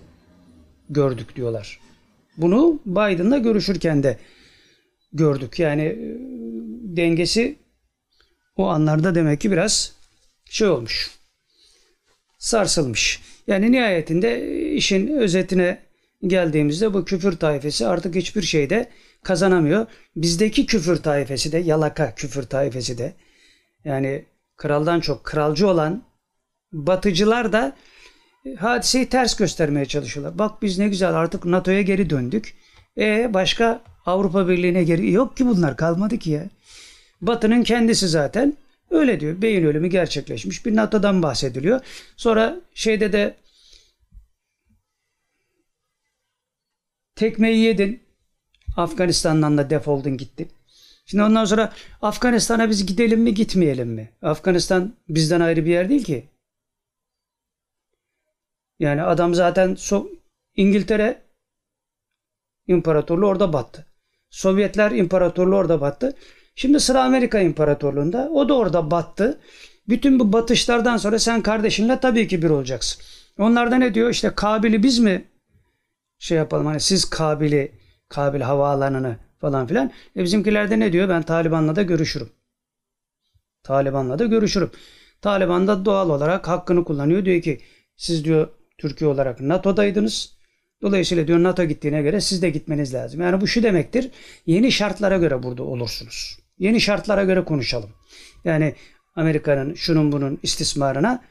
gördük 0.91 1.37
diyorlar. 1.37 1.81
Bunu 2.37 2.81
Biden'la 2.87 3.39
görüşürken 3.39 4.03
de 4.03 4.19
gördük. 5.13 5.59
Yani 5.59 5.97
dengesi 6.97 7.57
o 8.57 8.67
anlarda 8.67 9.15
demek 9.15 9.41
ki 9.41 9.51
biraz 9.51 9.93
şey 10.45 10.69
olmuş. 10.69 11.11
Sarsılmış. 12.39 13.21
Yani 13.47 13.73
nihayetinde 13.73 14.61
işin 14.73 15.09
özetine 15.09 15.79
geldiğimizde 16.27 16.95
bu 16.95 17.05
küfür 17.05 17.33
taifesi 17.33 17.87
artık 17.87 18.15
hiçbir 18.15 18.43
şeyde 18.43 18.89
kazanamıyor. 19.23 19.87
Bizdeki 20.17 20.67
küfür 20.67 20.97
taifesi 20.97 21.53
de 21.53 21.59
yalaka 21.59 22.15
küfür 22.15 22.43
taifesi 22.43 22.99
de 22.99 23.13
yani 23.85 24.25
kraldan 24.57 25.01
çok 25.01 25.25
kralcı 25.25 25.69
olan 25.69 26.03
batıcılar 26.73 27.53
da 27.53 27.77
hadiseyi 28.57 29.09
ters 29.09 29.37
göstermeye 29.37 29.87
çalışıyorlar. 29.87 30.39
Bak 30.39 30.63
biz 30.63 30.79
ne 30.79 30.89
güzel 30.89 31.15
artık 31.15 31.45
NATO'ya 31.45 31.83
geri 31.83 32.11
döndük. 32.11 32.55
E 32.99 33.35
başka 33.35 33.83
Avrupa 34.07 34.49
Birliği'ne 34.49 34.85
geri 34.85 35.13
yok 35.13 35.37
ki 35.37 35.47
bunlar 35.47 35.77
kalmadı 35.77 36.19
ki 36.19 36.31
ya. 36.31 36.45
Batı'nın 37.21 37.63
kendisi 37.63 38.09
zaten 38.09 38.57
öyle 38.91 39.21
diyor. 39.21 39.43
Beyin 39.43 39.65
ölümü 39.65 39.89
gerçekleşmiş. 39.89 40.67
Bir 40.67 40.77
NATO'dan 40.77 41.23
bahsediliyor. 41.23 41.81
Sonra 42.17 42.61
şeyde 42.75 43.13
de 43.13 43.37
tekmeyi 47.15 47.59
yedin. 47.59 48.01
Afganistan'dan 48.77 49.59
da 49.59 49.71
defoldun 49.71 50.17
gittin. 50.17 50.49
Şimdi 51.07 51.25
ondan 51.25 51.45
sonra 51.45 51.73
Afganistan'a 52.03 52.71
biz 52.71 52.87
gidelim 52.87 53.21
mi 53.21 53.35
gitmeyelim 53.35 53.89
mi? 53.89 54.11
Afganistan 54.23 54.95
bizden 55.09 55.41
ayrı 55.41 55.65
bir 55.65 55.71
yer 55.71 55.89
değil 55.89 56.05
ki. 56.05 56.29
Yani 58.79 59.03
adam 59.03 59.35
zaten 59.35 59.75
so 59.75 60.09
İngiltere 60.57 61.23
İmparatorluğu 62.67 63.27
orada 63.27 63.53
battı. 63.53 63.87
Sovyetler 64.31 64.91
İmparatorluğu 64.91 65.57
orada 65.57 65.81
battı. 65.81 66.15
Şimdi 66.55 66.81
sıra 66.81 67.05
Amerika 67.05 67.41
İmparatorluğu'nda. 67.41 68.31
O 68.33 68.49
da 68.49 68.57
orada 68.57 68.91
battı. 68.91 69.41
Bütün 69.89 70.21
bu 70.21 70.33
batışlardan 70.33 70.97
sonra 70.97 71.19
sen 71.19 71.43
kardeşinle 71.43 72.01
tabii 72.01 72.29
ki 72.29 72.43
bir 72.43 72.51
olacaksın. 72.51 73.03
Onlar 73.39 73.71
da 73.71 73.77
ne 73.77 73.95
diyor? 73.95 74.11
İşte 74.11 74.35
Kabil'i 74.35 74.83
biz 74.83 74.99
mi 74.99 75.25
şey 76.19 76.39
yapalım? 76.39 76.67
Hani 76.67 76.81
siz 76.81 77.05
Kabil'i, 77.05 77.73
Kabil 78.09 78.41
havaalanını 78.41 79.17
falan 79.41 79.67
filan. 79.67 79.93
E 80.17 80.23
bizimkiler 80.23 80.71
de 80.71 80.81
ne 80.81 80.93
diyor? 80.93 81.09
Ben 81.09 81.23
Taliban'la 81.23 81.77
da 81.77 81.83
görüşürüm. 81.83 82.31
Taliban'la 83.63 84.19
da 84.19 84.27
görüşürüm. 84.27 84.71
Taliban 85.23 85.69
da 85.69 85.85
doğal 85.85 86.11
olarak 86.11 86.49
hakkını 86.49 86.85
kullanıyor. 86.85 87.25
Diyor 87.25 87.43
ki 87.43 87.61
siz 87.97 88.25
diyor 88.25 88.49
Türkiye 88.79 89.11
olarak 89.11 89.41
NATO'daydınız. 89.41 90.39
Dolayısıyla 90.83 91.27
diyor 91.27 91.43
NATO 91.43 91.65
gittiğine 91.65 92.03
göre 92.03 92.21
siz 92.21 92.43
de 92.43 92.51
gitmeniz 92.51 92.95
lazım. 92.95 93.21
Yani 93.21 93.41
bu 93.41 93.47
şu 93.47 93.63
demektir. 93.63 94.11
Yeni 94.47 94.73
şartlara 94.73 95.19
göre 95.19 95.43
burada 95.43 95.63
olursunuz. 95.63 96.39
Yeni 96.59 96.81
şartlara 96.81 97.25
göre 97.25 97.45
konuşalım. 97.45 97.91
Yani 98.45 98.75
Amerika'nın 99.15 99.75
şunun 99.75 100.13
bunun 100.13 100.39
istismarına 100.43 101.25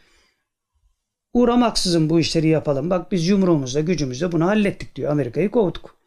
uğramaksızın 1.34 2.10
bu 2.10 2.19
işleri 2.19 2.48
yapalım. 2.48 2.90
Bak 2.90 3.11
biz 3.11 3.28
yumruğumuzla 3.28 3.80
gücümüzle 3.80 4.32
bunu 4.32 4.45
hallettik 4.45 4.95
diyor. 4.95 5.11
Amerika'yı 5.11 5.52
kovduk. 5.52 5.98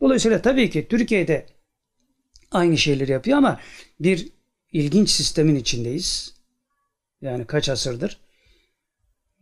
Dolayısıyla 0.00 0.42
tabii 0.42 0.70
ki 0.70 0.88
Türkiye'de 0.88 1.46
aynı 2.50 2.78
şeyleri 2.78 3.12
yapıyor 3.12 3.38
ama 3.38 3.60
bir 4.00 4.28
ilginç 4.72 5.10
sistemin 5.10 5.56
içindeyiz. 5.56 6.34
Yani 7.20 7.44
kaç 7.44 7.68
asırdır 7.68 8.18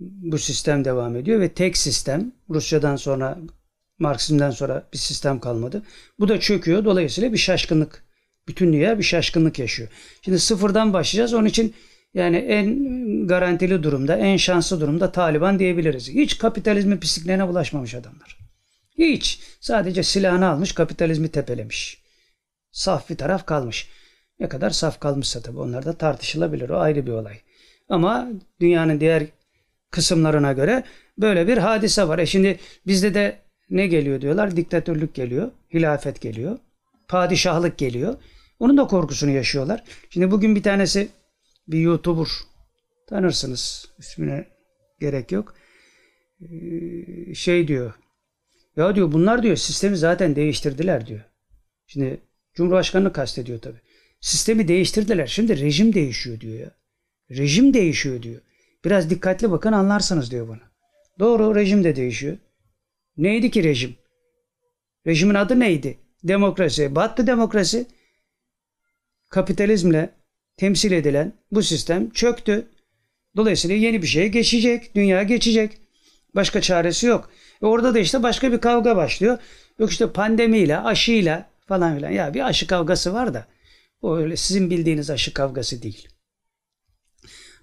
bu 0.00 0.38
sistem 0.38 0.84
devam 0.84 1.16
ediyor 1.16 1.40
ve 1.40 1.48
tek 1.48 1.76
sistem 1.76 2.32
Rusya'dan 2.50 2.96
sonra 2.96 3.38
Marksizm'den 3.98 4.50
sonra 4.50 4.88
bir 4.92 4.98
sistem 4.98 5.40
kalmadı. 5.40 5.82
Bu 6.20 6.28
da 6.28 6.40
çöküyor. 6.40 6.84
Dolayısıyla 6.84 7.32
bir 7.32 7.38
şaşkınlık. 7.38 8.04
Bütün 8.48 8.72
dünya 8.72 8.98
bir 8.98 9.02
şaşkınlık 9.02 9.58
yaşıyor. 9.58 9.88
Şimdi 10.22 10.38
sıfırdan 10.38 10.92
başlayacağız. 10.92 11.34
Onun 11.34 11.46
için 11.46 11.74
yani 12.14 12.36
en 12.36 12.78
garantili 13.26 13.82
durumda, 13.82 14.16
en 14.16 14.36
şanslı 14.36 14.80
durumda 14.80 15.12
Taliban 15.12 15.58
diyebiliriz. 15.58 16.08
Hiç 16.08 16.38
kapitalizmin 16.38 16.96
pisliklerine 16.96 17.48
bulaşmamış 17.48 17.94
adamlar. 17.94 18.38
Hiç. 18.98 19.40
Sadece 19.60 20.02
silahını 20.02 20.48
almış, 20.48 20.72
kapitalizmi 20.72 21.28
tepelemiş. 21.28 22.02
Saf 22.72 23.10
bir 23.10 23.16
taraf 23.16 23.46
kalmış. 23.46 23.88
Ne 24.40 24.48
kadar 24.48 24.70
saf 24.70 25.00
kalmışsa 25.00 25.40
tabii 25.40 25.58
onlar 25.58 25.84
da 25.84 25.92
tartışılabilir. 25.92 26.70
O 26.70 26.78
ayrı 26.78 27.06
bir 27.06 27.12
olay. 27.12 27.36
Ama 27.88 28.28
dünyanın 28.60 29.00
diğer 29.00 29.26
kısımlarına 29.90 30.52
göre 30.52 30.84
böyle 31.18 31.48
bir 31.48 31.58
hadise 31.58 32.08
var. 32.08 32.18
E 32.18 32.26
şimdi 32.26 32.58
bizde 32.86 33.14
de 33.14 33.38
ne 33.70 33.86
geliyor 33.86 34.20
diyorlar? 34.20 34.56
Diktatörlük 34.56 35.14
geliyor, 35.14 35.50
hilafet 35.74 36.20
geliyor, 36.20 36.58
padişahlık 37.08 37.78
geliyor. 37.78 38.16
Onun 38.58 38.76
da 38.76 38.86
korkusunu 38.86 39.30
yaşıyorlar. 39.30 39.84
Şimdi 40.10 40.30
bugün 40.30 40.56
bir 40.56 40.62
tanesi 40.62 41.08
bir 41.68 41.78
YouTuber 41.78 42.28
tanırsınız 43.08 43.92
ismine 43.98 44.44
gerek 45.00 45.32
yok. 45.32 45.54
Ee, 46.40 47.34
şey 47.34 47.68
diyor. 47.68 47.94
Ya 48.76 48.94
diyor 48.96 49.12
bunlar 49.12 49.42
diyor 49.42 49.56
sistemi 49.56 49.96
zaten 49.96 50.36
değiştirdiler 50.36 51.06
diyor. 51.06 51.20
Şimdi 51.86 52.20
Cumhurbaşkanını 52.54 53.12
kastediyor 53.12 53.60
tabi. 53.60 53.76
Sistemi 54.20 54.68
değiştirdiler. 54.68 55.26
Şimdi 55.26 55.60
rejim 55.60 55.94
değişiyor 55.94 56.40
diyor 56.40 56.58
ya. 56.58 56.70
Rejim 57.30 57.74
değişiyor 57.74 58.22
diyor. 58.22 58.40
Biraz 58.84 59.10
dikkatli 59.10 59.50
bakın 59.50 59.72
anlarsınız 59.72 60.30
diyor 60.30 60.48
bana. 60.48 60.70
Doğru 61.18 61.54
rejim 61.54 61.84
de 61.84 61.96
değişiyor. 61.96 62.36
Neydi 63.16 63.50
ki 63.50 63.64
rejim? 63.64 63.96
Rejimin 65.06 65.34
adı 65.34 65.60
neydi? 65.60 65.98
Demokrasi. 66.24 66.94
Battı 66.94 67.26
demokrasi. 67.26 67.86
Kapitalizmle 69.28 70.10
temsil 70.56 70.92
edilen 70.92 71.32
bu 71.52 71.62
sistem 71.62 72.10
çöktü. 72.10 72.68
Dolayısıyla 73.36 73.76
yeni 73.76 74.02
bir 74.02 74.06
şeye 74.06 74.28
geçecek. 74.28 74.94
Dünya 74.94 75.22
geçecek. 75.22 75.78
Başka 76.34 76.60
çaresi 76.60 77.06
yok. 77.06 77.30
E 77.62 77.66
orada 77.66 77.94
da 77.94 77.98
işte 77.98 78.22
başka 78.22 78.52
bir 78.52 78.60
kavga 78.60 78.96
başlıyor. 78.96 79.38
Yok 79.78 79.90
işte 79.90 80.12
pandemiyle, 80.12 80.78
aşıyla 80.78 81.50
falan 81.66 81.96
filan. 81.96 82.10
Ya 82.10 82.34
bir 82.34 82.46
aşı 82.46 82.66
kavgası 82.66 83.14
var 83.14 83.34
da 83.34 83.46
o 84.02 84.16
öyle 84.16 84.36
sizin 84.36 84.70
bildiğiniz 84.70 85.10
aşı 85.10 85.34
kavgası 85.34 85.82
değil. 85.82 86.08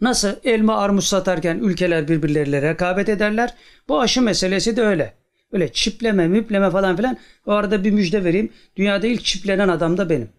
Nasıl 0.02 0.36
elma 0.44 0.78
armut 0.78 1.04
satarken 1.04 1.58
ülkeler 1.58 2.08
birbirleriyle 2.08 2.62
rekabet 2.62 3.10
ederler. 3.10 3.54
Bu 3.88 4.02
aşı 4.02 4.22
meselesi 4.22 4.78
de 4.78 4.82
öyle. 4.82 5.14
Öyle 5.52 5.74
çipleme 5.74 6.28
müpleme 6.28 6.70
falan 6.70 6.98
filan. 6.98 7.18
O 7.46 7.52
arada 7.52 7.84
bir 7.84 7.92
müjde 7.92 8.24
vereyim. 8.24 8.50
Dünyada 8.76 9.08
ilk 9.08 9.26
çiplenen 9.26 9.68
adam 9.68 9.98
da 9.98 10.10
benim. 10.10 10.30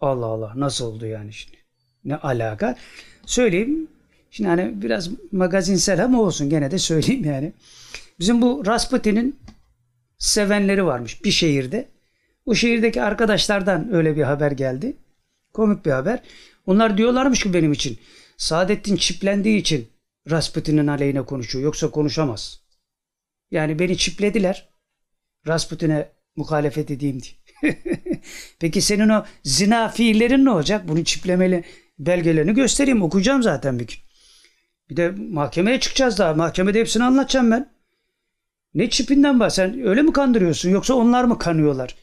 Allah 0.00 0.26
Allah 0.26 0.52
nasıl 0.56 0.86
oldu 0.86 1.06
yani 1.06 1.32
şimdi? 1.32 1.56
Ne 2.04 2.16
alaka? 2.16 2.76
Söyleyeyim. 3.26 3.88
Şimdi 4.30 4.48
hani 4.48 4.82
biraz 4.82 5.10
magazinsel 5.32 6.04
ama 6.04 6.20
olsun 6.20 6.50
gene 6.50 6.70
de 6.70 6.78
söyleyeyim 6.78 7.24
yani. 7.24 7.52
Bizim 8.20 8.42
bu 8.42 8.62
Rasputin'in 8.66 9.40
sevenleri 10.18 10.86
varmış 10.86 11.24
bir 11.24 11.30
şehirde. 11.30 11.88
O 12.46 12.54
şehirdeki 12.54 13.02
arkadaşlardan 13.02 13.94
öyle 13.94 14.16
bir 14.16 14.22
haber 14.22 14.50
geldi. 14.50 14.96
Komik 15.52 15.86
bir 15.86 15.90
haber. 15.90 16.22
Onlar 16.66 16.98
diyorlarmış 16.98 17.42
ki 17.42 17.54
benim 17.54 17.72
için. 17.72 17.98
Saadettin 18.36 18.96
çiplendiği 18.96 19.58
için 19.60 19.88
Rasputin'in 20.30 20.86
aleyhine 20.86 21.22
konuşuyor. 21.22 21.64
Yoksa 21.64 21.90
konuşamaz. 21.90 22.62
Yani 23.50 23.78
beni 23.78 23.96
çiplediler. 23.96 24.68
Rasputin'e 25.46 26.12
muhalefet 26.36 26.90
edeyim 26.90 27.20
diye. 27.22 27.78
Peki 28.58 28.80
senin 28.80 29.08
o 29.08 29.24
zina 29.42 29.88
fiillerin 29.88 30.44
ne 30.44 30.50
olacak? 30.50 30.88
Bunu 30.88 31.04
çiplemeli 31.04 31.64
belgelerini 31.98 32.54
göstereyim. 32.54 33.02
Okuyacağım 33.02 33.42
zaten 33.42 33.78
bir 33.78 33.86
gün. 33.86 33.96
Bir 34.90 34.96
de 34.96 35.10
mahkemeye 35.10 35.80
çıkacağız 35.80 36.18
daha. 36.18 36.34
Mahkemede 36.34 36.80
hepsini 36.80 37.04
anlatacağım 37.04 37.50
ben. 37.50 37.72
Ne 38.74 38.90
çipinden 38.90 39.40
var? 39.40 39.50
Sen 39.50 39.86
öyle 39.86 40.02
mi 40.02 40.12
kandırıyorsun? 40.12 40.70
Yoksa 40.70 40.94
onlar 40.94 41.24
mı 41.24 41.38
kanıyorlar? 41.38 41.96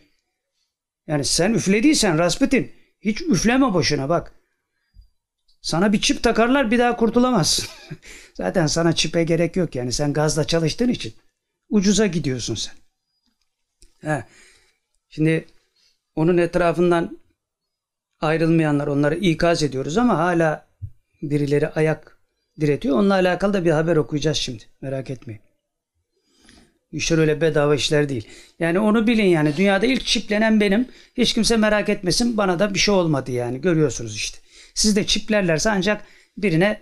Yani 1.08 1.26
sen 1.26 1.54
üflediysen 1.54 2.18
Rasputin 2.18 2.72
hiç 3.02 3.22
üfleme 3.22 3.74
boşuna 3.74 4.10
bak. 4.10 4.39
Sana 5.62 5.94
bir 5.94 6.02
çip 6.02 6.24
takarlar 6.24 6.72
bir 6.72 6.80
daha 6.80 6.96
kurtulamazsın. 6.96 7.66
Zaten 8.34 8.68
sana 8.68 8.96
çipe 8.96 9.24
gerek 9.24 9.56
yok 9.56 9.76
yani 9.76 9.92
sen 9.94 10.14
gazla 10.14 10.44
çalıştığın 10.44 10.90
için. 10.90 11.14
Ucuza 11.70 12.08
gidiyorsun 12.08 12.56
sen. 12.56 12.74
He. 14.02 14.26
Şimdi 15.10 15.46
onun 16.16 16.38
etrafından 16.38 17.20
ayrılmayanlar 18.20 18.88
onları 18.88 19.16
ikaz 19.16 19.64
ediyoruz 19.64 19.98
ama 19.98 20.18
hala 20.18 20.68
birileri 21.22 21.68
ayak 21.68 22.20
diretiyor. 22.62 22.96
Onunla 22.96 23.14
alakalı 23.14 23.54
da 23.54 23.66
bir 23.66 23.72
haber 23.72 23.96
okuyacağız 23.96 24.38
şimdi. 24.38 24.64
Merak 24.82 25.10
etmeyin. 25.10 25.42
İşler 26.92 27.18
öyle 27.18 27.42
bedava 27.42 27.76
işler 27.76 28.10
değil. 28.10 28.28
Yani 28.60 28.80
onu 28.80 29.08
bilin 29.08 29.26
yani. 29.26 29.58
Dünyada 29.58 29.86
ilk 29.86 30.06
çiplenen 30.06 30.60
benim. 30.60 30.88
Hiç 31.18 31.34
kimse 31.34 31.58
merak 31.58 31.90
etmesin. 31.90 32.38
Bana 32.38 32.60
da 32.60 32.74
bir 32.74 32.80
şey 32.80 32.94
olmadı 32.94 33.32
yani. 33.32 33.62
Görüyorsunuz 33.62 34.16
işte. 34.16 34.40
Siz 34.80 34.96
de 34.96 35.08
çiplerlerse 35.08 35.70
ancak 35.72 36.06
birine 36.38 36.82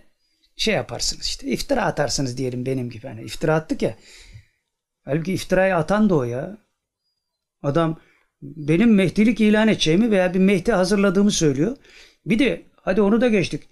şey 0.56 0.74
yaparsınız 0.74 1.26
işte. 1.26 1.48
iftira 1.48 1.86
atarsınız 1.86 2.38
diyelim 2.38 2.66
benim 2.66 2.90
gibi. 2.90 3.08
Hani 3.08 3.24
iftira 3.24 3.56
attık 3.56 3.82
ya. 3.82 3.96
Halbuki 5.06 5.34
iftirayı 5.34 5.76
atan 5.76 6.10
da 6.10 6.16
o 6.16 6.24
ya. 6.24 6.58
Adam 7.64 8.00
benim 8.42 8.96
Mehdilik 8.96 9.42
ilan 9.42 9.68
edeceğimi 9.68 10.12
veya 10.12 10.34
bir 10.34 10.40
Mehdi 10.40 10.72
hazırladığımı 10.72 11.32
söylüyor. 11.32 11.78
Bir 12.26 12.40
de 12.40 12.66
hadi 12.82 13.02
onu 13.02 13.22
da 13.22 13.28
geçtik. 13.28 13.64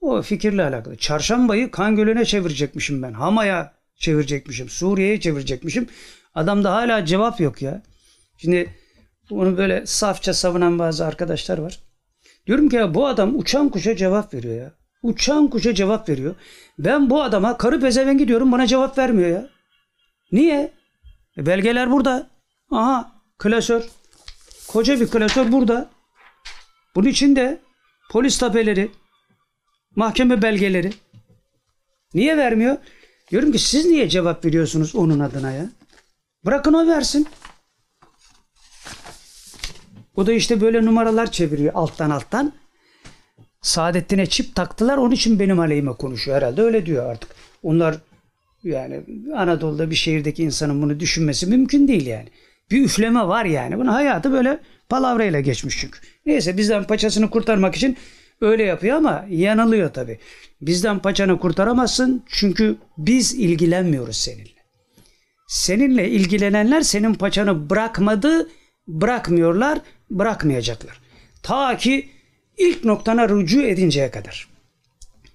O 0.00 0.22
fikirle 0.22 0.64
alakalı. 0.64 0.96
Çarşambayı 0.96 1.70
kan 1.70 1.96
gölüne 1.96 2.24
çevirecekmişim 2.24 3.02
ben. 3.02 3.12
Hama'ya 3.12 3.74
çevirecekmişim. 3.96 4.68
Suriye'ye 4.68 5.20
çevirecekmişim. 5.20 5.88
Adamda 6.34 6.72
hala 6.72 7.06
cevap 7.06 7.40
yok 7.40 7.62
ya. 7.62 7.82
Şimdi 8.38 8.74
onu 9.30 9.58
böyle 9.58 9.86
safça 9.86 10.34
savunan 10.34 10.78
bazı 10.78 11.06
arkadaşlar 11.06 11.58
var. 11.58 11.80
Diyorum 12.46 12.68
ki 12.68 12.76
ya 12.76 12.94
bu 12.94 13.06
adam 13.06 13.38
uçan 13.38 13.68
kuşa 13.68 13.96
cevap 13.96 14.34
veriyor 14.34 14.56
ya. 14.56 14.72
Uçan 15.02 15.50
kuşa 15.50 15.74
cevap 15.74 16.08
veriyor. 16.08 16.34
Ben 16.78 17.10
bu 17.10 17.22
adama 17.22 17.58
karı 17.58 17.80
pezevengi 17.80 18.28
diyorum 18.28 18.52
bana 18.52 18.66
cevap 18.66 18.98
vermiyor 18.98 19.28
ya. 19.28 19.48
Niye? 20.32 20.72
E 21.38 21.46
belgeler 21.46 21.90
burada. 21.90 22.30
Aha 22.70 23.12
klasör. 23.38 23.82
Koca 24.68 25.00
bir 25.00 25.06
klasör 25.06 25.52
burada. 25.52 25.90
Bunun 26.94 27.08
içinde 27.08 27.60
polis 28.10 28.38
tapeleri, 28.38 28.90
mahkeme 29.96 30.42
belgeleri. 30.42 30.92
Niye 32.14 32.36
vermiyor? 32.36 32.76
Diyorum 33.30 33.52
ki 33.52 33.58
siz 33.58 33.86
niye 33.86 34.08
cevap 34.08 34.44
veriyorsunuz 34.44 34.94
onun 34.94 35.20
adına 35.20 35.52
ya? 35.52 35.70
Bırakın 36.44 36.72
o 36.72 36.86
versin. 36.86 37.28
O 40.16 40.26
da 40.26 40.32
işte 40.32 40.60
böyle 40.60 40.84
numaralar 40.84 41.30
çeviriyor 41.32 41.72
alttan 41.74 42.10
alttan. 42.10 42.52
Saadettin'e 43.62 44.26
çip 44.26 44.54
taktılar 44.54 44.96
onun 44.96 45.10
için 45.10 45.38
benim 45.38 45.60
aleyhime 45.60 45.92
konuşuyor 45.92 46.36
herhalde 46.36 46.62
öyle 46.62 46.86
diyor 46.86 47.10
artık. 47.10 47.30
Onlar 47.62 47.96
yani 48.62 49.00
Anadolu'da 49.36 49.90
bir 49.90 49.94
şehirdeki 49.94 50.42
insanın 50.42 50.82
bunu 50.82 51.00
düşünmesi 51.00 51.46
mümkün 51.46 51.88
değil 51.88 52.06
yani. 52.06 52.28
Bir 52.70 52.84
üfleme 52.84 53.28
var 53.28 53.44
yani. 53.44 53.78
Bunun 53.78 53.90
hayatı 53.90 54.32
böyle 54.32 54.60
palavrayla 54.88 55.40
geçmiş 55.40 55.78
çünkü. 55.78 55.98
Neyse 56.26 56.56
bizden 56.56 56.84
paçasını 56.84 57.30
kurtarmak 57.30 57.74
için 57.76 57.96
öyle 58.40 58.62
yapıyor 58.62 58.96
ama 58.96 59.26
yanılıyor 59.30 59.92
tabii. 59.92 60.18
Bizden 60.60 60.98
paçanı 60.98 61.40
kurtaramazsın 61.40 62.24
çünkü 62.28 62.76
biz 62.98 63.34
ilgilenmiyoruz 63.34 64.16
seninle. 64.16 64.54
Seninle 65.48 66.10
ilgilenenler 66.10 66.80
senin 66.80 67.14
paçanı 67.14 67.70
bırakmadı, 67.70 68.48
bırakmıyorlar, 68.88 69.78
bırakmayacaklar. 70.18 71.00
Ta 71.42 71.76
ki 71.76 72.08
ilk 72.58 72.84
noktana 72.84 73.28
rücu 73.28 73.62
edinceye 73.62 74.10
kadar. 74.10 74.48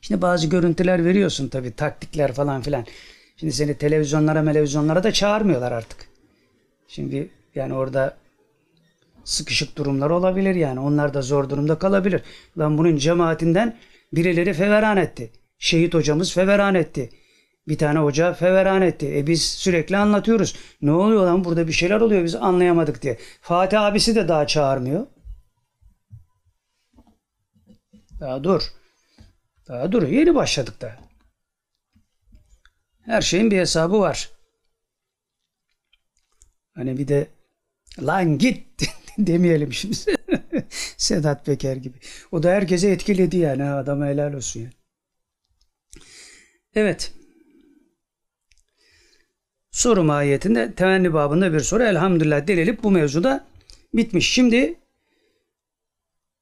Şimdi 0.02 0.22
bazı 0.22 0.48
görüntüler 0.48 1.06
veriyorsun 1.06 1.48
tabii 1.48 1.72
taktikler 1.72 2.34
falan 2.34 2.62
filan. 2.62 2.86
Şimdi 3.38 3.54
seni 3.54 3.78
televizyonlara 3.78 4.46
televizyonlara 4.46 5.04
da 5.04 5.12
çağırmıyorlar 5.12 5.72
artık. 5.72 6.10
Şimdi 6.88 7.30
yani 7.56 7.74
orada 7.74 8.18
sıkışık 9.24 9.78
durumlar 9.78 10.10
olabilir 10.10 10.56
yani. 10.56 10.80
Onlar 10.80 11.14
da 11.14 11.22
zor 11.22 11.50
durumda 11.50 11.80
kalabilir. 11.80 12.22
Lan 12.58 12.78
bunun 12.78 12.98
cemaatinden 12.98 13.78
birileri 14.14 14.54
feveran 14.54 14.98
etti. 14.98 15.32
Şehit 15.60 15.94
hocamız 15.94 16.34
feveran 16.34 16.76
etti. 16.76 17.10
Bir 17.70 17.78
tane 17.78 18.00
hoca 18.00 18.34
feveran 18.34 18.82
etti. 18.82 19.18
E 19.18 19.28
biz 19.28 19.46
sürekli 19.46 19.98
anlatıyoruz. 19.98 20.56
Ne 20.82 20.92
oluyor 20.92 21.26
lan 21.26 21.44
burada 21.44 21.68
bir 21.68 21.74
şeyler 21.74 22.02
oluyor 22.02 22.24
biz 22.24 22.36
anlayamadık 22.36 23.02
diye. 23.02 23.18
Fatih 23.42 23.82
abisi 23.82 24.16
de 24.16 24.28
daha 24.28 24.48
çağırmıyor. 24.48 25.08
Daha 28.20 28.44
dur. 28.44 28.62
Daha 29.68 29.92
dur. 29.92 30.08
Yeni 30.08 30.36
başladık 30.36 30.82
da. 30.82 30.96
Her 33.06 33.22
şeyin 33.22 33.52
bir 33.52 33.58
hesabı 33.58 34.00
var. 34.00 34.30
Hani 36.76 36.98
bir 36.98 37.08
de 37.08 37.28
lan 38.02 38.38
git 38.38 38.68
demeyelim 39.18 39.74
şimdi. 39.74 39.98
Sedat 40.98 41.46
Peker 41.46 41.76
gibi. 41.76 41.98
O 42.32 42.44
da 42.44 42.50
herkese 42.50 42.92
etkiledi 42.92 43.38
yani. 43.38 43.64
Adama 43.64 44.06
helal 44.06 44.34
olsun 44.34 44.60
yani. 44.60 44.74
Evet. 46.76 47.19
Soru 49.80 50.04
mahiyetinde 50.04 50.74
temenni 50.74 51.14
babında 51.14 51.54
bir 51.54 51.60
soru. 51.60 51.84
Elhamdülillah 51.84 52.48
delilip 52.48 52.84
bu 52.84 52.92
mevzuda 52.92 53.46
bitmiş. 53.94 54.32
Şimdi 54.32 54.80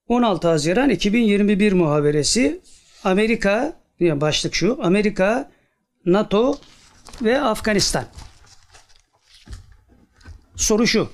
16 0.08 0.48
Haziran 0.48 0.90
2021 0.90 1.74
muhaberesi 1.74 2.62
Amerika 3.04 3.80
başlık 4.00 4.56
şu 4.56 4.80
Amerika, 4.82 5.52
NATO 6.06 6.60
ve 7.22 7.42
Afganistan. 7.42 8.06
Soru 10.56 10.88
şu. 10.88 11.10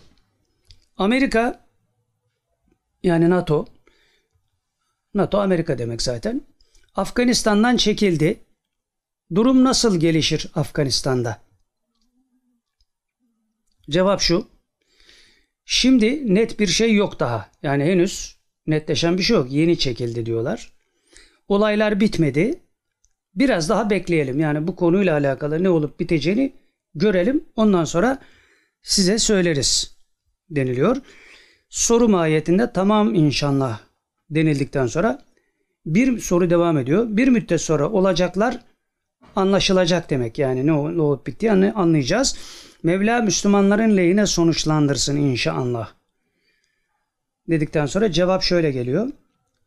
Amerika 0.98 1.66
yani 3.04 3.30
NATO 3.30 3.66
NATO 5.14 5.40
Amerika 5.40 5.78
demek 5.78 6.02
zaten. 6.02 6.42
Afganistan'dan 6.96 7.78
çekildi. 7.78 8.40
Durum 9.36 9.64
nasıl 9.64 10.00
gelişir 10.00 10.52
Afganistan'da? 10.56 11.53
Cevap 13.90 14.22
şu. 14.22 14.48
Şimdi 15.66 16.36
net 16.36 16.60
bir 16.60 16.68
şey 16.68 16.94
yok 16.94 17.20
daha. 17.20 17.52
Yani 17.64 17.84
henüz 17.84 18.38
netleşen 18.68 19.18
bir 19.18 19.24
şey 19.24 19.38
yok. 19.38 19.52
Yeni 19.52 19.80
çekildi 19.80 20.26
diyorlar. 20.26 20.74
Olaylar 21.48 22.00
bitmedi. 22.00 22.60
Biraz 23.36 23.70
daha 23.70 23.90
bekleyelim. 23.90 24.40
Yani 24.40 24.68
bu 24.68 24.76
konuyla 24.76 25.14
alakalı 25.14 25.64
ne 25.64 25.70
olup 25.70 26.00
biteceğini 26.00 26.54
görelim. 26.96 27.44
Ondan 27.56 27.86
sonra 27.86 28.20
size 28.82 29.18
söyleriz 29.18 29.98
deniliyor. 30.50 30.98
Soru 31.70 32.10
mahiyetinde 32.10 32.74
tamam 32.74 33.16
inşallah 33.16 33.80
denildikten 34.30 34.88
sonra 34.88 35.22
bir 35.86 36.20
soru 36.20 36.50
devam 36.50 36.78
ediyor. 36.78 37.06
Bir 37.10 37.28
müddet 37.28 37.62
sonra 37.62 37.90
olacaklar 37.90 38.60
anlaşılacak 39.36 40.10
demek. 40.10 40.40
Yani 40.40 40.68
ne, 40.68 40.74
olup 40.74 41.28
bittiğini 41.28 41.72
anlayacağız. 41.72 42.36
Mevla 42.84 43.22
Müslümanların 43.22 43.98
lehine 43.98 44.26
sonuçlandırsın 44.26 45.18
inşallah. 45.18 45.90
Dedikten 47.50 47.86
sonra 47.86 48.12
cevap 48.12 48.44
şöyle 48.44 48.72
geliyor. 48.72 49.08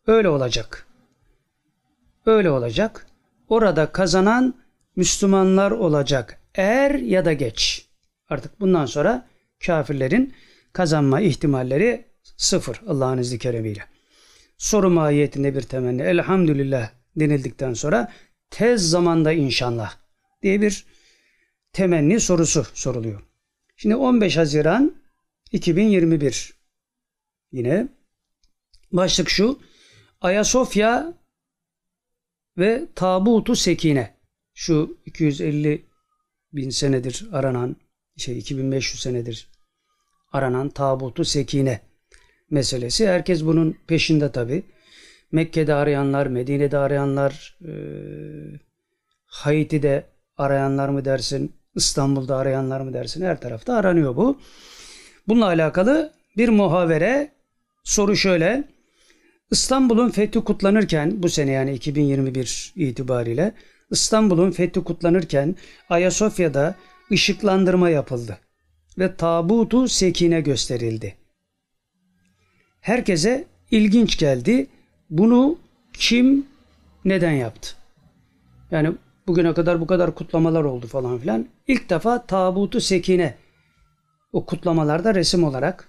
Öyle 0.07 0.29
olacak. 0.29 0.87
Öyle 2.27 2.51
olacak. 2.51 3.07
Orada 3.49 3.93
kazanan 3.93 4.55
Müslümanlar 4.97 5.71
olacak. 5.71 6.41
Er 6.55 6.95
ya 6.95 7.25
da 7.25 7.33
geç. 7.33 7.89
Artık 8.29 8.61
bundan 8.61 8.87
sonra 8.87 9.27
kafirlerin 9.67 10.35
kazanma 10.73 11.21
ihtimalleri 11.21 12.05
sıfır 12.37 12.81
Allah'ın 12.89 13.19
izni 13.19 13.39
keremiyle. 13.39 13.85
Soru 14.59 14.91
mahiyetinde 14.91 15.55
bir 15.55 15.61
temenni. 15.61 16.03
Elhamdülillah 16.03 16.89
denildikten 17.17 17.75
sonra 17.75 18.13
tez 18.51 18.91
zamanda 18.91 19.33
inşallah 19.33 19.97
diye 20.43 20.61
bir 20.61 20.87
temenni 21.73 22.21
sorusu 22.21 22.67
soruluyor. 22.75 23.23
Şimdi 23.77 23.97
15 23.97 24.37
Haziran 24.37 24.97
2021 25.53 26.55
yine 27.53 27.89
başlık 28.93 29.29
şu 29.29 29.59
Ayasofya 30.21 31.15
ve 32.59 32.87
Tabutu 32.95 33.57
Sekine 33.57 34.17
şu 34.55 34.99
250 35.07 35.87
bin 36.53 36.71
senedir 36.71 37.29
aranan 37.33 37.77
şey 38.17 38.39
2500 38.39 39.03
senedir 39.03 39.49
aranan 40.33 40.69
Tabutu 40.69 41.25
Sekine 41.25 41.81
meselesi. 42.51 43.09
Herkes 43.09 43.45
bunun 43.45 43.77
peşinde 43.87 44.33
tabi. 44.33 44.63
Mekke'de 45.33 45.75
arayanlar, 45.75 46.27
Medine'de 46.27 46.79
arayanlar, 46.79 47.59
e, 47.65 47.73
Haiti'de 49.27 50.05
arayanlar 50.37 50.89
mı 50.89 51.05
dersin, 51.05 51.53
İstanbul'da 51.75 52.37
arayanlar 52.37 52.81
mı 52.81 52.93
dersin 52.93 53.25
her 53.25 53.41
tarafta 53.41 53.75
aranıyor 53.75 54.17
bu. 54.17 54.41
Bununla 55.29 55.47
alakalı 55.47 56.13
bir 56.37 56.49
muhavere 56.49 57.33
soru 57.85 58.17
şöyle. 58.17 58.65
İstanbul'un 59.51 60.11
fethi 60.11 60.41
kutlanırken 60.41 61.23
bu 61.23 61.29
sene 61.29 61.51
yani 61.51 61.73
2021 61.75 62.73
itibariyle 62.77 63.55
İstanbul'un 63.91 64.51
fethi 64.51 64.85
kutlanırken 64.85 65.57
Ayasofya'da 65.91 66.75
ışıklandırma 67.13 67.91
yapıldı 67.91 68.39
ve 68.99 69.17
tabutu 69.17 69.89
sekine 69.89 70.41
gösterildi. 70.41 71.17
Herkese 72.81 73.45
ilginç 73.71 74.19
geldi. 74.19 74.67
Bunu 75.11 75.59
kim 75.93 76.47
neden 77.05 77.33
yaptı? 77.33 77.69
Yani 78.71 78.93
bugüne 79.27 79.55
kadar 79.55 79.81
bu 79.81 79.87
kadar 79.87 80.15
kutlamalar 80.15 80.65
oldu 80.65 80.87
falan 80.87 81.19
filan. 81.19 81.47
İlk 81.67 81.91
defa 81.91 82.27
tabutu 82.27 82.81
sekine 82.81 83.35
o 84.33 84.47
kutlamalarda 84.47 85.15
resim 85.15 85.45
olarak 85.45 85.89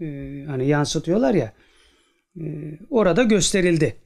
e, 0.00 0.04
hani 0.46 0.66
yansıtıyorlar 0.66 1.34
ya 1.34 1.52
e, 2.40 2.42
orada 2.90 3.22
gösterildi. 3.22 3.96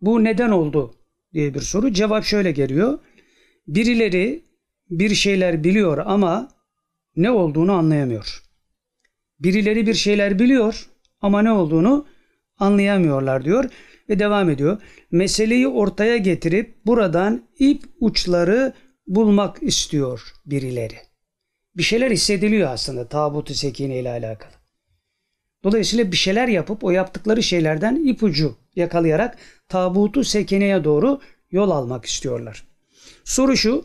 Bu 0.00 0.24
neden 0.24 0.50
oldu 0.50 0.94
diye 1.34 1.54
bir 1.54 1.60
soru. 1.60 1.92
Cevap 1.92 2.24
şöyle 2.24 2.52
geliyor. 2.52 2.98
Birileri 3.66 4.44
bir 4.90 5.14
şeyler 5.14 5.64
biliyor 5.64 5.98
ama 6.06 6.48
ne 7.16 7.30
olduğunu 7.30 7.72
anlayamıyor. 7.72 8.42
Birileri 9.40 9.86
bir 9.86 9.94
şeyler 9.94 10.38
biliyor 10.38 10.88
ama 11.20 11.42
ne 11.42 11.52
olduğunu 11.52 12.06
anlayamıyorlar 12.60 13.44
diyor 13.44 13.64
ve 14.08 14.18
devam 14.18 14.50
ediyor. 14.50 14.82
Meseleyi 15.10 15.68
ortaya 15.68 16.16
getirip 16.16 16.86
buradan 16.86 17.42
ip 17.58 17.82
uçları 18.00 18.72
bulmak 19.06 19.62
istiyor 19.62 20.32
birileri. 20.46 20.98
Bir 21.76 21.82
şeyler 21.82 22.10
hissediliyor 22.10 22.70
aslında 22.70 23.08
tabutu 23.08 23.54
sekine 23.54 24.00
ile 24.00 24.10
alakalı. 24.10 24.52
Dolayısıyla 25.64 26.12
bir 26.12 26.16
şeyler 26.16 26.48
yapıp 26.48 26.84
o 26.84 26.90
yaptıkları 26.90 27.42
şeylerden 27.42 28.06
ipucu 28.06 28.56
yakalayarak 28.76 29.38
tabutu 29.68 30.24
sekineye 30.24 30.84
doğru 30.84 31.20
yol 31.50 31.70
almak 31.70 32.04
istiyorlar. 32.04 32.64
Soru 33.24 33.56
şu. 33.56 33.84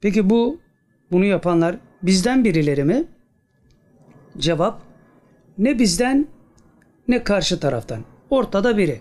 Peki 0.00 0.30
bu 0.30 0.60
bunu 1.12 1.24
yapanlar 1.24 1.76
bizden 2.02 2.44
birileri 2.44 2.84
mi? 2.84 3.04
Cevap 4.38 4.82
ne 5.58 5.78
bizden 5.78 6.26
ne 7.10 7.24
karşı 7.24 7.60
taraftan. 7.60 8.04
Ortada 8.30 8.76
biri. 8.76 9.00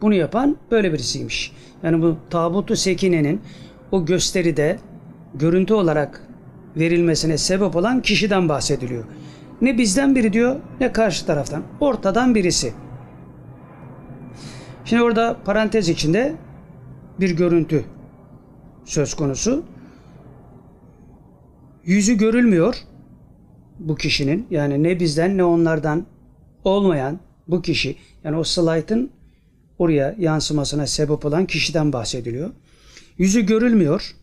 Bunu 0.00 0.14
yapan 0.14 0.56
böyle 0.70 0.92
birisiymiş. 0.92 1.52
Yani 1.82 2.02
bu 2.02 2.16
tabutu 2.30 2.76
sekinenin 2.76 3.40
o 3.92 4.04
gösteride 4.04 4.78
görüntü 5.34 5.74
olarak 5.74 6.22
verilmesine 6.76 7.38
sebep 7.38 7.76
olan 7.76 8.02
kişiden 8.02 8.48
bahsediliyor. 8.48 9.04
Ne 9.60 9.78
bizden 9.78 10.14
biri 10.14 10.32
diyor 10.32 10.56
ne 10.80 10.92
karşı 10.92 11.26
taraftan. 11.26 11.62
Ortadan 11.80 12.34
birisi. 12.34 12.72
Şimdi 14.84 15.02
orada 15.02 15.36
parantez 15.44 15.88
içinde 15.88 16.34
bir 17.20 17.36
görüntü 17.36 17.84
söz 18.84 19.14
konusu. 19.14 19.64
Yüzü 21.84 22.14
görülmüyor 22.14 22.74
bu 23.78 23.94
kişinin 23.94 24.46
yani 24.50 24.82
ne 24.82 25.00
bizden 25.00 25.36
ne 25.36 25.44
onlardan 25.44 26.06
olmayan 26.64 27.20
bu 27.48 27.62
kişi 27.62 27.96
yani 28.24 28.36
o 28.36 28.44
slaytın 28.44 29.10
oraya 29.78 30.14
yansımasına 30.18 30.86
sebep 30.86 31.24
olan 31.24 31.46
kişiden 31.46 31.92
bahsediliyor. 31.92 32.50
Yüzü 33.18 33.46
görülmüyor. 33.46 34.14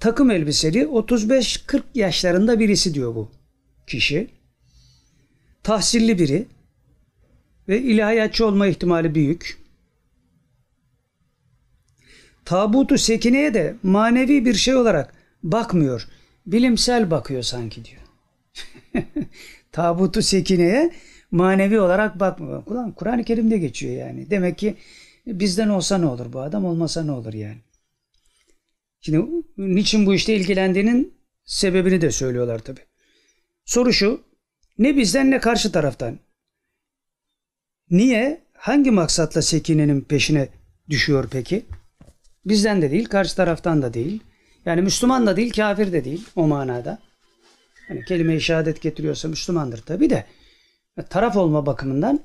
Takım 0.00 0.30
elbiseli 0.30 0.82
35-40 0.82 1.82
yaşlarında 1.94 2.60
birisi 2.60 2.94
diyor 2.94 3.14
bu 3.14 3.30
kişi. 3.86 4.30
Tahsilli 5.62 6.18
biri 6.18 6.46
ve 7.68 7.82
ilahiyatçı 7.82 8.46
olma 8.46 8.66
ihtimali 8.66 9.14
büyük. 9.14 9.64
Tabutu 12.44 12.98
sekineye 12.98 13.54
de 13.54 13.76
manevi 13.82 14.44
bir 14.44 14.54
şey 14.54 14.76
olarak 14.76 15.14
bakmıyor. 15.42 16.08
Bilimsel 16.46 17.10
bakıyor 17.10 17.42
sanki 17.42 17.82
diyor. 17.84 18.02
Tabutu 19.72 20.22
sekineye 20.22 20.92
manevi 21.30 21.80
olarak 21.80 22.20
bakmıyor. 22.20 22.64
Kur'an 22.64 22.92
Kur'an-ı 22.92 23.24
Kerim'de 23.24 23.58
geçiyor 23.58 23.94
yani. 23.94 24.30
Demek 24.30 24.58
ki 24.58 24.76
bizden 25.26 25.68
olsa 25.68 25.98
ne 25.98 26.06
olur 26.06 26.32
bu 26.32 26.40
adam 26.40 26.64
olmasa 26.64 27.04
ne 27.04 27.12
olur 27.12 27.32
yani. 27.32 27.58
Şimdi 29.00 29.26
niçin 29.56 30.06
bu 30.06 30.14
işte 30.14 30.36
ilgilendiğinin 30.36 31.14
sebebini 31.44 32.00
de 32.00 32.10
söylüyorlar 32.10 32.58
tabi. 32.58 32.80
Soru 33.64 33.92
şu. 33.92 34.20
Ne 34.78 34.96
bizden 34.96 35.30
ne 35.30 35.40
karşı 35.40 35.72
taraftan. 35.72 36.18
Niye? 37.90 38.44
Hangi 38.52 38.90
maksatla 38.90 39.42
Sekine'nin 39.42 40.00
peşine 40.00 40.48
düşüyor 40.90 41.28
peki? 41.30 41.66
Bizden 42.44 42.82
de 42.82 42.90
değil, 42.90 43.04
karşı 43.04 43.36
taraftan 43.36 43.82
da 43.82 43.94
değil. 43.94 44.20
Yani 44.66 44.82
Müslüman 44.82 45.26
da 45.26 45.36
değil, 45.36 45.52
kafir 45.52 45.92
de 45.92 46.04
değil 46.04 46.28
o 46.36 46.46
manada. 46.46 46.98
Hani 47.88 48.04
kelime-i 48.04 48.40
şehadet 48.40 48.82
getiriyorsa 48.82 49.28
Müslümandır 49.28 49.82
tabi 49.82 50.10
de. 50.10 50.26
Taraf 51.02 51.36
olma 51.36 51.66
bakımından 51.66 52.20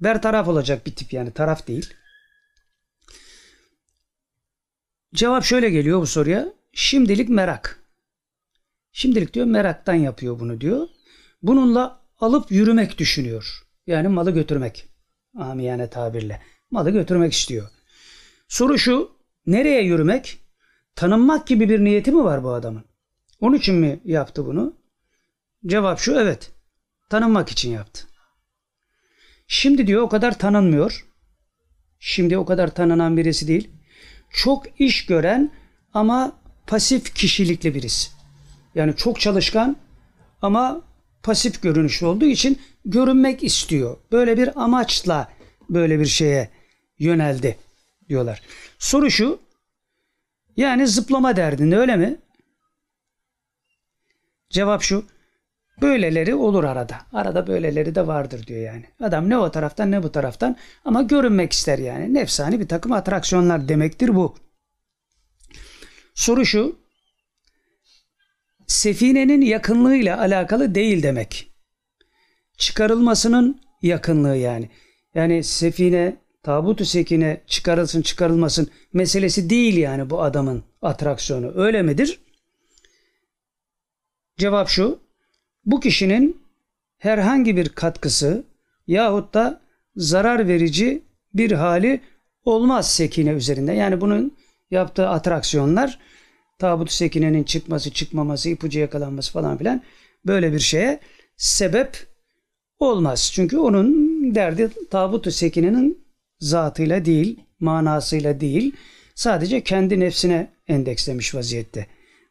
ber 0.00 0.22
taraf 0.22 0.48
olacak 0.48 0.86
bir 0.86 0.94
tip 0.94 1.12
yani 1.12 1.30
taraf 1.30 1.66
değil. 1.66 1.94
Cevap 5.14 5.44
şöyle 5.44 5.70
geliyor 5.70 6.00
bu 6.00 6.06
soruya. 6.06 6.52
Şimdilik 6.72 7.28
merak. 7.28 7.80
Şimdilik 8.92 9.34
diyor 9.34 9.46
meraktan 9.46 9.94
yapıyor 9.94 10.40
bunu 10.40 10.60
diyor. 10.60 10.88
Bununla 11.42 12.00
alıp 12.18 12.50
yürümek 12.50 12.98
düşünüyor. 12.98 13.66
Yani 13.86 14.08
malı 14.08 14.30
götürmek. 14.30 14.88
Amiyane 15.36 15.90
tabirle. 15.90 16.42
Malı 16.70 16.90
götürmek 16.90 17.32
istiyor. 17.32 17.68
Soru 18.48 18.78
şu. 18.78 19.10
Nereye 19.46 19.82
yürümek? 19.82 20.38
Tanınmak 20.94 21.46
gibi 21.46 21.68
bir 21.68 21.84
niyeti 21.84 22.12
mi 22.12 22.24
var 22.24 22.44
bu 22.44 22.52
adamın? 22.52 22.84
Onun 23.40 23.56
için 23.56 23.74
mi 23.74 24.00
yaptı 24.04 24.46
bunu? 24.46 24.76
Cevap 25.66 25.98
şu 25.98 26.12
evet. 26.12 26.50
Tanınmak 27.10 27.48
için 27.48 27.70
yaptı. 27.70 28.06
Şimdi 29.48 29.86
diyor 29.86 30.02
o 30.02 30.08
kadar 30.08 30.38
tanınmıyor. 30.38 31.06
Şimdi 31.98 32.38
o 32.38 32.44
kadar 32.44 32.74
tanınan 32.74 33.16
birisi 33.16 33.48
değil. 33.48 33.70
Çok 34.30 34.80
iş 34.80 35.06
gören 35.06 35.52
ama 35.94 36.40
pasif 36.66 37.14
kişilikli 37.14 37.74
birisi. 37.74 38.10
Yani 38.74 38.96
çok 38.96 39.20
çalışkan 39.20 39.76
ama 40.42 40.82
pasif 41.22 41.62
görünüşlü 41.62 42.06
olduğu 42.06 42.24
için 42.24 42.60
görünmek 42.84 43.44
istiyor. 43.44 43.96
Böyle 44.12 44.36
bir 44.36 44.62
amaçla 44.62 45.32
böyle 45.70 46.00
bir 46.00 46.06
şeye 46.06 46.50
yöneldi 46.98 47.58
diyorlar. 48.08 48.42
Soru 48.78 49.10
şu. 49.10 49.40
Yani 50.56 50.86
zıplama 50.86 51.36
derdinde 51.36 51.76
öyle 51.76 51.96
mi? 51.96 52.16
Cevap 54.50 54.82
şu. 54.82 55.04
Böyleleri 55.82 56.34
olur 56.34 56.64
arada. 56.64 56.98
Arada 57.12 57.46
böyleleri 57.46 57.94
de 57.94 58.06
vardır 58.06 58.46
diyor 58.46 58.60
yani. 58.60 58.84
Adam 59.00 59.30
ne 59.30 59.38
o 59.38 59.50
taraftan 59.50 59.90
ne 59.90 60.02
bu 60.02 60.12
taraftan 60.12 60.56
ama 60.84 61.02
görünmek 61.02 61.52
ister 61.52 61.78
yani. 61.78 62.14
Nefsani 62.14 62.60
bir 62.60 62.68
takım 62.68 62.92
atraksiyonlar 62.92 63.68
demektir 63.68 64.14
bu. 64.14 64.36
Soru 66.14 66.46
şu. 66.46 66.78
Sefinenin 68.66 69.40
yakınlığıyla 69.40 70.18
alakalı 70.20 70.74
değil 70.74 71.02
demek. 71.02 71.50
Çıkarılmasının 72.58 73.60
yakınlığı 73.82 74.36
yani. 74.36 74.70
Yani 75.14 75.44
sefine, 75.44 76.16
tabutu 76.42 76.84
sekine 76.84 77.40
çıkarılsın 77.46 78.02
çıkarılmasın 78.02 78.70
meselesi 78.92 79.50
değil 79.50 79.76
yani 79.76 80.10
bu 80.10 80.22
adamın 80.22 80.64
atraksiyonu. 80.82 81.52
Öyle 81.54 81.82
midir? 81.82 82.20
Cevap 84.36 84.68
şu. 84.68 85.09
Bu 85.64 85.80
kişinin 85.80 86.42
herhangi 86.98 87.56
bir 87.56 87.68
katkısı 87.68 88.44
yahut 88.86 89.34
da 89.34 89.60
zarar 89.96 90.48
verici 90.48 91.02
bir 91.34 91.50
hali 91.52 92.00
olmaz 92.44 92.90
sekine 92.90 93.30
üzerinde. 93.30 93.72
Yani 93.72 94.00
bunun 94.00 94.36
yaptığı 94.70 95.08
atraksiyonlar 95.08 95.98
tabut 96.58 96.92
sekinenin 96.92 97.44
çıkması, 97.44 97.90
çıkmaması, 97.90 98.48
ipucu 98.48 98.78
yakalanması 98.78 99.32
falan 99.32 99.58
filan 99.58 99.82
böyle 100.26 100.52
bir 100.52 100.58
şeye 100.58 101.00
sebep 101.36 102.06
olmaz. 102.78 103.30
Çünkü 103.34 103.58
onun 103.58 103.90
derdi 104.34 104.70
tabut 104.90 105.32
sekinenin 105.32 106.04
zatıyla 106.38 107.04
değil, 107.04 107.40
manasıyla 107.60 108.40
değil, 108.40 108.72
sadece 109.14 109.60
kendi 109.60 110.00
nefsine 110.00 110.50
endekslemiş 110.68 111.34
vaziyette. 111.34 111.86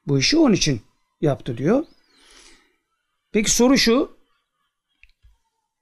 Bu 0.08 0.20
işi 0.20 0.38
onun 0.38 0.54
için 0.54 0.82
yaptı 1.22 1.58
diyor. 1.58 1.84
Peki 3.32 3.52
soru 3.52 3.78
şu. 3.78 4.18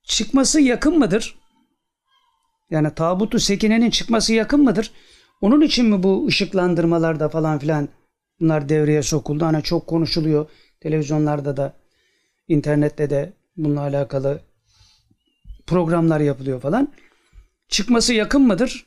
Çıkması 0.04 0.62
yakın 0.62 1.00
mıdır? 1.00 1.40
Yani 2.70 2.96
tabutu 2.96 3.40
sekinenin 3.40 3.90
çıkması 3.90 4.34
yakın 4.34 4.64
mıdır? 4.64 4.92
Onun 5.42 5.62
için 5.62 5.86
mi 5.86 6.04
bu 6.04 6.28
ışıklandırmalarda 6.28 7.30
falan 7.30 7.60
filan 7.60 7.90
bunlar 8.40 8.70
devreye 8.70 9.04
sokuldu? 9.04 9.46
Hani 9.46 9.64
çok 9.64 9.88
konuşuluyor. 9.88 10.50
Televizyonlarda 10.80 11.58
da 11.58 11.74
internette 12.48 13.10
de 13.10 13.34
bununla 13.58 13.82
alakalı 13.82 14.42
programlar 15.68 16.20
yapılıyor 16.20 16.62
falan. 16.62 16.94
Çıkması 17.70 18.14
yakın 18.14 18.42
mıdır? 18.42 18.86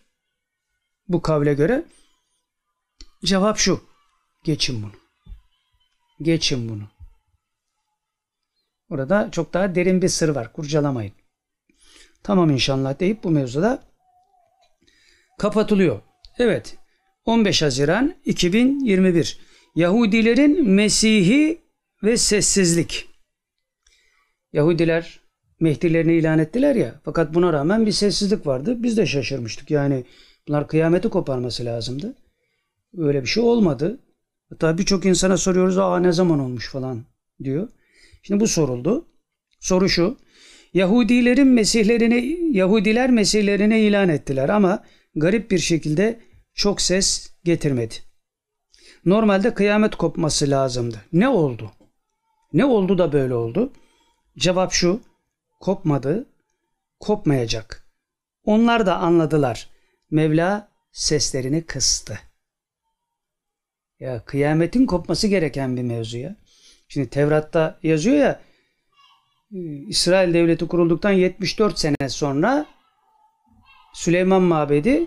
Bu 1.09 1.23
kavle 1.23 1.55
göre. 1.55 1.85
Cevap 3.25 3.59
şu. 3.59 3.81
Geçin 4.45 4.83
bunu. 4.83 4.93
Geçin 6.23 6.69
bunu. 6.69 7.00
Orada 8.91 9.29
çok 9.33 9.55
daha 9.55 9.75
derin 9.75 10.03
bir 10.03 10.09
sır 10.09 10.29
var. 10.29 10.53
Kurcalamayın. 10.53 11.13
Tamam 12.23 12.51
inşallah 12.51 13.01
deyip 13.01 13.25
bu 13.25 13.31
mevzuda 13.31 13.83
kapatılıyor. 15.39 16.01
Evet. 16.39 16.77
15 17.25 17.63
Haziran 17.63 18.15
2021. 18.25 19.41
Yahudilerin 19.75 20.69
Mesih'i 20.71 21.61
ve 22.03 22.17
sessizlik. 22.17 23.09
Yahudiler 24.53 25.21
Mehdilerini 25.61 26.13
ilan 26.13 26.39
ettiler 26.39 26.75
ya. 26.75 27.01
Fakat 27.05 27.35
buna 27.35 27.53
rağmen 27.53 27.87
bir 27.87 27.93
sessizlik 27.93 28.47
vardı. 28.47 28.83
Biz 28.83 28.97
de 28.97 29.07
şaşırmıştık. 29.07 29.71
Yani 29.71 30.05
bunlar 30.49 30.69
kıyameti 30.69 31.09
koparması 31.09 31.65
lazımdı. 31.65 32.15
Öyle 32.99 33.23
bir 33.23 33.27
şey 33.27 33.43
olmadı. 33.43 33.99
Hatta 34.51 34.79
birçok 34.79 35.05
insana 35.05 35.37
soruyoruz 35.37 35.79
aa 35.79 35.99
ne 35.99 36.13
zaman 36.13 36.39
olmuş 36.39 36.71
falan 36.71 37.05
diyor. 37.45 37.69
Şimdi 38.23 38.41
bu 38.41 38.49
soruldu. 38.49 39.09
Soru 39.61 39.89
şu. 39.89 40.19
Yahudilerin 40.75 41.47
Mesihlerini 41.47 42.39
Yahudiler 42.57 43.11
Mesihlerini 43.11 43.81
ilan 43.81 44.09
ettiler 44.09 44.49
ama 44.49 44.85
garip 45.15 45.51
bir 45.51 45.59
şekilde 45.59 46.21
çok 46.55 46.81
ses 46.81 47.31
getirmedi. 47.45 47.95
Normalde 49.05 49.55
kıyamet 49.55 49.95
kopması 49.95 50.51
lazımdı. 50.51 51.05
Ne 51.13 51.29
oldu? 51.29 51.73
Ne 52.53 52.65
oldu 52.65 52.99
da 52.99 53.13
böyle 53.13 53.35
oldu? 53.35 53.73
Cevap 54.39 54.73
şu. 54.73 55.01
Kopmadı, 55.61 56.27
kopmayacak. 57.01 57.89
Onlar 58.45 58.87
da 58.87 58.97
anladılar. 58.97 59.71
Mevla 60.11 60.69
seslerini 60.93 61.63
kıstı. 61.63 62.19
Ya 64.01 64.25
kıyametin 64.25 64.87
kopması 64.87 65.27
gereken 65.27 65.77
bir 65.77 65.83
mevzu 65.83 66.19
ya. 66.19 66.37
Şimdi 66.93 67.11
Tevrat'ta 67.11 67.79
yazıyor 67.83 68.17
ya 68.17 68.41
İsrail 69.89 70.35
devleti 70.35 70.69
kurulduktan 70.69 71.11
74 71.11 71.79
sene 71.79 72.09
sonra 72.09 72.67
Süleyman 73.95 74.43
Mabedi 74.43 75.07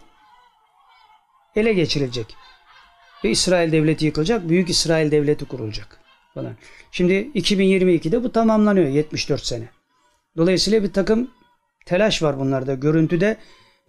ele 1.55 1.73
geçirilecek. 1.73 2.35
Ve 3.23 3.30
İsrail 3.30 3.72
devleti 3.72 4.05
yıkılacak. 4.05 4.49
Büyük 4.49 4.69
İsrail 4.69 5.11
devleti 5.11 5.45
kurulacak. 5.45 5.99
Falan. 6.34 6.55
Şimdi 6.91 7.14
2022'de 7.14 8.23
bu 8.23 8.31
tamamlanıyor 8.31 8.88
74 8.88 9.45
sene. 9.45 9.69
Dolayısıyla 10.38 10.84
bir 10.84 10.93
takım 10.93 11.31
telaş 11.85 12.23
var 12.23 12.39
bunlarda. 12.39 12.73
Görüntüde 12.73 13.38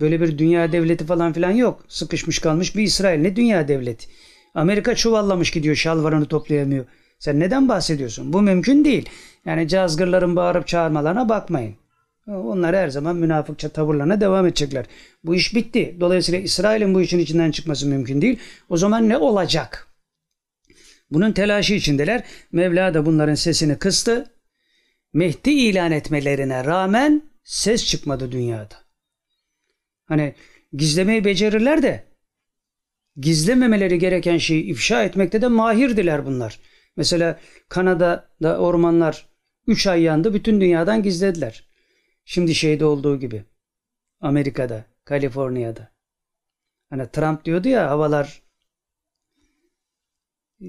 böyle 0.01 0.21
bir 0.21 0.39
dünya 0.39 0.73
devleti 0.73 1.07
falan 1.07 1.33
filan 1.33 1.51
yok. 1.51 1.85
Sıkışmış 1.89 2.39
kalmış 2.39 2.77
bir 2.77 2.83
İsrail. 2.83 3.21
Ne 3.21 3.37
dünya 3.37 3.69
devleti? 3.69 4.07
Amerika 4.55 4.95
çuvallamış 4.95 5.51
gidiyor 5.51 5.77
şalvarını 5.77 6.27
toplayamıyor. 6.27 6.87
Sen 7.19 7.41
neden 7.41 7.69
bahsediyorsun? 7.69 8.33
Bu 8.33 8.43
mümkün 8.43 8.85
değil. 8.85 9.09
Yani 9.47 9.69
cazgırların 9.69 10.37
bağırıp 10.37 10.67
çağırmalarına 10.67 11.29
bakmayın. 11.29 11.77
Onlar 12.27 12.77
her 12.77 12.89
zaman 12.89 13.17
münafıkça 13.17 13.69
tavırlarına 13.69 14.21
devam 14.21 14.47
edecekler. 14.47 14.87
Bu 15.25 15.35
iş 15.35 15.55
bitti. 15.55 15.97
Dolayısıyla 16.01 16.41
İsrail'in 16.41 16.95
bu 16.95 17.01
işin 17.01 17.19
içinden 17.19 17.51
çıkması 17.51 17.87
mümkün 17.87 18.21
değil. 18.23 18.39
O 18.69 18.77
zaman 18.77 19.09
ne 19.09 19.17
olacak? 19.17 19.89
Bunun 21.11 21.33
telaşı 21.33 21.75
içindeler. 21.75 22.25
Mevla 22.53 22.95
da 22.95 23.07
bunların 23.07 23.35
sesini 23.35 23.79
kıstı. 23.79 24.31
Mehdi 25.13 25.51
ilan 25.51 25.93
etmelerine 25.93 26.65
rağmen 26.65 27.23
ses 27.45 27.87
çıkmadı 27.87 28.33
dünyada. 28.33 28.75
Hani 30.05 30.35
gizlemeyi 30.73 31.25
becerirler 31.25 31.83
de 31.83 32.05
gizlememeleri 33.17 33.99
gereken 33.99 34.39
şeyi 34.39 34.63
ifşa 34.63 35.05
etmekte 35.05 35.43
de 35.43 35.49
mahirdiler 35.49 36.27
bunlar. 36.27 36.61
Mesela 36.97 37.41
Kanada'da 37.69 38.59
ormanlar 38.59 39.29
3 39.67 39.87
ay 39.87 40.03
yandı 40.03 40.35
bütün 40.35 40.61
dünyadan 40.61 41.03
gizlediler. 41.03 41.69
Şimdi 42.25 42.55
şeyde 42.55 42.85
olduğu 42.85 43.19
gibi 43.19 43.45
Amerika'da, 44.21 44.85
Kaliforniya'da. 45.05 45.93
Hani 46.91 47.11
Trump 47.11 47.45
diyordu 47.45 47.69
ya 47.69 47.91
havalar 47.91 48.43
e, 50.61 50.67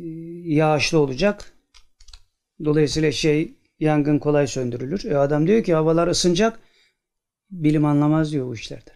yağışlı 0.53 0.99
olacak. 0.99 1.53
Dolayısıyla 2.65 3.11
şey 3.11 3.53
yangın 3.79 4.19
kolay 4.19 4.47
söndürülür. 4.47 5.05
E 5.05 5.17
adam 5.17 5.47
diyor 5.47 5.63
ki 5.63 5.73
havalar 5.73 6.07
ısınacak. 6.07 6.59
Bilim 7.51 7.85
anlamaz 7.85 8.31
diyor 8.31 8.47
bu 8.47 8.55
işlerden. 8.55 8.95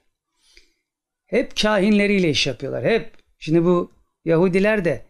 Hep 1.26 1.62
kahinleriyle 1.62 2.30
iş 2.30 2.48
yapıyorlar. 2.48 2.84
Hep. 2.86 3.18
Şimdi 3.40 3.64
bu 3.64 3.92
Yahudiler 4.26 4.86
de 4.86 5.06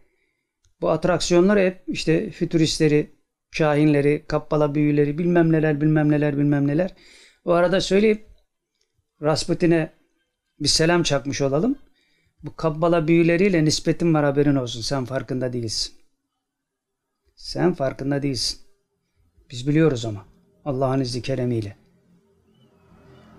bu 0.81 0.89
atraksiyonlar 0.89 1.59
hep 1.59 1.83
işte 1.87 2.31
fütüristleri, 2.31 3.15
kahinleri, 3.57 4.25
kappala 4.27 4.75
büyüleri 4.75 5.17
bilmem 5.17 5.51
neler 5.51 5.81
bilmem 5.81 6.11
neler 6.11 6.37
bilmem 6.37 6.67
neler. 6.67 6.95
O 7.45 7.51
arada 7.51 7.81
söyleyip 7.81 8.27
Rasputin'e 9.21 9.93
bir 10.59 10.67
selam 10.67 11.03
çakmış 11.03 11.41
olalım. 11.41 11.75
Bu 12.43 12.55
kabbala 12.55 13.07
büyüleriyle 13.07 13.65
nispetin 13.65 14.13
var 14.13 14.25
haberin 14.25 14.55
olsun. 14.55 14.81
Sen 14.81 15.05
farkında 15.05 15.53
değilsin. 15.53 15.93
Sen 17.35 17.73
farkında 17.73 18.21
değilsin. 18.21 18.59
Biz 19.51 19.67
biliyoruz 19.67 20.05
ama. 20.05 20.25
Allah'ın 20.65 21.01
izni 21.01 21.21
keremiyle. 21.21 21.77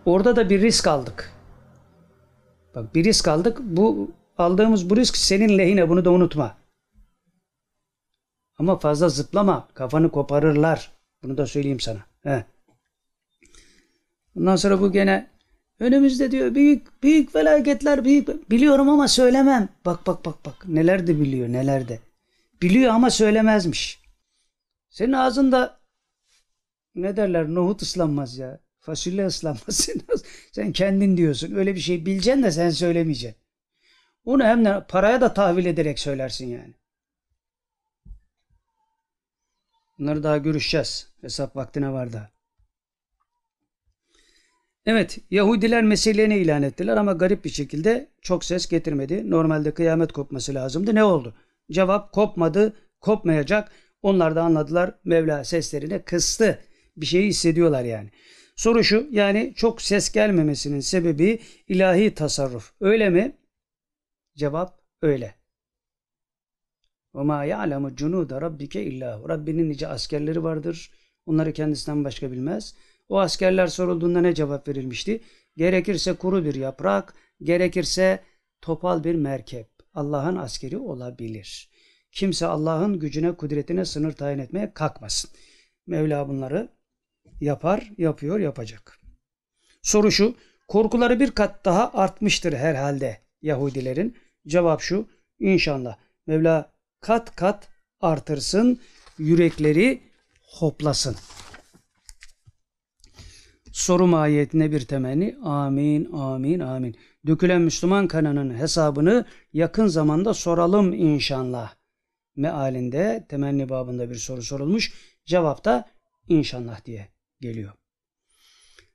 Orada 0.05 0.37
da 0.37 0.51
bir 0.51 0.61
risk 0.63 0.87
aldık. 0.87 1.33
Bak 2.75 2.95
bir 2.95 3.05
risk 3.05 3.29
aldık. 3.29 3.59
Bu 3.61 4.11
aldığımız 4.39 4.91
bu 4.91 4.97
risk 4.97 5.17
senin 5.17 5.59
lehine 5.59 5.89
bunu 5.89 6.05
da 6.05 6.11
unutma. 6.11 6.60
Ama 8.61 8.79
fazla 8.79 9.09
zıplama. 9.09 9.69
Kafanı 9.75 10.11
koparırlar. 10.11 10.93
Bunu 11.23 11.39
da 11.39 11.47
söyleyeyim 11.47 11.81
sana. 11.81 11.99
He. 12.23 12.45
Ondan 14.37 14.57
sonra 14.57 14.81
bu 14.81 14.93
gene 14.93 15.31
önümüzde 15.79 16.31
diyor 16.31 16.55
büyük 16.55 17.03
büyük 17.03 17.33
felaketler 17.33 18.05
büyük 18.05 18.51
biliyorum 18.51 18.89
ama 18.89 19.09
söylemem. 19.09 19.69
Bak 19.85 20.07
bak 20.07 20.25
bak 20.25 20.45
bak 20.47 20.69
neler 20.69 21.07
de 21.07 21.21
biliyor 21.21 21.49
neler 21.49 21.89
de. 21.89 21.99
Biliyor 22.63 22.95
ama 22.95 23.11
söylemezmiş. 23.11 24.01
Senin 24.91 25.13
ağzında 25.13 25.81
ne 26.95 27.17
derler 27.17 27.49
nohut 27.49 27.83
ıslanmaz 27.83 28.39
ya. 28.39 28.61
Fasulye 28.81 29.27
ıslanmaz. 29.27 29.89
sen 30.53 30.73
kendin 30.73 31.17
diyorsun. 31.17 31.55
Öyle 31.55 31.75
bir 31.75 31.81
şey 31.81 32.07
bileceksin 32.07 32.43
de 32.43 32.51
sen 32.51 32.71
söylemeyeceksin. 32.71 33.41
Onu 34.25 34.45
hem 34.45 34.65
de 34.65 34.85
paraya 34.89 35.21
da 35.21 35.35
tahvil 35.35 35.67
ederek 35.67 35.99
söylersin 35.99 36.47
yani. 36.47 36.80
Bunları 40.01 40.23
daha 40.23 40.37
görüşeceğiz. 40.39 41.09
Hesap 41.21 41.57
vaktine 41.57 41.93
var 41.93 42.13
da. 42.13 42.31
Evet 44.87 45.19
Yahudiler 45.31 45.85
meselelerini 45.85 46.39
ilan 46.39 46.63
ettiler 46.63 46.97
ama 46.97 47.13
garip 47.13 47.45
bir 47.45 47.51
şekilde 47.51 48.09
çok 48.23 48.45
ses 48.45 48.69
getirmedi. 48.69 49.31
Normalde 49.31 49.75
kıyamet 49.75 50.13
kopması 50.13 50.55
lazımdı. 50.55 50.95
Ne 50.95 51.05
oldu? 51.05 51.35
Cevap 51.71 52.13
kopmadı, 52.13 52.77
kopmayacak. 53.01 53.73
Onlar 54.03 54.37
da 54.37 54.43
anladılar 54.43 54.95
Mevla 55.05 55.45
seslerini 55.45 56.03
kıstı. 56.03 56.59
Bir 56.97 57.07
şeyi 57.07 57.29
hissediyorlar 57.29 57.85
yani. 57.85 58.11
Soru 58.57 58.85
şu 58.85 59.09
yani 59.11 59.53
çok 59.57 59.83
ses 59.83 60.13
gelmemesinin 60.13 60.81
sebebi 60.81 61.41
ilahi 61.69 62.15
tasarruf. 62.15 62.73
Öyle 62.81 63.11
mi? 63.11 63.37
Cevap 64.37 64.81
öyle. 65.03 65.40
Ve 67.15 67.23
ma 67.23 67.45
ya'lemu 67.45 67.97
cunuda 67.97 68.41
rabbike 68.41 68.85
illa 68.85 69.29
Rabbinin 69.29 69.71
nice 69.71 69.89
askerleri 69.89 70.43
vardır. 70.43 70.91
Onları 71.27 71.53
kendisinden 71.53 72.05
başka 72.05 72.33
bilmez. 72.33 72.75
O 73.09 73.19
askerler 73.19 73.67
sorulduğunda 73.67 74.21
ne 74.21 74.35
cevap 74.35 74.69
verilmişti? 74.69 75.21
Gerekirse 75.57 76.15
kuru 76.15 76.45
bir 76.45 76.55
yaprak, 76.55 77.15
gerekirse 77.43 78.21
topal 78.61 79.05
bir 79.05 79.15
merkep. 79.15 79.69
Allah'ın 79.95 80.37
askeri 80.37 80.79
olabilir. 80.79 81.71
Kimse 82.13 82.47
Allah'ın 82.47 82.99
gücüne, 82.99 83.37
kudretine 83.37 83.85
sınır 83.85 84.13
tayin 84.13 84.39
etmeye 84.39 84.75
kalkmasın. 84.75 85.31
Mevla 85.87 86.29
bunları 86.29 86.69
yapar, 87.41 87.91
yapıyor, 87.99 88.39
yapacak. 88.39 88.99
Soru 89.83 90.13
şu, 90.13 90.35
korkuları 90.69 91.21
bir 91.21 91.31
kat 91.31 91.65
daha 91.65 91.93
artmıştır 91.93 92.53
herhalde 92.53 93.19
Yahudilerin. 93.43 94.17
Cevap 94.47 94.81
şu, 94.81 95.09
inşallah 95.39 95.97
Mevla 96.27 96.73
kat 97.01 97.37
kat 97.37 97.69
artırsın, 98.01 98.81
yürekleri 99.19 100.03
hoplasın. 100.43 101.17
Soru 103.73 104.07
mahiyetine 104.07 104.73
bir 104.73 104.81
temenni. 104.81 105.37
Amin, 105.43 106.13
amin, 106.13 106.61
amin. 106.61 106.97
Dökülen 107.27 107.63
Müslüman 107.63 108.09
kanının 108.09 108.55
hesabını 108.55 109.25
yakın 109.53 109.87
zamanda 109.87 110.35
soralım 110.35 110.93
inşallah. 110.93 111.75
Mealinde 112.37 113.27
temenni 113.29 113.69
babında 113.69 114.11
bir 114.11 114.15
soru 114.15 114.43
sorulmuş. 114.43 114.93
Cevap 115.25 115.65
da 115.65 115.89
inşallah 116.29 116.85
diye 116.85 117.09
geliyor. 117.41 117.73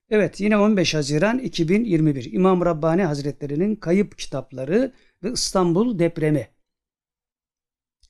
Evet 0.10 0.40
yine 0.40 0.58
15 0.58 0.94
Haziran 0.94 1.40
2021 1.40 2.34
İmam 2.34 2.66
Rabbani 2.66 3.04
Hazretleri'nin 3.04 3.76
kayıp 3.76 4.18
kitapları 4.18 4.94
ve 5.24 5.32
İstanbul 5.32 6.00
depremi. 6.00 6.48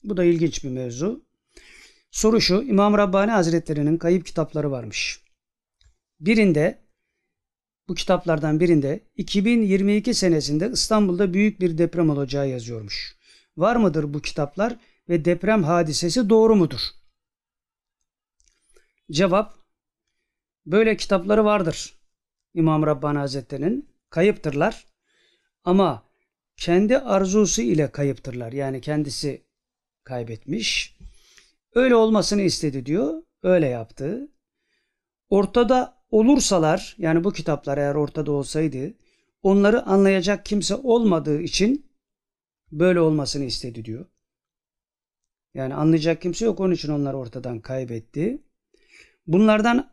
Bu 0.04 0.16
da 0.16 0.24
ilginç 0.24 0.64
bir 0.64 0.68
mevzu. 0.68 1.24
Soru 2.10 2.40
şu 2.40 2.62
İmam 2.62 2.98
Rabbani 2.98 3.30
Hazretleri'nin 3.30 3.96
kayıp 3.96 4.26
kitapları 4.26 4.70
varmış. 4.70 5.20
Birinde 6.20 6.78
bu 7.88 7.94
kitaplardan 7.94 8.60
birinde 8.60 9.00
2022 9.16 10.14
senesinde 10.14 10.70
İstanbul'da 10.72 11.34
büyük 11.34 11.60
bir 11.60 11.78
deprem 11.78 12.10
olacağı 12.10 12.48
yazıyormuş. 12.48 13.16
Var 13.56 13.76
mıdır 13.76 14.14
bu 14.14 14.22
kitaplar 14.22 14.76
ve 15.08 15.24
deprem 15.24 15.64
hadisesi 15.64 16.30
doğru 16.30 16.56
mudur? 16.56 16.80
Cevap 19.10 19.66
Böyle 20.66 20.96
kitapları 20.96 21.44
vardır. 21.44 21.94
İmam 22.54 22.86
Rabbani 22.86 23.18
Hazretleri'nin 23.18 23.88
kayıptırlar. 24.10 24.86
Ama 25.64 26.06
kendi 26.56 26.98
arzusu 26.98 27.62
ile 27.62 27.90
kayıptırlar. 27.90 28.52
Yani 28.52 28.80
kendisi 28.80 29.45
kaybetmiş. 30.06 30.96
Öyle 31.74 31.94
olmasını 31.94 32.42
istedi 32.42 32.86
diyor. 32.86 33.22
Öyle 33.42 33.66
yaptı. 33.66 34.28
ortada 35.28 35.96
olursalar 36.10 36.94
yani 36.98 37.24
bu 37.24 37.32
kitaplar 37.32 37.78
eğer 37.78 37.94
ortada 37.94 38.32
olsaydı 38.32 38.94
onları 39.42 39.82
anlayacak 39.82 40.46
kimse 40.46 40.74
olmadığı 40.74 41.40
için 41.40 41.90
böyle 42.72 43.00
olmasını 43.00 43.44
istedi 43.44 43.84
diyor. 43.84 44.06
Yani 45.54 45.74
anlayacak 45.74 46.22
kimse 46.22 46.44
yok 46.44 46.60
onun 46.60 46.74
için 46.74 46.92
onlar 46.92 47.14
ortadan 47.14 47.60
kaybetti. 47.60 48.42
Bunlardan 49.26 49.92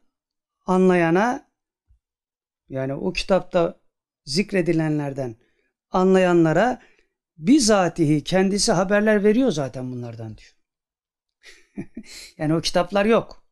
anlayana 0.65 1.49
yani 2.69 2.93
o 2.93 3.13
kitapta 3.13 3.79
zikredilenlerden 4.25 5.35
anlayanlara 5.91 6.81
bizatihi 7.37 8.23
kendisi 8.23 8.71
haberler 8.71 9.23
veriyor 9.23 9.51
zaten 9.51 9.91
bunlardan 9.91 10.37
diyor. 10.37 10.55
yani 12.37 12.53
o 12.53 12.61
kitaplar 12.61 13.05
yok. 13.05 13.43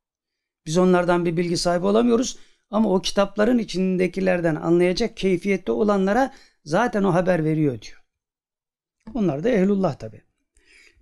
Biz 0.66 0.78
onlardan 0.78 1.26
bir 1.26 1.38
bilgi 1.38 1.58
sahibi 1.58 1.86
olamıyoruz 1.86 2.38
ama 2.70 2.94
o 2.94 3.02
kitapların 3.02 3.58
içindekilerden 3.58 4.56
anlayacak 4.56 5.18
keyfiyette 5.18 5.72
olanlara 5.72 6.34
zaten 6.66 7.04
o 7.04 7.14
haber 7.14 7.44
veriyor 7.44 7.82
diyor. 7.82 8.04
Onlar 9.14 9.44
da 9.44 9.50
ehlullah 9.50 9.96
tabi. 9.96 10.22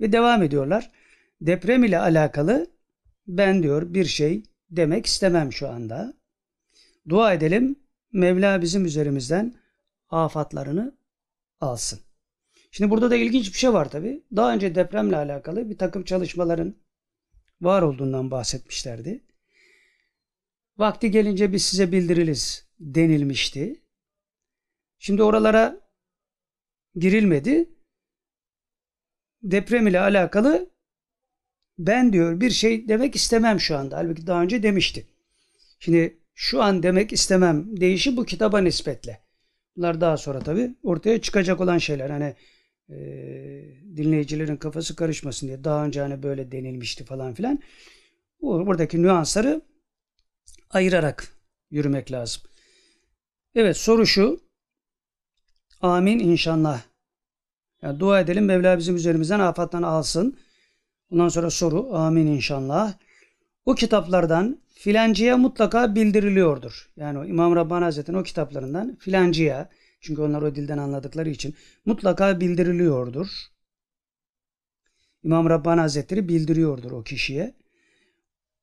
Ve 0.02 0.12
devam 0.12 0.44
ediyorlar. 0.44 0.92
Deprem 1.42 1.84
ile 1.84 2.00
alakalı 2.00 2.68
ben 3.28 3.64
diyor 3.64 3.94
bir 3.94 4.06
şey 4.06 4.44
demek 4.70 5.06
istemem 5.06 5.54
şu 5.54 5.70
anda. 5.70 6.14
Dua 7.10 7.34
edelim 7.34 7.76
Mevla 8.14 8.62
bizim 8.62 8.86
üzerimizden 8.86 9.56
afatlarını 10.10 10.98
alsın. 11.62 12.00
Şimdi 12.72 12.92
burada 12.92 13.12
da 13.12 13.16
ilginç 13.16 13.54
bir 13.54 13.58
şey 13.58 13.74
var 13.74 13.92
tabi. 13.92 14.24
Daha 14.36 14.54
önce 14.54 14.76
depremle 14.76 15.16
alakalı 15.16 15.70
bir 15.70 15.78
takım 15.78 16.04
çalışmaların 16.04 16.76
var 17.62 17.82
olduğundan 17.82 18.32
bahsetmişlerdi. 18.32 19.24
Vakti 20.78 21.12
gelince 21.12 21.54
biz 21.54 21.66
size 21.66 21.92
bildiririz 21.92 22.68
denilmişti. 22.80 23.82
Şimdi 25.00 25.24
oralara 25.24 25.82
girilmedi. 26.96 27.70
Deprem 29.44 29.88
ile 29.88 30.00
alakalı 30.00 30.70
ben 31.78 32.14
diyor 32.14 32.42
bir 32.42 32.50
şey 32.50 32.88
demek 32.88 33.16
istemem 33.16 33.60
şu 33.60 33.78
anda. 33.78 33.98
Halbuki 33.98 34.28
daha 34.28 34.42
önce 34.42 34.64
demişti. 34.64 35.08
Şimdi 35.80 36.20
şu 36.34 36.64
an 36.64 36.84
demek 36.84 37.14
istemem 37.14 37.82
deyişi 37.82 38.18
bu 38.18 38.26
kitaba 38.26 38.60
nispetle. 38.60 39.20
Bunlar 39.76 40.02
daha 40.02 40.18
sonra 40.18 40.40
tabi 40.40 40.76
ortaya 40.84 41.22
çıkacak 41.22 41.62
olan 41.62 41.78
şeyler. 41.78 42.10
Hani 42.10 42.36
e, 42.90 42.98
dinleyicilerin 43.98 44.58
kafası 44.58 44.96
karışmasın 44.96 45.48
diye 45.48 45.64
daha 45.64 45.86
önce 45.86 46.02
hani 46.02 46.24
böyle 46.24 46.52
denilmişti 46.52 47.06
falan 47.06 47.34
filan. 47.34 47.60
Buradaki 48.42 49.02
nüansları 49.02 49.62
ayırarak 50.70 51.28
yürümek 51.72 52.12
lazım. 52.12 52.42
Evet 53.56 53.78
soru 53.78 54.06
şu. 54.06 54.40
Amin 55.82 56.20
inşallah. 56.20 56.82
Yani 57.82 58.00
dua 58.00 58.20
edelim 58.20 58.46
Mevla 58.46 58.78
bizim 58.78 58.96
üzerimizden 58.96 59.40
afattan 59.40 59.84
alsın. 59.84 60.38
Ondan 61.12 61.30
sonra 61.30 61.50
soru 61.50 61.96
amin 61.96 62.28
inşallah. 62.28 62.94
O 63.66 63.76
kitaplardan 63.76 64.62
filancıya 64.74 65.38
mutlaka 65.38 65.96
bildiriliyordur. 65.96 66.90
Yani 66.96 67.30
İmam 67.30 67.56
Rabbani 67.56 67.84
Hazretleri'nin 67.84 68.22
o 68.22 68.24
kitaplarından 68.24 68.96
filancıya 68.96 69.70
çünkü 70.00 70.22
onlar 70.22 70.42
o 70.42 70.56
dilden 70.56 70.78
anladıkları 70.78 71.30
için 71.30 71.56
mutlaka 71.86 72.40
bildiriliyordur. 72.40 73.28
İmam 75.24 75.50
Rabbani 75.50 75.82
Hazretleri 75.82 76.28
bildiriyordur 76.28 76.92
o 76.92 77.04
kişiye. 77.04 77.56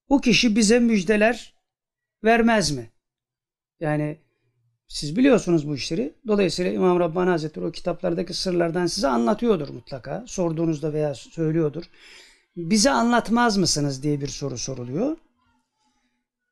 O 0.09 0.21
kişi 0.21 0.57
bize 0.57 0.81
müjdeler 0.81 1.55
vermez 2.25 2.71
mi? 2.71 2.91
Yani 3.81 4.19
siz 4.89 5.17
biliyorsunuz 5.17 5.69
bu 5.69 5.75
işleri. 5.75 6.15
Dolayısıyla 6.27 6.73
İmam 6.73 7.01
Rabbani 7.01 7.31
Hazretleri 7.31 7.67
o 7.67 7.71
kitaplardaki 7.71 8.35
sırlardan 8.35 8.87
size 8.87 9.09
anlatıyordur 9.09 9.69
mutlaka. 9.69 10.25
Sorduğunuzda 10.27 10.93
veya 10.93 11.15
söylüyordur. 11.15 11.85
Bize 12.57 12.91
anlatmaz 12.91 13.57
mısınız 13.57 14.03
diye 14.03 14.21
bir 14.21 14.29
soru 14.29 14.59
soruluyor. 14.59 15.17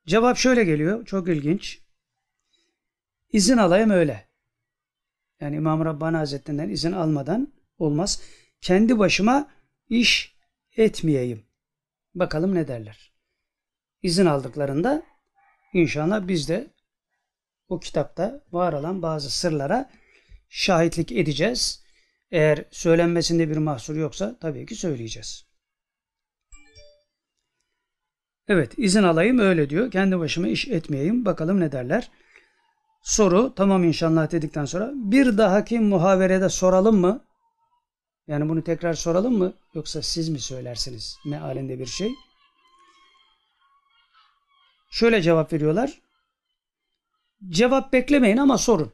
Cevap 0.07 0.37
şöyle 0.37 0.63
geliyor. 0.63 1.05
Çok 1.05 1.27
ilginç. 1.29 1.79
İzin 3.31 3.57
alayım 3.57 3.89
öyle. 3.89 4.27
Yani 5.41 5.55
İmam 5.55 5.85
Rabbani 5.85 6.17
Hazretlerinden 6.17 6.69
izin 6.69 6.91
almadan 6.91 7.53
olmaz. 7.77 8.21
Kendi 8.61 8.99
başıma 8.99 9.51
iş 9.89 10.35
etmeyeyim. 10.77 11.45
Bakalım 12.15 12.55
ne 12.55 12.67
derler. 12.67 13.13
İzin 14.01 14.25
aldıklarında 14.25 15.03
inşallah 15.73 16.27
biz 16.27 16.49
de 16.49 16.67
o 17.69 17.79
kitapta 17.79 18.43
var 18.51 18.73
olan 18.73 19.01
bazı 19.01 19.31
sırlara 19.31 19.91
şahitlik 20.49 21.11
edeceğiz. 21.11 21.83
Eğer 22.31 22.65
söylenmesinde 22.71 23.49
bir 23.49 23.57
mahsur 23.57 23.95
yoksa 23.95 24.37
tabii 24.39 24.65
ki 24.65 24.75
söyleyeceğiz. 24.75 25.45
Evet 28.47 28.73
izin 28.77 29.03
alayım 29.03 29.39
öyle 29.39 29.69
diyor. 29.69 29.91
Kendi 29.91 30.19
başıma 30.19 30.47
iş 30.47 30.67
etmeyeyim. 30.67 31.25
Bakalım 31.25 31.59
ne 31.59 31.71
derler. 31.71 32.11
Soru 33.05 33.53
tamam 33.55 33.83
inşallah 33.83 34.31
dedikten 34.31 34.65
sonra 34.65 34.91
bir 34.95 35.37
dahaki 35.37 35.79
muhaverede 35.79 36.49
soralım 36.49 36.97
mı? 36.97 37.25
Yani 38.27 38.49
bunu 38.49 38.63
tekrar 38.63 38.93
soralım 38.93 39.37
mı? 39.37 39.53
Yoksa 39.73 40.01
siz 40.01 40.29
mi 40.29 40.39
söylersiniz 40.39 41.17
mealinde 41.25 41.79
bir 41.79 41.85
şey? 41.85 42.11
Şöyle 44.91 45.21
cevap 45.21 45.53
veriyorlar. 45.53 46.01
Cevap 47.49 47.93
beklemeyin 47.93 48.37
ama 48.37 48.57
sorun. 48.57 48.93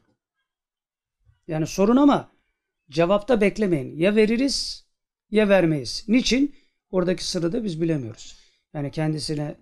Yani 1.48 1.68
sorun 1.68 1.98
ama 1.98 2.32
cevapta 2.90 3.42
beklemeyin. 3.42 3.98
Ya 3.98 4.16
veririz 4.16 4.86
ya 5.30 5.50
vermeyiz. 5.50 6.06
Niçin? 6.08 6.56
Oradaki 6.90 7.28
sırrı 7.28 7.54
da 7.54 7.64
biz 7.64 7.82
bilemiyoruz. 7.82 8.38
Yani 8.74 8.92
kendisine 8.92 9.56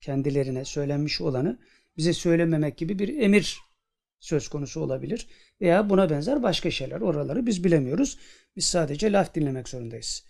kendilerine 0.00 0.64
söylenmiş 0.64 1.20
olanı 1.20 1.58
bize 1.96 2.12
söylememek 2.12 2.76
gibi 2.76 2.98
bir 2.98 3.18
emir 3.18 3.69
söz 4.20 4.48
konusu 4.48 4.80
olabilir. 4.80 5.28
Veya 5.60 5.90
buna 5.90 6.10
benzer 6.10 6.42
başka 6.42 6.70
şeyler. 6.70 7.00
Oraları 7.00 7.46
biz 7.46 7.64
bilemiyoruz. 7.64 8.18
Biz 8.56 8.64
sadece 8.64 9.12
laf 9.12 9.34
dinlemek 9.34 9.68
zorundayız. 9.68 10.24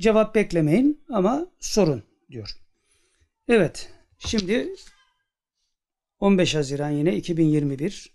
Cevap 0.00 0.34
beklemeyin 0.34 1.04
ama 1.08 1.46
sorun 1.58 2.02
diyor. 2.30 2.56
Evet. 3.48 3.92
Şimdi 4.18 4.68
15 6.18 6.54
Haziran 6.54 6.90
yine 6.90 7.16
2021. 7.16 8.12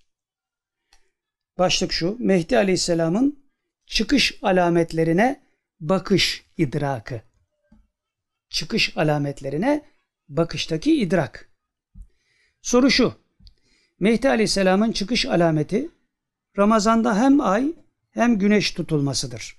Başlık 1.58 1.92
şu. 1.92 2.18
Mehdi 2.20 2.58
Aleyhisselam'ın 2.58 3.46
çıkış 3.86 4.40
alametlerine 4.42 5.44
bakış 5.80 6.46
idrakı. 6.58 7.22
Çıkış 8.50 8.98
alametlerine 8.98 9.86
bakıştaki 10.30 11.02
idrak. 11.02 11.50
Soru 12.62 12.92
şu. 12.92 13.25
Mehdi 14.00 14.30
Aleyhisselam'ın 14.30 14.92
çıkış 14.92 15.26
alameti 15.26 15.90
Ramazan'da 16.58 17.18
hem 17.18 17.42
ay 17.42 17.74
hem 18.12 18.40
güneş 18.40 18.72
tutulmasıdır. 18.72 19.58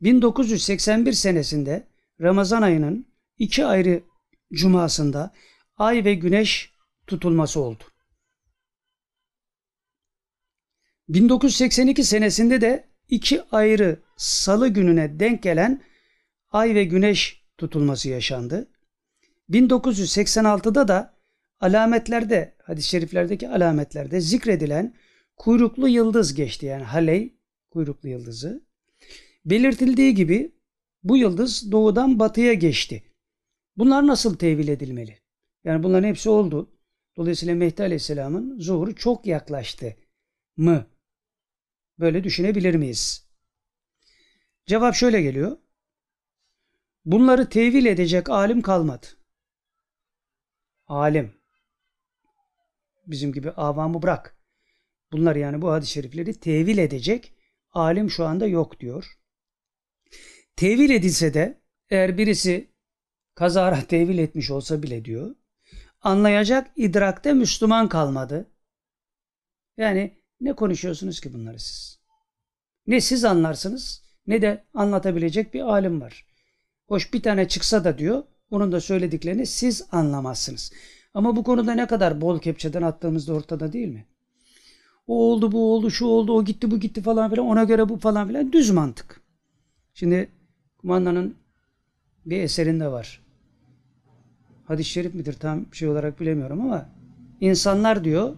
1981 0.00 1.12
senesinde 1.12 1.88
Ramazan 2.20 2.62
ayının 2.62 3.06
iki 3.38 3.66
ayrı 3.66 4.02
cumasında 4.52 5.32
ay 5.76 6.04
ve 6.04 6.14
güneş 6.14 6.72
tutulması 7.06 7.60
oldu. 7.60 7.84
1982 11.08 12.04
senesinde 12.04 12.60
de 12.60 12.88
iki 13.08 13.42
ayrı 13.42 14.02
salı 14.16 14.68
gününe 14.68 15.20
denk 15.20 15.42
gelen 15.42 15.82
ay 16.50 16.74
ve 16.74 16.84
güneş 16.84 17.44
tutulması 17.58 18.08
yaşandı. 18.08 18.68
1986'da 19.50 20.88
da 20.88 21.13
alametlerde, 21.64 22.56
hadis-i 22.62 22.88
şeriflerdeki 22.88 23.48
alametlerde 23.48 24.20
zikredilen 24.20 24.94
kuyruklu 25.36 25.88
yıldız 25.88 26.34
geçti. 26.34 26.66
Yani 26.66 26.84
Haley 26.84 27.38
kuyruklu 27.70 28.08
yıldızı. 28.08 28.64
Belirtildiği 29.44 30.14
gibi 30.14 30.52
bu 31.02 31.16
yıldız 31.16 31.72
doğudan 31.72 32.18
batıya 32.18 32.54
geçti. 32.54 33.02
Bunlar 33.76 34.06
nasıl 34.06 34.38
tevil 34.38 34.68
edilmeli? 34.68 35.18
Yani 35.64 35.82
bunların 35.82 36.08
hepsi 36.08 36.30
oldu. 36.30 36.70
Dolayısıyla 37.16 37.54
Mehdi 37.54 37.82
Aleyhisselam'ın 37.82 38.60
zuhuru 38.60 38.94
çok 38.94 39.26
yaklaştı 39.26 39.96
mı? 40.56 40.86
Böyle 41.98 42.24
düşünebilir 42.24 42.74
miyiz? 42.74 43.28
Cevap 44.66 44.94
şöyle 44.94 45.22
geliyor. 45.22 45.58
Bunları 47.04 47.48
tevil 47.48 47.86
edecek 47.86 48.30
alim 48.30 48.62
kalmadı. 48.62 49.06
Alim. 50.86 51.43
Bizim 53.06 53.32
gibi 53.32 53.50
avamı 53.50 54.02
bırak. 54.02 54.38
Bunlar 55.12 55.36
yani 55.36 55.62
bu 55.62 55.72
hadis-i 55.72 55.92
şerifleri 55.92 56.34
tevil 56.34 56.78
edecek 56.78 57.32
alim 57.72 58.10
şu 58.10 58.24
anda 58.24 58.46
yok 58.46 58.80
diyor. 58.80 59.18
Tevil 60.56 60.90
edilse 60.90 61.34
de 61.34 61.62
eğer 61.90 62.18
birisi 62.18 62.70
kazara 63.34 63.82
tevil 63.88 64.18
etmiş 64.18 64.50
olsa 64.50 64.82
bile 64.82 65.04
diyor 65.04 65.36
anlayacak 66.04 66.70
idrakte 66.76 67.32
Müslüman 67.32 67.88
kalmadı. 67.88 68.50
Yani 69.76 70.18
ne 70.40 70.52
konuşuyorsunuz 70.52 71.20
ki 71.20 71.32
bunları 71.32 71.58
siz? 71.58 71.98
Ne 72.86 73.00
siz 73.00 73.24
anlarsınız 73.24 74.02
ne 74.26 74.42
de 74.42 74.64
anlatabilecek 74.74 75.54
bir 75.54 75.60
alim 75.60 76.00
var. 76.00 76.26
Hoş 76.88 77.14
bir 77.14 77.22
tane 77.22 77.48
çıksa 77.48 77.84
da 77.84 77.98
diyor 77.98 78.22
onun 78.50 78.72
da 78.72 78.80
söylediklerini 78.80 79.46
siz 79.46 79.86
anlamazsınız. 79.92 80.72
Ama 81.14 81.36
bu 81.36 81.44
konuda 81.44 81.74
ne 81.74 81.86
kadar 81.86 82.20
bol 82.20 82.38
kepçeden 82.38 82.82
attığımız 82.82 83.28
ortada 83.28 83.72
değil 83.72 83.88
mi? 83.88 84.06
O 85.06 85.18
oldu 85.18 85.52
bu 85.52 85.72
oldu 85.74 85.90
şu 85.90 86.06
oldu 86.06 86.32
o 86.32 86.44
gitti 86.44 86.70
bu 86.70 86.80
gitti 86.80 87.02
falan 87.02 87.30
filan 87.30 87.46
ona 87.46 87.64
göre 87.64 87.88
bu 87.88 87.96
falan 87.96 88.28
filan 88.28 88.52
düz 88.52 88.70
mantık. 88.70 89.20
Şimdi 89.94 90.28
kumandanın 90.78 91.34
bir 92.26 92.40
eserinde 92.40 92.88
var. 92.88 93.20
Hadis-i 94.64 94.90
şerif 94.90 95.14
midir 95.14 95.32
tam 95.32 95.66
şey 95.72 95.88
olarak 95.88 96.20
bilemiyorum 96.20 96.60
ama 96.60 96.88
insanlar 97.40 98.04
diyor 98.04 98.36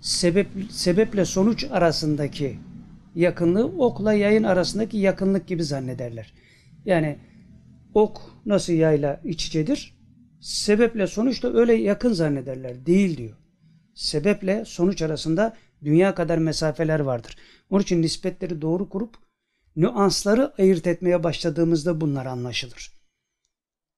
sebep 0.00 0.46
sebeple 0.70 1.24
sonuç 1.24 1.64
arasındaki 1.70 2.58
yakınlığı 3.14 3.66
okla 3.66 4.12
yayın 4.12 4.42
arasındaki 4.42 4.98
yakınlık 4.98 5.46
gibi 5.46 5.64
zannederler. 5.64 6.32
Yani 6.84 7.18
ok 7.94 8.20
nasıl 8.46 8.72
yayla 8.72 9.20
iç 9.24 9.46
içedir? 9.46 9.95
Sebeple 10.46 11.06
sonuç 11.06 11.42
da 11.42 11.52
öyle 11.52 11.74
yakın 11.74 12.12
zannederler. 12.12 12.86
Değil 12.86 13.16
diyor. 13.16 13.36
Sebeple 13.94 14.64
sonuç 14.64 15.02
arasında 15.02 15.56
dünya 15.84 16.14
kadar 16.14 16.38
mesafeler 16.38 17.00
vardır. 17.00 17.36
Onun 17.70 17.82
için 17.82 18.02
nispetleri 18.02 18.62
doğru 18.62 18.88
kurup 18.88 19.16
nüansları 19.76 20.54
ayırt 20.58 20.86
etmeye 20.86 21.24
başladığımızda 21.24 22.00
bunlar 22.00 22.26
anlaşılır. 22.26 22.92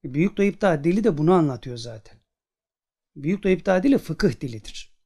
Büyük 0.05 0.39
Dayıp 0.39 0.63
dili 0.63 1.05
de 1.05 1.19
bunu 1.19 1.33
anlatıyor 1.33 1.77
zaten. 1.77 2.19
Büyük 3.17 3.45
Dayıp 3.45 3.67
dili 3.67 3.99
fıkıh 3.99 4.41
dilidir. 4.41 4.99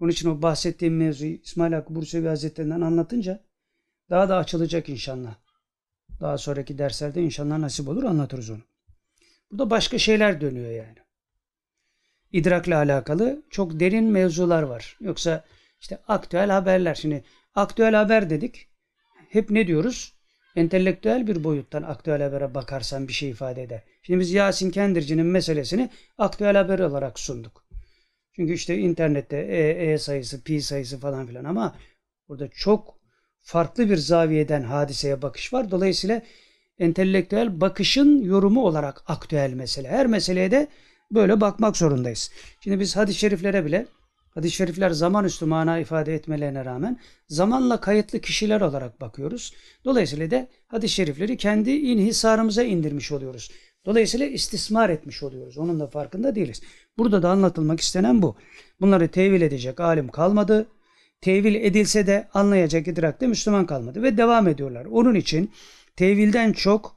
Onun 0.00 0.10
için 0.10 0.30
o 0.30 0.42
bahsettiğim 0.42 0.96
mevzuyu 0.96 1.38
İsmail 1.44 1.72
Hakkı 1.72 1.94
Bursevi 1.94 2.28
Hazretlerinden 2.28 2.80
anlatınca 2.80 3.44
daha 4.10 4.28
da 4.28 4.36
açılacak 4.36 4.88
inşallah. 4.88 5.36
Daha 6.20 6.38
sonraki 6.38 6.78
derslerde 6.78 7.22
inşallah 7.22 7.58
nasip 7.58 7.88
olur 7.88 8.04
anlatırız 8.04 8.50
onu. 8.50 8.73
Burada 9.54 9.70
başka 9.70 9.98
şeyler 9.98 10.40
dönüyor 10.40 10.70
yani. 10.70 10.98
İdrakla 12.32 12.76
alakalı 12.76 13.42
çok 13.50 13.80
derin 13.80 14.04
mevzular 14.04 14.62
var. 14.62 14.96
Yoksa 15.00 15.44
işte 15.80 15.98
aktüel 16.08 16.50
haberler. 16.50 16.94
Şimdi 16.94 17.24
aktüel 17.54 17.94
haber 17.94 18.30
dedik. 18.30 18.68
Hep 19.30 19.50
ne 19.50 19.66
diyoruz? 19.66 20.14
Entelektüel 20.56 21.26
bir 21.26 21.44
boyuttan 21.44 21.82
aktüel 21.82 22.22
habere 22.22 22.54
bakarsan 22.54 23.08
bir 23.08 23.12
şey 23.12 23.30
ifade 23.30 23.62
eder. 23.62 23.82
Şimdi 24.02 24.20
biz 24.20 24.32
Yasin 24.32 24.70
Kendirci'nin 24.70 25.26
meselesini 25.26 25.90
aktüel 26.18 26.56
haber 26.56 26.78
olarak 26.78 27.18
sunduk. 27.18 27.66
Çünkü 28.32 28.52
işte 28.52 28.78
internette 28.78 29.36
E, 29.36 29.92
e 29.92 29.98
sayısı, 29.98 30.42
pi 30.44 30.62
sayısı 30.62 31.00
falan 31.00 31.26
filan 31.26 31.44
ama 31.44 31.76
burada 32.28 32.48
çok 32.48 32.98
farklı 33.40 33.90
bir 33.90 33.96
zaviyeden 33.96 34.62
hadiseye 34.62 35.22
bakış 35.22 35.52
var. 35.52 35.70
Dolayısıyla 35.70 36.22
entelektüel 36.78 37.60
bakışın 37.60 38.22
yorumu 38.22 38.64
olarak 38.66 39.02
aktüel 39.06 39.52
mesele. 39.52 39.88
Her 39.88 40.06
meseleye 40.06 40.50
de 40.50 40.68
böyle 41.10 41.40
bakmak 41.40 41.76
zorundayız. 41.76 42.30
Şimdi 42.60 42.80
biz 42.80 42.96
hadis-i 42.96 43.18
şeriflere 43.18 43.64
bile 43.64 43.86
hadis-i 44.30 44.56
şerifler 44.56 44.90
zaman 44.90 45.24
üstü 45.24 45.46
mana 45.46 45.78
ifade 45.78 46.14
etmelerine 46.14 46.64
rağmen 46.64 47.00
zamanla 47.28 47.80
kayıtlı 47.80 48.20
kişiler 48.20 48.60
olarak 48.60 49.00
bakıyoruz. 49.00 49.54
Dolayısıyla 49.84 50.30
da 50.30 50.48
hadis-i 50.66 50.94
şerifleri 50.94 51.36
kendi 51.36 51.70
inhisarımıza 51.70 52.62
indirmiş 52.62 53.12
oluyoruz. 53.12 53.50
Dolayısıyla 53.86 54.26
istismar 54.26 54.90
etmiş 54.90 55.22
oluyoruz. 55.22 55.58
Onun 55.58 55.80
da 55.80 55.86
farkında 55.86 56.34
değiliz. 56.34 56.62
Burada 56.98 57.22
da 57.22 57.30
anlatılmak 57.30 57.80
istenen 57.80 58.22
bu. 58.22 58.36
Bunları 58.80 59.08
tevil 59.08 59.42
edecek 59.42 59.80
alim 59.80 60.08
kalmadı. 60.08 60.66
Tevil 61.20 61.54
edilse 61.54 62.06
de 62.06 62.28
anlayacak 62.34 62.88
idrakte 62.88 63.26
Müslüman 63.26 63.66
kalmadı 63.66 64.02
ve 64.02 64.16
devam 64.16 64.48
ediyorlar. 64.48 64.84
Onun 64.84 65.14
için 65.14 65.50
tevilden 65.96 66.52
çok 66.52 66.96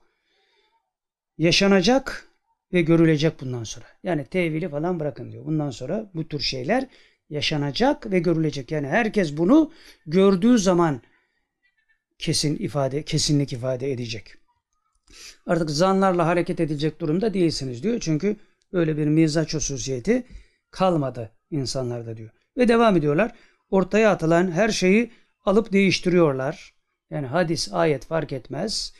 yaşanacak 1.37 2.27
ve 2.73 2.81
görülecek 2.81 3.41
bundan 3.41 3.63
sonra. 3.63 3.85
Yani 4.03 4.25
tevili 4.25 4.69
falan 4.69 4.99
bırakın 4.99 5.31
diyor. 5.31 5.45
Bundan 5.45 5.69
sonra 5.71 6.11
bu 6.13 6.27
tür 6.27 6.39
şeyler 6.39 6.87
yaşanacak 7.29 8.11
ve 8.11 8.19
görülecek. 8.19 8.71
Yani 8.71 8.87
herkes 8.87 9.37
bunu 9.37 9.71
gördüğü 10.05 10.57
zaman 10.57 11.01
kesin 12.19 12.55
ifade, 12.55 13.03
kesinlik 13.03 13.53
ifade 13.53 13.91
edecek. 13.91 14.33
Artık 15.45 15.69
zanlarla 15.69 16.27
hareket 16.27 16.59
edecek 16.59 17.01
durumda 17.01 17.33
değilsiniz 17.33 17.83
diyor. 17.83 17.99
Çünkü 17.99 18.35
öyle 18.71 18.97
bir 18.97 19.07
mizaç 19.07 19.53
hususiyeti 19.53 20.23
kalmadı 20.71 21.31
insanlarda 21.51 22.17
diyor. 22.17 22.29
Ve 22.57 22.67
devam 22.67 22.97
ediyorlar. 22.97 23.31
Ortaya 23.69 24.11
atılan 24.11 24.51
her 24.51 24.69
şeyi 24.69 25.11
alıp 25.45 25.73
değiştiriyorlar. 25.73 26.76
Yani 27.11 27.27
hadis, 27.27 27.73
ayet 27.73 28.05
fark 28.05 28.33
etmez. 28.33 28.93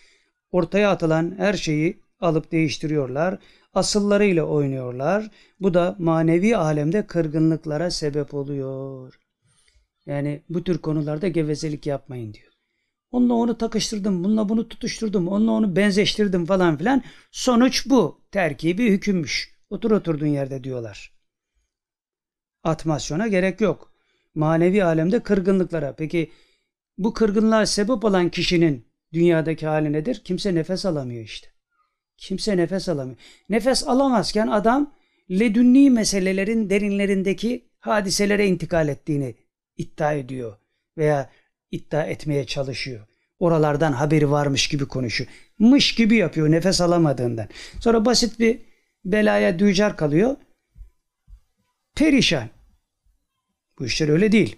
Ortaya 0.51 0.91
atılan 0.91 1.35
her 1.37 1.53
şeyi 1.53 1.99
alıp 2.19 2.51
değiştiriyorlar. 2.51 3.39
Asıllarıyla 3.73 4.43
oynuyorlar. 4.43 5.29
Bu 5.59 5.73
da 5.73 5.95
manevi 5.99 6.57
alemde 6.57 7.07
kırgınlıklara 7.07 7.91
sebep 7.91 8.33
oluyor. 8.33 9.19
Yani 10.05 10.43
bu 10.49 10.63
tür 10.63 10.77
konularda 10.77 11.27
gevezelik 11.27 11.85
yapmayın 11.85 12.33
diyor. 12.33 12.53
Onunla 13.11 13.33
onu 13.33 13.57
takıştırdım, 13.57 14.23
bununla 14.23 14.49
bunu 14.49 14.69
tutuşturdum, 14.69 15.27
onunla 15.27 15.51
onu 15.51 15.75
benzeştirdim 15.75 16.45
falan 16.45 16.77
filan. 16.77 17.03
Sonuç 17.31 17.89
bu. 17.89 18.21
Terkibi 18.31 18.89
hükümmüş. 18.91 19.57
Otur 19.69 19.91
oturduğun 19.91 20.27
yerde 20.27 20.63
diyorlar. 20.63 21.13
Atmasyona 22.63 23.27
gerek 23.27 23.61
yok. 23.61 23.93
Manevi 24.35 24.83
alemde 24.83 25.19
kırgınlıklara. 25.19 25.95
Peki 25.95 26.31
bu 26.97 27.13
kırgınlığa 27.13 27.65
sebep 27.65 28.05
olan 28.05 28.29
kişinin 28.29 28.87
dünyadaki 29.13 29.67
hali 29.67 29.93
nedir? 29.93 30.21
Kimse 30.25 30.55
nefes 30.55 30.85
alamıyor 30.85 31.23
işte. 31.23 31.47
Kimse 32.17 32.57
nefes 32.57 32.89
alamıyor. 32.89 33.17
Nefes 33.49 33.87
alamazken 33.87 34.47
adam 34.47 34.93
ledünni 35.29 35.89
meselelerin 35.89 36.69
derinlerindeki 36.69 37.69
hadiselere 37.79 38.47
intikal 38.47 38.87
ettiğini 38.87 39.35
iddia 39.77 40.13
ediyor. 40.13 40.57
Veya 40.97 41.29
iddia 41.71 42.03
etmeye 42.03 42.45
çalışıyor. 42.45 43.07
Oralardan 43.39 43.91
haberi 43.91 44.31
varmış 44.31 44.67
gibi 44.67 44.85
konuşuyor. 44.85 45.29
Mış 45.59 45.95
gibi 45.95 46.15
yapıyor 46.15 46.51
nefes 46.51 46.81
alamadığından. 46.81 47.47
Sonra 47.79 48.05
basit 48.05 48.39
bir 48.39 48.59
belaya 49.05 49.59
dücar 49.59 49.97
kalıyor. 49.97 50.35
Perişan. 51.95 52.49
Bu 53.79 53.85
işler 53.85 54.09
öyle 54.09 54.31
değil. 54.31 54.55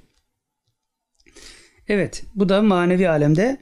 Evet 1.90 2.24
bu 2.36 2.50
da 2.50 2.62
manevi 2.62 3.10
alemde 3.10 3.58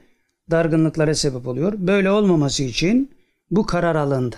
dargınlıklara 0.50 1.14
sebep 1.14 1.46
oluyor. 1.46 1.72
Böyle 1.76 2.10
olmaması 2.10 2.62
için 2.62 3.10
bu 3.50 3.66
karar 3.66 3.94
alındı. 3.94 4.36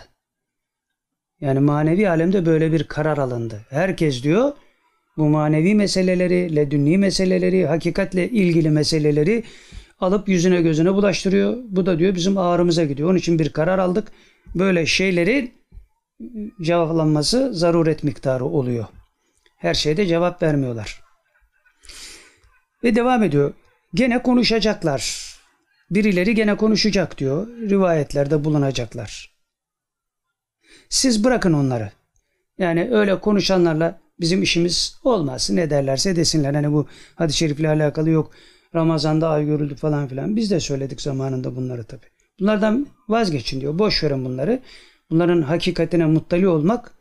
Yani 1.40 1.60
manevi 1.60 2.08
alemde 2.08 2.46
böyle 2.46 2.72
bir 2.72 2.84
karar 2.84 3.18
alındı. 3.18 3.66
Herkes 3.70 4.22
diyor 4.22 4.52
bu 5.16 5.28
manevi 5.28 5.74
meseleleri, 5.74 6.56
ledünni 6.56 6.98
meseleleri, 6.98 7.66
hakikatle 7.66 8.28
ilgili 8.28 8.70
meseleleri 8.70 9.44
alıp 10.00 10.28
yüzüne 10.28 10.62
gözüne 10.62 10.94
bulaştırıyor. 10.94 11.56
Bu 11.68 11.86
da 11.86 11.98
diyor 11.98 12.14
bizim 12.14 12.38
ağrımıza 12.38 12.84
gidiyor. 12.84 13.10
Onun 13.10 13.18
için 13.18 13.38
bir 13.38 13.48
karar 13.48 13.78
aldık. 13.78 14.08
Böyle 14.54 14.86
şeyleri 14.86 15.52
cevaplanması 16.62 17.54
zaruret 17.54 18.04
miktarı 18.04 18.44
oluyor. 18.44 18.86
Her 19.56 19.74
şeyde 19.74 20.06
cevap 20.06 20.42
vermiyorlar. 20.42 21.00
Ve 22.84 22.94
devam 22.94 23.22
ediyor. 23.22 23.54
Gene 23.94 24.22
konuşacaklar. 24.22 25.34
Birileri 25.90 26.34
gene 26.34 26.56
konuşacak 26.56 27.18
diyor. 27.18 27.46
Rivayetlerde 27.46 28.44
bulunacaklar. 28.44 29.30
Siz 30.88 31.24
bırakın 31.24 31.52
onları. 31.52 31.90
Yani 32.58 32.88
öyle 32.92 33.20
konuşanlarla 33.20 34.00
bizim 34.20 34.42
işimiz 34.42 34.98
olmaz. 35.04 35.50
Ne 35.50 35.70
derlerse 35.70 36.16
desinler. 36.16 36.54
Hani 36.54 36.72
bu 36.72 36.86
hadis-i 37.14 37.38
şerifle 37.38 37.68
alakalı 37.68 38.10
yok. 38.10 38.32
Ramazan'da 38.74 39.28
ay 39.28 39.46
görüldü 39.46 39.74
falan 39.74 40.08
filan. 40.08 40.36
Biz 40.36 40.50
de 40.50 40.60
söyledik 40.60 41.00
zamanında 41.00 41.56
bunları 41.56 41.84
tabi. 41.84 42.06
Bunlardan 42.40 42.86
vazgeçin 43.08 43.60
diyor. 43.60 43.78
Boş 43.78 44.04
verin 44.04 44.24
bunları. 44.24 44.60
Bunların 45.10 45.42
hakikatine 45.42 46.06
muttali 46.06 46.48
olmak 46.48 46.92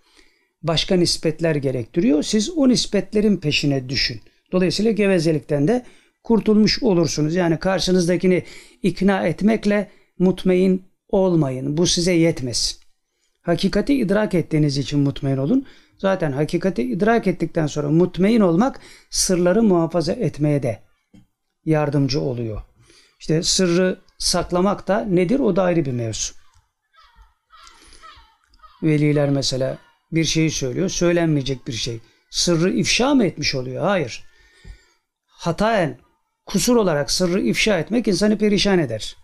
başka 0.63 0.95
nispetler 0.95 1.55
gerektiriyor. 1.55 2.23
Siz 2.23 2.49
o 2.49 2.69
nispetlerin 2.69 3.37
peşine 3.37 3.89
düşün. 3.89 4.21
Dolayısıyla 4.51 4.91
gevezelikten 4.91 5.67
de 5.67 5.85
kurtulmuş 6.23 6.83
olursunuz. 6.83 7.35
Yani 7.35 7.59
karşınızdakini 7.59 8.43
ikna 8.83 9.27
etmekle 9.27 9.89
mutmain 10.19 10.85
olmayın. 11.09 11.77
Bu 11.77 11.87
size 11.87 12.13
yetmez. 12.13 12.79
Hakikati 13.41 13.93
idrak 13.93 14.33
ettiğiniz 14.33 14.77
için 14.77 14.99
mutmain 14.99 15.37
olun. 15.37 15.65
Zaten 15.97 16.31
hakikati 16.31 16.83
idrak 16.83 17.27
ettikten 17.27 17.67
sonra 17.67 17.89
mutmain 17.89 18.39
olmak 18.39 18.79
sırları 19.09 19.63
muhafaza 19.63 20.13
etmeye 20.13 20.63
de 20.63 20.83
yardımcı 21.65 22.21
oluyor. 22.21 22.61
İşte 23.19 23.43
sırrı 23.43 23.99
saklamak 24.17 24.87
da 24.87 24.99
nedir? 25.05 25.39
O 25.39 25.55
da 25.55 25.63
ayrı 25.63 25.85
bir 25.85 25.91
mevzu. 25.91 26.33
Veliler 28.83 29.29
mesela 29.29 29.77
bir 30.11 30.23
şeyi 30.23 30.51
söylüyor. 30.51 30.89
Söylenmeyecek 30.89 31.67
bir 31.67 31.73
şey. 31.73 31.99
Sırrı 32.29 32.73
ifşa 32.73 33.15
mı 33.15 33.25
etmiş 33.25 33.55
oluyor? 33.55 33.83
Hayır. 33.83 34.23
Hataen, 35.25 35.99
kusur 36.49 36.75
olarak 36.75 37.11
sırrı 37.11 37.41
ifşa 37.41 37.79
etmek 37.79 38.07
insanı 38.07 38.37
perişan 38.37 38.79
eder. 38.79 39.15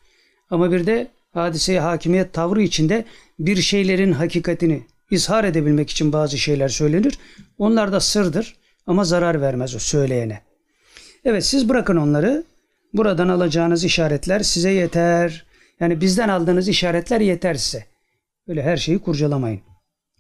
Ama 0.50 0.72
bir 0.72 0.86
de 0.86 1.08
hadiseye 1.34 1.80
hakimiyet 1.80 2.34
tavrı 2.34 2.62
içinde 2.62 3.06
bir 3.40 3.56
şeylerin 3.56 4.12
hakikatini 4.12 4.84
izhar 5.12 5.44
edebilmek 5.44 5.90
için 5.90 6.14
bazı 6.14 6.38
şeyler 6.38 6.68
söylenir. 6.70 7.20
Onlar 7.58 7.92
da 7.92 8.00
sırdır 8.00 8.56
ama 8.88 9.04
zarar 9.04 9.42
vermez 9.42 9.76
o 9.76 9.80
söyleyene. 9.80 10.42
Evet 11.24 11.46
siz 11.46 11.70
bırakın 11.70 11.98
onları. 11.98 12.44
Buradan 12.94 13.28
alacağınız 13.30 13.84
işaretler 13.84 14.40
size 14.40 14.72
yeter. 14.72 15.46
Yani 15.80 16.02
bizden 16.02 16.30
aldığınız 16.30 16.68
işaretler 16.68 17.22
yeter 17.22 17.56
size. 17.56 17.86
Böyle 18.48 18.64
her 18.64 18.78
şeyi 18.78 19.00
kurcalamayın 19.00 19.62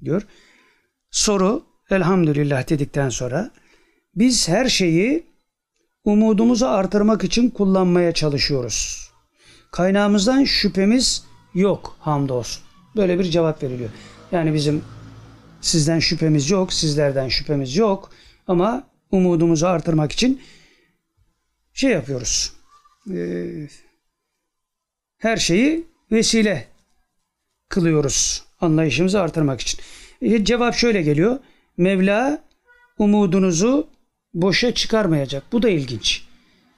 diyor. 0.03 0.27
Soru 1.11 1.63
elhamdülillah 1.89 2.69
dedikten 2.69 3.09
sonra 3.09 3.51
biz 4.15 4.49
her 4.49 4.69
şeyi 4.69 5.34
umudumuzu 6.05 6.65
artırmak 6.65 7.23
için 7.23 7.49
kullanmaya 7.49 8.11
çalışıyoruz. 8.11 9.09
Kaynağımızdan 9.71 10.43
şüphemiz 10.43 11.23
yok 11.53 11.97
hamdolsun. 11.99 12.63
Böyle 12.95 13.19
bir 13.19 13.23
cevap 13.23 13.63
veriliyor. 13.63 13.89
Yani 14.31 14.53
bizim 14.53 14.83
sizden 15.61 15.99
şüphemiz 15.99 16.49
yok, 16.49 16.73
sizlerden 16.73 17.27
şüphemiz 17.27 17.75
yok 17.75 18.09
ama 18.47 18.87
umudumuzu 19.11 19.67
artırmak 19.67 20.11
için 20.11 20.41
şey 21.73 21.91
yapıyoruz. 21.91 22.53
Ee, 23.11 23.67
her 25.17 25.37
şeyi 25.37 25.87
vesile 26.11 26.67
kılıyoruz 27.69 28.43
anlayışımızı 28.61 29.21
artırmak 29.21 29.61
için. 29.61 29.79
E, 30.21 30.45
cevap 30.45 30.75
şöyle 30.75 31.01
geliyor. 31.01 31.39
Mevla 31.77 32.43
umudunuzu 32.97 33.87
boşa 34.35 34.73
çıkarmayacak. 34.73 35.43
Bu 35.51 35.61
da 35.61 35.69
ilginç. 35.69 36.23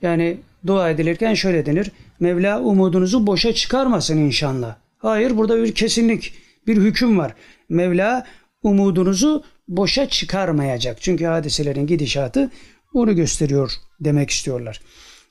Yani 0.01 0.37
dua 0.67 0.89
edilirken 0.89 1.33
şöyle 1.33 1.65
denir. 1.65 1.91
Mevla 2.19 2.61
umudunuzu 2.61 3.27
boşa 3.27 3.53
çıkarmasın 3.53 4.17
inşallah. 4.17 4.75
Hayır 4.97 5.37
burada 5.37 5.63
bir 5.63 5.75
kesinlik, 5.75 6.33
bir 6.67 6.77
hüküm 6.77 7.17
var. 7.17 7.33
Mevla 7.69 8.25
umudunuzu 8.63 9.43
boşa 9.67 10.09
çıkarmayacak. 10.09 11.01
Çünkü 11.01 11.25
hadiselerin 11.25 11.87
gidişatı 11.87 12.51
onu 12.93 13.15
gösteriyor 13.15 13.71
demek 13.99 14.29
istiyorlar. 14.29 14.81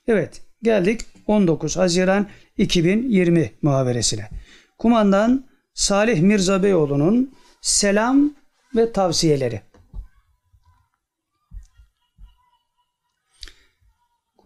Evet 0.07 0.41
geldik 0.63 1.01
19 1.27 1.77
Haziran 1.77 2.27
2020 2.57 3.51
muhaberesine. 3.61 4.29
Kumandan 4.77 5.45
Salih 5.73 6.21
Mirza 6.21 6.63
Beyoğlu'nun 6.63 7.31
selam 7.61 8.31
ve 8.75 8.91
tavsiyeleri. 8.91 9.61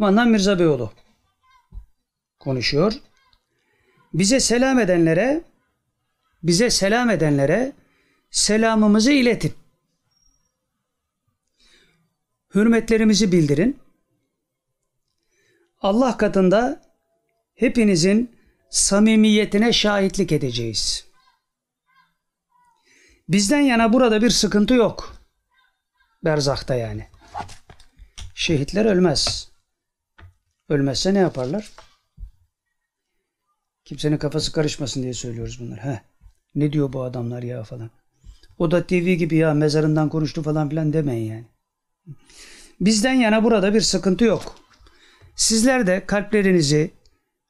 Kumandan 0.01 0.29
Mirza 0.29 0.59
Beyoğlu 0.59 0.91
konuşuyor. 2.39 2.93
Bize 4.13 4.39
selam 4.39 4.79
edenlere 4.79 5.41
bize 6.43 6.69
selam 6.69 7.09
edenlere 7.09 7.73
selamımızı 8.31 9.11
iletin. 9.11 9.53
Hürmetlerimizi 12.55 13.31
bildirin. 13.31 13.79
Allah 15.81 16.17
katında 16.17 16.81
hepinizin 17.55 18.35
samimiyetine 18.69 19.73
şahitlik 19.73 20.31
edeceğiz. 20.31 21.05
Bizden 23.29 23.61
yana 23.61 23.93
burada 23.93 24.21
bir 24.21 24.29
sıkıntı 24.29 24.73
yok. 24.73 25.15
Berzakta 26.23 26.75
yani. 26.75 27.07
Şehitler 28.35 28.85
ölmez. 28.85 29.50
Ölmezse 30.71 31.13
ne 31.13 31.19
yaparlar? 31.19 31.71
Kimsenin 33.85 34.17
kafası 34.17 34.51
karışmasın 34.51 35.03
diye 35.03 35.13
söylüyoruz 35.13 35.59
bunları. 35.59 35.81
Heh. 35.81 35.99
Ne 36.55 36.73
diyor 36.73 36.93
bu 36.93 37.03
adamlar 37.03 37.43
ya 37.43 37.63
falan. 37.63 37.89
O 38.57 38.71
da 38.71 38.87
TV 38.87 39.13
gibi 39.13 39.35
ya 39.35 39.53
mezarından 39.53 40.09
konuştu 40.09 40.43
falan 40.43 40.69
filan 40.69 40.93
demeyin 40.93 41.31
yani. 41.31 41.45
Bizden 42.81 43.13
yana 43.13 43.43
burada 43.43 43.73
bir 43.73 43.81
sıkıntı 43.81 44.23
yok. 44.23 44.55
Sizler 45.35 45.87
de 45.87 46.05
kalplerinizi, 46.05 46.91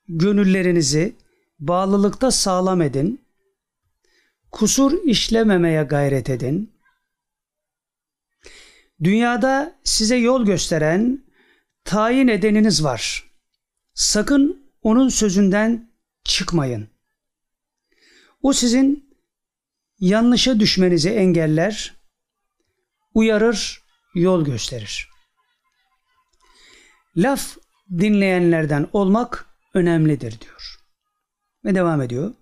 gönüllerinizi 0.08 1.16
bağlılıkta 1.60 2.32
sağlam 2.32 2.82
edin. 2.82 3.22
Kusur 4.52 5.04
işlememeye 5.04 5.84
gayret 5.84 6.30
edin. 6.30 6.72
Dünyada 9.04 9.76
size 9.84 10.16
yol 10.16 10.46
gösteren, 10.46 11.31
tayin 11.84 12.28
edeniniz 12.28 12.84
var. 12.84 13.32
Sakın 13.94 14.72
onun 14.82 15.10
sözünden 15.10 15.92
çıkmayın. 16.24 16.88
O 18.42 18.54
sizin 18.54 19.16
yanlışa 20.00 20.60
düşmenizi 20.60 21.10
engeller, 21.10 21.96
uyarır, 23.14 23.84
yol 24.16 24.46
gösterir. 24.46 25.10
Laf 27.18 27.58
dinleyenlerden 27.92 28.88
olmak 28.94 29.46
önemlidir 29.74 30.42
diyor. 30.42 30.76
Ve 31.66 31.76
devam 31.76 32.02
ediyor. 32.02 32.34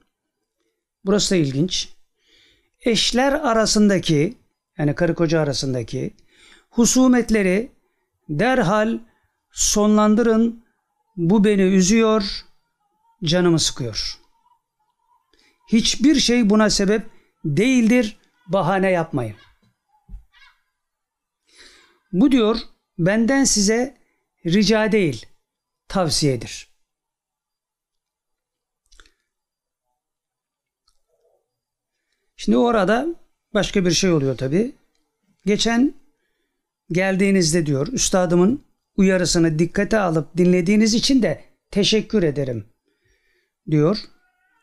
Burası 1.05 1.35
da 1.35 1.39
ilginç. 1.39 1.89
Eşler 2.81 3.33
arasındaki 3.33 4.37
yani 4.77 4.95
karı 4.95 5.15
koca 5.15 5.39
arasındaki 5.39 6.15
husumetleri 6.69 7.71
derhal 8.29 8.99
sonlandırın. 9.51 10.65
Bu 11.17 11.43
beni 11.43 11.61
üzüyor, 11.61 12.45
canımı 13.23 13.59
sıkıyor. 13.59 14.19
Hiçbir 15.67 16.15
şey 16.15 16.49
buna 16.49 16.69
sebep 16.69 17.09
değildir. 17.45 18.17
Bahane 18.47 18.91
yapmayın. 18.91 19.35
Bu 22.11 22.31
diyor 22.31 22.57
benden 22.99 23.43
size 23.43 23.97
rica 24.45 24.91
değil, 24.91 25.25
tavsiyedir. 25.87 26.69
Şimdi 32.35 32.57
orada 32.57 33.07
başka 33.53 33.85
bir 33.85 33.91
şey 33.91 34.11
oluyor 34.11 34.37
tabi. 34.37 34.75
Geçen 35.45 35.93
geldiğinizde 36.91 37.65
diyor 37.65 37.87
üstadımın 37.87 38.68
uyarısını 38.99 39.59
dikkate 39.59 39.99
alıp 39.99 40.37
dinlediğiniz 40.37 40.93
için 40.93 41.21
de 41.21 41.43
teşekkür 41.71 42.23
ederim 42.23 42.65
diyor. 43.71 43.97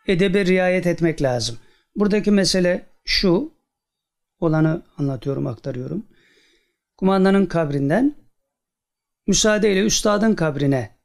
Edebe 0.06 0.46
riayet 0.46 0.86
etmek 0.86 1.22
lazım. 1.22 1.58
Buradaki 1.96 2.30
mesele 2.30 2.86
şu 3.04 3.52
olanı 4.40 4.82
anlatıyorum 4.98 5.46
aktarıyorum. 5.46 6.06
Kumandanın 6.96 7.46
kabrinden 7.46 8.14
müsaadeyle 9.26 9.80
üstadın 9.80 10.34
kabrine 10.34 10.96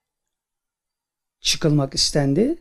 çıkılmak 1.40 1.96
istendi. 1.96 2.58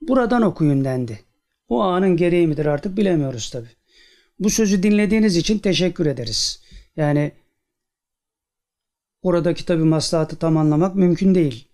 Buradan 0.00 0.42
okuyun 0.42 0.84
dendi. 0.84 1.20
O 1.68 1.80
anın 1.80 2.16
gereği 2.16 2.46
midir 2.46 2.66
artık 2.66 2.96
bilemiyoruz 2.96 3.50
tabi. 3.50 3.68
Bu 4.38 4.50
sözü 4.50 4.82
dinlediğiniz 4.82 5.36
için 5.36 5.58
teşekkür 5.58 6.06
ederiz. 6.06 6.62
Yani 6.96 7.32
oradaki 9.26 9.64
tabi 9.64 9.82
maslahatı 9.82 10.36
tam 10.36 10.56
anlamak 10.56 10.94
mümkün 10.94 11.34
değil. 11.34 11.68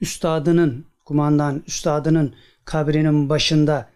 Üstadının, 0.00 0.86
kumandan, 1.04 1.62
üstadının 1.66 2.34
kabrinin 2.64 3.28
başında 3.28 3.88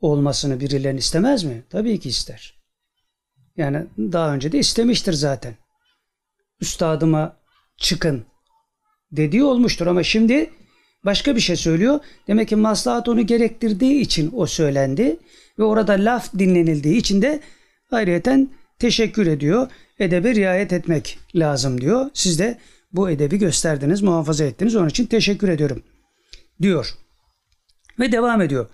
olmasını 0.00 0.60
birilerinin 0.60 0.98
istemez 0.98 1.44
mi? 1.44 1.64
Tabii 1.70 2.00
ki 2.00 2.08
ister. 2.08 2.56
Yani 3.56 3.86
daha 3.98 4.34
önce 4.34 4.52
de 4.52 4.58
istemiştir 4.58 5.12
zaten. 5.12 5.54
Üstadıma 6.60 7.36
çıkın 7.76 8.24
dediği 9.12 9.44
olmuştur 9.44 9.86
ama 9.86 10.02
şimdi 10.02 10.50
başka 11.04 11.36
bir 11.36 11.40
şey 11.40 11.56
söylüyor. 11.56 12.00
Demek 12.28 12.48
ki 12.48 12.56
maslahat 12.56 13.08
onu 13.08 13.26
gerektirdiği 13.26 14.00
için 14.00 14.32
o 14.34 14.46
söylendi 14.46 15.16
ve 15.58 15.62
orada 15.62 15.92
laf 15.92 16.32
dinlenildiği 16.38 16.96
için 16.96 17.22
de 17.22 17.40
ayrıyeten 17.90 18.50
teşekkür 18.78 19.26
ediyor. 19.26 19.70
Edebe 19.98 20.34
riayet 20.34 20.72
etmek 20.72 21.18
lazım 21.34 21.80
diyor. 21.80 22.10
Siz 22.14 22.38
de 22.38 22.58
bu 22.92 23.10
edebi 23.10 23.38
gösterdiniz, 23.38 24.02
muhafaza 24.02 24.44
ettiniz. 24.44 24.76
Onun 24.76 24.88
için 24.88 25.06
teşekkür 25.06 25.48
ediyorum 25.48 25.82
diyor. 26.62 26.94
Ve 28.00 28.12
devam 28.12 28.42
ediyor. 28.42 28.66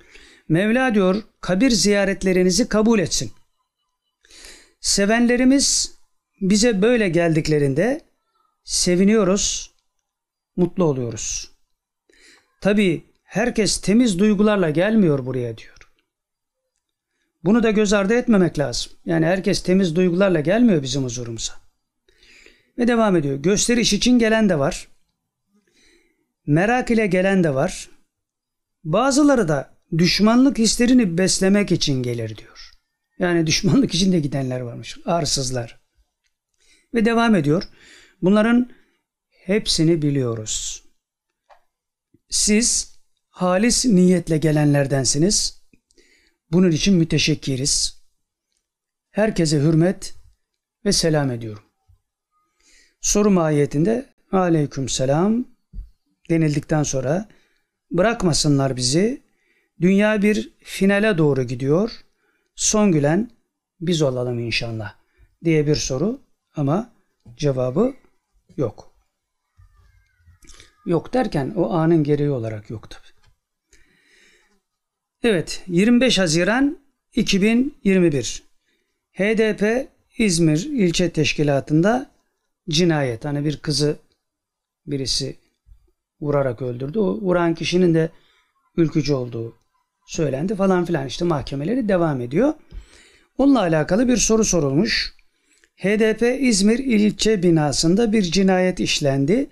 Mevla 0.49 0.95
diyor 0.95 1.23
kabir 1.41 1.71
ziyaretlerinizi 1.71 2.69
kabul 2.69 2.99
etsin. 2.99 3.33
Sevenlerimiz 4.81 5.95
bize 6.41 6.83
böyle 6.83 7.09
geldiklerinde 7.09 8.01
seviniyoruz, 8.65 9.75
mutlu 10.57 10.85
oluyoruz. 10.85 11.51
Tabi 12.61 13.05
herkes 13.25 13.81
temiz 13.81 14.19
duygularla 14.19 14.71
gelmiyor 14.71 15.27
buraya 15.27 15.59
diyor. 15.59 15.72
Bunu 17.45 17.63
da 17.63 17.71
göz 17.71 17.93
ardı 17.93 18.15
etmemek 18.15 18.59
lazım. 18.59 18.93
Yani 19.07 19.27
herkes 19.27 19.63
temiz 19.63 19.97
duygularla 19.97 20.41
gelmiyor 20.41 20.83
bizim 20.83 21.05
huzurumuza. 21.05 21.53
Ve 22.79 22.89
devam 22.89 23.17
ediyor. 23.17 23.37
Gösteriş 23.37 23.93
için 23.93 24.19
gelen 24.19 24.49
de 24.49 24.59
var. 24.59 24.89
Merak 26.47 26.91
ile 26.91 27.07
gelen 27.07 27.45
de 27.45 27.55
var. 27.55 27.91
Bazıları 28.85 29.49
da 29.49 29.75
düşmanlık 29.99 30.59
hislerini 30.59 31.19
beslemek 31.19 31.73
için 31.73 32.03
gelir 32.03 32.37
diyor. 32.37 32.71
Yani 33.19 33.47
düşmanlık 33.47 33.95
için 33.95 34.13
de 34.13 34.21
gidenler 34.21 34.61
varmış. 34.61 34.99
Arsızlar. 35.05 35.81
Ve 36.95 37.05
devam 37.05 37.35
ediyor. 37.35 37.63
Bunların 38.23 38.71
hepsini 39.29 40.03
biliyoruz. 40.03 40.85
Siz 42.31 42.99
halis 43.29 43.85
niyetle 43.85 44.39
gelenlerdensiniz. 44.39 45.62
Bunun 46.53 46.71
için 46.71 46.95
müteşekkiriz. 46.95 48.03
Herkese 49.11 49.61
hürmet 49.61 50.15
ve 50.85 50.93
selam 50.93 51.31
ediyorum. 51.31 51.63
Soru 53.01 53.31
mahiyetinde 53.31 54.07
aleyküm 54.33 54.89
selam 54.89 55.45
denildikten 56.31 56.83
sonra 56.83 57.29
bırakmasınlar 57.91 58.77
bizi. 58.77 59.23
Dünya 59.81 60.23
bir 60.23 60.53
finale 60.59 61.19
doğru 61.19 61.43
gidiyor. 61.43 61.91
Son 62.55 62.93
gülen 62.93 63.31
biz 63.81 64.03
olalım 64.03 64.39
inşallah 64.39 64.95
diye 65.45 65.67
bir 65.67 65.77
soru 65.77 66.21
ama 66.57 66.93
cevabı 67.37 67.95
yok. 68.57 68.95
Yok 70.87 71.15
derken 71.15 71.53
o 71.57 71.73
anın 71.73 72.05
gereği 72.05 72.31
olarak 72.31 72.71
yok 72.71 72.91
tabi. 72.91 73.12
Evet 75.23 75.63
25 75.69 76.19
Haziran 76.19 76.79
2021 77.15 78.43
HDP 79.13 79.89
İzmir 80.19 80.65
ilçe 80.65 81.11
teşkilatında 81.11 82.11
cinayet. 82.69 83.25
Hani 83.25 83.45
bir 83.45 83.57
kızı 83.57 83.97
birisi 84.87 85.37
vurarak 86.21 86.63
öldürdü. 86.63 86.99
O 86.99 87.21
vuran 87.21 87.55
kişinin 87.55 87.95
de 87.95 88.11
ülkücü 88.77 89.15
olduğu 89.15 89.57
söylendi 90.07 90.55
falan 90.55 90.85
filan 90.85 91.07
işte 91.07 91.25
mahkemeleri 91.25 91.89
devam 91.89 92.21
ediyor. 92.21 92.55
Onunla 93.39 93.61
alakalı 93.61 94.09
bir 94.09 94.17
soru 94.17 94.45
sorulmuş. 94.45 95.15
HDP 95.77 96.23
İzmir 96.41 96.79
ilçe 96.79 97.43
binasında 97.43 98.13
bir 98.13 98.23
cinayet 98.23 98.81
işlendi. 98.81 99.51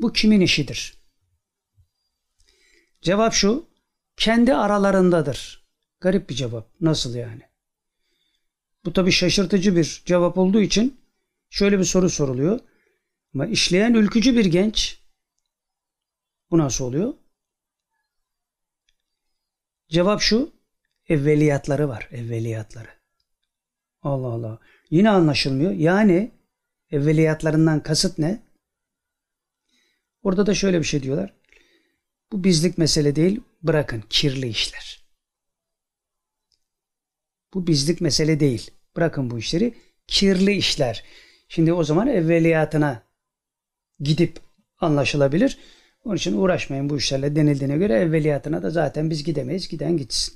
Bu 0.00 0.12
kimin 0.12 0.40
işidir? 0.40 0.94
Cevap 3.02 3.32
şu. 3.32 3.67
Kendi 4.18 4.54
aralarındadır. 4.54 5.64
Garip 6.00 6.30
bir 6.30 6.34
cevap. 6.34 6.68
Nasıl 6.80 7.14
yani? 7.14 7.42
Bu 8.84 8.92
tabi 8.92 9.12
şaşırtıcı 9.12 9.76
bir 9.76 10.02
cevap 10.06 10.38
olduğu 10.38 10.60
için 10.60 11.00
şöyle 11.50 11.78
bir 11.78 11.84
soru 11.84 12.10
soruluyor. 12.10 12.60
Ama 13.34 13.46
işleyen 13.46 13.94
ülkücü 13.94 14.36
bir 14.36 14.44
genç 14.44 15.00
bu 16.50 16.58
nasıl 16.58 16.84
oluyor? 16.84 17.14
Cevap 19.88 20.20
şu. 20.20 20.52
Evveliyatları 21.08 21.88
var. 21.88 22.08
Evveliyatları. 22.12 22.88
Allah 24.02 24.26
Allah. 24.26 24.58
Yine 24.90 25.10
anlaşılmıyor. 25.10 25.72
Yani 25.72 26.30
evveliyatlarından 26.90 27.82
kasıt 27.82 28.18
ne? 28.18 28.42
Orada 30.22 30.46
da 30.46 30.54
şöyle 30.54 30.78
bir 30.78 30.84
şey 30.84 31.02
diyorlar. 31.02 31.34
Bu 32.32 32.44
bizlik 32.44 32.78
mesele 32.78 33.16
değil. 33.16 33.40
Bırakın 33.62 34.04
kirli 34.10 34.48
işler. 34.48 35.04
Bu 37.54 37.66
bizlik 37.66 38.00
mesele 38.00 38.40
değil. 38.40 38.70
Bırakın 38.96 39.30
bu 39.30 39.38
işleri. 39.38 39.74
Kirli 40.06 40.52
işler. 40.52 41.04
Şimdi 41.48 41.72
o 41.72 41.84
zaman 41.84 42.08
evveliyatına 42.08 43.02
gidip 44.00 44.40
anlaşılabilir. 44.80 45.58
Onun 46.04 46.16
için 46.16 46.36
uğraşmayın 46.36 46.90
bu 46.90 46.96
işlerle 46.96 47.36
denildiğine 47.36 47.76
göre 47.76 47.94
evveliyatına 47.94 48.62
da 48.62 48.70
zaten 48.70 49.10
biz 49.10 49.24
gidemeyiz. 49.24 49.68
Giden 49.68 49.96
gitsin. 49.96 50.34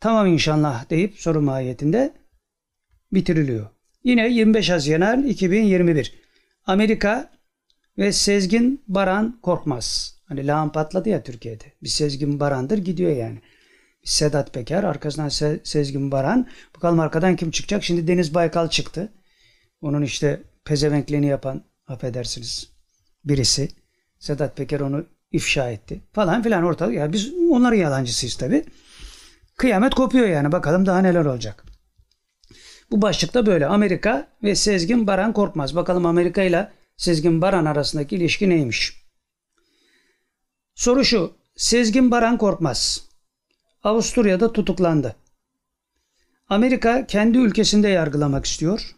Tamam 0.00 0.26
inşallah 0.26 0.90
deyip 0.90 1.20
soru 1.20 1.42
mahiyetinde 1.42 2.14
bitiriliyor. 3.12 3.70
Yine 4.04 4.28
25 4.28 4.70
Haziran 4.70 5.26
2021. 5.26 6.14
Amerika 6.66 7.32
ve 7.98 8.12
Sezgin 8.12 8.84
Baran 8.88 9.40
Korkmaz. 9.40 10.17
Hani 10.28 10.46
lağım 10.46 10.72
patladı 10.72 11.08
ya 11.08 11.22
Türkiye'de. 11.22 11.64
Bir 11.82 11.88
Sezgin 11.88 12.40
Baran'dır 12.40 12.78
gidiyor 12.78 13.16
yani. 13.16 13.38
Sedat 14.04 14.54
Peker 14.54 14.84
arkasından 14.84 15.28
Se 15.28 15.60
Sezgin 15.64 16.10
Baran. 16.10 16.48
Bakalım 16.76 17.00
arkadan 17.00 17.36
kim 17.36 17.50
çıkacak? 17.50 17.84
Şimdi 17.84 18.08
Deniz 18.08 18.34
Baykal 18.34 18.68
çıktı. 18.68 19.12
Onun 19.80 20.02
işte 20.02 20.42
pezevenkliğini 20.64 21.26
yapan 21.26 21.62
affedersiniz 21.86 22.72
birisi. 23.24 23.68
Sedat 24.18 24.56
Peker 24.56 24.80
onu 24.80 25.06
ifşa 25.32 25.70
etti 25.70 26.00
falan 26.12 26.42
filan 26.42 26.64
ortalık. 26.64 26.94
Ya 26.94 27.12
biz 27.12 27.32
onların 27.50 27.76
yalancısıyız 27.76 28.36
tabi. 28.36 28.64
Kıyamet 29.56 29.94
kopuyor 29.94 30.26
yani 30.26 30.52
bakalım 30.52 30.86
daha 30.86 30.98
neler 30.98 31.24
olacak. 31.24 31.64
Bu 32.90 33.02
başlıkta 33.02 33.46
böyle 33.46 33.66
Amerika 33.66 34.28
ve 34.42 34.54
Sezgin 34.54 35.06
Baran 35.06 35.32
Korkmaz. 35.32 35.76
Bakalım 35.76 36.06
Amerika 36.06 36.42
ile 36.42 36.72
Sezgin 36.96 37.42
Baran 37.42 37.64
arasındaki 37.64 38.16
ilişki 38.16 38.48
neymiş? 38.48 38.97
Soru 40.78 41.04
şu. 41.04 41.32
Sezgin 41.56 42.10
Baran 42.10 42.38
Korkmaz. 42.38 43.08
Avusturya'da 43.84 44.52
tutuklandı. 44.52 45.16
Amerika 46.48 47.06
kendi 47.06 47.38
ülkesinde 47.38 47.88
yargılamak 47.88 48.46
istiyor. 48.46 48.96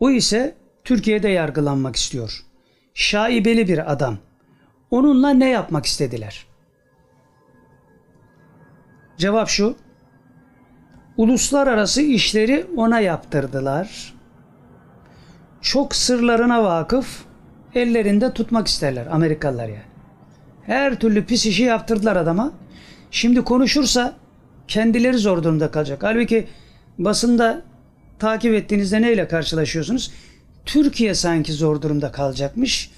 O 0.00 0.10
ise 0.10 0.56
Türkiye'de 0.84 1.28
yargılanmak 1.28 1.96
istiyor 1.96 2.44
şaibeli 2.94 3.68
bir 3.68 3.92
adam. 3.92 4.18
Onunla 4.90 5.30
ne 5.30 5.50
yapmak 5.50 5.86
istediler? 5.86 6.46
Cevap 9.18 9.48
şu. 9.48 9.76
Uluslararası 11.16 12.02
işleri 12.02 12.66
ona 12.76 13.00
yaptırdılar. 13.00 14.14
Çok 15.60 15.94
sırlarına 15.94 16.64
vakıf, 16.64 17.24
ellerinde 17.74 18.32
tutmak 18.32 18.66
isterler 18.66 19.06
Amerikalılar 19.06 19.68
yani. 19.68 19.95
Her 20.66 21.00
türlü 21.00 21.24
pis 21.24 21.46
işi 21.46 21.62
yaptırdılar 21.62 22.16
adama. 22.16 22.52
Şimdi 23.10 23.44
konuşursa 23.44 24.16
kendileri 24.68 25.18
zor 25.18 25.42
durumda 25.42 25.70
kalacak. 25.70 26.02
Halbuki 26.02 26.46
basında 26.98 27.62
takip 28.18 28.54
ettiğinizde 28.54 29.02
neyle 29.02 29.28
karşılaşıyorsunuz? 29.28 30.12
Türkiye 30.64 31.14
sanki 31.14 31.52
zor 31.52 31.82
durumda 31.82 32.12
kalacakmış. 32.12 32.90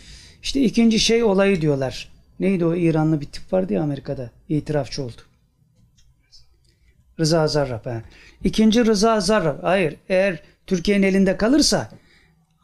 İşte 0.43 0.61
ikinci 0.61 0.99
şey 0.99 1.25
olayı 1.25 1.61
diyorlar. 1.61 2.09
Neydi 2.41 2.65
o 2.65 2.75
İranlı 2.75 3.21
bir 3.21 3.27
tip 3.27 3.53
vardı 3.53 3.73
ya 3.73 3.83
Amerika'da. 3.83 4.31
itirafçı 4.49 5.03
oldu. 5.03 5.21
Rıza 7.21 7.47
Zarrab. 7.47 7.87
He. 7.87 8.03
İkinci 8.45 8.87
Rıza 8.87 9.21
Zarrab. 9.21 9.63
Hayır 9.63 9.97
eğer 10.09 10.43
Türkiye'nin 10.67 11.07
elinde 11.07 11.37
kalırsa 11.37 11.91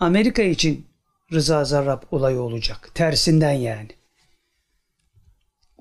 Amerika 0.01 0.43
için 0.43 0.87
Rıza 1.33 1.65
Zarrab 1.65 2.03
olayı 2.11 2.41
olacak. 2.41 2.91
Tersinden 2.95 3.53
yani. 3.53 3.89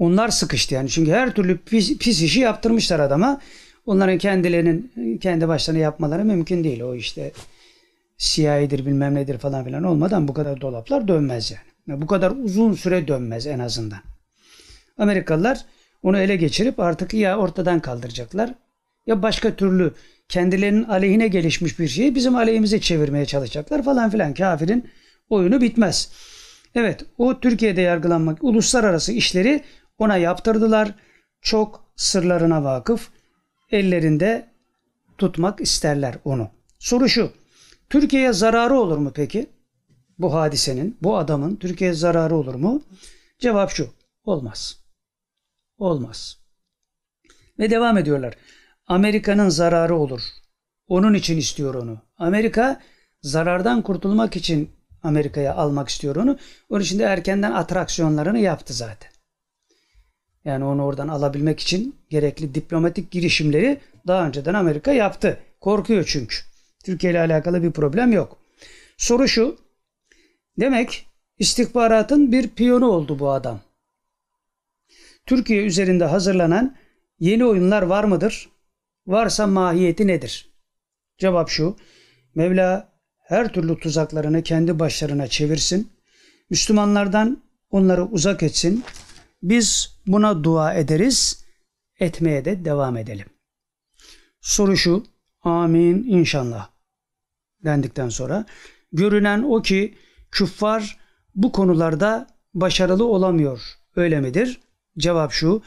Onlar 0.04 0.30
sıkıştı 0.30 0.74
yani. 0.74 0.90
Çünkü 0.90 1.12
her 1.12 1.34
türlü 1.34 1.58
pis, 1.58 1.98
pis 1.98 2.22
işi 2.22 2.40
yaptırmışlar 2.40 3.00
adama. 3.00 3.42
Onların 3.86 4.18
kendilerinin 4.18 4.92
kendi 5.22 5.48
başlarına 5.48 5.82
yapmaları 5.82 6.26
mümkün 6.26 6.64
değil. 6.64 6.82
O 6.82 6.96
işte 6.96 7.32
CIA'dir 8.18 8.86
bilmem 8.86 9.16
nedir 9.16 9.38
falan 9.38 9.66
filan 9.66 9.84
olmadan 9.84 10.28
bu 10.28 10.34
kadar 10.34 10.62
dolaplar 10.62 11.08
dönmez 11.08 11.52
yani. 11.52 12.02
Bu 12.02 12.08
kadar 12.08 12.32
uzun 12.32 12.74
süre 12.74 13.08
dönmez 13.08 13.48
en 13.48 13.60
azından. 13.60 14.00
Amerikalılar 14.98 15.66
onu 16.04 16.18
ele 16.18 16.36
geçirip 16.36 16.80
artık 16.80 17.14
ya 17.14 17.38
ortadan 17.38 17.80
kaldıracaklar 17.80 18.54
ya 19.08 19.22
başka 19.22 19.56
türlü 19.56 19.94
kendilerinin 20.30 20.84
aleyhine 20.84 21.28
gelişmiş 21.28 21.80
bir 21.80 21.88
şeyi 21.88 22.16
bizim 22.16 22.36
aleyhimize 22.36 22.82
çevirmeye 22.82 23.26
çalışacaklar 23.26 23.84
falan 23.84 24.10
filan. 24.10 24.34
Kafirin 24.34 24.90
oyunu 25.30 25.62
bitmez. 25.62 26.12
Evet 26.76 27.06
o 27.18 27.40
Türkiye'de 27.40 27.82
yargılanmak 27.82 28.44
uluslararası 28.44 29.12
işleri 29.12 29.64
ona 29.98 30.18
yaptırdılar. 30.18 30.96
Çok 31.42 31.86
sırlarına 31.96 32.64
vakıf 32.64 33.10
ellerinde 33.72 34.50
tutmak 35.18 35.62
isterler 35.62 36.16
onu. 36.26 36.50
Soru 36.80 37.10
şu. 37.10 37.32
Türkiye'ye 37.90 38.34
zararı 38.34 38.74
olur 38.74 38.98
mu 38.98 39.12
peki? 39.16 39.50
Bu 40.20 40.34
hadisenin, 40.34 40.98
bu 41.02 41.18
adamın 41.18 41.56
Türkiye'ye 41.56 41.94
zararı 41.94 42.36
olur 42.36 42.56
mu? 42.56 42.82
Cevap 43.40 43.72
şu. 43.72 43.90
Olmaz. 44.24 44.84
Olmaz. 45.78 46.38
Ve 47.60 47.70
devam 47.70 47.98
ediyorlar. 47.98 48.34
Amerika'nın 48.88 49.50
zararı 49.50 49.96
olur. 49.96 50.22
Onun 50.88 51.14
için 51.14 51.38
istiyor 51.38 51.74
onu. 51.74 51.98
Amerika 52.18 52.82
zarardan 53.22 53.82
kurtulmak 53.82 54.36
için 54.36 54.72
Amerika'ya 55.04 55.56
almak 55.56 55.90
istiyor 55.90 56.16
onu. 56.16 56.38
Onun 56.70 56.82
için 56.82 57.00
de 57.00 57.04
erkenden 57.04 57.52
atraksiyonlarını 57.52 58.40
yaptı 58.40 58.74
zaten. 58.74 59.13
Yani 60.46 60.64
onu 60.66 60.84
oradan 60.86 61.08
alabilmek 61.08 61.60
için 61.60 61.96
gerekli 62.10 62.56
diplomatik 62.56 63.12
girişimleri 63.12 63.80
Daha 64.08 64.28
önceden 64.28 64.54
Amerika 64.54 64.92
yaptı. 64.92 65.40
Korkuyor 65.62 66.04
çünkü. 66.08 66.36
Türkiye 66.86 67.12
ile 67.12 67.20
alakalı 67.20 67.64
bir 67.64 67.72
problem 67.72 68.12
yok. 68.12 68.38
Soru 68.98 69.28
şu. 69.28 69.58
Demek 70.60 71.08
istihbaratın 71.40 72.32
bir 72.32 72.48
piyonu 72.48 72.86
oldu 72.88 73.20
bu 73.20 73.32
adam. 73.32 73.60
Türkiye 75.26 75.64
üzerinde 75.64 76.06
hazırlanan 76.06 76.76
yeni 77.20 77.46
oyunlar 77.46 77.82
var 77.82 78.04
mıdır? 78.04 78.50
Varsa 79.08 79.48
mahiyeti 79.48 80.08
nedir? 80.08 80.50
Cevap 81.18 81.50
şu. 81.50 81.76
Mevla 82.36 82.90
her 83.20 83.54
türlü 83.54 83.80
tuzaklarını 83.80 84.44
kendi 84.44 84.80
başlarına 84.80 85.28
çevirsin. 85.28 85.92
Müslümanlardan 86.50 87.44
onları 87.72 88.06
uzak 88.06 88.44
etsin. 88.44 88.84
Biz 89.44 90.00
buna 90.08 90.44
dua 90.44 90.74
ederiz. 90.74 91.46
Etmeye 92.00 92.46
de 92.46 92.66
devam 92.66 92.98
edelim. 92.98 93.26
Soru 94.42 94.78
şu. 94.78 95.04
Amin 95.42 96.04
inşallah. 96.04 96.70
Dendikten 97.66 98.10
sonra 98.10 98.46
görünen 98.92 99.44
o 99.44 99.62
ki 99.62 99.98
küffar 100.32 101.00
bu 101.36 101.52
konularda 101.52 102.28
başarılı 102.54 103.06
olamıyor. 103.06 103.62
Öyle 103.96 104.20
midir? 104.20 104.62
Cevap 104.98 105.32
şu. 105.32 105.62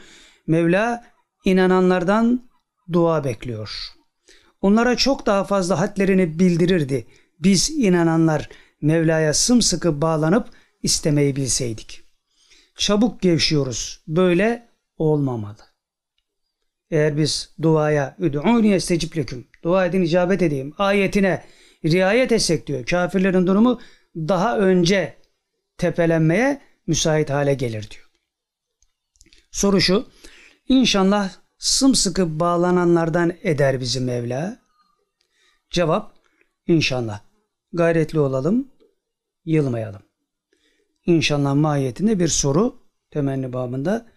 Mevla 0.47 1.03
inananlardan 1.45 2.49
dua 2.91 3.23
bekliyor. 3.23 3.93
Onlara 4.61 4.97
çok 4.97 5.25
daha 5.25 5.43
fazla 5.43 5.79
hadlerini 5.79 6.39
bildirirdi. 6.39 7.07
Biz 7.39 7.69
inananlar 7.69 8.49
Mevla'ya 8.81 9.33
sımsıkı 9.33 10.01
bağlanıp 10.01 10.49
istemeyi 10.83 11.35
bilseydik. 11.35 12.06
Çabuk 12.77 13.21
gevşiyoruz. 13.21 14.03
Böyle 14.07 14.69
olmamalı. 14.97 15.57
Eğer 16.91 17.17
biz 17.17 17.55
duaya 17.61 18.15
üd'ûni 18.19 18.73
estecib 18.73 19.17
leküm 19.17 19.47
dua 19.63 19.85
edin 19.85 20.01
icabet 20.01 20.41
edeyim 20.41 20.73
ayetine 20.77 21.45
riayet 21.85 22.31
etsek 22.31 22.67
diyor. 22.67 22.85
Kafirlerin 22.85 23.47
durumu 23.47 23.81
daha 24.15 24.57
önce 24.57 25.17
tepelenmeye 25.77 26.61
müsait 26.87 27.29
hale 27.29 27.53
gelir 27.53 27.89
diyor. 27.89 28.09
Soru 29.51 29.81
şu. 29.81 30.07
İnşallah 30.67 31.31
sımsıkı 31.57 32.39
bağlananlardan 32.39 33.33
eder 33.43 33.79
bizi 33.79 33.99
Mevla. 33.99 34.59
Cevap 35.69 36.13
inşallah. 36.67 37.21
Gayretli 37.73 38.19
olalım, 38.19 38.71
yılmayalım. 39.45 40.06
İnşallah 41.07 41.55
mahiyetinde 41.55 42.19
bir 42.19 42.27
soru 42.27 42.87
temenni 43.11 43.53
babında 43.53 44.07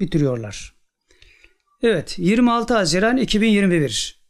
bitiriyorlar. 0.00 0.74
Evet 1.82 2.18
26 2.18 2.74
Haziran 2.74 3.16
2021 3.16 4.24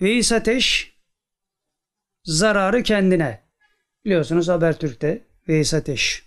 Veys 0.00 0.32
Ateş 0.32 0.96
zararı 2.24 2.82
kendine. 2.82 3.46
Biliyorsunuz 4.04 4.48
Habertürk'te 4.48 5.26
Veys 5.48 5.74
Ateş 5.74 6.24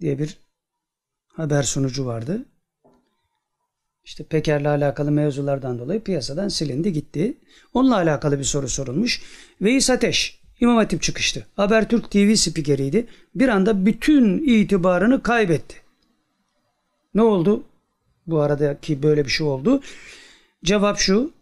diye 0.00 0.18
bir 0.18 0.38
haber 1.26 1.62
sunucu 1.62 2.06
vardı. 2.06 2.46
İşte 4.04 4.24
Peker'le 4.24 4.66
alakalı 4.66 5.10
mevzulardan 5.10 5.78
dolayı 5.78 6.04
piyasadan 6.04 6.48
silindi 6.48 6.92
gitti. 6.92 7.38
Onunla 7.72 7.96
alakalı 7.96 8.38
bir 8.38 8.44
soru 8.44 8.68
sorulmuş. 8.68 9.22
Veys 9.60 9.90
Ateş 9.90 10.43
İmam 10.60 10.76
Hatip 10.76 11.02
çıkıştı. 11.02 11.46
Habertürk 11.56 12.10
TV 12.10 12.34
spikeriydi. 12.34 13.06
Bir 13.34 13.48
anda 13.48 13.86
bütün 13.86 14.38
itibarını 14.38 15.22
kaybetti. 15.22 15.76
Ne 17.14 17.22
oldu? 17.22 17.64
Bu 18.26 18.40
aradaki 18.40 19.02
böyle 19.02 19.24
bir 19.24 19.30
şey 19.30 19.46
oldu. 19.46 19.80
Cevap 20.64 20.98
şu. 20.98 21.32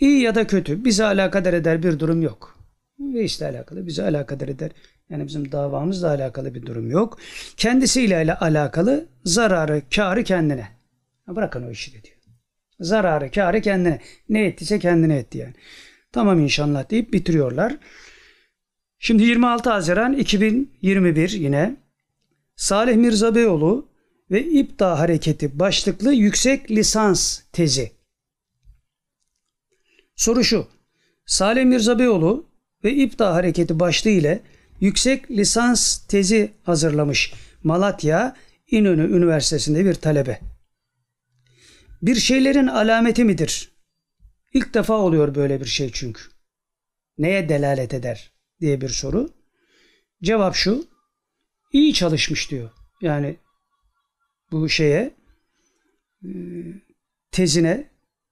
İyi 0.00 0.20
ya 0.20 0.34
da 0.34 0.46
kötü 0.46 0.84
bize 0.84 1.04
alakadar 1.04 1.52
eder 1.52 1.82
bir 1.82 1.98
durum 1.98 2.22
yok. 2.22 2.58
Ve 2.98 3.24
işte 3.24 3.46
alakalı 3.46 3.86
bize 3.86 4.02
alakadar 4.02 4.48
eder. 4.48 4.70
Yani 5.10 5.26
bizim 5.26 5.52
davamızla 5.52 6.08
alakalı 6.08 6.54
bir 6.54 6.66
durum 6.66 6.90
yok. 6.90 7.18
Kendisiyle 7.56 8.36
alakalı 8.40 9.06
zararı, 9.24 9.82
karı 9.94 10.24
kendine. 10.24 10.68
Bırakın 11.28 11.66
o 11.68 11.70
işi 11.70 11.94
de 11.94 12.02
diyor. 12.02 12.16
Zararı, 12.80 13.30
karı 13.30 13.60
kendine. 13.60 14.00
Ne 14.28 14.44
ettiyse 14.44 14.78
kendine 14.78 15.16
etti 15.16 15.38
yani. 15.38 15.54
Tamam 16.12 16.40
inşallah 16.40 16.90
deyip 16.90 17.12
bitiriyorlar. 17.12 17.76
Şimdi 19.06 19.22
26 19.22 19.70
Haziran 19.70 20.12
2021 20.12 21.30
yine 21.30 21.76
Salih 22.56 22.96
Mirza 22.96 23.34
Beyoğlu 23.34 23.88
ve 24.30 24.44
İpta 24.44 24.98
Hareketi 24.98 25.58
başlıklı 25.58 26.12
yüksek 26.12 26.70
lisans 26.70 27.40
tezi. 27.52 27.92
Soru 30.16 30.44
şu. 30.44 30.66
Salih 31.26 31.64
Mirza 31.64 31.98
Beyoğlu 31.98 32.46
ve 32.84 32.92
İpta 32.92 33.34
Hareketi 33.34 33.80
başlığı 33.80 34.10
ile 34.10 34.40
yüksek 34.80 35.30
lisans 35.30 36.06
tezi 36.06 36.52
hazırlamış 36.62 37.34
Malatya 37.62 38.36
İnönü 38.70 39.16
Üniversitesi'nde 39.16 39.84
bir 39.84 39.94
talebe. 39.94 40.40
Bir 42.02 42.16
şeylerin 42.16 42.66
alameti 42.66 43.24
midir? 43.24 43.72
İlk 44.52 44.74
defa 44.74 44.94
oluyor 44.94 45.34
böyle 45.34 45.60
bir 45.60 45.66
şey 45.66 45.90
çünkü. 45.92 46.22
Neye 47.18 47.48
delalet 47.48 47.94
eder 47.94 48.33
diye 48.60 48.80
bir 48.80 48.88
soru. 48.88 49.30
Cevap 50.22 50.54
şu. 50.54 50.86
İyi 51.72 51.94
çalışmış 51.94 52.50
diyor. 52.50 52.70
Yani 53.00 53.36
bu 54.52 54.68
şeye 54.68 55.14
e, 56.24 56.28
tezine 57.30 57.90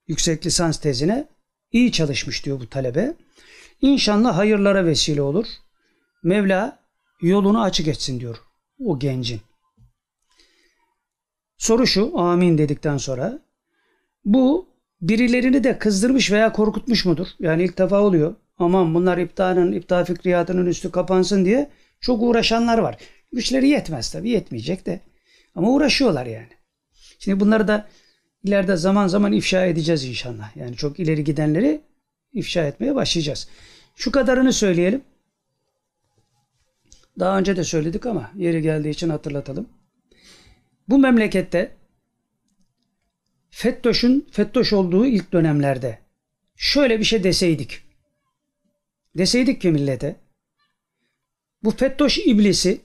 yüksek 0.09 0.47
lisans 0.47 0.81
tezine 0.81 1.29
iyi 1.73 1.93
çalışmış 1.93 2.45
diyor 2.45 2.61
bu 2.61 2.69
talebe. 2.69 3.15
İnşallah 3.81 4.37
hayırlara 4.37 4.87
vesile 4.87 5.23
olur. 5.23 5.47
Mevla 6.23 6.79
yolunu 7.21 7.63
açık 7.63 7.89
etsin 7.89 8.21
diyor 8.21 8.43
o 8.79 8.99
gencin. 8.99 9.41
Soru 11.59 11.87
şu 11.87 12.19
amin 12.19 12.59
dedikten 12.59 12.97
sonra 12.97 13.43
bu 14.25 14.69
birilerini 15.01 15.65
de 15.65 15.79
kızdırmış 15.79 16.33
veya 16.33 16.53
korkutmuş 16.53 17.05
mudur? 17.05 17.27
Yani 17.41 17.65
ilk 17.65 17.79
defa 17.79 18.01
oluyor. 18.01 18.37
Aman 18.63 18.95
bunlar 18.95 19.19
iptanın, 19.19 19.73
iptal 19.73 20.05
fikriyatının 20.05 20.67
üstü 20.67 20.91
kapansın 20.91 21.45
diye 21.45 21.71
çok 22.01 22.23
uğraşanlar 22.23 22.79
var. 22.79 22.97
Güçleri 23.33 23.69
yetmez 23.69 24.11
tabii 24.11 24.31
yetmeyecek 24.31 24.87
de. 24.87 25.01
Ama 25.55 25.71
uğraşıyorlar 25.71 26.27
yani. 26.27 26.49
Şimdi 27.19 27.41
bunları 27.41 27.69
da 27.69 27.89
ileride 28.45 28.77
zaman 28.77 29.07
zaman 29.07 29.33
ifşa 29.33 29.67
edeceğiz 29.67 30.05
inşallah. 30.05 30.57
Yani 30.57 30.77
çok 30.77 31.01
ileri 31.01 31.25
gidenleri 31.25 31.81
ifşa 32.33 32.65
etmeye 32.65 32.95
başlayacağız. 32.95 33.49
Şu 33.97 34.13
kadarını 34.13 34.53
söyleyelim. 34.53 35.03
Daha 37.19 37.39
önce 37.39 37.57
de 37.57 37.65
söyledik 37.65 38.07
ama 38.07 38.31
yeri 38.37 38.63
geldiği 38.63 38.91
için 38.91 39.09
hatırlatalım. 39.09 39.69
Bu 40.89 40.99
memlekette 40.99 41.77
FETÖ'şün 43.51 44.29
FETÖ'ş 44.33 44.73
olduğu 44.73 45.07
ilk 45.07 45.33
dönemlerde 45.33 45.99
şöyle 46.57 46.99
bir 46.99 47.05
şey 47.05 47.25
deseydik. 47.25 47.92
Deseydik 49.19 49.61
ki 49.61 49.71
millete 49.71 50.17
bu 51.63 51.71
FETÖ'ş 51.71 52.19
iblisi 52.19 52.81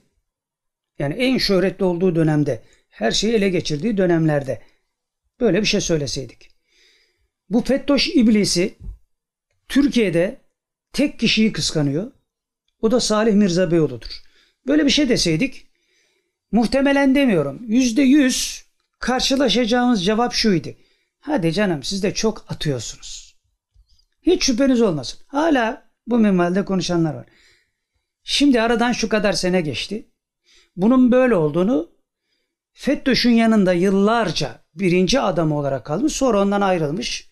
yani 0.98 1.14
en 1.14 1.38
şöhretli 1.38 1.84
olduğu 1.84 2.14
dönemde 2.14 2.62
her 2.88 3.10
şeyi 3.10 3.34
ele 3.34 3.48
geçirdiği 3.48 3.96
dönemlerde 3.96 4.62
böyle 5.40 5.60
bir 5.60 5.66
şey 5.66 5.80
söyleseydik. 5.80 6.50
Bu 7.50 7.60
FETÖ'ş 7.60 8.08
iblisi 8.08 8.74
Türkiye'de 9.68 10.40
tek 10.92 11.18
kişiyi 11.18 11.52
kıskanıyor. 11.52 12.12
O 12.80 12.90
da 12.90 13.00
Salih 13.00 13.34
Mirza 13.34 13.70
Beyoğlu'dur. 13.70 14.22
Böyle 14.66 14.84
bir 14.84 14.90
şey 14.90 15.08
deseydik 15.08 15.66
muhtemelen 16.52 17.14
demiyorum. 17.14 17.62
Yüzde 17.68 18.02
yüz 18.02 18.64
karşılaşacağımız 18.98 20.04
cevap 20.04 20.32
şuydu. 20.32 20.68
Hadi 21.20 21.52
canım 21.52 21.82
siz 21.82 22.02
de 22.02 22.14
çok 22.14 22.44
atıyorsunuz. 22.48 23.36
Hiç 24.22 24.44
şüpheniz 24.44 24.80
olmasın. 24.80 25.20
Hala 25.26 25.87
bu 26.08 26.18
minvalde 26.18 26.64
konuşanlar 26.64 27.14
var. 27.14 27.26
Şimdi 28.22 28.60
aradan 28.60 28.92
şu 28.92 29.08
kadar 29.08 29.32
sene 29.32 29.60
geçti. 29.60 30.10
Bunun 30.76 31.12
böyle 31.12 31.34
olduğunu 31.34 31.90
FETÖ'şün 32.72 33.30
yanında 33.30 33.72
yıllarca 33.72 34.64
birinci 34.74 35.20
adam 35.20 35.52
olarak 35.52 35.86
kalmış 35.86 36.12
sonra 36.12 36.42
ondan 36.42 36.60
ayrılmış 36.60 37.30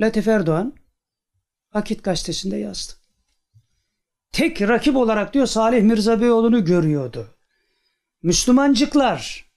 Latif 0.00 0.28
Erdoğan 0.28 0.74
Akit 1.72 2.04
gazetesinde 2.04 2.56
yazdı. 2.56 2.92
Tek 4.32 4.62
rakip 4.62 4.96
olarak 4.96 5.34
diyor 5.34 5.46
Salih 5.46 5.82
Mirza 5.82 6.20
Beyoğlu'nu 6.20 6.64
görüyordu. 6.64 7.34
Müslümancıklar 8.22 9.50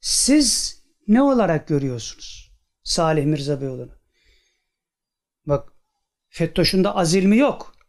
siz 0.00 0.82
ne 1.08 1.22
olarak 1.22 1.68
görüyorsunuz 1.68 2.52
Salih 2.84 3.24
Mirza 3.24 3.60
Beyoğlu'nu? 3.60 3.92
Bak 5.46 5.72
FETÖ'şün 6.28 6.84
de 6.84 6.88
azilmi 6.88 7.36
yok. 7.36 7.81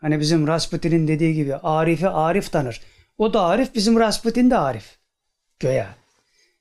Hani 0.00 0.20
bizim 0.20 0.46
Rasputin'in 0.46 1.08
dediği 1.08 1.34
gibi 1.34 1.56
Arif'i 1.56 2.08
Arif 2.08 2.52
tanır. 2.52 2.80
O 3.18 3.34
da 3.34 3.42
Arif 3.42 3.74
bizim 3.74 4.00
Rasputin 4.00 4.50
de 4.50 4.58
Arif. 4.58 4.98
Göya. 5.60 5.94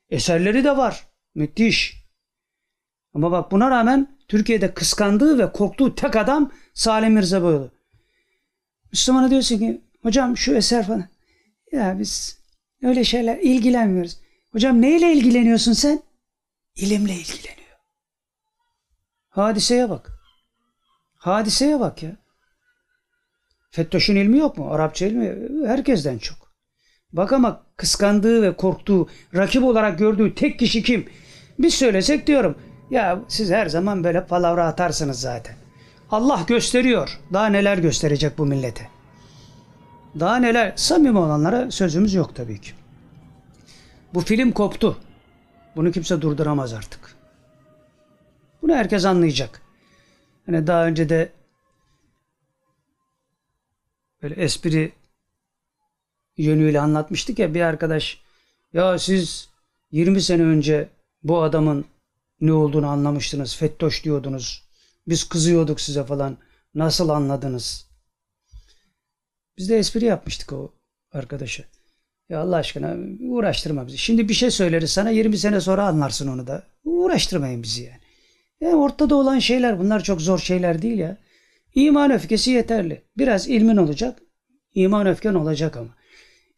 Eserleri 0.09 0.64
de 0.64 0.77
var. 0.77 1.07
Müthiş. 1.35 2.03
Ama 3.14 3.31
bak 3.31 3.51
buna 3.51 3.72
rağmen 3.72 4.18
Türkiye'de 4.27 4.73
kıskandığı 4.73 5.39
ve 5.39 5.51
korktuğu 5.51 5.95
tek 5.95 6.15
adam 6.15 6.51
Salim 6.73 7.14
Mirza 7.14 7.43
Boyalı. 7.43 7.72
Müslümana 8.91 9.30
diyorsun 9.30 9.57
ki 9.57 9.81
hocam 10.01 10.38
şu 10.38 10.55
eser 10.55 10.88
falan. 10.88 11.05
Ya 11.72 11.99
biz 11.99 12.39
öyle 12.84 13.03
şeyler 13.03 13.38
ilgilenmiyoruz. 13.38 14.19
Hocam 14.51 14.81
neyle 14.81 15.14
ilgileniyorsun 15.14 15.73
sen? 15.73 15.99
İlimle 16.76 17.14
ilgileniyor. 17.14 17.77
Hadiseye 19.30 19.89
bak. 19.89 20.11
Hadiseye 21.15 21.80
bak 21.80 22.03
ya. 22.03 22.18
Fettoş'un 23.69 24.15
ilmi 24.15 24.38
yok 24.38 24.57
mu? 24.57 24.72
Arapça 24.72 25.06
ilmi 25.06 25.35
herkesten 25.68 26.18
çok. 26.18 26.38
Bak 27.14 27.34
ama 27.34 27.64
kıskandığı 27.76 28.41
ve 28.41 28.56
korktuğu, 28.56 29.07
rakip 29.35 29.64
olarak 29.64 29.99
gördüğü 29.99 30.35
tek 30.35 30.60
kişi 30.60 30.84
kim? 30.84 31.06
Biz 31.60 31.73
söylesek 31.73 32.27
diyorum. 32.27 32.57
Ya 32.89 33.19
siz 33.27 33.52
her 33.52 33.68
zaman 33.68 34.03
böyle 34.03 34.26
palavra 34.26 34.65
atarsınız 34.68 35.19
zaten. 35.19 35.56
Allah 36.11 36.44
gösteriyor. 36.48 37.19
Daha 37.34 37.48
neler 37.48 37.77
gösterecek 37.77 38.38
bu 38.38 38.45
millete. 38.45 38.88
Daha 40.19 40.35
neler. 40.35 40.73
Samimi 40.76 41.18
olanlara 41.18 41.72
sözümüz 41.72 42.14
yok 42.14 42.35
tabii 42.35 42.61
ki. 42.61 42.72
Bu 44.14 44.22
film 44.22 44.52
koptu. 44.52 44.98
Bunu 45.76 45.91
kimse 45.91 46.22
durduramaz 46.22 46.73
artık. 46.73 47.15
Bunu 48.61 48.76
herkes 48.76 49.06
anlayacak. 49.06 49.61
Hani 50.45 50.68
daha 50.68 50.85
önce 50.85 51.10
de 51.10 51.30
böyle 54.22 54.35
espri 54.35 54.91
yönüyle 56.38 56.80
anlatmıştık 56.80 57.39
ya 57.39 57.53
bir 57.53 57.61
arkadaş 57.61 58.22
ya 58.73 58.99
siz 58.99 59.49
20 59.91 60.22
sene 60.22 60.44
önce 60.44 60.89
bu 61.23 61.41
adamın 61.41 61.85
ne 62.41 62.53
olduğunu 62.53 62.88
anlamıştınız. 62.88 63.56
Fettoş 63.56 64.03
diyordunuz. 64.03 64.64
Biz 65.07 65.30
kızıyorduk 65.30 65.81
size 65.81 66.03
falan. 66.03 66.38
Nasıl 66.76 67.10
anladınız? 67.10 67.88
Biz 69.57 69.69
de 69.69 69.77
espri 69.77 70.06
yapmıştık 70.06 70.53
o 70.53 70.72
arkadaşa. 71.11 71.64
Ya 72.30 72.39
Allah 72.39 72.56
aşkına 72.56 72.95
uğraştırma 73.30 73.88
bizi. 73.88 73.98
Şimdi 73.98 74.30
bir 74.30 74.34
şey 74.34 74.52
söyleriz 74.52 74.91
sana 74.91 75.10
20 75.10 75.38
sene 75.38 75.61
sonra 75.61 75.88
anlarsın 75.88 76.27
onu 76.27 76.48
da. 76.48 76.64
Uğraştırmayın 76.84 77.64
bizi 77.64 77.84
yani. 77.84 77.99
Yani 78.61 78.76
ortada 78.76 79.15
olan 79.15 79.39
şeyler 79.39 79.80
bunlar 79.80 80.03
çok 80.03 80.22
zor 80.22 80.39
şeyler 80.39 80.81
değil 80.81 80.99
ya. 80.99 81.18
İman 81.78 82.12
öfkesi 82.12 82.52
yeterli. 82.52 83.02
Biraz 83.18 83.48
ilmin 83.48 83.78
olacak. 83.78 84.20
İman 84.74 85.08
öfken 85.08 85.34
olacak 85.34 85.78
ama. 85.78 85.95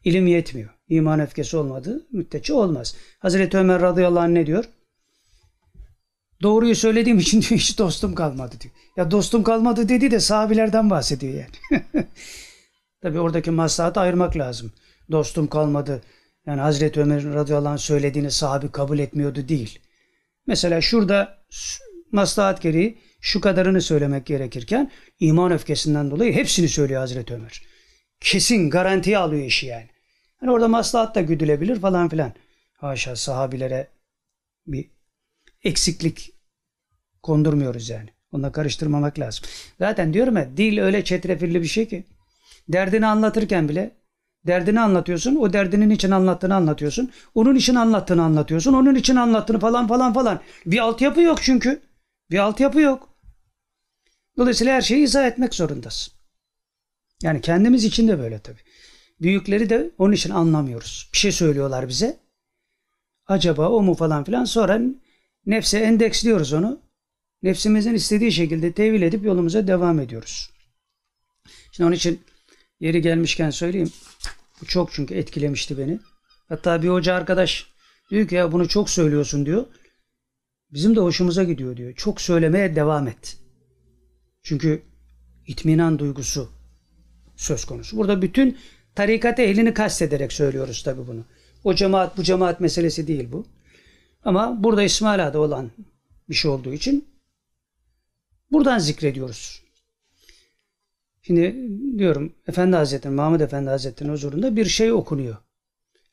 İlim 0.03 0.27
yetmiyor. 0.27 0.69
İman 0.89 1.19
öfkesi 1.19 1.57
olmadığı 1.57 2.07
müddetçe 2.11 2.53
olmaz. 2.53 2.95
Hazreti 3.19 3.57
Ömer 3.57 3.81
radıyallahu 3.81 4.23
anh 4.23 4.29
ne 4.29 4.45
diyor? 4.45 4.65
Doğruyu 6.41 6.75
söylediğim 6.75 7.19
için 7.19 7.41
diyor 7.49 7.59
hiç 7.61 7.79
dostum 7.79 8.15
kalmadı 8.15 8.55
diyor. 8.59 8.73
Ya 8.97 9.11
dostum 9.11 9.43
kalmadı 9.43 9.89
dedi 9.89 10.11
de 10.11 10.19
sahabilerden 10.19 10.89
bahsediyor 10.89 11.33
yani. 11.33 11.83
Tabi 13.01 13.19
oradaki 13.19 13.51
maslahatı 13.51 13.99
ayırmak 13.99 14.37
lazım. 14.37 14.71
Dostum 15.11 15.47
kalmadı. 15.47 16.01
Yani 16.45 16.61
Hazreti 16.61 17.01
Ömer 17.01 17.23
radıyallahu 17.23 17.73
anh 17.73 17.77
söylediğini 17.77 18.31
sahabi 18.31 18.71
kabul 18.71 18.99
etmiyordu 18.99 19.47
değil. 19.47 19.79
Mesela 20.47 20.81
şurada 20.81 21.37
maslahat 22.11 22.61
gereği 22.61 23.08
şu 23.21 23.41
kadarını 23.41 23.81
söylemek 23.81 24.25
gerekirken 24.25 24.91
iman 25.19 25.51
öfkesinden 25.51 26.11
dolayı 26.11 26.33
hepsini 26.33 26.69
söylüyor 26.69 26.99
Hazreti 26.99 27.33
Ömer. 27.33 27.61
Kesin 28.19 28.69
garantiye 28.69 29.17
alıyor 29.17 29.45
işi 29.45 29.65
yani. 29.65 29.89
Hani 30.39 30.51
orada 30.51 30.67
maslahat 30.67 31.15
da 31.15 31.21
güdülebilir 31.21 31.79
falan 31.79 32.09
filan. 32.09 32.33
Haşa 32.73 33.15
sahabilere 33.15 33.87
bir 34.67 34.91
eksiklik 35.63 36.33
kondurmuyoruz 37.23 37.89
yani. 37.89 38.09
Onunla 38.31 38.51
karıştırmamak 38.51 39.19
lazım. 39.19 39.45
Zaten 39.79 40.13
diyorum 40.13 40.37
ya 40.37 40.57
dil 40.57 40.79
öyle 40.79 41.03
çetrefilli 41.03 41.61
bir 41.61 41.67
şey 41.67 41.87
ki 41.87 42.03
derdini 42.69 43.07
anlatırken 43.07 43.69
bile 43.69 43.91
derdini 44.47 44.79
anlatıyorsun. 44.79 45.35
O 45.35 45.53
derdinin 45.53 45.89
için 45.89 46.11
anlattığını 46.11 46.55
anlatıyorsun. 46.55 47.11
Onun 47.35 47.55
için 47.55 47.75
anlattığını 47.75 48.23
anlatıyorsun. 48.23 48.73
Onun 48.73 48.95
için 48.95 49.15
anlattığını 49.15 49.59
falan 49.59 49.87
falan 49.87 50.13
falan. 50.13 50.39
Bir 50.65 50.79
altyapı 50.79 51.21
yok 51.21 51.39
çünkü. 51.41 51.81
Bir 52.31 52.37
altyapı 52.37 52.81
yok. 52.81 53.08
Dolayısıyla 54.39 54.73
her 54.73 54.81
şeyi 54.81 55.03
izah 55.03 55.27
etmek 55.27 55.55
zorundasın. 55.55 56.13
Yani 57.21 57.41
kendimiz 57.41 57.83
için 57.83 58.07
de 58.07 58.19
böyle 58.19 58.39
tabii. 58.39 58.59
Büyükleri 59.21 59.69
de 59.69 59.91
onun 59.97 60.13
için 60.13 60.29
anlamıyoruz. 60.29 61.09
Bir 61.13 61.17
şey 61.17 61.31
söylüyorlar 61.31 61.87
bize. 61.87 62.19
Acaba 63.27 63.69
o 63.69 63.81
mu 63.81 63.93
falan 63.93 64.23
filan. 64.23 64.45
Sonra 64.45 64.81
nefse 65.45 65.79
endeksliyoruz 65.79 66.53
onu. 66.53 66.81
Nefsimizin 67.43 67.93
istediği 67.93 68.31
şekilde 68.31 68.71
tevil 68.71 69.01
edip 69.01 69.25
yolumuza 69.25 69.67
devam 69.67 69.99
ediyoruz. 69.99 70.49
Şimdi 71.71 71.87
onun 71.87 71.95
için 71.95 72.21
yeri 72.79 73.01
gelmişken 73.01 73.49
söyleyeyim. 73.49 73.91
Bu 74.61 74.65
çok 74.65 74.91
çünkü 74.91 75.15
etkilemişti 75.15 75.77
beni. 75.77 75.99
Hatta 76.49 76.83
bir 76.83 76.89
hoca 76.89 77.13
arkadaş 77.13 77.67
diyor 78.09 78.27
ki 78.27 78.35
ya 78.35 78.51
bunu 78.51 78.67
çok 78.67 78.89
söylüyorsun 78.89 79.45
diyor. 79.45 79.65
Bizim 80.71 80.95
de 80.95 80.99
hoşumuza 80.99 81.43
gidiyor 81.43 81.77
diyor. 81.77 81.93
Çok 81.93 82.21
söylemeye 82.21 82.75
devam 82.75 83.07
et. 83.07 83.38
Çünkü 84.43 84.81
itminan 85.47 85.99
duygusu 85.99 86.49
söz 87.35 87.65
konusu. 87.65 87.97
Burada 87.97 88.21
bütün 88.21 88.57
tarikat 88.95 89.39
ehlini 89.39 89.73
kastederek 89.73 90.33
söylüyoruz 90.33 90.83
tabi 90.83 91.07
bunu. 91.07 91.25
O 91.63 91.73
cemaat 91.73 92.17
bu 92.17 92.23
cemaat 92.23 92.59
meselesi 92.59 93.07
değil 93.07 93.31
bu. 93.31 93.45
Ama 94.23 94.63
burada 94.63 94.83
İsmail 94.83 95.27
Ağa'da 95.27 95.39
olan 95.39 95.71
bir 96.29 96.35
şey 96.35 96.51
olduğu 96.51 96.73
için 96.73 97.07
buradan 98.51 98.79
zikrediyoruz. 98.79 99.63
Şimdi 101.21 101.69
diyorum 101.97 102.33
Efendi 102.47 102.75
Hazretleri, 102.75 103.13
Mahmud 103.13 103.39
Efendi 103.39 103.69
Hazretleri'nin 103.69 104.13
huzurunda 104.13 104.55
bir 104.55 104.65
şey 104.65 104.91
okunuyor. 104.91 105.37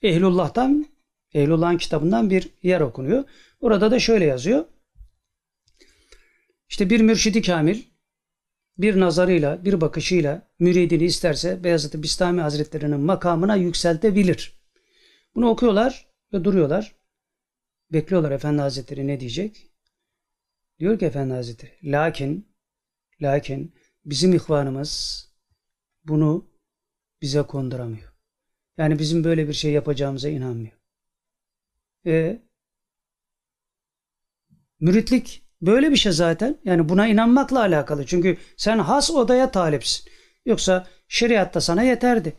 Ehlullah'tan, 0.02 0.86
Ehlullah'ın 1.34 1.78
kitabından 1.78 2.30
bir 2.30 2.48
yer 2.62 2.80
okunuyor. 2.80 3.24
Orada 3.60 3.90
da 3.90 3.98
şöyle 3.98 4.24
yazıyor. 4.24 4.64
İşte 6.68 6.90
bir 6.90 7.00
mürşidi 7.00 7.42
kamil 7.42 7.82
bir 8.78 9.00
nazarıyla, 9.00 9.64
bir 9.64 9.80
bakışıyla 9.80 10.48
müridini 10.58 11.04
isterse 11.04 11.64
Beyazıt-ı 11.64 12.02
Bistami 12.02 12.40
Hazretleri'nin 12.40 13.00
makamına 13.00 13.56
yükseltebilir. 13.56 14.60
Bunu 15.34 15.48
okuyorlar 15.48 16.06
ve 16.32 16.44
duruyorlar. 16.44 16.96
Bekliyorlar 17.92 18.30
Efendi 18.30 18.60
Hazretleri 18.60 19.06
ne 19.06 19.20
diyecek? 19.20 19.70
Diyor 20.78 20.98
ki 20.98 21.06
Efendi 21.06 21.34
Hazretleri, 21.34 21.92
lakin, 21.92 22.48
lakin 23.22 23.74
bizim 24.04 24.32
ihvanımız 24.32 25.24
bunu 26.04 26.50
bize 27.22 27.42
konduramıyor. 27.42 28.12
Yani 28.78 28.98
bizim 28.98 29.24
böyle 29.24 29.48
bir 29.48 29.52
şey 29.52 29.72
yapacağımıza 29.72 30.28
inanmıyor. 30.28 30.76
E, 32.06 32.42
müritlik 34.80 35.45
Böyle 35.62 35.90
bir 35.90 35.96
şey 35.96 36.12
zaten. 36.12 36.58
Yani 36.64 36.88
buna 36.88 37.06
inanmakla 37.06 37.60
alakalı. 37.60 38.06
Çünkü 38.06 38.36
sen 38.56 38.78
has 38.78 39.10
odaya 39.10 39.50
talipsin. 39.50 40.10
Yoksa 40.46 40.86
şeriatta 41.08 41.60
sana 41.60 41.82
yeterdi. 41.82 42.36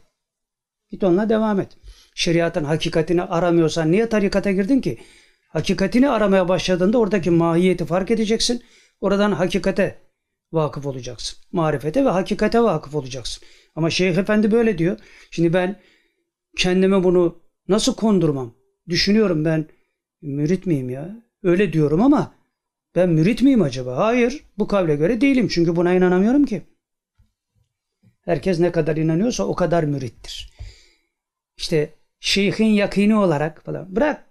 Git 0.92 1.04
onunla 1.04 1.30
devam 1.30 1.60
et. 1.60 1.78
Şeriatın 2.16 2.64
hakikatini 2.64 3.24
aramıyorsan 3.24 3.92
niye 3.92 4.10
tarikata 4.10 4.52
girdin 4.52 4.82
ki? 4.82 4.98
Hakikatini 5.50 6.10
aramaya 6.10 6.50
başladığında 6.50 6.98
oradaki 6.98 7.30
mahiyeti 7.30 7.86
fark 7.86 8.12
edeceksin. 8.12 8.64
Oradan 9.02 9.32
hakikate 9.32 10.00
vakıf 10.52 10.86
olacaksın. 10.86 11.40
Marifete 11.52 12.06
ve 12.06 12.10
hakikate 12.10 12.64
vakıf 12.64 12.96
olacaksın. 12.96 13.44
Ama 13.76 13.90
Şeyh 13.90 14.18
Efendi 14.18 14.52
böyle 14.52 14.78
diyor. 14.78 15.00
Şimdi 15.32 15.54
ben 15.54 15.80
kendime 16.58 17.04
bunu 17.04 17.42
nasıl 17.68 17.96
kondurmam? 17.96 18.54
Düşünüyorum 18.90 19.46
ben 19.46 19.66
mürit 20.22 20.66
miyim 20.66 20.90
ya? 20.90 21.24
Öyle 21.44 21.74
diyorum 21.74 22.02
ama 22.02 22.37
ben 22.96 23.10
mürit 23.10 23.42
miyim 23.42 23.62
acaba? 23.62 23.98
Hayır. 23.98 24.44
Bu 24.58 24.68
kavle 24.68 24.96
göre 24.96 25.22
değilim. 25.22 25.48
Çünkü 25.48 25.76
buna 25.76 25.94
inanamıyorum 25.94 26.46
ki. 26.46 26.62
Herkes 28.26 28.60
ne 28.60 28.72
kadar 28.72 28.98
inanıyorsa 28.98 29.44
o 29.44 29.56
kadar 29.56 29.84
mürittir. 29.84 30.50
İşte 31.58 31.94
şeyhin 32.20 32.66
yakini 32.66 33.16
olarak 33.16 33.66
falan. 33.66 33.96
Bırak 33.96 34.26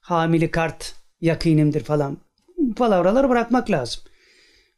hamili 0.00 0.50
kart 0.50 0.94
yakinimdir 1.20 1.84
falan. 1.84 2.18
Palavraları 2.76 3.28
bırakmak 3.28 3.70
lazım. 3.70 4.02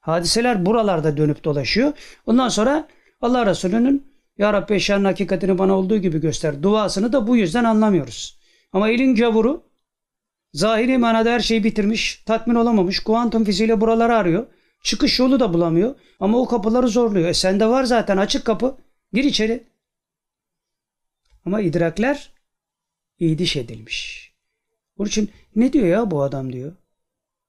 Hadiseler 0.00 0.66
buralarda 0.66 1.16
dönüp 1.16 1.44
dolaşıyor. 1.44 1.92
Ondan 2.26 2.48
sonra 2.48 2.88
Allah 3.20 3.46
Resulü'nün 3.46 4.06
Ya 4.38 4.52
Rabbi 4.52 4.74
eşyanın 4.74 5.04
hakikatini 5.04 5.58
bana 5.58 5.74
olduğu 5.78 5.96
gibi 5.98 6.20
göster. 6.20 6.62
Duasını 6.62 7.12
da 7.12 7.26
bu 7.26 7.36
yüzden 7.36 7.64
anlamıyoruz. 7.64 8.38
Ama 8.72 8.90
elin 8.90 9.14
gavuru 9.14 9.62
Zahiri 10.56 10.98
manada 10.98 11.30
her 11.30 11.40
şeyi 11.40 11.64
bitirmiş, 11.64 12.22
tatmin 12.26 12.54
olamamış, 12.54 13.00
kuantum 13.00 13.44
fiziğiyle 13.44 13.80
buraları 13.80 14.16
arıyor. 14.16 14.46
Çıkış 14.82 15.18
yolu 15.18 15.40
da 15.40 15.54
bulamıyor 15.54 15.94
ama 16.20 16.38
o 16.38 16.48
kapıları 16.48 16.88
zorluyor. 16.88 17.28
E 17.28 17.34
sende 17.34 17.66
var 17.66 17.84
zaten 17.84 18.16
açık 18.16 18.44
kapı. 18.44 18.76
Gir 19.12 19.24
içeri. 19.24 19.66
Ama 21.44 21.60
idrakler 21.60 22.32
idiş 23.18 23.56
edilmiş. 23.56 24.32
Onun 24.98 25.08
için 25.08 25.30
ne 25.56 25.72
diyor 25.72 25.86
ya 25.86 26.10
bu 26.10 26.22
adam 26.22 26.52
diyor. 26.52 26.72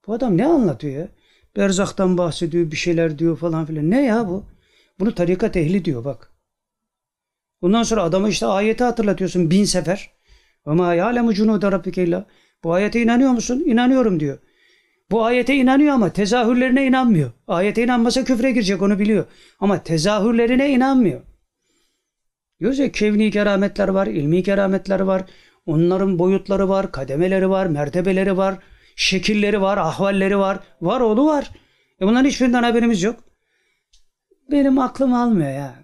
Bu 0.06 0.12
adam 0.12 0.36
ne 0.36 0.46
anlatıyor 0.46 0.94
ya? 0.94 1.08
Berzaktan 1.56 2.18
bahsediyor, 2.18 2.70
bir 2.70 2.76
şeyler 2.76 3.18
diyor 3.18 3.36
falan 3.36 3.66
filan. 3.66 3.90
Ne 3.90 4.04
ya 4.04 4.28
bu? 4.28 4.44
Bunu 5.00 5.14
tarikat 5.14 5.56
ehli 5.56 5.84
diyor 5.84 6.04
bak. 6.04 6.32
Bundan 7.62 7.82
sonra 7.82 8.02
adama 8.02 8.28
işte 8.28 8.46
ayeti 8.46 8.84
hatırlatıyorsun 8.84 9.50
bin 9.50 9.64
sefer. 9.64 10.10
Ama 10.64 10.94
ya'lemu 10.94 11.34
cunude 11.34 11.72
rabbike 11.72 12.04
illa. 12.04 12.26
Bu 12.64 12.72
ayete 12.72 13.02
inanıyor 13.02 13.30
musun? 13.30 13.62
İnanıyorum 13.66 14.20
diyor. 14.20 14.38
Bu 15.10 15.24
ayete 15.24 15.54
inanıyor 15.54 15.94
ama 15.94 16.12
tezahürlerine 16.12 16.86
inanmıyor. 16.86 17.32
Ayete 17.46 17.84
inanmasa 17.84 18.24
küfre 18.24 18.50
girecek 18.50 18.82
onu 18.82 18.98
biliyor. 18.98 19.24
Ama 19.60 19.82
tezahürlerine 19.82 20.70
inanmıyor. 20.70 21.20
Diyoruz 22.60 22.92
kevni 22.92 23.30
kerametler 23.30 23.88
var, 23.88 24.06
ilmi 24.06 24.42
kerametler 24.42 25.00
var. 25.00 25.22
Onların 25.66 26.18
boyutları 26.18 26.68
var, 26.68 26.92
kademeleri 26.92 27.50
var, 27.50 27.66
mertebeleri 27.66 28.36
var, 28.36 28.58
şekilleri 28.96 29.60
var, 29.60 29.78
ahvalleri 29.78 30.38
var. 30.38 30.58
Var 30.80 31.00
oğlu 31.00 31.26
var. 31.26 31.50
E 32.00 32.06
bunların 32.06 32.28
hiçbirinden 32.28 32.62
haberimiz 32.62 33.02
yok. 33.02 33.24
Benim 34.50 34.78
aklım 34.78 35.14
almıyor 35.14 35.50
ya. 35.50 35.74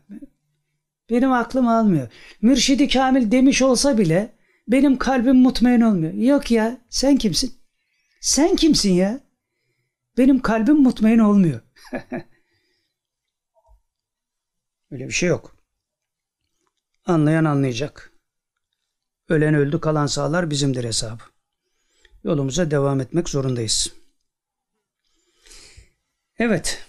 Benim 1.10 1.32
aklım 1.32 1.68
almıyor. 1.68 2.08
Mürşidi 2.42 2.88
Kamil 2.88 3.30
demiş 3.30 3.62
olsa 3.62 3.98
bile 3.98 4.32
benim 4.68 4.98
kalbim 4.98 5.36
mutmain 5.36 5.80
olmuyor. 5.80 6.12
Yok 6.12 6.50
ya 6.50 6.80
sen 6.90 7.16
kimsin? 7.16 7.54
Sen 8.20 8.56
kimsin 8.56 8.92
ya? 8.92 9.20
Benim 10.18 10.42
kalbim 10.42 10.76
mutmain 10.76 11.18
olmuyor. 11.18 11.60
Öyle 14.90 15.08
bir 15.08 15.12
şey 15.12 15.28
yok. 15.28 15.56
Anlayan 17.06 17.44
anlayacak. 17.44 18.12
Ölen 19.28 19.54
öldü 19.54 19.80
kalan 19.80 20.06
sağlar 20.06 20.50
bizimdir 20.50 20.84
hesabı. 20.84 21.22
Yolumuza 22.24 22.70
devam 22.70 23.00
etmek 23.00 23.28
zorundayız. 23.28 23.92
Evet. 26.38 26.86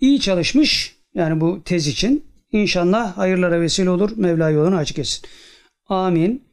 İyi 0.00 0.20
çalışmış 0.20 0.96
yani 1.14 1.40
bu 1.40 1.64
tez 1.64 1.86
için. 1.86 2.24
İnşallah 2.52 3.18
hayırlara 3.18 3.60
vesile 3.60 3.90
olur. 3.90 4.10
Mevla 4.16 4.50
yolunu 4.50 4.76
açık 4.76 4.98
etsin. 4.98 5.28
Amin. 5.86 6.44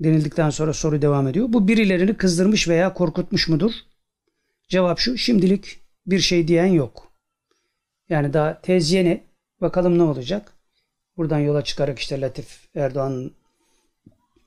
Denildikten 0.00 0.50
sonra 0.50 0.72
soru 0.72 1.02
devam 1.02 1.28
ediyor. 1.28 1.46
Bu 1.48 1.68
birilerini 1.68 2.14
kızdırmış 2.16 2.68
veya 2.68 2.94
korkutmuş 2.94 3.48
mudur? 3.48 3.72
Cevap 4.68 4.98
şu. 4.98 5.18
Şimdilik 5.18 5.78
bir 6.06 6.20
şey 6.20 6.48
diyen 6.48 6.66
yok. 6.66 7.12
Yani 8.08 8.32
daha 8.32 8.60
tez 8.60 8.92
yeni. 8.92 9.22
Bakalım 9.60 9.98
ne 9.98 10.02
olacak? 10.02 10.52
Buradan 11.16 11.38
yola 11.38 11.64
çıkarak 11.64 11.98
işte 11.98 12.20
Latif 12.20 12.68
Erdoğan 12.74 13.30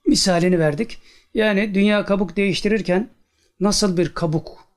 misalini 0.05 0.59
verdik. 0.59 0.97
Yani 1.33 1.75
dünya 1.75 2.05
kabuk 2.05 2.37
değiştirirken 2.37 3.09
nasıl 3.59 3.97
bir 3.97 4.13
kabuk 4.13 4.67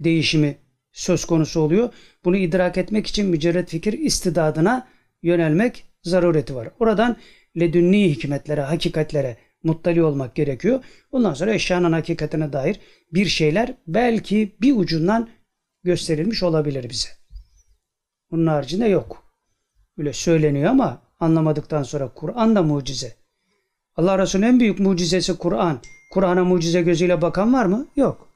değişimi 0.00 0.56
söz 0.92 1.24
konusu 1.24 1.60
oluyor? 1.60 1.94
Bunu 2.24 2.36
idrak 2.36 2.78
etmek 2.78 3.06
için 3.06 3.26
mücerret 3.26 3.68
fikir 3.68 3.92
istidadına 3.92 4.88
yönelmek 5.22 5.84
zarureti 6.02 6.54
var. 6.54 6.68
Oradan 6.80 7.16
ledünni 7.60 8.10
hikmetlere, 8.10 8.60
hakikatlere 8.60 9.36
muttali 9.62 10.02
olmak 10.02 10.34
gerekiyor. 10.34 10.84
Ondan 11.12 11.34
sonra 11.34 11.54
eşyanın 11.54 11.92
hakikatine 11.92 12.52
dair 12.52 12.80
bir 13.12 13.26
şeyler 13.26 13.74
belki 13.86 14.56
bir 14.60 14.76
ucundan 14.76 15.28
gösterilmiş 15.84 16.42
olabilir 16.42 16.90
bize. 16.90 17.08
Bunun 18.30 18.46
haricinde 18.46 18.86
yok. 18.86 19.22
Öyle 19.98 20.12
söyleniyor 20.12 20.70
ama 20.70 21.02
anlamadıktan 21.20 21.82
sonra 21.82 22.08
Kur'an 22.14 22.56
da 22.56 22.62
mucize. 22.62 23.14
Allah 23.96 24.18
Resulü'nün 24.18 24.46
en 24.46 24.60
büyük 24.60 24.78
mucizesi 24.78 25.38
Kur'an. 25.38 25.80
Kur'an'a 26.12 26.44
mucize 26.44 26.82
gözüyle 26.82 27.22
bakan 27.22 27.52
var 27.52 27.66
mı? 27.66 27.86
Yok. 27.96 28.31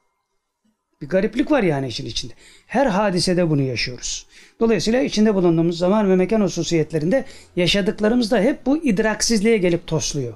Bir 1.01 1.09
gariplik 1.09 1.51
var 1.51 1.63
yani 1.63 1.87
işin 1.87 2.05
içinde. 2.05 2.33
Her 2.67 2.85
hadisede 2.85 3.49
bunu 3.49 3.61
yaşıyoruz. 3.61 4.25
Dolayısıyla 4.59 5.01
içinde 5.01 5.35
bulunduğumuz 5.35 5.77
zaman 5.77 6.09
ve 6.09 6.15
mekan 6.15 6.41
hususiyetlerinde 6.41 7.25
yaşadıklarımız 7.55 8.31
da 8.31 8.39
hep 8.39 8.65
bu 8.65 8.83
idraksizliğe 8.83 9.57
gelip 9.57 9.87
tosluyor. 9.87 10.33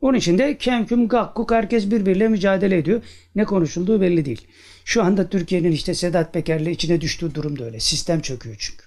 Onun 0.00 0.18
için 0.18 0.38
de 0.38 0.58
kemküm 0.58 1.08
gakkuk 1.08 1.50
herkes 1.50 1.90
birbiriyle 1.90 2.28
mücadele 2.28 2.78
ediyor. 2.78 3.02
Ne 3.34 3.44
konuşulduğu 3.44 4.00
belli 4.00 4.24
değil. 4.24 4.46
Şu 4.84 5.02
anda 5.02 5.28
Türkiye'nin 5.28 5.72
işte 5.72 5.94
Sedat 5.94 6.32
Peker'le 6.32 6.66
içine 6.66 7.00
düştüğü 7.00 7.34
durum 7.34 7.58
da 7.58 7.64
öyle. 7.64 7.80
Sistem 7.80 8.20
çöküyor 8.20 8.56
çünkü. 8.58 8.84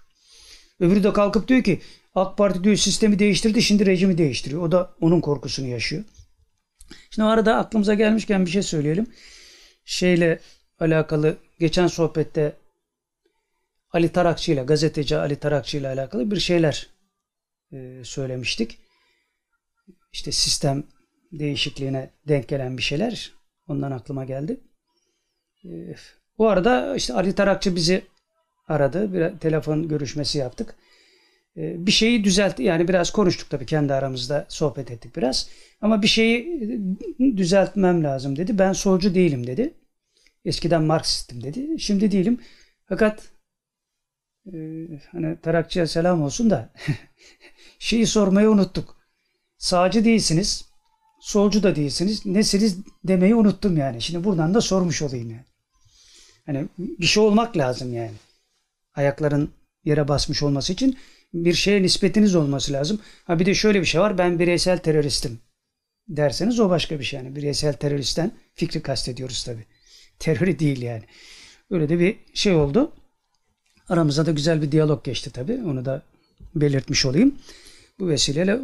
Öbürü 0.79 1.03
de 1.03 1.13
kalkıp 1.13 1.47
diyor 1.47 1.63
ki 1.63 1.81
AK 2.15 2.37
Parti 2.37 2.63
diyor 2.63 2.75
sistemi 2.75 3.19
değiştirdi 3.19 3.61
şimdi 3.61 3.85
rejimi 3.85 4.17
değiştiriyor. 4.17 4.61
O 4.61 4.71
da 4.71 4.93
onun 5.01 5.21
korkusunu 5.21 5.67
yaşıyor. 5.67 6.03
Şimdi 7.09 7.27
arada 7.27 7.55
aklımıza 7.55 7.93
gelmişken 7.93 8.45
bir 8.45 8.51
şey 8.51 8.61
söyleyelim. 8.61 9.07
Şeyle 9.85 10.39
alakalı 10.83 11.37
geçen 11.59 11.87
sohbette 11.87 12.55
Ali 13.91 14.09
Tarakçı 14.11 14.51
ile 14.51 14.63
gazeteci 14.63 15.17
Ali 15.17 15.35
Tarakçı 15.35 15.77
ile 15.77 15.87
alakalı 15.87 16.31
bir 16.31 16.39
şeyler 16.39 16.89
e, 17.71 18.01
söylemiştik. 18.03 18.79
İşte 20.13 20.31
sistem 20.31 20.83
değişikliğine 21.31 22.09
denk 22.27 22.47
gelen 22.47 22.77
bir 22.77 22.83
şeyler 22.83 23.33
ondan 23.67 23.91
aklıma 23.91 24.25
geldi. 24.25 24.59
E, 25.65 25.95
bu 26.37 26.49
arada 26.49 26.95
işte 26.95 27.13
Ali 27.13 27.35
Tarakçı 27.35 27.75
bizi 27.75 28.03
aradı. 28.67 29.13
Bir 29.13 29.39
telefon 29.39 29.87
görüşmesi 29.87 30.37
yaptık. 30.37 30.75
E, 31.57 31.85
bir 31.85 31.91
şeyi 31.91 32.23
düzelt 32.23 32.59
yani 32.59 32.87
biraz 32.87 33.11
konuştuk 33.11 33.49
tabii 33.49 33.65
kendi 33.65 33.93
aramızda 33.93 34.45
sohbet 34.49 34.91
ettik 34.91 35.15
biraz. 35.15 35.49
Ama 35.81 36.01
bir 36.01 36.07
şeyi 36.07 36.59
düzeltmem 37.37 38.03
lazım 38.03 38.35
dedi. 38.35 38.57
Ben 38.59 38.73
solcu 38.73 39.15
değilim 39.15 39.47
dedi. 39.47 39.73
Eskiden 40.45 40.83
Marksistim 40.83 41.43
dedi. 41.43 41.79
Şimdi 41.79 42.11
değilim. 42.11 42.39
Fakat 42.85 43.31
e, 44.45 44.57
hani 45.11 45.41
Tarakçı'ya 45.41 45.87
selam 45.87 46.21
olsun 46.21 46.49
da 46.49 46.73
şeyi 47.79 48.07
sormayı 48.07 48.49
unuttuk. 48.49 48.97
Sağcı 49.57 50.05
değilsiniz. 50.05 50.65
Solcu 51.21 51.63
da 51.63 51.75
değilsiniz. 51.75 52.25
Nesiniz 52.25 52.77
demeyi 53.03 53.35
unuttum 53.35 53.77
yani. 53.77 54.01
Şimdi 54.01 54.23
buradan 54.23 54.53
da 54.53 54.61
sormuş 54.61 55.01
olayım 55.01 55.29
yani. 55.29 55.45
Hani 56.45 56.67
bir 56.77 57.05
şey 57.05 57.23
olmak 57.23 57.57
lazım 57.57 57.93
yani. 57.93 58.13
Ayakların 58.95 59.53
yere 59.83 60.07
basmış 60.07 60.43
olması 60.43 60.73
için 60.73 60.97
bir 61.33 61.53
şeye 61.53 61.81
nispetiniz 61.81 62.35
olması 62.35 62.73
lazım. 62.73 63.01
Ha 63.23 63.39
bir 63.39 63.45
de 63.45 63.55
şöyle 63.55 63.81
bir 63.81 63.85
şey 63.85 64.01
var. 64.01 64.17
Ben 64.17 64.39
bireysel 64.39 64.77
teröristim 64.77 65.39
derseniz 66.07 66.59
o 66.59 66.69
başka 66.69 66.99
bir 66.99 67.03
şey 67.03 67.19
yani. 67.19 67.35
Bireysel 67.35 67.73
teröristten 67.73 68.31
fikri 68.53 68.81
kastediyoruz 68.81 69.43
tabii 69.43 69.65
terörü 70.23 70.59
değil 70.59 70.81
yani. 70.81 71.03
Öyle 71.69 71.89
de 71.89 71.99
bir 71.99 72.17
şey 72.33 72.55
oldu. 72.55 72.91
Aramızda 73.89 74.25
da 74.25 74.31
güzel 74.31 74.61
bir 74.61 74.71
diyalog 74.71 75.03
geçti 75.03 75.31
tabii. 75.31 75.61
Onu 75.65 75.85
da 75.85 76.01
belirtmiş 76.55 77.05
olayım. 77.05 77.35
Bu 77.99 78.07
vesileyle 78.07 78.59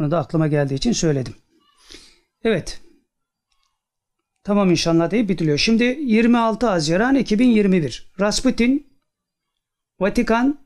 onu 0.00 0.10
da 0.10 0.18
aklıma 0.18 0.48
geldiği 0.48 0.74
için 0.74 0.92
söyledim. 0.92 1.34
Evet. 2.44 2.80
Tamam 4.44 4.70
inşallah 4.70 5.10
deyip 5.10 5.28
bitiliyor. 5.28 5.58
Şimdi 5.58 5.84
26 5.84 6.66
Haziran 6.66 7.14
2021. 7.14 8.12
Rasputin 8.20 8.86
Vatikan 10.00 10.58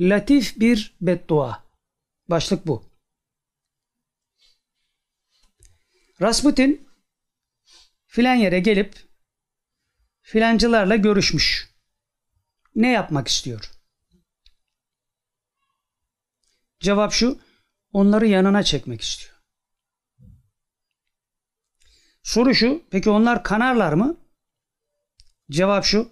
Latif 0.00 0.60
bir 0.60 0.96
beddua. 1.00 1.64
Başlık 2.28 2.66
bu. 2.66 2.84
Rasputin 6.20 6.91
filan 8.12 8.34
yere 8.34 8.60
gelip 8.60 8.96
filancılarla 10.20 10.96
görüşmüş. 10.96 11.74
Ne 12.74 12.90
yapmak 12.92 13.28
istiyor? 13.28 13.70
Cevap 16.80 17.12
şu, 17.12 17.38
onları 17.92 18.26
yanına 18.26 18.62
çekmek 18.62 19.00
istiyor. 19.00 19.42
Soru 22.22 22.54
şu, 22.54 22.82
peki 22.90 23.10
onlar 23.10 23.42
kanarlar 23.42 23.92
mı? 23.92 24.16
Cevap 25.50 25.84
şu, 25.84 26.10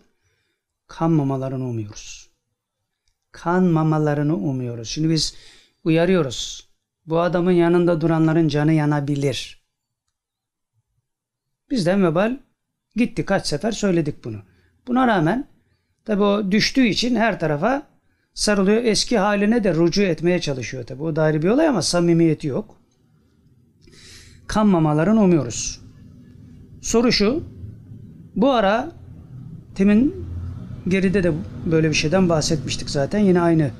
kanmamalarını 0.87 1.69
umuyoruz. 1.69 2.31
Kanmamalarını 3.33 4.37
umuyoruz. 4.37 4.89
Şimdi 4.89 5.11
biz 5.11 5.35
uyarıyoruz. 5.85 6.69
Bu 7.07 7.21
adamın 7.21 7.53
yanında 7.53 8.01
duranların 8.01 8.49
canı 8.49 8.73
yanabilir. 8.73 9.60
Bizden 11.71 12.05
vebal 12.05 12.39
gitti. 12.97 13.25
Kaç 13.25 13.47
sefer 13.47 13.73
söyledik 13.73 14.25
bunu. 14.25 14.37
Buna 14.87 15.07
rağmen 15.07 15.49
tabi 16.05 16.23
o 16.23 16.53
düştüğü 16.53 16.87
için 16.87 17.17
her 17.17 17.41
tarafa 17.41 17.83
sarılıyor. 18.35 18.85
Eski 18.85 19.19
haline 19.19 19.65
de 19.65 19.75
rucu 19.75 20.03
etmeye 20.03 20.41
çalışıyor 20.41 20.87
tabi. 20.87 21.03
O 21.03 21.17
da 21.17 21.23
ayrı 21.23 21.43
bir 21.43 21.49
olay 21.49 21.69
ama 21.69 21.83
samimiyeti 21.83 22.47
yok. 22.47 22.77
Kanmamalarını 24.47 25.23
umuyoruz. 25.23 25.81
Soru 26.83 27.13
şu. 27.13 27.45
Bu 28.37 28.51
ara 28.51 28.93
Tim'in 29.75 30.27
geride 30.89 31.23
de 31.23 31.33
böyle 31.71 31.89
bir 31.89 31.95
şeyden 31.95 32.29
bahsetmiştik 32.29 32.91
zaten. 32.91 33.19
Yine 33.19 33.41
aynı 33.41 33.71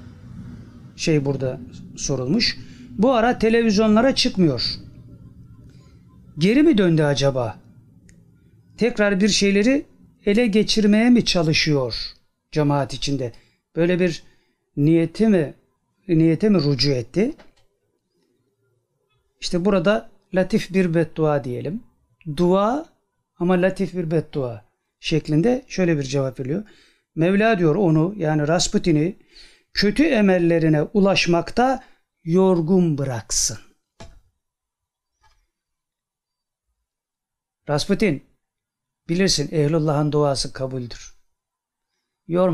şey 0.97 1.25
burada 1.25 1.61
sorulmuş. 1.97 2.59
bu 2.99 3.13
ara 3.13 3.39
televizyonlara 3.39 4.15
çıkmıyor. 4.15 4.63
Geri 6.39 6.63
mi 6.63 6.79
döndü 6.79 7.03
acaba? 7.03 7.60
Tekrar 8.81 9.21
bir 9.21 9.29
şeyleri 9.29 9.87
ele 10.27 10.47
geçirmeye 10.47 11.11
mi 11.11 11.25
çalışıyor 11.25 11.95
cemaat 12.53 12.95
içinde? 12.95 13.33
Böyle 13.77 14.01
bir 14.01 14.23
niyeti 14.77 15.29
mi 15.29 15.55
niyete 16.09 16.49
mi 16.49 16.59
rucu 16.59 16.91
etti? 16.91 17.33
İşte 19.41 19.65
burada 19.65 20.11
latif 20.35 20.75
bir 20.75 20.95
beddua 20.95 21.45
diyelim. 21.45 21.83
Dua 22.37 22.87
ama 23.39 23.55
latif 23.55 23.95
bir 23.95 24.11
beddua 24.11 24.65
şeklinde 25.01 25.65
şöyle 25.69 25.99
bir 25.99 26.03
cevap 26.03 26.41
veriyor. 26.41 26.65
Mevla 27.15 27.59
diyor 27.59 27.75
onu 27.75 28.15
yani 28.17 28.49
Rasputin'i 28.49 29.17
kötü 29.75 30.05
emellerine 30.05 30.83
ulaşmakta 30.83 31.85
yorgun 32.25 32.99
bıraksın. 32.99 33.59
Rasputin 37.69 38.30
bilirsin 39.11 39.49
ehlullah'ın 39.53 40.13
duası 40.13 40.53
kabuldür. 40.53 41.15
Yorma 42.29 42.49